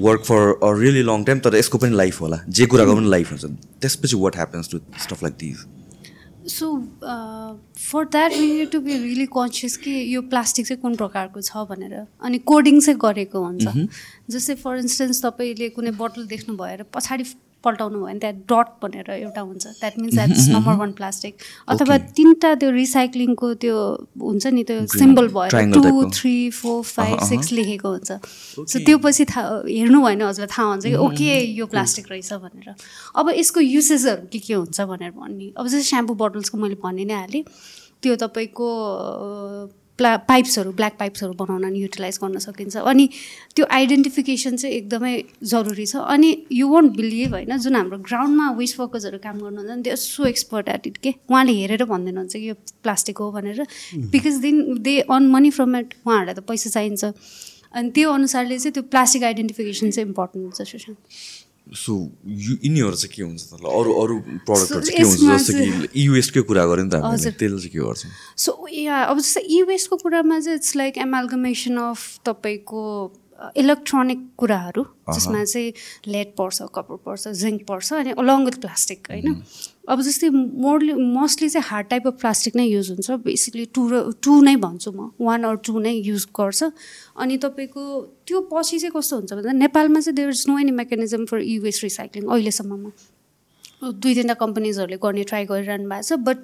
work 0.07 0.23
for 0.27 0.43
a 0.59 0.73
really 0.81 1.03
long 1.07 1.25
time 1.25 1.39
तर 1.47 1.57
यसको 1.57 1.79
पनि 1.79 1.95
लाइफ 2.03 2.21
होला। 2.21 2.39
जे 2.49 2.67
कुराको 2.67 2.97
पनि 2.97 3.09
लाइफ 3.11 3.31
हुन्छ। 3.31 3.45
त्यसपछि 3.81 4.17
what 4.19 4.37
happens 4.37 4.71
to 4.71 4.79
stuff 5.03 5.23
like 5.23 5.35
these 5.41 5.65
so 6.49 6.67
for 7.79 8.05
that 8.05 8.33
we 8.33 8.47
need 8.53 8.71
to 8.71 8.81
be 8.81 8.97
really 8.99 9.27
conscious 9.27 9.77
कि 9.77 9.93
यो 10.15 10.23
प्लास्टिक 10.23 10.67
चाहिँ 10.67 10.81
कुन 10.83 10.97
प्रकारको 10.97 11.41
छ 11.41 11.65
भनेर। 11.71 11.95
अनि 12.23 12.39
कोडिङ 12.51 12.81
चाहिँ 12.81 12.99
गरेको 13.01 13.45
हुन्छ। 13.45 13.89
जस्तै 14.31 14.55
फर 14.55 14.79
इन्स्टेन्स 14.79 15.25
तपाईँले 15.25 15.69
कुनै 15.71 15.91
बोटल 15.97 16.27
देख्नु 16.27 16.57
भएर 16.57 16.83
पछाडि 16.95 17.25
पल्टाउनु 17.65 17.99
भयो 17.99 18.07
भने 18.07 18.19
त्यहाँ 18.21 18.37
डट 18.51 18.69
भनेर 18.83 19.11
एउटा 19.11 19.41
हुन्छ। 19.41 19.65
That 19.81 19.99
means 19.99 20.15
that's 20.15 20.49
number 20.49 20.75
one 20.81 20.93
plastic 21.01 21.35
अथवा 21.69 21.99
तिनवटा 22.17 22.55
त्यो 22.61 22.71
रिसाइक्लिङको 22.71 23.53
त्यो 23.65 23.77
हुन्छ 24.23 24.47
नि 24.47 24.65
त्यो 24.65 24.87
सिम्बल 24.97 25.29
भएर 25.37 25.73
two 25.75 26.11
three 26.11 26.35
four 26.61 26.83
five 26.85 27.25
six 27.29 27.53
लेखेको 27.53 27.89
हुन्छ। 27.89 28.11
सो 28.73 28.79
त्यो 28.87 28.99
पछि 29.05 29.25
थाहा 29.33 29.63
हेर्नु 29.69 30.03
भएन 30.05 30.23
हजुर 30.23 30.47
थाहा 30.47 30.69
हुन्छ 30.69 30.85
कि 30.87 30.95
ओके 30.95 31.31
mm-hmm. 31.31 31.59
यो 31.59 31.67
प्लास्टिक 31.67 32.11
रहेछ 32.11 32.33
भनेर। 32.45 32.75
अब 33.17 33.31
यसको 33.39 33.61
युसेसहरू 33.61 34.27
के 34.33 34.39
के 34.39 34.55
हुन्छ 34.55 34.81
भनेर 34.81 35.11
भन्ने। 35.11 35.53
अब 35.57 35.67
जस्तै 35.67 35.83
स्याम्पू 35.93 36.15
बोटल्सको 36.15 36.59
मैले 36.59 36.77
भनि 36.85 37.05
नै 37.05 37.15
हालेँ। 37.15 37.43
त्यो 38.03 38.17
तपाईँको 38.21 38.69
प्ला 39.99 40.17
पाइप्सहरू 40.29 40.71
ब्ल्याक 40.73 40.97
पाइप्सहरू 40.99 41.33
बनाउन 41.39 41.77
युटिलाइज 41.77 42.19
गर्न 42.23 42.39
सकिन्छ। 42.39 42.77
अनि 42.77 43.09
त्यो 43.57 43.67
आइडेन्टिफिकेसन 43.71 44.57
चाहिँ 44.57 44.75
एकदमै 44.77 45.15
जरुरी 45.45 45.87
छ। 45.87 45.97
अनि 46.15 46.31
यु 46.53 46.69
वन्ट 46.69 46.97
बिलिभ 46.97 47.33
होइन 47.35 47.57
जुन 47.59 47.75
हाम्रो 47.77 47.99
ग्राउन्डमा 48.11 48.51
वेस्ट 48.59 48.81
वर्कर्सहरू 48.81 49.19
काम 49.23 49.39
गर्नुहुन्छ 49.41 49.77
नि 49.77 49.83
त्यो 49.83 49.97
सो 49.97 50.25
एक्सपर्ट 50.27 50.69
एट 50.69 50.87
इट 50.87 50.97
के? 50.99 51.15
उहाँले 51.31 51.53
हेरेर 51.53 51.85
भनिदिनुहुन्छ 51.85 52.33
कि 52.37 52.49
यो 52.49 52.55
प्लास्टिक 52.83 53.19
हो 53.19 53.31
भनेर। 53.33 53.67
Because 54.11 54.37
then 54.43 54.83
they 54.83 54.99
earn 55.07 55.31
money 55.31 55.51
from 55.55 55.77
it 55.77 55.95
उहाँहरूलाई 56.03 56.35
त 56.35 56.43
पैसा 56.43 56.71
चाहिन्छ। 56.71 57.05
अनि 57.75 57.91
त्यो 57.91 58.11
अनुसारले 58.11 58.59
चाहिँ 58.59 58.73
त्यो 58.75 58.83
प्लास्टिक 58.91 59.23
आइडेन्टिफिकेसन 59.23 59.91
चाहिँ 59.91 60.09
इम्पोर्टेन्ट 60.09 60.43
हुन्छ 60.45 60.63
सुशान्त। 60.63 60.99
सो 61.65 61.93
यु 62.29 62.55
यिनीहरू 62.61 62.97
चाहिँ 62.97 63.13
के 63.17 63.23
हुन्छ 63.25 63.43
त 63.51 63.65
अरू 63.65 63.91
अरू 64.03 64.15
प्रडक्टहरू 64.45 64.81
चाहिँ 64.85 64.97
के 64.97 65.05
हुन्छ? 65.05 65.21
जस्तो 65.25 65.53
कि 65.57 66.05
इवेस्टकै 66.05 66.43
कुरा 66.45 66.65
गऱ्यो 66.69 66.85
नि 66.85 66.91
त 66.93 67.01
हामीले 67.01 67.31
त्यसले 67.41 67.59
चाहिँ 67.59 67.73
के 67.73 67.81
गर्छ? 67.81 68.03
सो 68.37 68.53
या 68.69 68.97
अब 69.09 69.19
जस्तो 69.19 69.41
इवेस्टको 69.41 69.97
कुरामा 70.05 70.41
चाहिँ 70.45 70.59
इट्स 70.61 70.77
लाइक 70.77 70.99
एमाल्गमेसन 71.09 71.77
अफ 71.89 72.01
तपाईँको 72.29 72.83
इलेक्ट्रोनिक 73.57 74.21
कुराहरू 74.39 74.83
जसमा 75.09 75.45
चाहिँ 75.45 75.73
लेड 76.13 76.29
पर्छ 76.37 76.69
कपर 76.75 76.97
पर्छ 77.01 77.29
जिङ्क 77.29 77.65
पर्छ 77.69 77.93
अनि 77.93 78.13
अलङ 78.21 78.45
विथ 78.45 78.61
प्लास्टिक 78.61 79.01
होइन? 79.11 79.43
अब 79.89 80.01
जस्तै 80.01 80.29
मोरली 80.33 80.93
मोस्टली 80.95 81.49
चाहिँ 81.49 81.67
हार्ड 81.69 81.87
टाइप 81.89 82.07
अफ 82.07 82.15
प्लास्टिक 82.21 82.57
नै 82.57 82.65
युज 82.65 82.91
हुन्छ। 82.91 83.11
बेसिकली 83.25 83.65
टु 83.75 83.83
र 83.89 84.13
टु 84.25 84.41
नै 84.43 84.57
भन्छु 84.57 84.93
म। 84.93 85.11
वान 85.21 85.45
अर 85.45 85.57
टू 85.61 85.79
नै 85.79 85.93
युज 85.93 86.27
गर्छ। 86.33 86.71
अनि 87.21 87.37
तपाईँको 87.45 87.83
त्यो 88.27 88.41
पछि 88.53 88.79
चाहिँ 88.79 88.93
कस्तो 88.97 89.17
हुन्छ 89.17 89.33
भन्दा 89.33 89.53
नेपालमा 89.53 90.01
चाहिँ 90.01 90.17
there 90.17 90.31
is 90.31 90.45
no 90.49 90.59
any 90.59 90.73
mechanism 90.81 91.25
for 91.29 91.39
e 91.45 91.59
waste 91.61 91.83
recycling 91.85 92.25
अहिलेसम्ममा। 92.29 92.91
दुई 93.93 94.15
तिनवटा 94.15 94.35
कम्पनीजहरूले 94.41 94.97
गर्ने 95.05 95.25
ट्राई 95.31 95.45
गरिरहनु 95.51 95.89
भएको 95.89 96.03
छ 96.09 96.19
बट 96.29 96.39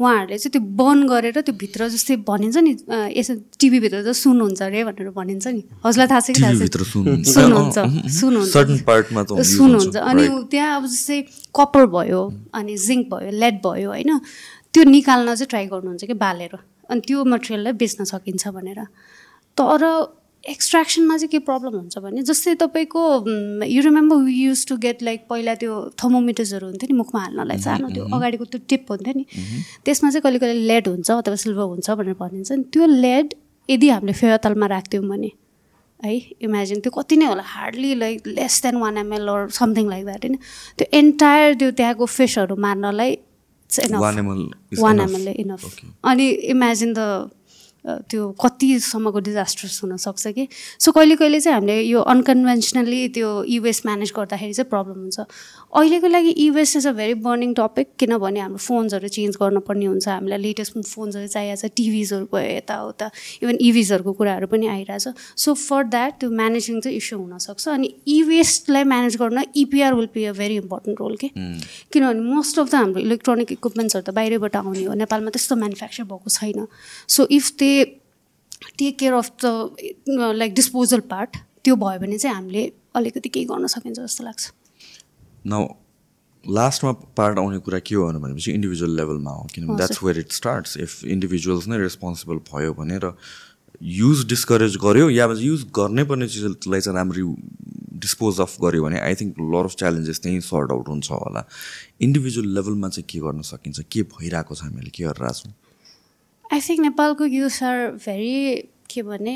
उहाँहरूले 0.00 0.38
चाहिँ 0.38 0.52
त्यो 0.54 0.62
बन्द 0.80 1.02
गरेर 1.10 1.40
त्यो 1.40 1.54
भित्र 1.62 1.88
जस्तै 1.94 2.16
भनिन्छ 2.30 2.56
नि 2.66 2.72
यसो 3.18 3.32
टिभीभित्र 3.60 4.02
त 4.06 4.12
सुन्नुहुन्छ 4.14 4.62
अरे 4.62 4.84
भनेर 4.84 5.10
भनिन्छ 5.14 5.46
नि। 5.46 5.62
हजुरलाई 5.84 6.08
थाहा 6.12 6.20
छ 6.20 6.28
कि 6.30 6.40
थाहा 6.42 6.54
छ 6.54 6.64
सुन्नुहुन्छ। 6.94 7.78
सुन्नुहुन्छ 8.18 9.28
सुन्नुहुन्छ। 9.54 9.96
अनि 9.96 10.24
त्यहाँ 10.50 10.70
अब 10.76 10.84
जस्तै 10.86 11.18
कपर 11.54 11.86
भयो 11.94 12.22
अनि 12.54 12.74
जिङ्क 12.86 13.02
भयो 13.12 13.30
लेड 13.42 13.56
भयो 13.66 13.88
होइन 13.94 14.10
त्यो 14.74 14.82
निकाल्न 14.90 15.34
चाहिँ 15.34 15.48
ट्राई 15.50 15.66
गर्नुहुन्छ 15.72 16.04
कि 16.04 16.16
बालेर। 16.24 16.54
अनि 16.90 17.00
त्यो 17.06 17.24
मटेरियललाई 17.24 17.74
बेच्न 17.80 18.04
सकिन्छ 18.04 18.48
भनेर। 18.56 18.80
तर 19.58 19.82
एक्सट्र्याक्सनमा 20.48 21.16
चाहिँ 21.16 21.28
के 21.28 21.38
प्रब्लम 21.48 21.74
हुन्छ 21.78 21.98
भने 22.04 22.22
जस्तै 22.22 22.54
तपाईँको 22.62 23.02
you 23.66 23.82
remember 23.82 24.16
we 24.24 24.34
used 24.34 24.66
to 24.68 24.76
get 24.84 25.02
like 25.02 25.26
पहिला 25.30 25.54
त्यो 25.62 25.72
थर्मोमिटर्सहरू 26.02 26.66
हुन्थ्यो 26.66 26.88
नि 26.90 26.96
मुखमा 26.98 27.20
हाल्नलाई 27.20 27.58
सानो 27.66 27.88
त्यो 27.94 28.04
अगाडिको 28.16 28.44
त्यो 28.44 28.60
टिप 28.68 28.90
हुन्थ्यो 28.90 29.14
नि। 29.16 29.24
त्यसमा 29.84 30.10
चाहिँ 30.10 30.22
कहिले 30.22 30.38
कहिले 30.38 30.66
लेड 30.68 30.88
हुन्छ 30.88 31.10
अथवा 31.10 31.36
सिल्भर 31.44 31.66
हुन्छ 31.72 31.90
भनेर 31.90 32.14
भनिन्छ 32.20 32.52
नि। 32.52 32.62
त्यो 32.72 32.86
लेड 32.86 33.34
यदि 33.68 33.88
हामीले 33.88 34.12
फेवातालमा 34.20 34.66
राख्थ्यौँ 34.76 35.04
भने 35.08 35.30
है 36.04 36.16
इमेजिन 36.44 36.80
त्यो 36.84 36.90
कति 36.92 37.16
नै 37.16 37.26
होला 37.26 37.42
hardly 37.56 37.94
like 37.98 38.26
less 38.36 38.62
than 38.62 38.76
one 38.84 38.98
ML 38.98 39.28
or 39.28 39.48
something 39.58 39.88
like 39.90 40.04
that 40.04 40.24
होइन? 40.24 40.36
त्यो 40.78 40.86
एन्टायर 40.98 41.54
त्यो 41.60 41.70
त्यहाँको 41.78 42.06
फिसहरू 42.16 42.56
मार्नलाई 42.66 43.16
वान 43.70 45.00
एमएलले 45.00 45.32
इनफ 45.42 45.62
अनि 46.04 46.26
इमेजिन 46.52 46.92
द 46.94 47.30
त्यो 47.84 48.30
कतिसम्मको 48.40 49.18
डिजास्टर्स 49.20 49.82
हुनसक्छ 49.84 50.26
कि? 50.26 50.48
सो 50.80 50.92
कहिले 50.92 51.16
कहिले 51.16 51.40
चाहिँ 51.40 51.54
हामीले 51.54 51.80
यो 51.82 52.00
अनकन्भेन्सनली 52.00 53.08
त्यो 53.14 53.30
इवेस्ट 53.56 53.86
म्यानेज 53.86 54.12
गर्दाखेरि 54.16 54.52
चाहिँ 54.52 54.68
प्रब्लम 54.70 54.98
हुन्छ। 55.00 55.20
अहिलेको 55.20 56.08
लागि 56.08 56.30
e waste 56.46 56.76
is 56.76 56.86
a 56.86 56.92
very 56.92 57.14
burning 57.20 57.52
topic 57.54 57.88
किनभने 57.98 58.40
हाम्रो 58.40 58.58
फोन्सहरू 58.58 59.08
चेन्ज 59.08 59.36
गर्नुपर्ने 59.40 59.86
हुन्छ। 59.86 60.08
हामीलाई 60.08 60.38
लेटेस्ट 60.38 60.72
फोन्सहरू 60.80 61.26
चाहिएको 61.26 61.60
छ 61.60 61.70
टिभिजहरू 61.76 62.24
भयो 62.32 62.56
यताउता 62.56 63.10
इभन 63.42 63.56
इभिजहरूको 63.60 64.12
कुराहरू 64.12 64.46
पनि 64.48 64.66
आइरहेछ। 64.66 65.36
सो 65.36 65.54
फर 65.54 65.82
द्याट 65.92 66.12
त्यो 66.20 66.30
म्यानेजिङ 66.30 66.80
चाहिँ 66.80 66.96
इस्यु 66.96 67.18
हुनसक्छ 67.18 67.68
अनि 67.68 67.88
इवेस्टलाई 68.16 68.84
म्यानेज 68.84 69.16
गर्न 69.20 69.44
EPR 69.56 69.94
will 69.94 70.08
be 70.14 70.24
a 70.24 70.32
very 70.32 70.56
important 70.56 71.00
role 71.00 71.16
के 71.20 71.28
किनभने 71.92 72.20
मोस्ट 72.32 72.58
अफ 72.58 72.70
द 72.70 72.74
हाम्रो 72.74 73.00
इलेक्ट्रोनिक 73.00 73.52
इक्विपमेन्ट्सहरू 73.52 74.04
त 74.08 74.14
बाहिरबाट 74.14 74.56
आउने 74.56 74.84
हो। 74.84 74.94
नेपालमा 74.94 75.30
त्यस्तो 75.36 75.56
म्यानुफ्याक्चर 75.56 76.04
भएको 76.04 76.30
छैन। 76.30 76.66
So 77.08 77.26
if 77.30 77.50
they 77.58 77.72
take 77.82 78.98
care 78.98 79.12
of 79.12 79.30
the 79.44 79.46
like 80.08 80.54
disposal 80.54 81.00
part 81.10 81.36
त्यो 81.64 81.76
भयो 81.76 81.98
भने 82.00 82.18
चाहिँ 82.18 82.34
हामीले 82.36 82.62
अलिकति 82.96 83.28
केही 83.28 83.46
गर्न 83.46 83.66
सकिन्छ 83.66 83.98
जस्तो 83.98 84.24
लाग्छ। 84.24 84.52
न 85.46 85.66
लास्टमा 86.44 86.92
पार्ट 87.16 87.38
आउने 87.38 87.58
कुरा 87.66 87.78
के 87.88 87.94
हो 87.94 88.12
भनेपछि 88.12 88.52
इन्डिभिजुअल 88.52 88.96
लेभलमा 88.96 89.30
हो 89.30 89.46
किनभने 89.54 89.76
that's 89.76 90.02
where 90.04 90.18
it 90.18 90.32
starts 90.32 90.76
if 90.76 91.04
individuals 91.04 91.68
नै 91.68 91.78
रेस्पोन्सिबल 91.78 92.36
भयो 92.52 92.72
भने 92.80 92.98
र 93.04 93.12
युज 93.82 94.24
डिस्करेज 94.28 94.76
गर्यो 94.82 95.08
या 95.10 95.24
युज 95.38 95.64
गर्नै 95.78 96.04
पर्ने 96.10 96.28
चिजलाई 96.28 96.80
चाहिँ 96.80 96.96
राम्ररी 96.96 97.22
डिस्पोज 98.04 98.40
अफ 98.40 98.56
गर्यो 98.62 98.82
भने 98.84 99.00
I 99.00 99.14
think 99.20 99.40
lot 99.54 99.64
of 99.64 99.74
challenges 99.78 100.20
त्यहीँ 100.20 100.40
सर्ट 100.50 100.70
आउट 100.72 100.88
हुन्छ 100.88 101.10
होला। 101.10 101.44
इन्डिभिजुअल 102.06 102.48
लेभलमा 102.54 102.88
चाहिँ 102.88 103.06
के 103.10 103.18
गर्न 103.26 103.42
सकिन्छ 103.50 103.80
के 103.92 104.02
भइरहेको 104.14 104.54
छ 104.54 104.62
हामीले 104.62 104.90
के 104.90 105.04
गरिरहेको 105.04 105.38
छौँ 105.40 105.52
आई 106.52 106.60
थिङ्क 106.60 106.80
नेपालको 106.80 107.24
युथ 107.24 107.62
आर 107.64 107.90
भेरी 108.06 108.34
के 108.90 109.02
भने 109.02 109.34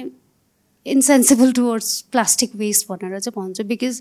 इन्सेन्सिबल 0.86 1.52
टुवर्ड्स 1.52 2.00
प्लास्टिक 2.12 2.50
वेस्ट 2.56 2.88
भनेर 2.88 3.18
चाहिँ 3.20 3.32
भन्छु 3.36 3.64
because 3.64 4.00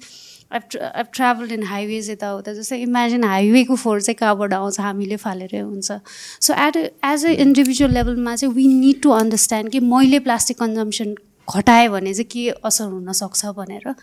I've 0.53 0.63
I've 0.81 1.07
travel 1.13 1.51
in 1.51 1.63
highways 1.67 2.09
यताउता 2.09 2.53
जस्तै 2.53 2.77
इमेजिन 2.81 3.23
हाइवेको 3.23 3.75
फोहोर 3.75 4.01
चाहिँ 4.01 4.15
कहाँबाट 4.15 4.53
आउँछ 4.53 4.79
हामीले 4.79 5.15
फालेरै 5.23 5.59
हुन्छ। 5.59 5.99
So 6.41 6.53
at 6.67 6.77
as 6.77 7.25
a 7.25 7.29
individual 7.45 7.93
लेभलमा 7.93 8.35
चाहिँ 8.35 8.53
वी 8.55 8.67
निड 8.73 9.01
टु 9.03 9.09
अन्डरस्ट्यान्ड 9.11 9.71
कि 9.71 9.79
मैले 9.79 10.19
प्लास्टिक 10.27 10.59
कन्जम्सन 10.59 11.15
घटाएँ 11.47 11.87
भने 11.89 12.13
चाहिँ 12.13 12.29
के 12.31 12.49
असर 12.63 12.85
हुनसक्छ 12.85 13.45
भनेर। 13.57 13.93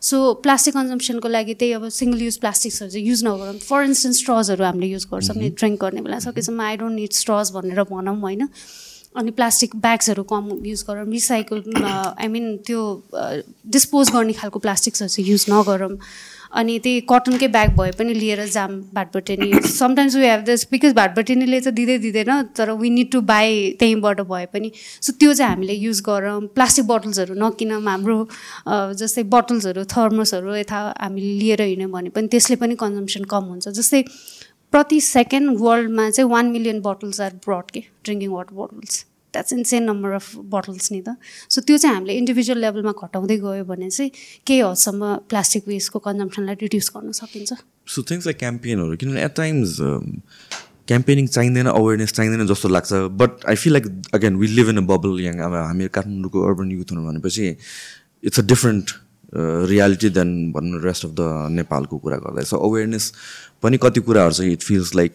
सो 0.00 0.34
प्लास्टिक 0.42 0.74
कन्जम्सनको 0.74 1.28
लागि 1.28 1.54
त्यही 1.54 1.72
अब 1.72 1.88
सिङ्गल 1.88 2.22
युज 2.22 2.36
प्लास्टिक्सहरू 2.38 2.90
चाहिँ 2.90 3.06
युज 3.06 3.24
नगरौँ। 3.24 3.58
फर 3.68 3.82
इन्स्टेन्स 3.84 4.18
स्ट्रजहरू 4.18 4.64
हामीले 4.64 4.86
युज 4.86 5.06
गर्छौँ 5.12 5.36
नि 5.36 5.48
ड्रिङ्क 5.58 5.80
गर्ने 5.80 6.00
बेला। 6.06 6.18
सकेसम्म 6.26 6.60
आई 6.60 6.76
डोन्ट 6.76 6.94
निड 6.94 7.12
स्ट्रज 7.12 7.50
भनेर 7.54 7.82
भनौँ 7.90 8.16
होइन? 8.20 8.48
अनि 9.16 9.30
प्लास्टिक 9.34 9.76
ब्याग्सहरू 9.76 10.22
कम 10.22 10.44
युज 10.64 10.84
गरौँ 10.88 11.04
रिसाइकल 11.10 11.62
आई 11.82 12.28
मिन 12.28 12.56
त्यो 12.66 12.80
डिस्पोज 13.66 14.10
गर्ने 14.14 14.32
खालको 14.38 14.58
प्लास्टिक्सहरू 14.58 15.08
चाहिँ 15.08 15.30
युज 15.30 15.44
नगरौँ। 15.50 15.96
अनि 16.52 16.78
त्यही 16.78 17.00
कटनकै 17.08 17.46
ब्याग 17.48 17.70
भए 17.76 17.90
पनि 17.98 18.14
लिएर 18.14 18.44
जाम 18.48 18.80
Bhatbhateni 18.94 19.60
sometimes 19.68 20.16
we 20.16 20.26
have 20.26 20.44
this 20.44 20.66
because 20.70 20.92
भाटबटेनीले 20.94 21.60
चाहिँ 21.60 21.74
दिँदै 21.76 21.98
दिँदैन 21.98 22.42
तर 22.56 22.70
वी 22.80 22.90
निड 22.90 23.10
टु 23.12 23.20
बाई 23.30 23.76
त्यहीँबाट 23.80 24.20
भए 24.30 24.46
पनि। 24.52 24.70
सो 25.00 25.12
त्यो 25.12 25.34
चाहिँ 25.34 25.50
हामीले 25.52 25.74
युज 25.74 26.00
गरौँ। 26.08 26.40
प्लास्टिक 26.54 26.86
बोटल्सहरू 26.86 27.34
नकिनौँ 27.44 27.82
हाम्रो 27.82 28.16
जस्तै 29.00 29.22
बोटल्सहरू 29.34 29.84
थर्मसहरू 29.94 30.54
यता 30.56 30.78
हामीले 31.00 31.32
लिएर 31.38 31.62
हिँड्यौँ 31.62 31.90
भने 31.92 32.10
पनि 32.16 32.28
त्यसले 32.28 32.56
पनि 32.56 32.74
कन्जम्सन 32.84 33.24
कम 33.32 33.44
हुन्छ। 33.52 33.68
जस्तै 33.68 34.02
प्रति 34.72 35.00
सेकेन्ड 35.00 35.56
वर्ल्डमा 35.60 36.08
चाहिँ 36.10 36.30
one 36.30 36.46
million 36.56 36.80
bottles 36.80 37.20
are 37.20 37.32
brought 37.44 37.70
के? 37.74 37.80
Drinking 38.04 38.30
water 38.30 38.54
bottles 38.54 39.04
that's 39.34 39.52
insane 39.52 39.82
number 39.90 40.10
of 40.18 40.26
bottles 40.54 40.92
नि 40.92 41.00
त 41.06 41.16
सो 41.48 41.60
त्यो 41.60 41.76
चाहिँ 41.78 41.94
हामीले 41.94 42.14
इन्डिभिजुअल 42.18 42.58
लेभलमा 42.60 42.92
घटाउँदै 42.92 43.36
गयो 43.44 43.64
भने 43.64 43.90
चाहिँ 43.90 44.10
केही 44.46 44.60
हदसम्म 44.60 45.02
प्लास्टिक 45.28 45.68
वेस्टको 45.68 45.98
कन्जम्सनलाई 46.06 46.56
रिड्युस 46.62 46.88
गर्न 46.96 47.12
सकिन्छ। 47.20 47.52
सो 47.86 48.02
थिङ्स 48.10 48.26
लाइक 48.26 48.38
क्याम्पेनहरू 48.38 48.96
किनभने 48.96 49.24
एट 49.24 49.34
टाइम्स 49.36 49.76
क्याम्पेनिङ 50.88 51.26
चाहिँदैन 51.26 51.66
अवेरनेस 51.68 52.12
चाहिँदैन 52.12 52.46
जस्तो 52.48 52.68
लाग्छ। 52.68 52.92
But 53.20 53.44
I 53.48 53.54
feel 53.60 53.72
like 53.72 53.86
again 54.14 54.36
we 54.40 54.46
live 54.48 54.68
in 54.68 54.76
a 54.78 54.86
bubble 54.88 55.20
यहाँ 55.20 55.44
अब 55.46 55.54
हामी 55.54 55.88
काठमाडौँको 55.92 56.38
अर्बन 56.48 56.70
युथहरू 56.72 57.02
भनेपछि 57.06 57.44
it's 58.24 58.40
a 58.40 58.44
different 58.48 58.86
reality 59.68 60.08
than 60.10 60.30
भन्नु 60.52 60.78
रेस्ट 60.84 61.04
अफ 61.04 61.10
द 61.20 61.52
नेपालको 61.52 61.98
कुरा 62.00 62.16
गर्दा। 62.24 62.42
सो 62.48 62.56
अवेरनेस 62.56 63.12
पनि 63.62 63.78
कति 63.82 64.00
कुराहरू 64.08 64.32
चाहिँ 64.40 64.52
इट 64.52 64.62
फिल्स 64.64 64.94
लाइक 64.96 65.12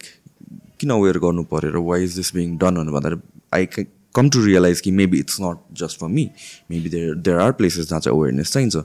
किन 0.80 0.90
अवेर 0.90 1.18
गर्नु 1.18 1.42
पऱ्यो 1.50 1.70
र 1.74 1.82
why 1.90 2.04
is 2.04 2.16
this 2.16 2.34
being 2.34 2.56
done 2.62 2.74
भन्नु 2.78 2.92
भन्दाखेरि 2.94 3.20
आई 3.54 3.66
कम 4.14 4.28
टु 4.30 4.44
रियलाइज 4.44 4.80
कि 4.80 4.90
maybe 5.00 5.18
it's 5.18 5.40
not 5.40 5.58
just 5.80 6.00
for 6.00 6.08
me 6.08 6.28
maybe 6.70 6.88
there 6.90 7.14
there 7.14 7.38
are 7.40 7.52
places 7.60 7.88
जहाँ 7.88 8.00
चाहिँ 8.00 8.18
अवेरनेस 8.18 8.52
चाहिन्छ। 8.52 8.76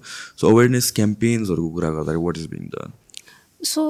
सो 0.42 0.50
अवेरनेस 0.50 0.92
क्याम्पेन्सहरूको 0.92 1.70
कुरा 1.70 1.90
गर्दाखेरि 1.90 2.26
what 2.26 2.38
is 2.38 2.48
being 2.56 2.70
the 2.76 2.92
so 3.62 3.82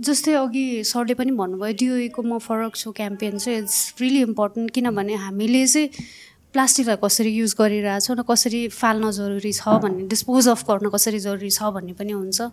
जस्तै 0.00 0.32
अघि 0.34 0.66
सरले 0.88 1.14
पनि 1.14 1.32
भन्नुभयो 1.38 1.74
डिओएको 1.80 2.22
म 2.22 2.38
फरक 2.40 2.76
छु 2.76 2.92
क्याम्पेन 2.98 3.38
चाहिँ 3.38 3.58
इट्स 3.58 3.94
रियली 4.00 4.20
इम्पोर्टेन्ट 4.22 4.70
किनभने 4.74 5.14
हामीले 5.24 5.66
चाहिँ 5.66 5.88
प्लास्टिकलाई 6.52 6.96
कसरी 7.02 7.30
युज 7.30 7.54
गरिरहेछौँ 7.58 8.16
र 8.16 8.22
कसरी 8.24 8.60
फाल्न 8.72 9.10
जरुरी 9.12 9.52
छ 9.52 9.74
भन्ने 9.84 10.06
डिस्पोज 10.08 10.48
अफ 10.48 10.62
गर्न 10.68 10.90
कसरी 10.90 11.18
जरुरी 11.20 11.50
छ 11.50 11.70
भन्ने 11.76 11.92
पनि 11.92 12.12
हुन्छ। 12.12 12.48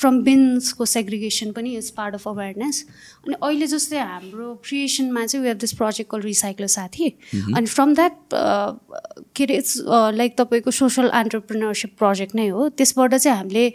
फ्रम 0.00 0.22
बिन्सको 0.24 0.84
सेग्रिगेसन 0.86 1.52
पनि 1.52 1.74
इज 1.76 1.90
पार्ट 1.96 2.14
अफ 2.14 2.28
अवेरनेस 2.28 2.84
अनि 3.26 3.34
अहिले 3.42 3.66
जस्तै 3.74 3.98
हाम्रो 3.98 4.48
क्रिएसनमा 4.64 5.26
चाहिँ 5.26 5.42
we 5.42 5.48
have 5.48 5.58
this 5.60 5.72
project 5.82 6.10
call 6.10 6.20
recycle 6.22 6.66
साथी। 6.76 7.08
अनि 7.56 7.66
फ्रम 7.66 7.94
द्याट 7.94 8.14
के 8.34 9.44
अरे 9.44 9.56
इट्स 9.56 9.82
लाइक 10.14 10.38
तपाईँको 10.38 10.70
सोसल 10.78 11.10
एन्टरप्रिनरसिप 11.14 11.96
प्रोजेक्ट 11.98 12.34
नै 12.34 12.48
हो। 12.48 12.68
त्यसबाट 12.78 13.14
चाहिँ 13.14 13.36
हामीले 13.36 13.72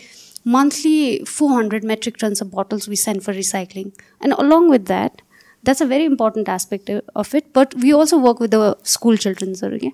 monthly 0.48 0.98
four 1.28 1.52
hundred 1.52 1.86
metric 1.92 2.16
tons 2.22 2.42
of 2.42 2.48
bottles 2.50 2.90
we 2.90 2.96
send 3.04 3.22
for 3.22 3.34
recycling 3.34 3.92
and 4.24 4.34
along 4.34 4.70
with 4.72 4.88
that 4.88 5.22
that's 5.66 5.82
a 5.82 5.86
very 5.86 6.06
important 6.06 6.50
aspect 6.50 6.90
of 7.16 7.34
it. 7.34 7.52
But 7.54 7.76
we 7.76 7.94
also 7.94 8.20
work 8.20 8.40
with 8.40 8.52
the 8.52 8.64
school 8.96 9.18
childrenहरू 9.18 9.80
के 9.84 9.92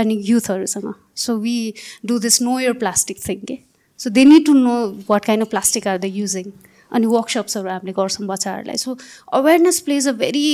अनि 0.00 0.20
युथहरूसँग 0.26 0.92
so 1.24 1.36
we 1.38 1.56
do 2.06 2.18
this 2.18 2.40
know 2.42 2.58
your 2.60 2.72
plastic 2.84 3.26
thing 3.28 3.40
के 3.48 3.58
so 4.00 4.10
they 4.10 4.24
need 4.24 4.46
to 4.46 4.54
know 4.60 4.76
what 5.10 5.24
kind 5.24 5.44
of 5.44 5.50
plastic 5.50 5.86
are 5.88 5.98
the 5.98 6.12
using 6.14 6.52
अनि 6.92 7.06
वर्कसप्सहरू 7.06 7.68
हामीले 7.70 7.92
गर्छौँ 7.92 8.26
बच्चाहरूलाई 8.26 8.76
so 8.76 8.96
awareness 9.38 9.80
plays 9.86 10.08
a 10.08 10.12
very 10.18 10.44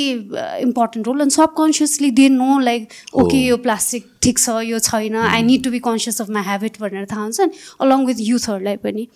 important 0.66 1.06
role 1.06 1.20
अनि 1.20 1.30
subconsciously 1.30 2.10
they 2.20 2.28
know 2.36 2.58
like 2.68 2.88
okay 3.22 3.42
यो 3.46 3.56
plastic 3.66 4.06
ठिक 4.22 4.38
छ 4.38 4.60
यो 4.68 4.78
छैन 4.86 5.16
I 5.24 5.42
need 5.50 5.64
to 5.64 5.70
be 5.70 5.78
conscious 5.88 6.20
of 6.20 6.30
my 6.38 6.42
habit 6.46 6.80
भनेर 6.80 7.06
थाहा 7.12 7.22
हुन्छ 7.22 7.40
नि 7.40 7.66
अलङ 7.86 8.06
विथ 8.06 8.24
युथहरूलाई 8.28 8.76
पनि 8.86 9.06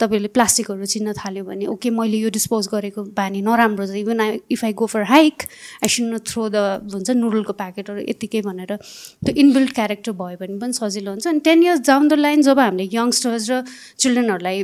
तपाईँले 0.00 0.28
प्लास्टिकहरू 0.30 0.86
चिन्न 0.86 1.12
थाल्यो 1.18 1.44
भने 1.44 1.66
ओके 1.74 1.90
मैले 1.90 2.18
यो 2.18 2.30
डिस्पोज 2.30 2.68
गरेको 2.72 3.02
बानी 3.12 3.40
नराम्रो 3.42 3.86
छ। 3.86 3.94
Even 3.98 4.20
I 4.20 4.40
if 4.50 4.64
I 4.64 4.72
go 4.72 4.86
for 4.86 5.02
hike 5.10 5.42
I 5.82 5.88
should 5.88 6.06
not 6.06 6.18
throw 6.22 6.48
the 6.48 6.56
हुन्छ 6.94 7.10
नुडलको 7.18 7.52
प्याकेटहरू 7.52 8.00
यत्तिकै 8.08 8.40
भनेर 8.48 8.72
त्यो 9.24 9.34
इनबिल्ड 9.34 9.70
क्यारेक्टर 9.74 10.12
भयो 10.20 10.36
भने 10.38 10.58
पनि 10.58 10.72
सजिलो 10.78 11.10
हुन्छ। 11.10 11.26
अनि 11.26 11.40
ten 11.48 11.62
years 11.62 11.80
down 11.86 12.08
the 12.08 12.12
line 12.18 12.42
जब 12.42 12.58
हामीले 12.58 12.88
यङ्स्टर्स 12.92 13.50
र 13.50 13.62
चिल्ड्रेनहरूलाई 13.98 14.62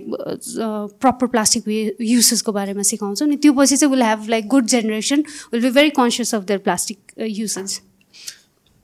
प्रपर 1.02 1.26
प्लास्टिक 1.34 1.62
युसेसको 2.02 2.52
बारेमा 2.52 2.82
सिकाउँछौँ 2.92 3.28
नि 3.28 3.36
त्यो 3.42 3.52
पछि 3.58 3.76
चाहिँ 3.76 3.90
will 3.90 4.02
have 4.04 4.28
like 4.30 4.46
good 4.54 4.66
generation 4.74 5.24
will 5.52 5.62
be 5.62 5.70
very 5.72 5.90
conscious 5.98 6.34
of 6.34 6.42
their 6.44 6.60
plastic 6.68 6.98
usage 7.18 7.80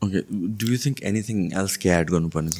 okay 0.02 0.20
do 0.58 0.66
you 0.66 0.78
think 0.84 1.02
anything 1.04 1.38
else 1.60 1.76
के 1.76 1.88
एड 1.94 2.10
गर्नुपर्ने 2.10 2.50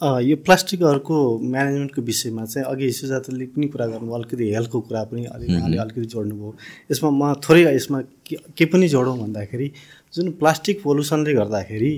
यो 0.00 0.36
प्लास्टिकहरूको 0.44 1.16
म्यानेजमेन्टको 1.44 2.02
विषयमा 2.02 2.44
चाहिँ 2.44 2.66
अघि 2.72 2.90
सुजाताले 2.98 3.46
पनि 3.52 3.66
कुरा 3.68 3.86
गर्नुभयो 3.86 4.14
अलिकति 4.16 4.44
हेल्थको 4.52 4.80
कुरा 4.80 5.02
पनि 5.12 5.24
अलि 5.28 5.46
उहाँले 5.56 5.76
अलिकति 5.76 6.08
जोड्नुभयो। 6.14 6.54
यसमा 6.90 7.10
म 7.10 7.34
थोरै 7.44 7.62
यसमा 7.76 8.00
के 8.24 8.36
के 8.56 8.64
पनि 8.72 8.88
जोडौँ 8.88 9.16
भन्दाखेरि 9.18 9.68
जुन 10.14 10.30
प्लास्टिक 10.40 10.82
पोल्युसनले 10.82 11.34
गर्दाखेरि 11.34 11.92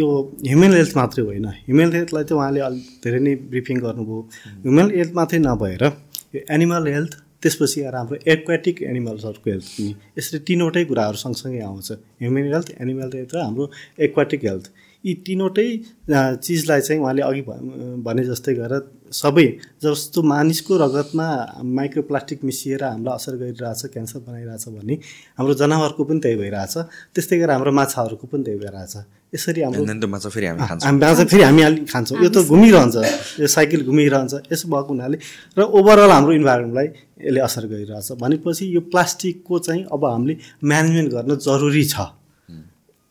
यो 0.00 0.08
ह्युमन 0.48 0.72
हेल्थ 0.80 0.96
मात्रै 0.96 1.24
होइन। 1.28 1.46
ह्युमन 1.68 1.92
हेल्थलाई 1.92 2.24
चाहिँ 2.24 2.40
उहाँले 2.40 2.60
अलि 2.68 2.80
धेरै 3.04 3.20
नै 3.20 3.34
ब्रिफिङ 3.52 3.76
गर्नुभयो। 3.84 4.20
ह्युमन 4.64 4.86
हेल्थ 4.96 5.12
मात्रै 5.20 5.38
नभएर 5.44 5.84
यो 5.84 6.40
एनिमल 6.56 6.86
हेल्थ 6.88 7.12
त्यसपछि 7.42 7.78
आएर 7.84 7.94
हाम्रो 8.00 8.16
एक्वाटिक 8.32 8.82
एनिमल्सहरूको 8.82 9.50
हेल्थ 9.50 9.68
पनि। 9.76 9.92
यसरी 10.18 10.38
तिनवटै 10.48 10.84
कुराहरू 10.88 11.18
सँगसँगै 11.20 11.60
आउँछ। 11.68 11.88
ह्युमन 12.24 12.44
हेल्थ 12.52 12.68
एनिमल 12.80 13.10
हेल्थ 13.14 13.34
र 13.36 13.38
हाम्रो 13.44 13.70
एक्वाटिक 14.08 14.40
हेल्थ। 14.48 14.66
यी 15.04 15.12
तिनवटै 15.26 15.68
चिजलाई 16.42 16.80
चाहिँ 16.80 17.00
उहाँले 17.02 17.22
अघि 17.22 17.42
भने 18.06 18.22
जस्तै 18.30 18.54
गरेर 18.54 18.82
सबै 19.14 19.46
जस्तो 19.82 20.22
मानिसको 20.22 20.72
रगतमा 20.84 21.26
माइक्रोप्लास्टिक 21.78 22.38
मिसिएर 22.44 22.82
हामीलाई 22.84 23.14
असर 23.14 23.34
गरिरहेछ 23.42 23.82
क्यान्सर 23.94 24.20
बनाइरहेछ 24.26 24.64
भने 24.74 24.94
हाम्रो 25.38 25.54
जनावरको 25.54 26.02
पनि 26.04 26.20
त्यही 26.20 26.36
भइरहेछ। 26.42 26.74
त्यस्तै 27.14 27.36
गरेर 27.38 27.50
हाम्रो 27.56 27.72
माछाहरूको 27.78 28.26
पनि 28.26 28.42
त्यही 28.44 28.58
भइरहेछ। 28.58 28.94
यसरी 29.34 29.60
हाम्रो 29.62 30.08
माछा 30.08 30.28
फेरि 30.34 30.46
हामी 30.46 30.98
माछा 30.98 31.24
फेरि 31.30 31.42
हामी 31.42 31.62
अलि 31.62 31.80
खान्छौँ। 31.86 32.18
यो 32.18 32.28
त 32.28 32.44
घुमिरहन्छ। 32.50 32.96
यो 33.40 33.46
साइकल 33.46 33.80
घुमिरहन्छ। 33.86 34.34
यसो 34.52 34.66
भएको 34.66 34.90
हुनाले 34.92 35.16
र 35.56 35.60
ओभरअल 35.78 36.10
हाम्रो 36.10 36.32
इन्भाइरोमेन्टलाई 36.42 36.88
यसले 37.22 37.40
असर 37.48 37.64
गरिरहेछ। 37.72 38.08
भनेपछि 38.18 38.64
यो 38.74 38.80
प्लास्टिकको 38.92 39.54
चाहिँ 39.62 39.82
अब 39.94 40.04
हामीले 40.04 40.34
म्यानेजमेन्ट 40.64 41.08
गर्न 41.14 41.30
जरुरी 41.38 41.84
छ। 41.86 42.17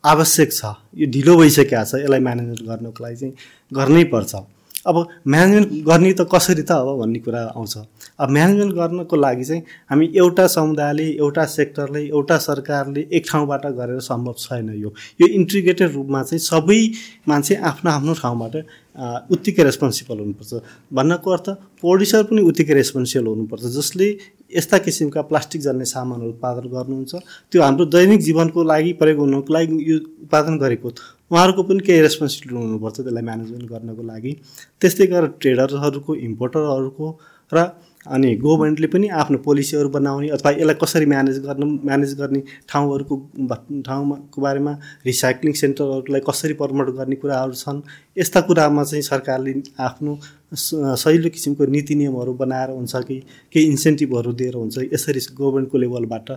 आवश्यक 0.04 0.52
छ। 0.52 0.64
यो 0.94 1.06
ढिलो 1.10 1.36
भइसकेको 1.36 1.84
छ 1.84 1.94
यसलाई 2.02 2.20
म्यानेजमेन्ट 2.20 2.62
गर्नको 2.68 3.04
लागि 3.04 3.16
चाहिँ 3.16 3.34
गर्नै 3.72 4.04
पर्छ 4.12 4.34
अब 4.88 4.96
म्यानेजमेन्ट 5.28 5.84
गर्ने 5.86 6.12
त 6.12 6.26
कसरी 6.32 6.62
त 6.62 6.72
अब 6.72 6.88
भन्ने 7.00 7.18
कुरा 7.26 7.40
आउँछ। 7.56 7.74
अब 8.20 8.28
म्यानेजमेन्ट 8.30 8.72
गर्नको 8.74 9.16
लागि 9.16 9.44
चाहिँ 9.44 9.62
हामी 9.90 10.06
एउटा 10.16 10.46
समुदायले 10.56 11.06
एउटा 11.20 11.44
सेक्टरले 11.56 12.02
एउटा 12.08 12.36
सरकारले 12.48 13.06
एक 13.12 13.24
ठाउँबाट 13.30 13.66
गरेर 13.78 14.00
सम्भव 14.00 14.34
छैन 14.38 14.68
यो। 14.74 14.90
यो 15.20 15.26
इन्टिग्रेटेड 15.38 15.92
रूपमा 15.92 16.22
चाहिँ 16.22 16.40
सबै 16.40 16.80
मान्छे 17.28 17.54
आफ्नो 17.70 17.90
आफ्नो 17.90 18.14
ठाउँबाट 18.22 18.54
उत्तिकै 19.30 19.62
रेस्पोन्सिबल 19.62 20.18
हुनुपर्छ। 20.18 20.52
भन्नको 20.90 21.30
अर्थ 21.30 21.48
प्रड्युसर 21.82 22.22
पनि 22.30 22.40
उत्तिकै 22.50 22.74
रेस्पोन्सिबल 22.74 23.26
हुनुपर्छ। 23.26 23.62
जसले 23.78 24.08
यस्ता 24.56 24.78
किसिमका 24.80 25.22
प्लास्टिक 25.28 25.60
जन्ने 25.62 25.84
सामानहरू 25.84 26.30
उत्पादन 26.30 26.66
गर्नुहुन्छ। 26.74 27.12
त्यो 27.52 27.62
हाम्रो 27.62 27.84
दैनिक 27.94 28.20
जीवनको 28.20 28.58
लागि 28.64 28.92
प्रयोग 28.98 29.18
हुनुको 29.20 29.52
लागि 29.54 29.76
यो 29.90 29.96
उत्पादन 30.24 30.58
गरेको 30.58 30.88
उहाँहरूको 31.30 31.62
पनि 31.62 31.80
केही 31.86 32.00
रेस्पोन्सिबिलिटी 32.00 32.56
हुनुपर्छ 32.56 32.96
त्यसलाई 32.96 33.24
म्यानेजमेन्ट 33.30 33.66
गर्नको 33.72 34.02
लागि। 34.12 34.32
त्यस्तै 34.80 35.06
गरेर 35.12 35.30
ट्रेडरहरूको 35.40 36.14
इम्पोर्टरहरूको 36.28 37.06
र 37.52 37.58
अनि 38.06 38.28
गभर्मेन्टले 38.36 38.86
पनि 38.86 39.08
आफ्नो 39.20 39.38
पोलिसीहरू 39.44 39.88
बनाउने 39.88 40.28
अथवा 40.36 40.50
यसलाई 40.50 40.76
कसरी 40.82 41.06
म्यानेज 41.06 41.38
गर्न 41.44 41.64
म्यानेज 41.84 42.14
गर्ने 42.20 42.40
ठाउँहरूको 42.68 43.16
ठाउँको 43.86 44.40
बारेमा 44.40 44.72
रिसाइक्लिङ 45.06 45.52
सेन्टरहरूलाई 45.62 46.20
कसरी 46.28 46.54
प्रमोट 46.60 46.88
गर्ने 46.98 47.16
कुराहरू 47.16 47.52
छन् 47.54 47.80
यस्ता 48.16 48.40
कुरामा 48.48 48.84
चाहिँ 48.84 49.02
सरकारले 49.02 49.54
आफ्नो 49.88 50.12
सहिलो 50.54 51.30
किसिमको 51.30 51.66
नीति 51.66 51.94
नियमहरू 51.94 52.32
बनाएर 52.34 52.70
हुन्छ 52.70 53.02
कि 53.08 53.20
केही 53.52 53.66
इन्सेन्टिभहरू 53.66 54.32
दिएर 54.32 54.54
हुन्छ 54.54 54.88
यसरी 54.92 55.20
गभर्मेन्टको 55.34 55.78
लेभलबाट 55.78 56.30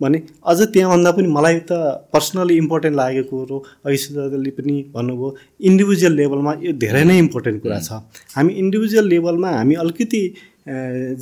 भने 0.00 0.18
अझ 0.50 0.58
त्यहाँभन्दा 0.74 1.10
पनि 1.16 1.28
मलाई 1.36 1.58
त 1.70 1.72
पर्सनली 2.12 2.56
इम्पोर्टेन्ट 2.62 2.96
लागेको 2.96 3.30
कुरो 3.30 3.58
अघि 3.86 4.50
पनि 4.58 4.74
भन्नुभयो 4.94 5.28
इन्डिभिजुअल 5.68 6.14
लेभलमा 6.20 6.52
यो 6.62 6.72
धेरै 6.84 7.04
नै 7.04 7.18
इम्पोर्टेन्ट 7.18 7.62
कुरा 7.62 7.78
छ। 7.78 8.02
हामी 8.36 8.52
इन्डिभिजुअल 8.62 9.06
लेभलमा 9.14 9.50
हामी 9.58 9.74
अलिकति 9.84 10.22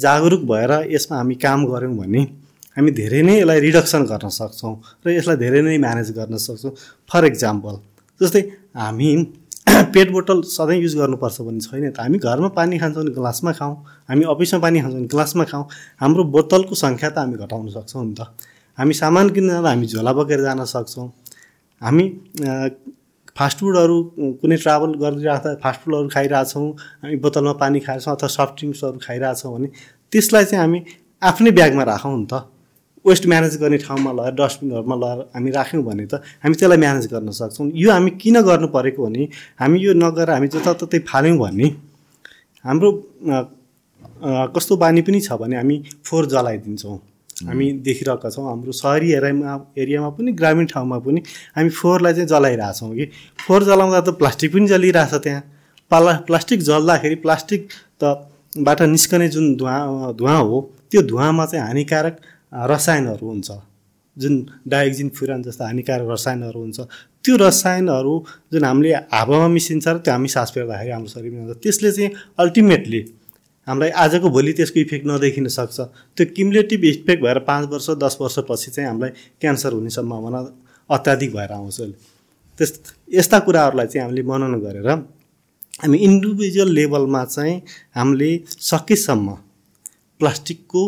जागरुक 0.05 0.43
भएर 0.53 0.73
यसमा 0.95 1.17
हामी 1.17 1.35
काम 1.45 1.67
गऱ्यौँ 1.73 1.97
भने 1.99 2.23
हामी 2.77 2.91
धेरै 3.01 3.23
नै 3.29 3.35
यसलाई 3.39 3.61
रिडक्सन 3.61 4.03
गर्न 4.11 4.29
सक्छौँ 4.41 4.75
र 5.05 5.11
यसलाई 5.19 5.37
धेरै 5.45 5.61
नै 5.69 5.77
म्यानेज 5.85 6.11
गर्न 6.19 6.37
सक्छौँ। 6.47 6.73
फर 7.11 7.25
इक्जाम्पल 7.33 7.75
जस्तै 8.21 8.43
हामी 8.83 9.09
पेट 9.95 10.11
बोतल 10.11 10.41
सधैँ 10.43 10.79
युज 10.83 10.95
गर्नुपर्छ 10.99 11.41
भन्ने 11.47 11.61
छैन 11.63 11.85
त। 11.91 12.01
हामी 12.03 12.19
घरमा 12.19 12.49
पानी 12.59 12.79
खान्छौँ 12.83 13.03
भने 13.05 13.15
ग्लासमा 13.15 13.53
खाउँ 13.59 13.75
हामी 14.11 14.25
अफिसमा 14.33 14.59
पानी 14.65 14.81
खान्छौँ 14.83 14.99
भने 14.99 15.11
ग्लासमा 15.15 15.45
खाउँ। 15.51 15.65
हाम्रो 16.03 16.23
बोतलको 16.35 16.75
सङ्ख्या 16.75 17.11
त 17.11 17.19
हामी 17.23 17.37
घटाउन 17.39 17.69
सक्छौँ 17.77 18.05
नि 18.07 18.15
त। 18.19 18.21
हामी 18.83 18.95
सामान 18.99 19.29
किन्न 19.31 19.49
जाँदा 19.49 19.71
हामी 19.71 19.87
झोला 19.87 20.13
बोकेर 20.13 20.41
जान 20.43 20.65
सक्छौँ। 20.67 21.07
हामी 21.83 22.05
फास्टफुडहरू 23.39 23.97
कुनै 24.43 24.57
ट्राभल 24.59 24.91
गरिराख्दा 25.03 25.51
फास्टफुडहरू 25.63 26.09
खाइरहेछौँ 26.15 26.67
हामी 27.03 27.17
बोतलमा 27.23 27.53
पानी 27.63 27.81
खाएछौँ 27.87 28.13
अथवा 28.15 28.29
सफ्ट 28.37 28.55
ड्रिङ्क्सहरू 28.59 28.99
खाइरहेछौँ 29.07 29.53
भने 29.55 29.69
त्यसलाई 30.13 30.45
चाहिँ 30.51 30.61
हामी 30.63 30.79
आफ्नै 31.23 31.51
ब्यागमा 31.59 31.85
राखौँ 31.93 32.19
नि 32.19 32.27
त। 32.27 32.35
वेस्ट 33.05 33.27
म्यानेज 33.31 33.55
गर्ने 33.63 33.79
ठाउँमा 33.87 34.11
लगेर 34.19 34.35
डस्टबिनहरूमा 34.43 34.97
लगेर 35.03 35.19
हामी 35.31 35.51
राख्यौँ 35.59 35.83
भने 35.87 36.07
त 36.11 36.15
हामी 36.43 36.55
त्यसलाई 36.59 36.79
म्यानेज 36.83 37.07
गर्न 37.15 37.31
सक्छौँ। 37.39 37.71
यो 37.71 37.89
हामी 37.95 38.11
किन 38.19 38.37
गर्नु 38.43 38.67
परेको 38.75 39.01
भने 39.07 39.23
हामी 39.63 39.79
यो 39.79 39.95
नगरेर 39.95 40.31
हामी 40.35 40.49
जताततै 40.59 40.99
फाल्यौँ 41.07 41.39
भने 41.39 41.67
हाम्रो 42.65 42.91
कस्तो 44.55 44.75
बानी 44.83 45.03
पनि 45.07 45.21
छ 45.23 45.39
भने 45.39 45.57
हामी 45.63 45.77
फोहोर 46.03 46.27
जलाइदिन्छौँ। 46.35 46.99
हामी 47.47 47.67
देखिरहेका 47.87 48.31
छौँ 48.31 48.45
हाम्रो 48.47 48.73
सहरी 48.73 49.13
एरियामा 49.13 49.55
एरियामा 49.79 50.09
पनि 50.17 50.33
ग्रामीण 50.33 50.67
ठाउँमा 50.73 50.99
पनि 51.07 51.21
हामी 51.57 51.71
फोहोरलाई 51.71 52.13
चाहिँ 52.15 52.29
जलाइरहेछौँ 52.29 52.95
कि। 52.97 53.05
फोहोर 53.39 53.63
जलाउँदा 53.65 54.01
त 54.01 54.09
प्लास्टिक 54.21 54.53
पनि 54.53 54.67
जलिरहेछ 54.69 55.15
त्यहाँ। 55.15 55.43
प्ला 55.91 56.13
प्लास्टिक 56.29 56.61
जल्दाखेरि 56.63 57.15
प्लास्टिक 57.25 57.69
त 58.03 58.05
बाट 58.59 58.83
निस्कने 58.95 59.29
जुन 59.29 59.55
धुवा 59.57 59.77
धुवा 60.19 60.37
हो 60.37 60.61
त्यो 60.91 61.03
धुवामा 61.03 61.47
चाहिँ 61.47 61.67
हानिकारक 61.67 62.17
रसायनहरू 62.71 63.27
हुन्छ। 63.29 63.51
जुन 64.17 64.35
डाइक्जिन 64.69 65.09
फुरान 65.17 65.43
जस्ता 65.43 65.65
हानिकारक 65.67 66.07
रसायनहरू 66.11 66.61
हुन्छ 66.61 66.81
त्यो 67.25 67.37
रसायनहरू 67.41 68.15
जुन 68.53 68.65
हामीले 68.65 68.93
हावामा 69.09 69.49
मिसिन्छ 69.49 69.89
र 69.89 69.97
त्यो 70.05 70.13
हामी 70.13 70.29
सास 70.29 70.53
फेर्दाखेरि 70.55 70.91
हाम्रो 70.91 71.09
शरीरमा 71.09 71.41
हुन्छ। 71.43 71.59
त्यसले 71.65 71.91
चाहिँ 71.93 72.11
अल्टिमेटली 72.39 73.01
हामीलाई 73.67 73.91
आजको 74.03 74.29
भोलि 74.31 74.53
त्यसको 74.53 74.81
इफेक्ट 74.81 75.07
नदेखिन 75.07 75.49
सक्छ। 75.49 75.81
त्यो 76.17 76.27
क्युमुलेटिभ 76.35 76.85
इफेक्ट 76.85 77.23
भएर 77.23 77.39
पाँच 77.49 77.69
वर्ष 77.71 77.91
दस 78.03 78.17
वर्षपछि 78.21 78.71
चाहिँ 78.71 78.89
हामीलाई 78.89 79.11
क्यान्सर 79.41 79.73
हुने 79.73 79.91
सम्भावना 79.91 80.39
अत्याधिक 80.91 81.33
भएर 81.37 81.53
आउँछ 81.53 81.81
त्यस 82.61 82.71
यस्ता 83.15 83.39
कुराहरूलाई 83.47 83.87
चाहिँ 83.87 84.05
हामीले 84.05 84.23
मनन 84.23 84.55
गरेर 84.61 84.89
हामी 85.83 85.99
इन्डिभिजुअल 85.99 86.71
लेभलमा 86.71 87.25
चाहिँ 87.25 87.55
हामीले 87.97 88.31
सकेसम्म 88.49 89.29
प्लास्टिकको 90.21 90.83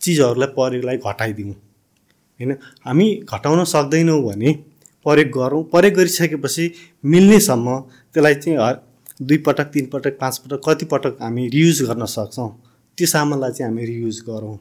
चिजहरूलाई 0.00 0.48
प्रयोगलाई 0.56 0.96
घटाइदिउँ। 0.98 1.52
होइन? 1.52 2.52
हामी 2.84 3.06
घटाउन 3.28 3.64
सक्दैनौँ 3.64 4.22
भने 4.22 4.52
प्रयोग 5.06 5.28
गरौँ। 5.36 5.62
प्रयोग 5.72 5.94
गरिसकेपछि 5.94 6.64
मिल्नेसम्म 7.04 7.78
त्यसलाई 8.14 8.34
चाहिँ 8.34 8.58
दुई 9.20 9.38
पटक 9.46 9.64
तिन 9.72 9.86
पटक 9.92 10.18
पाँच 10.20 10.38
पटक 10.38 10.60
कतिपटक 10.66 11.16
हामी 11.22 11.48
रियुज 11.48 11.82
गर्न 11.88 12.04
सक्छौँ 12.06 12.48
त्यो 12.98 13.06
सामानलाई 13.06 13.52
चाहिँ 13.52 13.70
हामी 13.70 13.84
रियुज 13.86 14.20
गरौँ। 14.28 14.56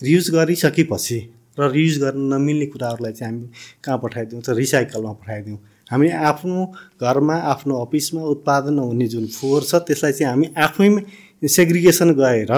रियुज 0.00 0.30
गरिसकेपछि 0.30 1.18
र 1.58 1.70
रियुज 1.70 1.98
गर्न 2.02 2.20
नमिल्ने 2.32 2.66
कुराहरूलाई 2.66 3.12
चाहिँ 3.12 3.32
हामी 3.32 3.48
कहाँ 3.84 3.98
पठाइदिउँ? 3.98 4.42
त 4.42 4.50
रिसाइकलमा 4.56 5.12
पठाइदिउँ। 5.20 5.58
हामी 5.90 6.08
आफ्नो 6.08 6.64
घरमा 7.02 7.36
आफ्नो 7.52 7.74
अफिसमा 7.84 8.22
उत्पादन 8.34 8.78
हुने 8.78 9.06
जुन 9.08 9.26
फोहोर 9.26 9.62
छ 9.64 9.74
त्यसलाई 9.84 10.12
चाहिँ 10.12 10.30
हामी 10.32 10.46
आफैमा 10.56 11.46
सेग्रिगेसन 11.48 12.12
गरेर 12.14 12.52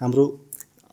हाम्रो 0.00 0.24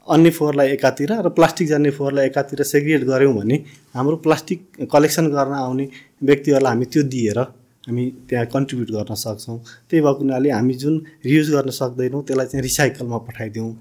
अन्य 0.08 0.30
फोहोरलाई 0.30 0.68
एकातिर 0.70 1.12
र 1.26 1.30
प्लास्टिक 1.30 1.68
जाने 1.68 1.90
फोहोरलाई 1.98 2.26
एकातिर 2.28 2.64
सेग्रिगेट 2.64 3.04
गऱ्यौँ 3.08 3.34
भने 3.34 3.56
हाम्रो 3.96 4.16
प्लास्टिक 4.24 4.88
कलेक्सन 4.92 5.28
गर्न 5.36 5.54
आउने 5.60 5.90
व्यक्तिहरूलाई 6.24 6.72
हामी 6.72 6.86
त्यो 6.86 7.04
दिएर 7.16 7.40
हामी 7.88 8.04
त्यहाँ 8.30 8.46
कन्ट्रिब्युट 8.54 8.90
गर्न 8.92 9.14
सक्छौँ। 9.16 9.58
त्यही 9.90 10.02
भएको 10.02 10.20
हुनाले 10.20 10.50
हामी 10.52 10.74
जुन 10.74 10.96
रियुज 11.26 11.48
गर्न 11.52 11.70
सक्दैनौँ 11.70 12.24
त्यसलाई 12.24 12.48
चाहिँ 12.48 12.64
रिसाइकलमा 12.64 13.18
पठाइदिउँ। 13.28 13.72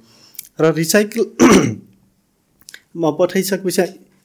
र 0.60 0.64
रिसाइकलमा 0.74 1.90
पठाइसकेपछि 3.18 3.82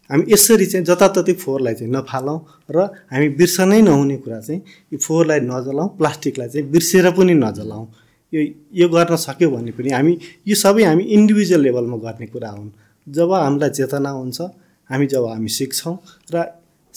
हामी 0.09 0.23
यसरी 0.33 0.65
चाहिँ 0.65 0.85
जताततै 0.85 1.33
फोहोरलाई 1.43 1.73
चाहिँ 1.77 1.91
नफालौँ 1.93 2.39
र 2.71 2.77
हामी 3.11 3.27
बिर्सनै 3.39 3.81
नहुने 3.81 4.17
कुरा 4.23 4.39
चाहिँ 4.41 4.61
यो 4.93 4.97
फोहोरलाई 4.97 5.39
नजलाउँ 5.45 5.89
प्लास्टिकलाई 5.97 6.47
चाहिँ 6.49 6.65
बिर्सेर 6.71 7.11
पनि 7.11 7.33
नजलाउँ। 7.35 7.85
यो 8.33 8.39
यो 8.73 8.87
गर्न 8.89 9.15
सक्यो 9.15 9.49
भने 9.51 9.71
पनि 9.77 9.89
हामी 9.91 10.13
यो 10.47 10.55
सबै 10.55 10.83
हामी 10.83 11.03
इन्डिभिजुअल 11.15 11.61
लेभलमा 11.63 11.97
गर्ने 12.05 12.27
कुरा 12.27 12.49
हुन्। 12.49 12.71
जब 13.07 13.31
हामीलाई 13.33 13.69
चेतना 13.69 14.09
हुन्छ 14.09 14.41
हामी 14.89 15.05
जब 15.07 15.23
हामी 15.27 15.49
सिक्छौँ 15.49 15.95
र 16.33 16.35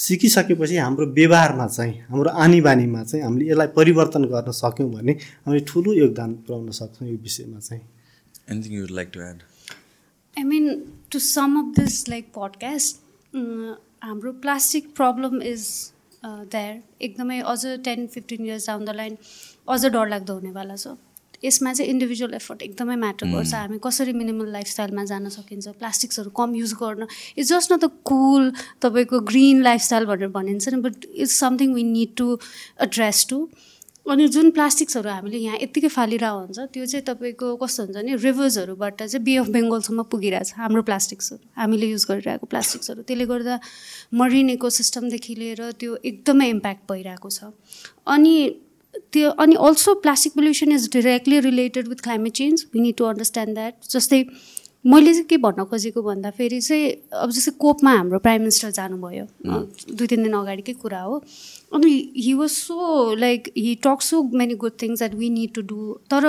सिकिसकेपछि 0.06 0.76
हाम्रो 0.76 1.06
व्यवहारमा 1.18 1.66
चाहिँ 1.66 1.94
हाम्रो 2.10 2.30
आनी 2.44 2.60
बानीमा 2.68 3.02
चाहिँ 3.04 3.24
हामीले 3.24 3.50
यसलाई 3.50 3.66
परिवर्तन 3.76 4.24
गर्न 4.32 4.50
सक्यौँ 4.62 4.90
भने 4.92 5.12
हामीले 5.46 5.64
ठुलो 5.68 5.92
योगदान 5.94 6.34
पुऱ्याउन 6.46 6.70
सक्छौँ 6.80 7.08
यो 7.08 7.16
विषयमा 7.28 7.58
चाहिँ। 7.60 7.82
Anything 8.50 8.72
you 8.78 8.86
like 8.90 9.10
to 9.14 9.20
add 9.28 9.48
I 10.34 10.42
mean, 10.44 10.66
to 11.10 11.18
sum 11.20 11.56
up 11.60 11.70
this 11.76 11.94
like 12.08 12.28
podcast, 12.34 12.98
mm, 13.34 13.72
हाम्रो 14.02 14.32
प्लास्टिक 14.42 14.84
प्रब्लम 14.96 15.42
इज 15.42 15.64
देयर 16.24 16.82
एकदमै 17.02 17.40
अझ 17.52 17.66
ten 17.84 18.06
fifteen 18.06 18.46
years 18.46 18.66
down 18.66 18.84
the 18.84 18.90
line 18.96 19.16
अझ 19.68 19.86
डरलाग्दो 19.86 20.34
हुनेवाला 20.34 20.76
छ। 20.76 20.94
यसमा 21.42 21.72
चाहिँ 21.72 21.90
इन्डिभिजुअल 21.90 22.34
एफर्ट 22.34 22.62
एकदमै 22.62 22.96
म्याटर 22.96 23.26
गर्छ। 23.32 23.54
हामी 23.54 23.78
कसरी 23.82 24.12
मिनिमल 24.12 24.52
लाइफस्टाइलमा 24.52 25.04
जान 25.04 25.28
सकिन्छ? 25.30 25.68
प्लास्टिक्सहरू 25.80 26.30
कम 26.36 26.54
युज 26.54 26.72
गर्न। 26.82 27.06
It's 27.36 27.48
just 27.48 27.72
not 27.72 27.76
the 27.76 27.90
cool 28.04 28.52
तपाईँको 28.82 29.20
ग्रिन 29.32 29.62
लाइफस्टाइल 29.62 30.04
भनेर 30.06 30.28
भनिन्छ 30.36 30.68
नि 30.68 30.80
but 30.82 31.04
it's 31.14 31.38
something 31.40 31.74
we 31.74 31.82
need 31.96 32.14
to 32.16 32.38
address 32.82 33.26
too 33.30 33.48
अनि 34.10 34.26
जुन 34.34 34.50
प्लास्टिक्सहरू 34.50 35.08
हामीले 35.10 35.38
यहाँ 35.38 35.58
यत्तिकै 35.62 35.88
फालिरहेको 35.88 36.38
हुन्छ 36.38 36.58
त्यो 36.74 36.86
चाहिँ 36.86 37.04
तपाईँको 37.06 37.56
कस्तो 37.56 37.82
हुन्छ 37.84 37.96
नि 38.04 38.14
रिभर्सहरूबाट 38.16 39.02
चाहिँ 39.02 39.24
बे 39.24 39.34
अफ 39.36 39.48
बेङ्गलसम्म 39.56 40.02
पुगिरहेछ 40.10 40.52
हाम्रो 40.56 40.82
प्लास्टिक्सहरू 40.88 41.60
हामीले 41.60 41.86
युज 41.86 42.04
गरिरहेको 42.10 42.46
प्लास्टिक्सहरू 42.46 43.02
त्यसले 43.02 43.26
गर्दा 43.32 43.60
मरिन 44.20 44.50
इको 44.50 44.70
सिस्टमदेखि 44.78 45.34
लिएर 45.42 45.70
त्यो 45.78 45.96
एकदमै 46.10 46.48
इम्प्याक्ट 46.50 46.82
भइरहेको 46.90 47.30
छ। 47.30 47.52
अनि 48.08 48.34
त्यो 49.12 49.30
अनि 49.42 49.54
also 49.66 49.94
plastic 50.04 50.32
pollution 50.32 50.72
is 50.72 50.88
directly 50.92 51.40
related 51.40 51.88
with 51.88 52.00
climate 52.02 52.32
change 52.32 52.66
we 52.74 52.80
need 52.80 52.96
to 52.96 53.04
understand 53.04 53.54
that 53.54 53.74
जस्तै 53.90 54.24
मैले 54.86 55.12
चाहिँ 55.12 55.24
के 55.30 55.36
भन्न 55.36 55.64
खोजेको 55.70 56.02
भन्दाखेरि 56.02 56.60
चाहिँ 56.60 56.90
अब 57.22 57.30
जस्तै 57.30 57.52
कोपमा 57.60 57.92
हाम्रो 57.96 58.18
प्राइम 58.18 58.40
मिनिस्टर 58.40 58.70
जानुभयो। 58.70 59.24
दुई 59.94 60.06
तिन 60.06 60.22
दिन 60.22 60.32
अगाडिकै 60.32 60.72
कुरा 60.82 61.00
हो। 61.00 61.22
अनि 61.72 61.90
he 62.16 62.32
was 62.34 62.50
so 62.50 63.14
like 63.14 63.48
he 63.56 63.74
talk 63.84 64.02
so 64.02 64.22
many 64.38 64.54
good 64.62 64.72
things 64.82 64.98
that 64.98 65.14
we 65.14 65.28
need 65.30 65.52
to 65.54 65.62
do 65.70 65.92
तर 66.10 66.26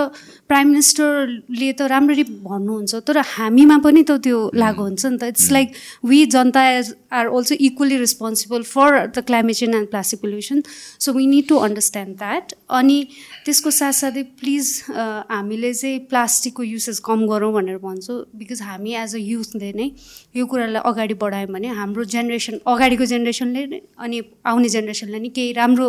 प्राइम 0.49 0.67
मिनिस्टरले 0.67 1.71
त 1.73 1.87
राम्ररी 1.91 2.23
भन्नुहुन्छ 2.23 3.01
तर 3.07 3.17
हामीमा 3.29 3.77
पनि 3.85 4.03
त 4.03 4.17
त्यो 4.27 4.39
लागु 4.63 4.83
हुन्छ 4.83 5.05
नि 5.05 5.17
त. 5.17 5.23
It's 5.33 5.51
like 5.51 5.73
we 6.11 6.25
Janata 6.35 6.67
as 6.71 6.93
are 7.19 7.27
also 7.27 7.55
equally 7.67 7.97
responsible 7.97 8.63
for 8.73 8.99
the 9.07 9.23
climate 9.27 9.55
change 9.55 9.75
and 9.75 9.89
plastic 9.89 10.21
pollution 10.21 10.61
so 11.05 11.13
we 11.13 11.25
need 11.33 11.47
to 11.47 11.57
understand 11.69 12.15
that 12.21 12.53
अनि 12.81 12.99
त्यसको 13.45 13.71
साथसाथै 13.79 14.23
प्लिज 14.43 14.69
हामीले 14.91 15.73
चाहिँ 15.73 15.99
प्लास्टिकको 16.13 16.63
युसेज 16.63 16.99
कम 17.09 17.25
गरौँ 17.33 17.51
भनेर 17.53 17.77
भन्छु 17.87 18.19
बिकज 18.43 18.61
हामी 18.69 18.95
एज 19.01 19.15
अ 19.15 19.23
युथले 19.33 19.73
नै 19.81 19.89
यो 20.37 20.45
कुरालाई 20.53 20.81
अगाडि 20.91 21.19
बढायौँ 21.25 21.51
भने 21.57 21.75
हाम्रो 21.81 22.03
जेनेरेसन 22.15 22.59
अगाडिको 22.75 23.05
जेनेरेसनले 23.15 23.81
अनि 24.05 24.21
आउने 24.53 24.69
जेनेरेसनले 24.77 25.19
नि 25.19 25.29
केही 25.35 25.51
राम्रो 25.53 25.87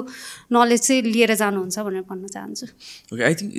नलेज 0.52 0.80
चाहिँ 0.80 1.02
लिएर 1.02 1.34
जानुहुन्छ 1.34 1.78
भनेर 1.78 2.04
भन्न 2.10 2.26
चाहन्छु। 2.34 2.66
Okay 3.12 3.22
I 3.22 3.34
think 3.40 3.52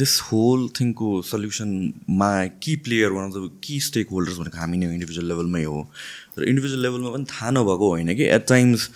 this 0.00 0.14
whole 0.30 0.68
थिङको 0.80 1.08
सल्युसनमा 1.30 2.32
कि 2.62 2.76
प्लेयर 2.86 3.10
वान 3.12 3.30
अफ 3.30 3.34
द 3.36 3.50
कि 3.64 3.80
स्टेक 3.88 4.06
होल्डर्स 4.12 4.38
भनेको 4.38 4.58
हामी 4.58 4.76
नै 4.78 4.92
इन्डिभिजुअल 4.94 5.28
लेभलमै 5.28 5.64
हो। 5.64 5.78
र 6.38 6.44
इन्डिभिजुअल 6.44 6.82
लेभलमा 6.82 7.10
पनि 7.16 7.30
थाहा 7.32 7.50
नभएको 7.50 7.86
होइन 7.94 8.14
कि 8.16 8.24
एट 8.36 8.46
टाइम्स 8.48 8.90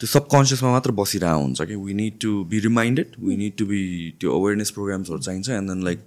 त्यो 0.00 0.08
सबकन्सियसमा 0.08 0.70
मात्र 0.72 0.90
बसिरहेको 0.96 1.40
हुन्छ 1.40 1.60
कि? 1.68 1.74
We 1.76 1.94
need 1.94 2.14
to 2.20 2.30
be 2.50 2.58
reminded 2.66 3.08
we 3.20 3.36
need 3.36 3.56
to 3.58 3.64
be 3.68 3.80
त्यो 4.20 4.28
अवेरनेस 4.32 4.70
प्रोग्राम्सहरू 4.76 5.18
चाहिन्छ। 5.20 5.48
And 5.50 5.68
then 5.70 5.82
like 5.84 5.98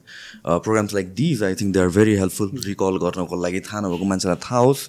programs 0.65 0.94
like 0.94 1.14
these 1.14 1.44
I 1.44 1.56
think 1.61 1.74
they 1.74 1.80
are 1.80 1.90
very 1.98 2.15
helpful 2.18 2.49
recall 2.65 2.98
गर्नको 3.03 3.41
लागि 3.44 3.60
थाहा 3.70 3.82
नभएको 3.86 4.06
मान्छेलाई 4.10 4.40
थाहा 4.45 4.60
होस्। 4.65 4.82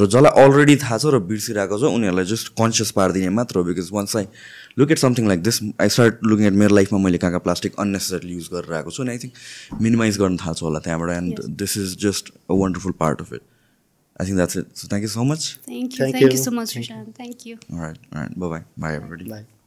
र 0.00 0.06
जसलाई 0.06 0.32
अलरेडी 0.44 0.76
थाहा 0.80 0.98
छ 0.98 1.12
र 1.12 1.20
बिर्सिरहेको 1.28 1.76
छ 1.76 1.92
उनीहरूलाई 1.92 2.24
जस्ट 2.32 2.48
कन्सियस 2.56 2.90
पारिदिने 2.96 3.28
मात्र 3.36 3.58
हो। 3.58 3.64
Because 3.68 3.92
once 3.92 4.16
I 4.16 4.26
look 4.78 4.90
at 4.96 4.98
something 5.04 5.28
like 5.28 5.42
this 5.44 5.60
I 5.76 5.88
start 5.92 6.24
looking 6.24 6.46
at 6.46 6.56
मेरो 6.64 6.74
लाइफमा 6.74 6.98
मैले 7.04 7.18
कहाँ 7.18 7.32
कहाँ 7.36 7.44
प्लास्टिक 7.44 7.76
अननेसेसरी 7.84 8.32
युज 8.32 8.48
गरिरहेको 8.54 8.90
छु। 8.90 9.02
अनि 9.02 9.10
आई 9.12 9.18
थिङ्क 9.28 9.80
मिनिमाइज 9.82 10.18
गर्न 10.24 10.36
थाहा 10.40 10.52
छ 10.56 10.62
होला 10.62 10.80
त्यहाँबाट। 10.88 11.10
And 11.20 11.44
this 11.60 11.76
is 11.84 11.96
just 12.06 12.32
a 12.32 12.54
wonderful 12.64 12.96
part 13.04 13.20
of 13.20 13.32
it 13.32 13.44
I 14.20 14.24
think 14.24 14.36
that's 14.36 14.56
it. 14.56 14.76
So 14.76 14.88
thank 14.88 15.02
you 15.02 15.08
so 15.08 15.24
much. 15.24 15.56
Thank 15.58 15.92
you. 15.92 15.98
Thank 15.98 16.14
Thank, 16.16 16.22
you. 16.22 16.30
you. 16.30 16.36
so 16.36 16.50
much, 16.50 16.74
Thank 16.74 16.86
Rishan. 16.86 17.14
Thank 17.14 17.46
you. 17.46 17.58
All 17.72 17.78
right. 17.78 17.98
All 18.14 18.20
right. 18.22 18.38
Bye 18.38 18.48
bye. 18.48 18.64
Bye 18.76 18.94
everybody. 18.94 19.28
Bye. 19.30 19.57